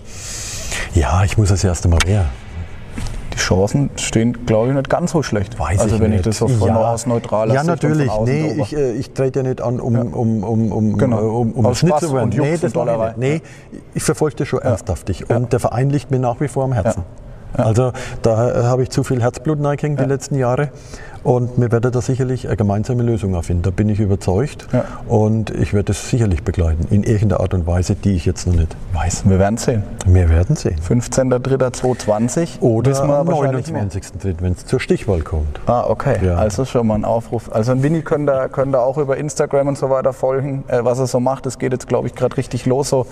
Ja, 0.93 1.23
ich 1.23 1.37
muss 1.37 1.49
das 1.49 1.63
erst 1.63 1.85
einmal 1.85 1.99
her. 2.05 2.25
Die 3.33 3.37
Chancen 3.37 3.89
stehen, 3.95 4.45
glaube 4.45 4.69
ich, 4.69 4.75
nicht 4.75 4.89
ganz 4.89 5.11
so 5.11 5.23
schlecht. 5.23 5.57
Weiß 5.57 5.79
also 5.81 5.95
ich 5.95 6.01
wenn 6.01 6.11
nicht. 6.11 6.19
ich 6.19 6.25
das 6.25 6.37
so 6.37 6.47
von 6.47 6.69
aus 6.69 7.07
neutraler 7.07 7.53
Ja, 7.55 7.63
natürlich. 7.63 8.11
Nee, 8.25 8.61
ich, 8.61 8.75
äh, 8.75 8.91
ich 8.93 9.11
trete 9.11 9.39
ja 9.39 9.43
nicht 9.43 9.59
an, 9.59 9.79
um, 9.79 9.95
um, 9.95 10.43
um, 10.43 10.71
um, 10.71 10.97
Genau. 10.97 11.17
äh, 11.19 11.21
um, 11.21 11.51
um 11.53 11.65
Aus 11.65 11.79
Spaß 11.79 12.01
zu 12.01 12.13
werden. 12.13 12.25
und 12.31 12.37
Nee, 12.37 12.57
das 12.57 12.75
mache 12.75 12.91
ich 13.11 13.17
nicht. 13.17 13.43
Nee, 13.71 13.81
ich 13.95 14.03
verfolge 14.03 14.35
das 14.35 14.47
schon 14.47 14.61
ernsthaftig. 14.61 15.29
Und 15.31 15.51
der 15.51 15.59
Verein 15.59 15.89
liegt 15.89 16.11
mir 16.11 16.19
nach 16.19 16.39
wie 16.41 16.47
vor 16.47 16.63
am 16.65 16.73
Herzen. 16.73 17.03
Also 17.55 17.91
da 18.21 18.51
äh, 18.51 18.63
habe 18.65 18.83
ich 18.83 18.89
zu 18.89 19.03
viel 19.03 19.21
Herzblut 19.21 19.63
reingehängt 19.63 19.99
die 19.99 20.05
letzten 20.05 20.35
Jahre. 20.35 20.69
Und 21.23 21.51
wir 21.57 21.71
werden 21.71 21.91
da 21.91 22.01
sicherlich 22.01 22.47
eine 22.47 22.57
gemeinsame 22.57 23.01
Lösung 23.03 23.33
erfinden. 23.33 23.63
Da 23.63 23.69
bin 23.69 23.87
ich 23.87 23.99
überzeugt. 23.99 24.67
Ja. 24.73 24.83
Und 25.07 25.51
ich 25.51 25.73
werde 25.73 25.93
es 25.93 26.09
sicherlich 26.09 26.43
begleiten. 26.43 26.87
In 26.89 27.03
irgendeiner 27.03 27.39
Art 27.39 27.53
und 27.53 27.65
Weise, 27.65 27.95
die 27.95 28.15
ich 28.15 28.25
jetzt 28.25 28.45
noch 28.45 28.55
nicht 28.55 28.75
weiß. 28.93 29.23
Wir 29.29 29.39
werden 29.39 29.57
sehen. 29.57 29.83
Wir 30.05 30.29
werden 30.29 30.55
sehen. 30.55 30.75
15.03.2020. 30.87 32.59
Oder 32.59 32.91
wissen 32.91 33.07
wir 33.07 33.17
am 33.17 33.27
wahrscheinlich 33.27 33.71
mehr. 33.71 33.83
29.3., 33.83 34.35
wenn 34.39 34.51
es 34.53 34.65
zur 34.65 34.79
Stichwahl 34.79 35.21
kommt. 35.21 35.61
Ah, 35.65 35.85
okay. 35.87 36.17
Ja. 36.21 36.35
Also 36.35 36.65
schon 36.65 36.87
mal 36.87 36.95
ein 36.95 37.05
Aufruf. 37.05 37.49
Also 37.53 37.71
ein 37.71 37.83
Winnie 37.83 38.01
könnt 38.01 38.29
ihr, 38.29 38.49
könnt 38.49 38.75
ihr 38.75 38.81
auch 38.81 38.97
über 38.97 39.15
Instagram 39.15 39.69
und 39.69 39.77
so 39.77 39.89
weiter 39.89 40.11
folgen, 40.11 40.65
äh, 40.67 40.83
was 40.83 40.99
er 40.99 41.07
so 41.07 41.19
macht. 41.21 41.45
Es 41.45 41.57
geht 41.57 41.71
jetzt, 41.71 41.87
glaube 41.87 42.07
ich, 42.07 42.15
gerade 42.15 42.35
richtig 42.35 42.65
los. 42.65 42.89
So 42.89 43.05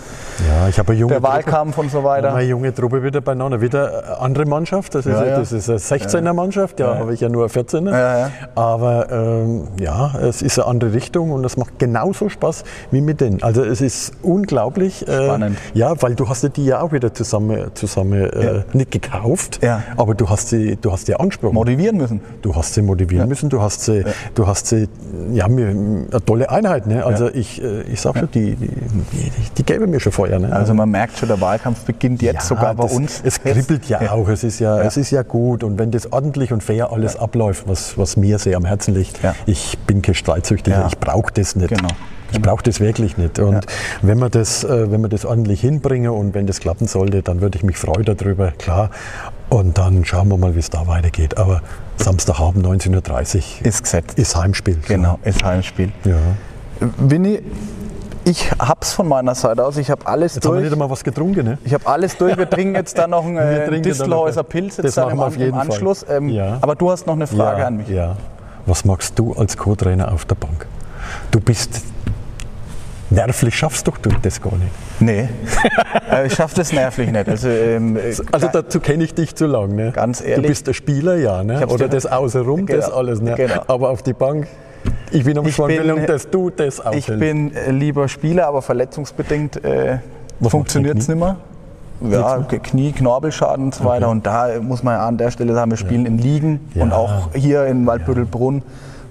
Ja, 0.50 0.68
ich 0.68 0.78
habe 0.78 0.94
junge 0.94 1.14
der 1.14 1.24
Wahlkampf 1.24 1.78
und 1.78 1.90
so 1.92 2.04
weiter. 2.04 2.34
Eine 2.34 2.48
junge 2.48 2.74
Truppe 2.74 3.04
wieder 3.04 3.22
beieinander. 3.22 3.62
Wieder 3.62 4.04
eine 4.04 4.20
andere 4.20 4.46
Mannschaft. 4.46 4.96
Das 4.96 5.06
ist, 5.06 5.14
Ja, 5.14 5.26
ja. 5.26 5.40
Das 5.40 5.52
ist 5.52 5.70
eine 5.70 5.80
16er 5.80 6.34
Mannschaft. 6.34 6.80
Ja, 6.80 6.98
habe 6.98 7.14
ich 7.14 7.22
ja 7.22 7.30
nur 7.30 7.44
eine 7.44 7.52
14er. 7.52 8.01
Ja, 8.02 8.18
ja. 8.20 8.32
Aber 8.56 9.12
ähm, 9.12 9.68
ja, 9.80 10.14
es 10.20 10.42
ist 10.42 10.58
eine 10.60 10.68
andere 10.68 10.94
Richtung 10.94 11.32
und 11.32 11.46
es 11.46 11.58
macht 11.58 11.78
genauso 11.80 12.30
Spaß 12.30 12.64
wie 12.92 13.02
mit 13.02 13.22
denen. 13.22 13.42
Also 13.44 13.64
es 13.64 13.82
ist 13.82 14.14
unglaublich. 14.24 15.08
äh, 15.08 15.26
Spannend. 15.26 15.58
Ja, 15.74 15.94
weil 16.02 16.16
du 16.16 16.28
hast 16.28 16.44
ja 16.44 16.50
die 16.50 16.66
ja 16.66 16.82
auch 16.82 16.92
wieder 16.92 17.14
zusammen, 17.14 17.72
zusammen 17.76 18.24
äh, 18.24 18.64
nicht 18.74 18.92
gekauft, 18.92 19.60
Ja. 19.62 19.84
aber 19.98 20.16
du 20.16 20.30
hast 20.30 20.50
sie, 20.50 20.78
du 20.82 20.92
hast 20.92 21.06
sie 21.06 21.16
angesprochen. 21.16 21.54
Motivieren 21.56 21.98
müssen. 21.98 22.22
Du 22.42 22.56
hast 22.56 22.74
sie 22.74 22.82
motivieren 22.82 23.28
müssen, 23.30 23.50
du 23.50 23.62
hast 23.62 23.82
sie, 23.82 24.04
du 24.36 24.48
hast 24.48 24.68
sie, 24.68 24.88
ja, 25.32 25.48
mir, 25.48 25.68
eine 25.70 26.26
tolle 26.26 26.50
Einheit. 26.50 26.88
Ne? 26.88 27.06
Also 27.06 27.30
ich, 27.30 27.62
äh, 27.64 27.82
ich 27.84 28.02
sag 28.02 28.18
schon, 28.18 28.30
die, 28.32 28.56
die, 28.56 28.68
die, 28.68 29.32
die 29.58 29.64
gäbe 29.64 29.88
mir 29.88 30.00
schon 30.00 30.12
Feuer. 30.12 30.40
Ne? 30.40 30.52
Also 30.52 30.74
man 30.74 30.90
merkt 30.90 31.18
schon, 31.18 31.28
der 31.30 31.40
Wahlkampf 31.42 31.82
beginnt 31.86 32.22
jetzt 32.22 32.48
sogar 32.48 32.74
bei 32.76 32.84
das, 32.84 32.94
uns. 32.94 33.22
Es 33.24 33.42
kribbelt 33.42 33.86
ja, 33.90 34.12
auch, 34.12 34.28
es 34.30 34.44
ist 34.44 34.60
ja, 34.60 34.82
es 34.82 34.98
ist 34.98 35.12
ja 35.12 35.22
gut. 35.24 35.64
Und 35.64 35.78
wenn 35.80 35.92
das 35.92 36.12
ordentlich 36.12 36.52
und 36.52 36.64
fair 36.64 36.92
alles 36.92 37.16
abläuft, 37.16 37.68
was, 37.68 37.91
was 37.98 38.18
mir 38.18 38.40
sehr 38.40 38.58
am 38.58 38.66
Herzen 38.66 38.94
liegt, 38.94 39.22
Ja. 39.24 39.36
ich 39.46 39.78
bin 39.88 40.02
kein 40.02 40.16
Streitsüchtiger, 40.16 40.80
Ja. 40.82 40.88
ich 40.88 40.98
brauche 40.98 41.32
das 41.34 41.56
nicht. 41.56 41.70
Genau. 41.70 41.90
Ich 42.34 42.42
brauche 42.42 42.64
das 42.64 42.80
wirklich 42.80 43.18
nicht. 43.18 43.40
Und 43.40 43.66
wenn, 44.02 44.18
wir 44.20 44.30
das, 44.30 44.64
äh, 44.64 44.90
wenn 44.90 45.02
wir 45.02 45.10
das 45.10 45.26
ordentlich 45.26 45.60
hinbringen 45.60 46.12
und 46.12 46.34
wenn 46.34 46.48
das 46.48 46.62
klappen 46.62 46.88
sollte, 46.88 47.22
dann 47.22 47.42
würde 47.42 47.58
ich 47.58 47.64
mich 47.64 47.78
freuen 47.78 48.06
darüber, 48.06 48.52
klar. 48.52 48.90
Und 49.50 49.78
dann 49.78 50.06
schauen 50.06 50.30
wir 50.30 50.38
mal, 50.38 50.56
wie 50.56 50.60
es 50.60 50.70
da 50.70 50.88
weitergeht. 50.88 51.38
Aber 51.38 51.62
Samstagabend 51.98 52.66
19.30 52.66 53.60
Uhr 53.62 53.66
Ist 53.68 53.84
gesetzt. 53.84 54.18
ist 54.18 54.36
Heimspiel. 54.38 54.78
Genau, 54.88 55.20
ist 55.26 55.44
Heimspiel. 55.44 55.92
Ja. 56.06 56.16
Winnie, 56.98 57.42
ich 58.24 58.52
hab's 58.60 58.94
von 58.94 59.08
meiner 59.08 59.36
Seite 59.36 59.66
aus. 59.66 59.78
Ich 59.78 59.90
habe 59.90 60.06
alles 60.06 60.36
Jetzt 60.36 60.46
haben 60.46 60.52
wir 60.52 60.60
durch. 60.60 60.64
nicht 60.66 60.74
einmal 60.74 60.90
was 60.90 61.04
getrunken, 61.04 61.46
ne? 61.46 61.58
Ich 61.64 61.74
habe 61.74 61.86
alles 61.88 62.18
durch. 62.18 62.38
Wir 62.38 62.50
trinken 62.50 62.76
jetzt 62.76 62.98
dann 62.98 63.10
noch 63.12 63.26
einen 63.26 63.38
äh, 63.38 63.82
Distelhäuser 63.82 64.44
Pilz 64.44 64.76
das 64.78 64.86
jetzt 64.86 64.98
dann 64.98 65.10
im, 65.12 65.20
auf 65.20 65.36
im 65.36 65.42
jeden 65.42 65.54
Fall. 65.54 65.62
Anschluss. 65.62 66.06
Ähm, 66.10 66.30
Ja. 66.30 66.58
Aber 66.62 66.76
du 66.76 66.92
hast 66.92 67.08
noch 67.08 67.16
eine 67.16 67.28
Frage 67.28 67.62
ja, 67.62 67.68
an 67.68 67.78
mich. 67.78 67.88
Ja. 67.90 68.16
Was 68.66 68.86
magst 68.86 69.18
du 69.18 69.34
als 69.34 69.58
Co-Trainer 69.58 70.12
auf 70.12 70.26
der 70.26 70.36
Bank? 70.36 70.68
Du 71.32 71.40
bist 71.40 71.82
nervlich, 73.10 73.56
schaffst 73.58 73.88
doch 73.88 73.98
du 73.98 74.10
das 74.22 74.42
gar 74.42 74.54
nicht. 74.56 74.72
Nee, 75.00 75.28
äh, 76.12 76.28
ich 76.28 76.34
schaffe 76.34 76.56
das 76.56 76.72
nervlich 76.72 77.12
nicht. 77.12 77.28
Also, 77.28 77.50
ähm, 77.50 77.98
äh, 77.98 78.14
Also 78.32 78.48
dazu 78.54 78.80
kenne 78.80 79.04
ich 79.04 79.14
dich 79.16 79.36
zu 79.36 79.48
lang. 79.48 79.76
Ne? 79.76 79.92
Ganz 79.92 80.22
ehrlich. 80.22 80.36
Du 80.36 80.42
bist 80.44 80.68
der 80.68 80.74
Spieler, 80.74 81.16
ja. 81.16 81.44
Ne? 81.44 81.66
Oder 81.68 81.88
das 81.90 82.06
Außenrum, 82.06 82.68
das 82.68 82.86
Genau, 82.86 82.98
alles. 82.98 83.20
Ne? 83.22 83.34
genau. 83.36 83.64
Aber 83.68 83.90
auf 83.90 84.04
die 84.04 84.14
Bank, 84.14 84.48
ich 85.12 85.24
bin 85.24 85.38
am 85.38 85.46
Ich 85.46 85.56
bin- 85.58 85.66
Schwangelung, 85.66 86.06
dass 86.06 86.30
du 86.30 86.50
das 86.50 86.80
ich 86.80 86.86
aushältst. 86.86 87.20
bin 87.20 87.56
äh, 87.56 87.72
lieber 87.72 88.08
Spieler, 88.08 88.48
aber 88.48 88.62
verletzungsbedingt 88.62 89.64
äh, 89.64 89.98
funktioniert 90.42 90.98
es 90.98 91.08
nicht 91.08 91.20
mehr. 91.20 91.38
Ja, 92.10 92.40
Knie, 92.42 92.94
Knorpelschaden 92.94 93.66
und 93.66 93.76
so 93.76 93.84
weiter. 93.86 94.10
Und 94.10 94.26
da 94.26 94.48
muss 94.60 94.82
man 94.82 94.96
ja 94.96 95.06
an 95.08 95.18
der 95.20 95.30
Stelle 95.30 95.54
sagen, 95.54 95.70
wir 95.70 95.78
spielen 95.78 96.08
in 96.08 96.18
Ligen 96.18 96.60
Ja. 96.74 96.82
und 96.84 96.94
auch 96.94 97.30
hier 97.36 97.68
in 97.68 97.86
Waldbüttelbrunn, 97.86 98.64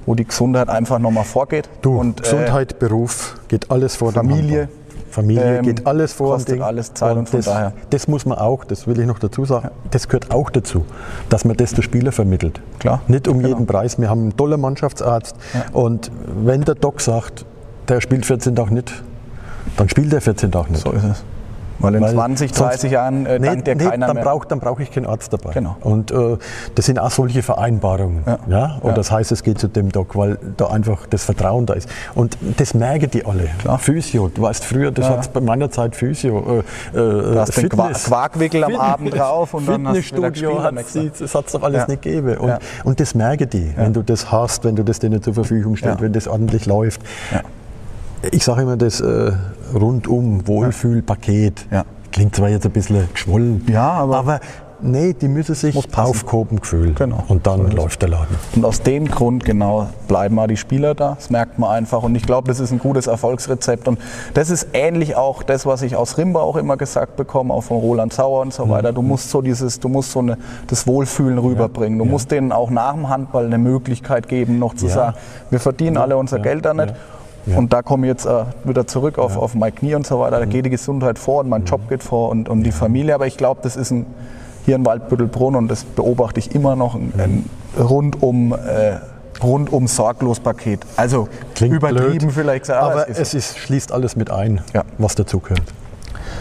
wo 0.07 0.17
die 0.17 0.25
Gesundheit 0.25 0.69
einfach 0.69 0.99
nochmal 0.99 1.23
vorgeht. 1.23 1.69
Du, 1.83 2.01
und, 2.01 2.19
äh, 2.19 2.23
Gesundheit, 2.25 2.81
Beruf, 2.81 3.37
geht 3.47 3.71
alles 3.71 3.95
vor 3.95 4.11
Familie. 4.11 4.69
Familie 5.11 5.59
Ähm, 5.59 5.63
geht 5.65 5.87
alles 5.87 6.13
vor 6.13 6.35
kostet 6.35 6.55
Ding. 6.57 6.63
alles 6.63 6.95
Zeit 6.95 7.17
und 7.17 7.29
von 7.29 7.39
das, 7.41 7.47
daher. 7.47 7.73
das 7.91 8.09
muss 8.09 8.25
man 8.27 8.39
auch, 8.39 8.65
das 8.65 8.87
will 8.87 8.99
ich 8.99 9.07
noch 9.07 9.19
dazu 9.19 9.45
sagen, 9.45 9.71
das 9.91 10.09
gehört 10.09 10.31
auch 10.33 10.51
dazu, 10.51 10.85
dass 11.29 11.45
man 11.45 11.57
das 11.57 11.75
der 11.75 11.83
Spieler 11.83 12.13
vermittelt. 12.13 12.61
Klar, 12.79 13.03
Nicht 13.09 13.29
um 13.29 13.39
genau. 13.39 13.49
jeden 13.49 13.67
Preis. 13.67 13.99
Wir 13.99 14.09
haben 14.09 14.21
einen 14.23 14.37
tollen 14.37 14.61
Mannschaftsarzt 14.61 15.37
und 15.73 16.11
wenn 16.45 16.63
der 16.63 16.75
Doc 16.77 17.01
sagt, 17.01 17.45
der 17.89 18.01
spielt 18.01 18.25
14 18.25 18.55
Tage 18.57 18.73
nicht, 18.73 19.03
dann 19.77 19.89
spielt 19.89 20.13
er 20.13 20.21
14 20.21 20.53
Tage 20.53 20.73
nicht. 20.73 20.83
So 20.85 20.93
ist 20.93 21.05
es. 21.05 21.25
Weil 21.81 21.95
in 21.95 22.07
20, 22.07 22.53
30 22.53 22.93
Jahren 22.93 23.27
äh, 23.27 23.39
nee, 23.39 23.47
dankt 23.47 23.67
nee, 23.67 23.75
keiner 23.77 24.07
dann 24.07 24.17
mehr. 24.17 24.25
Brauch, 24.25 24.45
dann 24.45 24.61
brauche 24.61 24.83
ich 24.83 24.91
keinen 24.91 25.07
Arzt 25.07 25.33
dabei. 25.33 25.53
Genau. 25.53 25.77
Und 25.81 26.11
äh, 26.11 26.37
das 26.75 26.87
sind 26.87 26.99
auch 26.99 27.11
solche 27.11 27.43
Vereinbarungen. 27.43 28.23
Ja. 28.27 28.39
Ja. 28.49 28.79
Und 28.81 28.91
Ja. 28.91 28.93
das 28.97 29.11
heißt, 29.11 29.33
es 29.33 29.43
geht 29.43 29.59
zu 29.59 29.69
dem 29.69 29.91
Doc, 29.91 30.17
weil 30.17 30.39
da 30.57 30.67
einfach 30.69 31.07
das 31.07 31.25
Vertrauen 31.25 31.67
da 31.67 31.75
ist. 31.75 31.89
Und 32.15 32.37
das 32.59 32.75
merken 32.75 33.11
die 33.11 33.25
alle. 33.25 33.49
Klar. 33.61 33.79
Physio, 33.79 34.29
du 34.29 34.43
weißt 34.43 34.65
früher, 34.65 34.91
das 34.91 35.07
Ja. 35.09 35.17
hat 35.19 35.33
bei 35.33 35.41
meiner 35.41 35.71
Zeit 35.71 35.97
Physio. 35.97 36.63
Äh, 36.95 36.99
äh, 36.99 37.33
Du 37.33 37.39
hast 37.41 37.57
den 37.57 37.69
Qua- 37.69 37.91
Quarkwickel 37.93 38.65
am 38.65 38.71
Fitness- 38.73 38.87
Abend 38.91 39.15
drauf 39.19 39.55
und 39.55 39.69
dann 39.69 39.89
hast 39.89 40.11
du 40.13 40.21
gespielt 40.23 41.13
das 41.21 41.35
hat 41.35 41.47
es 41.47 41.53
doch 41.53 41.63
alles 41.63 41.89
nicht 41.89 42.03
gegeben. 42.03 42.37
Und, 42.39 42.59
und 42.85 43.01
das 43.01 43.15
merken 43.15 43.49
die, 43.51 43.73
wenn 43.77 43.93
du 43.93 44.03
das 44.03 44.31
hast, 44.31 44.65
wenn 44.65 44.77
du 44.77 44.83
das 44.85 44.99
denen 44.99 45.23
zur 45.23 45.35
Verfügung 45.35 45.77
stellst, 45.77 46.01
wenn 46.01 46.13
das 46.13 46.29
ordentlich 46.29 46.67
läuft. 46.67 47.01
Ich 48.33 48.45
sage 48.45 48.63
immer, 48.63 48.77
das 48.77 49.01
äh, 49.01 49.33
rundum 49.75 50.47
Wohlfühlpaket 50.47 51.67
Ja. 51.71 51.85
klingt 52.13 52.35
zwar 52.37 52.49
jetzt 52.49 52.67
ein 52.67 52.73
bisschen 52.73 53.09
geschwollen, 53.13 53.65
Ja, 53.69 53.91
aber- 53.93 54.41
nee, 54.83 55.13
die 55.13 55.29
müssen 55.29 55.55
sich 55.55 55.77
aufgehoben 55.97 56.59
fühlen 56.63 56.95
Genau. 56.95 57.23
und 57.29 57.47
dann 57.47 57.71
läuft 57.71 58.01
der 58.01 58.09
Laden. 58.09 58.35
Und 58.57 58.65
aus 58.65 58.81
dem 58.81 59.07
Grund 59.09 59.45
genau 59.45 59.89
bleiben 60.09 60.35
mal 60.37 60.47
die 60.49 60.57
Spieler 60.57 60.95
da. 60.95 61.17
Das 61.17 61.29
merkt 61.29 61.59
man 61.59 61.71
einfach. 61.71 62.03
Und 62.03 62.15
ich 62.15 62.23
glaube, 62.23 62.49
das 62.49 62.61
ist 62.61 62.71
ein 62.73 62.79
gutes 62.79 63.07
Erfolgsrezept. 63.07 63.87
Und 63.89 63.99
das 64.33 64.49
ist 64.49 64.69
ähnlich 64.73 65.17
auch 65.17 65.43
das, 65.43 65.67
was 65.67 65.83
ich 65.83 65.97
aus 65.97 66.17
Rimba 66.17 66.41
auch 66.41 66.57
immer 66.57 66.79
gesagt 66.79 67.17
bekomme, 67.17 67.53
auch 67.53 67.61
von 67.63 67.77
Roland 67.77 68.15
Sauer 68.15 68.41
und 68.41 68.55
so 68.55 68.65
Mhm. 68.65 68.71
weiter. 68.71 68.93
Du 68.95 69.03
musst 69.03 69.29
so 69.29 69.43
dieses, 69.43 69.79
du 69.81 69.91
musst 69.91 70.13
so 70.13 70.21
eine, 70.21 70.39
das 70.67 70.87
Wohlfühlen 70.87 71.37
rüberbringen. 71.39 71.99
Du 71.99 72.07
musst 72.07 72.31
denen 72.31 72.51
auch 72.51 72.71
nach 72.71 72.95
dem 72.95 73.09
Handball 73.11 73.45
eine 73.45 73.59
Möglichkeit 73.59 74.29
geben, 74.29 74.59
noch 74.59 74.75
zu 74.75 74.87
Ja. 74.87 74.93
sagen, 74.95 75.17
wir 75.51 75.61
verdienen 75.61 75.99
alle 75.99 76.17
unser 76.17 76.39
ja, 76.39 76.43
Geld 76.43 76.65
da 76.65 76.73
nicht. 76.73 76.95
Ja. 77.47 77.53
Ja. 77.53 77.59
Und 77.59 77.73
da 77.73 77.83
komme 77.83 78.07
ich 78.07 78.11
jetzt 78.11 78.27
äh, 78.27 78.45
wieder 78.65 78.87
zurück 78.87 79.19
auf, 79.19 79.37
auf 79.37 79.55
mein 79.55 79.75
Knie 79.75 79.95
und 79.95 80.07
so 80.07 80.21
weiter. 80.21 80.39
Da 80.39 80.45
geht 80.45 80.65
die 80.67 80.71
Gesundheit 80.71 81.19
vor 81.19 81.41
und 81.41 81.49
mein 81.49 81.65
Job 81.65 81.89
geht 81.89 82.03
vor 82.03 82.29
und, 82.31 82.49
und 82.49 82.63
die 82.63 82.73
Familie. 82.73 83.15
Aber 83.15 83.27
ich 83.27 83.37
glaube, 83.37 83.61
das 83.63 83.77
ist 83.77 83.91
ein, 83.91 84.07
hier 84.65 84.77
in 84.77 84.85
Waldbüttelbrunn 84.85 85.57
und 85.57 85.69
das 85.69 85.85
beobachte 85.85 86.39
ich 86.39 86.55
immer 86.55 86.77
noch, 86.77 86.95
ein, 86.95 87.13
ein 87.19 87.51
rundum, 87.83 88.53
äh, 88.53 88.99
rundum 89.43 89.87
sorglos 89.87 90.41
Paket. 90.41 90.81
Also 90.97 91.29
Klingt 91.55 91.75
übertrieben 91.75 92.19
blöd, 92.19 92.33
vielleicht 92.33 92.63
gesagt, 92.63 92.83
aber 92.83 93.09
es 93.09 93.19
ist 93.19 93.35
es 93.35 93.57
schließt 93.57 93.93
alles 93.93 94.17
mit 94.17 94.31
ein, 94.31 94.61
Ja. 94.75 94.83
was 94.99 95.15
dazugehört. 95.15 95.63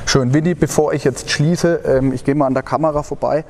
Schön, 0.05 0.33
Willi, 0.33 0.53
bevor 0.55 0.93
ich 0.93 1.03
jetzt 1.03 1.29
schließe, 1.29 1.81
ähm, 1.85 2.13
ich 2.13 2.23
gehe 2.23 2.35
mal 2.35 2.47
an 2.47 2.53
der 2.53 2.63
Kamera 2.63 3.03
vorbei. 3.03 3.45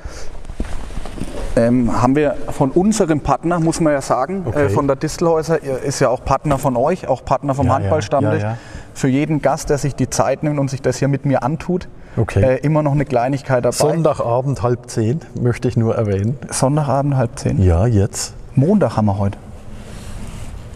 Ähm, 1.55 2.01
haben 2.01 2.15
wir 2.15 2.35
von 2.51 2.71
unserem 2.71 3.19
Partner, 3.21 3.59
muss 3.59 3.79
man 3.81 3.93
ja 3.93 4.01
sagen, 4.01 4.43
Okay. 4.45 4.65
äh, 4.65 4.69
von 4.69 4.87
der 4.87 4.95
Distelhäuser, 4.95 5.61
ihr 5.63 5.79
ist 5.79 5.99
ja 5.99 6.09
auch 6.09 6.23
Partner 6.23 6.57
von 6.57 6.77
euch, 6.77 7.07
auch 7.07 7.25
Partner 7.25 7.53
vom 7.55 7.67
ja, 7.67 7.73
Handballstammtisch. 7.73 8.41
ja, 8.43 8.49
ja. 8.51 8.57
Für 8.93 9.07
jeden 9.07 9.41
Gast, 9.41 9.69
der 9.69 9.77
sich 9.77 9.95
die 9.95 10.09
Zeit 10.09 10.43
nimmt 10.43 10.59
und 10.59 10.69
sich 10.69 10.81
das 10.81 10.97
hier 10.97 11.07
mit 11.07 11.25
mir 11.25 11.43
antut, 11.43 11.87
Okay. 12.17 12.41
äh, 12.43 12.55
immer 12.57 12.83
noch 12.83 12.91
eine 12.91 13.05
Kleinigkeit 13.05 13.63
dabei. 13.65 13.75
Sonntagabend 13.75 14.61
halb 14.61 14.89
zehn 14.89 15.21
möchte 15.39 15.67
ich 15.67 15.77
nur 15.77 15.95
erwähnen. 15.95 16.37
Sonntagabend 16.49 17.15
halb 17.17 17.37
zehn. 17.39 17.61
Ja, 17.61 17.85
jetzt. 17.87 18.33
Montag 18.55 18.97
haben 18.97 19.05
wir 19.05 19.17
heute. 19.17 19.37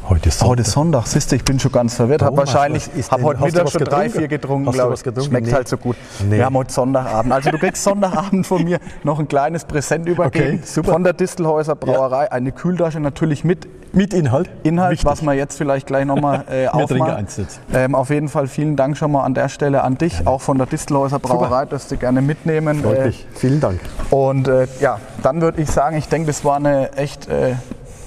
Heute 0.10 0.28
ist 0.30 0.43
Heute 0.43 0.64
ist 0.64 0.72
Sonntag, 0.72 1.08
siehst 1.08 1.32
du, 1.32 1.38
ich 1.38 1.45
bin 1.45 1.60
schon 1.60 1.72
ganz 1.72 1.95
verwirrt. 1.95 2.22
Hab 2.22 2.30
Thomas, 2.32 2.54
wahrscheinlich, 2.54 2.89
habe 3.10 3.24
heute 3.24 3.39
du 3.39 3.45
Mittag 3.45 3.70
schon 3.70 3.84
drei, 3.86 4.10
vier 4.10 4.28
getrunken, 4.28 4.66
du 4.66 4.72
glaube 4.72 4.95
ich. 4.95 5.26
Schmeckt 5.26 5.47
Nee. 5.47 5.54
halt 5.54 5.68
so 5.70 5.78
gut. 5.78 5.95
Nee. 6.30 6.38
Wir 6.38 6.45
haben 6.45 6.58
heute 6.58 6.74
Sonntagabend. 6.74 7.32
Also 7.32 7.51
du 7.51 7.58
kriegst 7.58 7.84
Sonntagabend 7.84 8.45
von 8.45 8.64
mir 8.66 8.80
noch 9.04 9.20
ein 9.20 9.30
kleines 9.30 9.64
Präsent 9.64 10.08
übergeben. 10.10 10.56
Okay, 10.56 10.60
super. 10.66 10.91
Von 10.91 11.06
der 11.06 11.14
Distelhäuser 11.14 11.76
Brauerei. 11.76 12.30
Eine 12.32 12.51
Kühltasche 12.51 12.99
natürlich 12.99 13.45
mit 13.45 13.66
Mit 13.93 14.14
Inhalt. 14.14 14.49
Inhalt, 14.64 14.91
Wichtig. 14.91 15.06
was 15.10 15.22
wir 15.22 15.34
jetzt 15.34 15.58
vielleicht 15.58 15.88
gleich 15.88 16.06
nochmal 16.06 16.43
äh, 16.51 16.68
aufmachen. 16.72 17.26
Ähm, 17.74 17.95
auf 17.95 18.10
jeden 18.10 18.28
Fall 18.28 18.47
vielen 18.47 18.76
Dank 18.76 18.97
schon 18.97 19.12
mal 19.12 19.24
an 19.24 19.34
der 19.34 19.47
Stelle 19.47 19.84
an 19.84 19.97
dich, 19.97 20.28
auch 20.28 20.41
von 20.41 20.58
der 20.58 20.68
Distelhäuser 20.68 21.20
Brauerei, 21.20 21.66
dass 21.66 21.88
Sie 21.88 21.95
gerne 21.97 22.22
mitnehmen. 22.22 22.82
Freut 22.84 22.97
Äh. 22.97 23.14
Vielen 23.36 23.62
Dank. 23.62 23.80
und 24.10 24.47
äh, 24.49 24.68
ja, 24.82 24.99
dann 25.22 25.39
würde 25.41 25.62
ich 25.62 25.72
sagen, 25.72 25.95
ich 25.95 26.10
denke, 26.10 26.28
das 26.28 26.43
war 26.43 26.58
eine 26.58 26.91
echt 26.97 27.30
äh, 27.30 27.54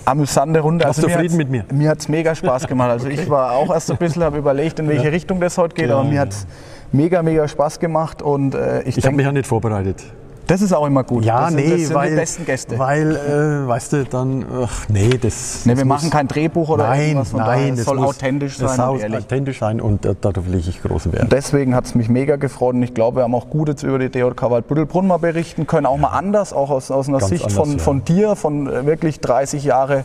amüsante 0.06 0.60
Runde. 0.60 0.84
Du 0.86 0.92
zufrieden 0.92 1.36
mit 1.36 1.50
mir? 1.50 1.64
Mir 1.72 1.90
hat 1.90 1.98
es 2.00 2.08
mega 2.08 2.34
Spaß 2.34 2.66
gemacht. 2.68 2.90
Also 2.90 3.08
ich 3.08 3.28
war 3.28 3.52
auch 3.52 3.72
erst 3.72 3.90
ein 3.90 3.96
bisschen, 3.98 4.22
habe 4.22 4.38
überlegt, 4.38 4.78
in 4.78 4.88
welche 4.88 5.10
Richtung 5.12 5.40
das 5.40 5.58
heute 5.58 5.74
geht, 5.74 5.88
Ja, 5.90 5.96
aber 5.98 6.04
mir 6.08 6.14
ja. 6.14 6.20
hat 6.22 6.30
es 6.30 6.46
mega, 6.92 7.22
mega 7.22 7.46
Spaß 7.46 7.78
gemacht 7.80 8.22
und 8.22 8.54
äh, 8.54 8.82
ich, 8.82 8.96
Ich 8.98 9.04
habe 9.06 9.16
mich 9.16 9.26
ja 9.26 9.32
nicht 9.32 9.46
vorbereitet. 9.46 10.02
Das 10.46 10.62
ist 10.62 10.72
auch 10.72 10.86
immer 10.86 11.04
gut. 11.04 11.24
Ja, 11.24 11.40
das 11.40 11.48
sind, 11.48 11.56
nee, 11.56 11.70
das 11.70 11.80
sind 11.82 11.94
weil, 11.94 12.10
die 12.10 12.16
besten 12.16 12.44
Gäste. 12.44 12.78
weil 12.78 13.16
äh, 13.16 13.68
weißt 13.68 13.92
du, 13.92 14.04
dann, 14.04 14.44
ach 14.62 14.88
nee, 14.88 15.08
das. 15.10 15.62
nee, 15.64 15.72
das 15.72 15.78
wir 15.78 15.84
muss- 15.84 16.02
machen 16.02 16.10
kein 16.10 16.28
Drehbuch 16.28 16.68
oder 16.68 16.88
Nein, 16.88 17.00
irgendwas, 17.08 17.32
nein, 17.32 17.70
es 17.70 17.76
das 17.76 17.84
soll 17.86 17.96
muss, 17.96 18.08
authentisch 18.08 18.58
das 18.58 18.76
sein 18.76 18.88
und 18.88 19.00
soll 19.00 19.14
authentisch 19.16 19.58
sein 19.58 19.80
und 19.80 20.06
äh, 20.06 20.14
darauf 20.20 20.46
lege 20.46 20.68
ich 20.70 20.82
großen 20.82 21.12
Wert. 21.12 21.32
Deswegen 21.32 21.74
hat 21.74 21.86
es 21.86 21.94
mich 21.94 22.08
mega 22.08 22.36
gefreut 22.36 22.74
und 22.74 22.82
ich 22.82 22.94
glaube, 22.94 23.18
wir 23.18 23.22
haben 23.24 23.34
auch 23.34 23.50
gut 23.50 23.68
jetzt 23.68 23.82
über 23.82 23.98
die 23.98 24.08
DJK 24.08 24.50
Waldbüttelbrunn 24.50 25.06
mal 25.06 25.18
berichten 25.18 25.66
können, 25.66 25.86
auch 25.86 25.96
mal 25.98 26.08
anders, 26.08 26.52
auch 26.52 26.70
aus, 26.70 26.90
aus 26.90 27.08
einer 27.08 27.18
Ganz 27.18 27.30
Sicht 27.30 27.44
anders, 27.44 27.56
von, 27.56 27.72
ja. 27.72 27.78
von 27.78 28.04
dir, 28.04 28.36
von 28.36 28.66
äh, 28.68 28.86
wirklich 28.86 29.20
30 29.20 29.64
Jahre, 29.64 30.04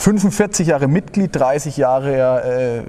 45 0.00 0.66
Jahre 0.66 0.88
Mitglied, 0.88 1.36
30 1.36 1.76
Jahre 1.76 2.16
ja, 2.16 2.38
äh, 2.38 2.82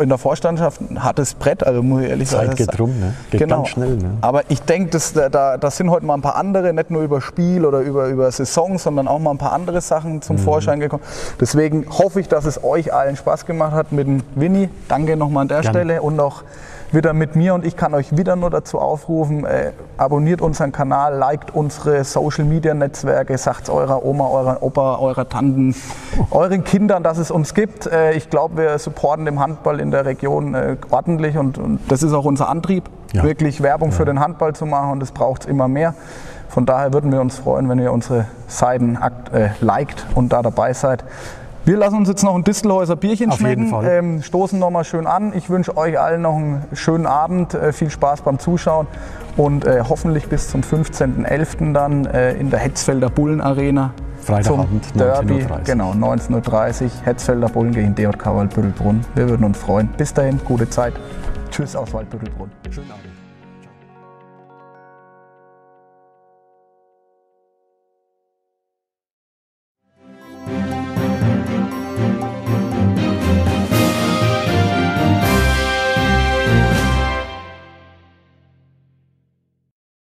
in 0.00 0.08
der 0.10 0.18
Vorstandschaft, 0.18 0.82
ein 0.82 1.02
hartes 1.02 1.32
Brett, 1.32 1.64
also 1.66 1.82
muss 1.82 2.02
ich 2.02 2.10
ehrlich 2.10 2.28
Zeit 2.28 2.44
sagen. 2.44 2.56
geht 2.56 2.68
das- 2.68 2.78
rum, 2.78 2.90
ne? 3.00 3.14
Geht 3.30 3.40
genau. 3.40 3.56
ganz 3.56 3.68
schnell, 3.68 3.96
ne? 3.96 4.10
Aber 4.20 4.42
ich 4.50 4.60
denke, 4.60 4.90
das, 4.90 5.14
da, 5.14 5.58
sind 5.70 5.88
heute 5.90 6.04
mal 6.04 6.12
ein 6.12 6.20
paar 6.20 6.36
andere, 6.36 6.74
nicht 6.74 6.90
nur 6.90 7.00
über 7.02 7.22
Spiel 7.22 7.64
oder 7.64 7.80
über, 7.80 8.08
über 8.08 8.30
Saison, 8.30 8.76
sondern 8.76 9.08
auch 9.08 9.18
mal 9.18 9.30
ein 9.30 9.38
paar 9.38 9.52
andere 9.54 9.80
Sachen 9.80 10.20
zum 10.20 10.36
Mhm. 10.36 10.40
Vorschein 10.40 10.78
gekommen. 10.80 11.02
Deswegen 11.40 11.86
hoffe 11.88 12.20
ich, 12.20 12.28
dass 12.28 12.44
es 12.44 12.62
euch 12.62 12.92
allen 12.92 13.16
Spaß 13.16 13.46
gemacht 13.46 13.72
hat 13.72 13.92
mit 13.92 14.06
dem 14.06 14.22
Winnie. 14.34 14.68
Danke 14.88 15.16
nochmal 15.16 15.42
an 15.42 15.48
der 15.48 15.62
Gerne. 15.62 15.78
Stelle 15.78 16.02
und 16.02 16.20
auch 16.20 16.42
wieder 16.92 17.12
mit 17.12 17.36
mir 17.36 17.54
und 17.54 17.64
ich 17.64 17.76
kann 17.76 17.94
euch 17.94 18.16
wieder 18.16 18.36
nur 18.36 18.50
dazu 18.50 18.78
aufrufen, 18.78 19.44
äh, 19.44 19.72
abonniert 19.96 20.40
unseren 20.40 20.72
Kanal, 20.72 21.16
liked 21.16 21.54
unsere 21.54 22.04
Social 22.04 22.44
Media 22.44 22.74
Netzwerke, 22.74 23.36
sagt 23.38 23.68
eurer 23.68 24.04
Oma, 24.04 24.26
eurer 24.28 24.62
Opa, 24.62 24.96
eurer 24.98 25.28
Tanten, 25.28 25.74
euren 26.30 26.64
Kindern, 26.64 27.02
dass 27.02 27.18
es 27.18 27.30
uns 27.30 27.54
gibt. 27.54 27.86
Äh, 27.86 28.12
ich 28.12 28.30
glaube, 28.30 28.56
wir 28.56 28.78
supporten 28.78 29.24
den 29.24 29.38
Handball 29.40 29.80
in 29.80 29.90
der 29.90 30.04
Region 30.06 30.54
äh, 30.54 30.76
ordentlich 30.90 31.36
und, 31.36 31.58
und 31.58 31.80
das 31.88 32.02
ist 32.02 32.12
auch 32.12 32.24
unser 32.24 32.48
Antrieb, 32.48 32.84
Ja. 33.12 33.22
wirklich 33.22 33.62
Werbung 33.62 33.92
für 33.92 34.04
den 34.04 34.20
Handball 34.20 34.54
zu 34.54 34.66
machen 34.66 34.92
und 34.92 35.00
das 35.00 35.12
braucht 35.12 35.42
es 35.42 35.48
immer 35.48 35.68
mehr. 35.68 35.94
Von 36.48 36.64
daher 36.64 36.94
würden 36.94 37.12
wir 37.12 37.20
uns 37.20 37.36
freuen, 37.38 37.68
wenn 37.68 37.78
ihr 37.78 37.92
unsere 37.92 38.24
Seiten 38.46 38.98
äh, 39.32 39.50
liked 39.60 40.06
und 40.14 40.32
da 40.32 40.40
dabei 40.40 40.72
seid. 40.72 41.04
Wir 41.68 41.76
lassen 41.76 41.96
uns 41.96 42.08
jetzt 42.08 42.22
noch 42.22 42.34
ein 42.34 42.44
Distelhäuser 42.44 42.96
Bierchen 42.96 43.30
Auf 43.30 43.40
jeden 43.40 43.68
schmecken, 43.68 43.68
Fall. 43.68 43.98
ähm, 43.98 44.22
stoßen 44.22 44.58
nochmal 44.58 44.84
schön 44.84 45.06
an. 45.06 45.34
Ich 45.36 45.50
wünsche 45.50 45.76
euch 45.76 46.00
allen 46.00 46.22
noch 46.22 46.34
einen 46.34 46.64
schönen 46.72 47.04
Abend, 47.04 47.52
äh, 47.52 47.74
viel 47.74 47.90
Spaß 47.90 48.22
beim 48.22 48.38
Zuschauen 48.38 48.86
und 49.36 49.66
äh, 49.66 49.82
hoffentlich 49.86 50.28
bis 50.28 50.48
zum 50.48 50.62
15.11. 50.62 51.74
dann 51.74 52.06
äh, 52.06 52.32
in 52.32 52.48
der 52.48 52.58
Hetzfelder 52.58 53.10
Bullen 53.10 53.42
Arena. 53.42 53.92
Freitagabend, 54.22 54.86
zum 54.86 54.96
Derby, 54.96 55.34
19:30 55.34 55.50
Uhr. 55.50 55.60
genau, 55.66 55.90
19.30 55.92 56.84
Uhr, 56.84 56.90
Hetzfelder 57.04 57.48
Bullen 57.50 57.72
gegen 57.72 57.94
DJK 57.94 58.24
Waldbüttelbrunn. 58.24 59.04
Wir 59.14 59.28
würden 59.28 59.44
uns 59.44 59.58
freuen. 59.58 59.88
Bis 59.88 60.14
dahin, 60.14 60.40
gute 60.46 60.70
Zeit. 60.70 60.94
Tschüss 61.50 61.76
aus 61.76 61.92
Waldbüttelbrunn. 61.92 62.50
Schönen 62.70 62.90
Abend. 62.90 63.17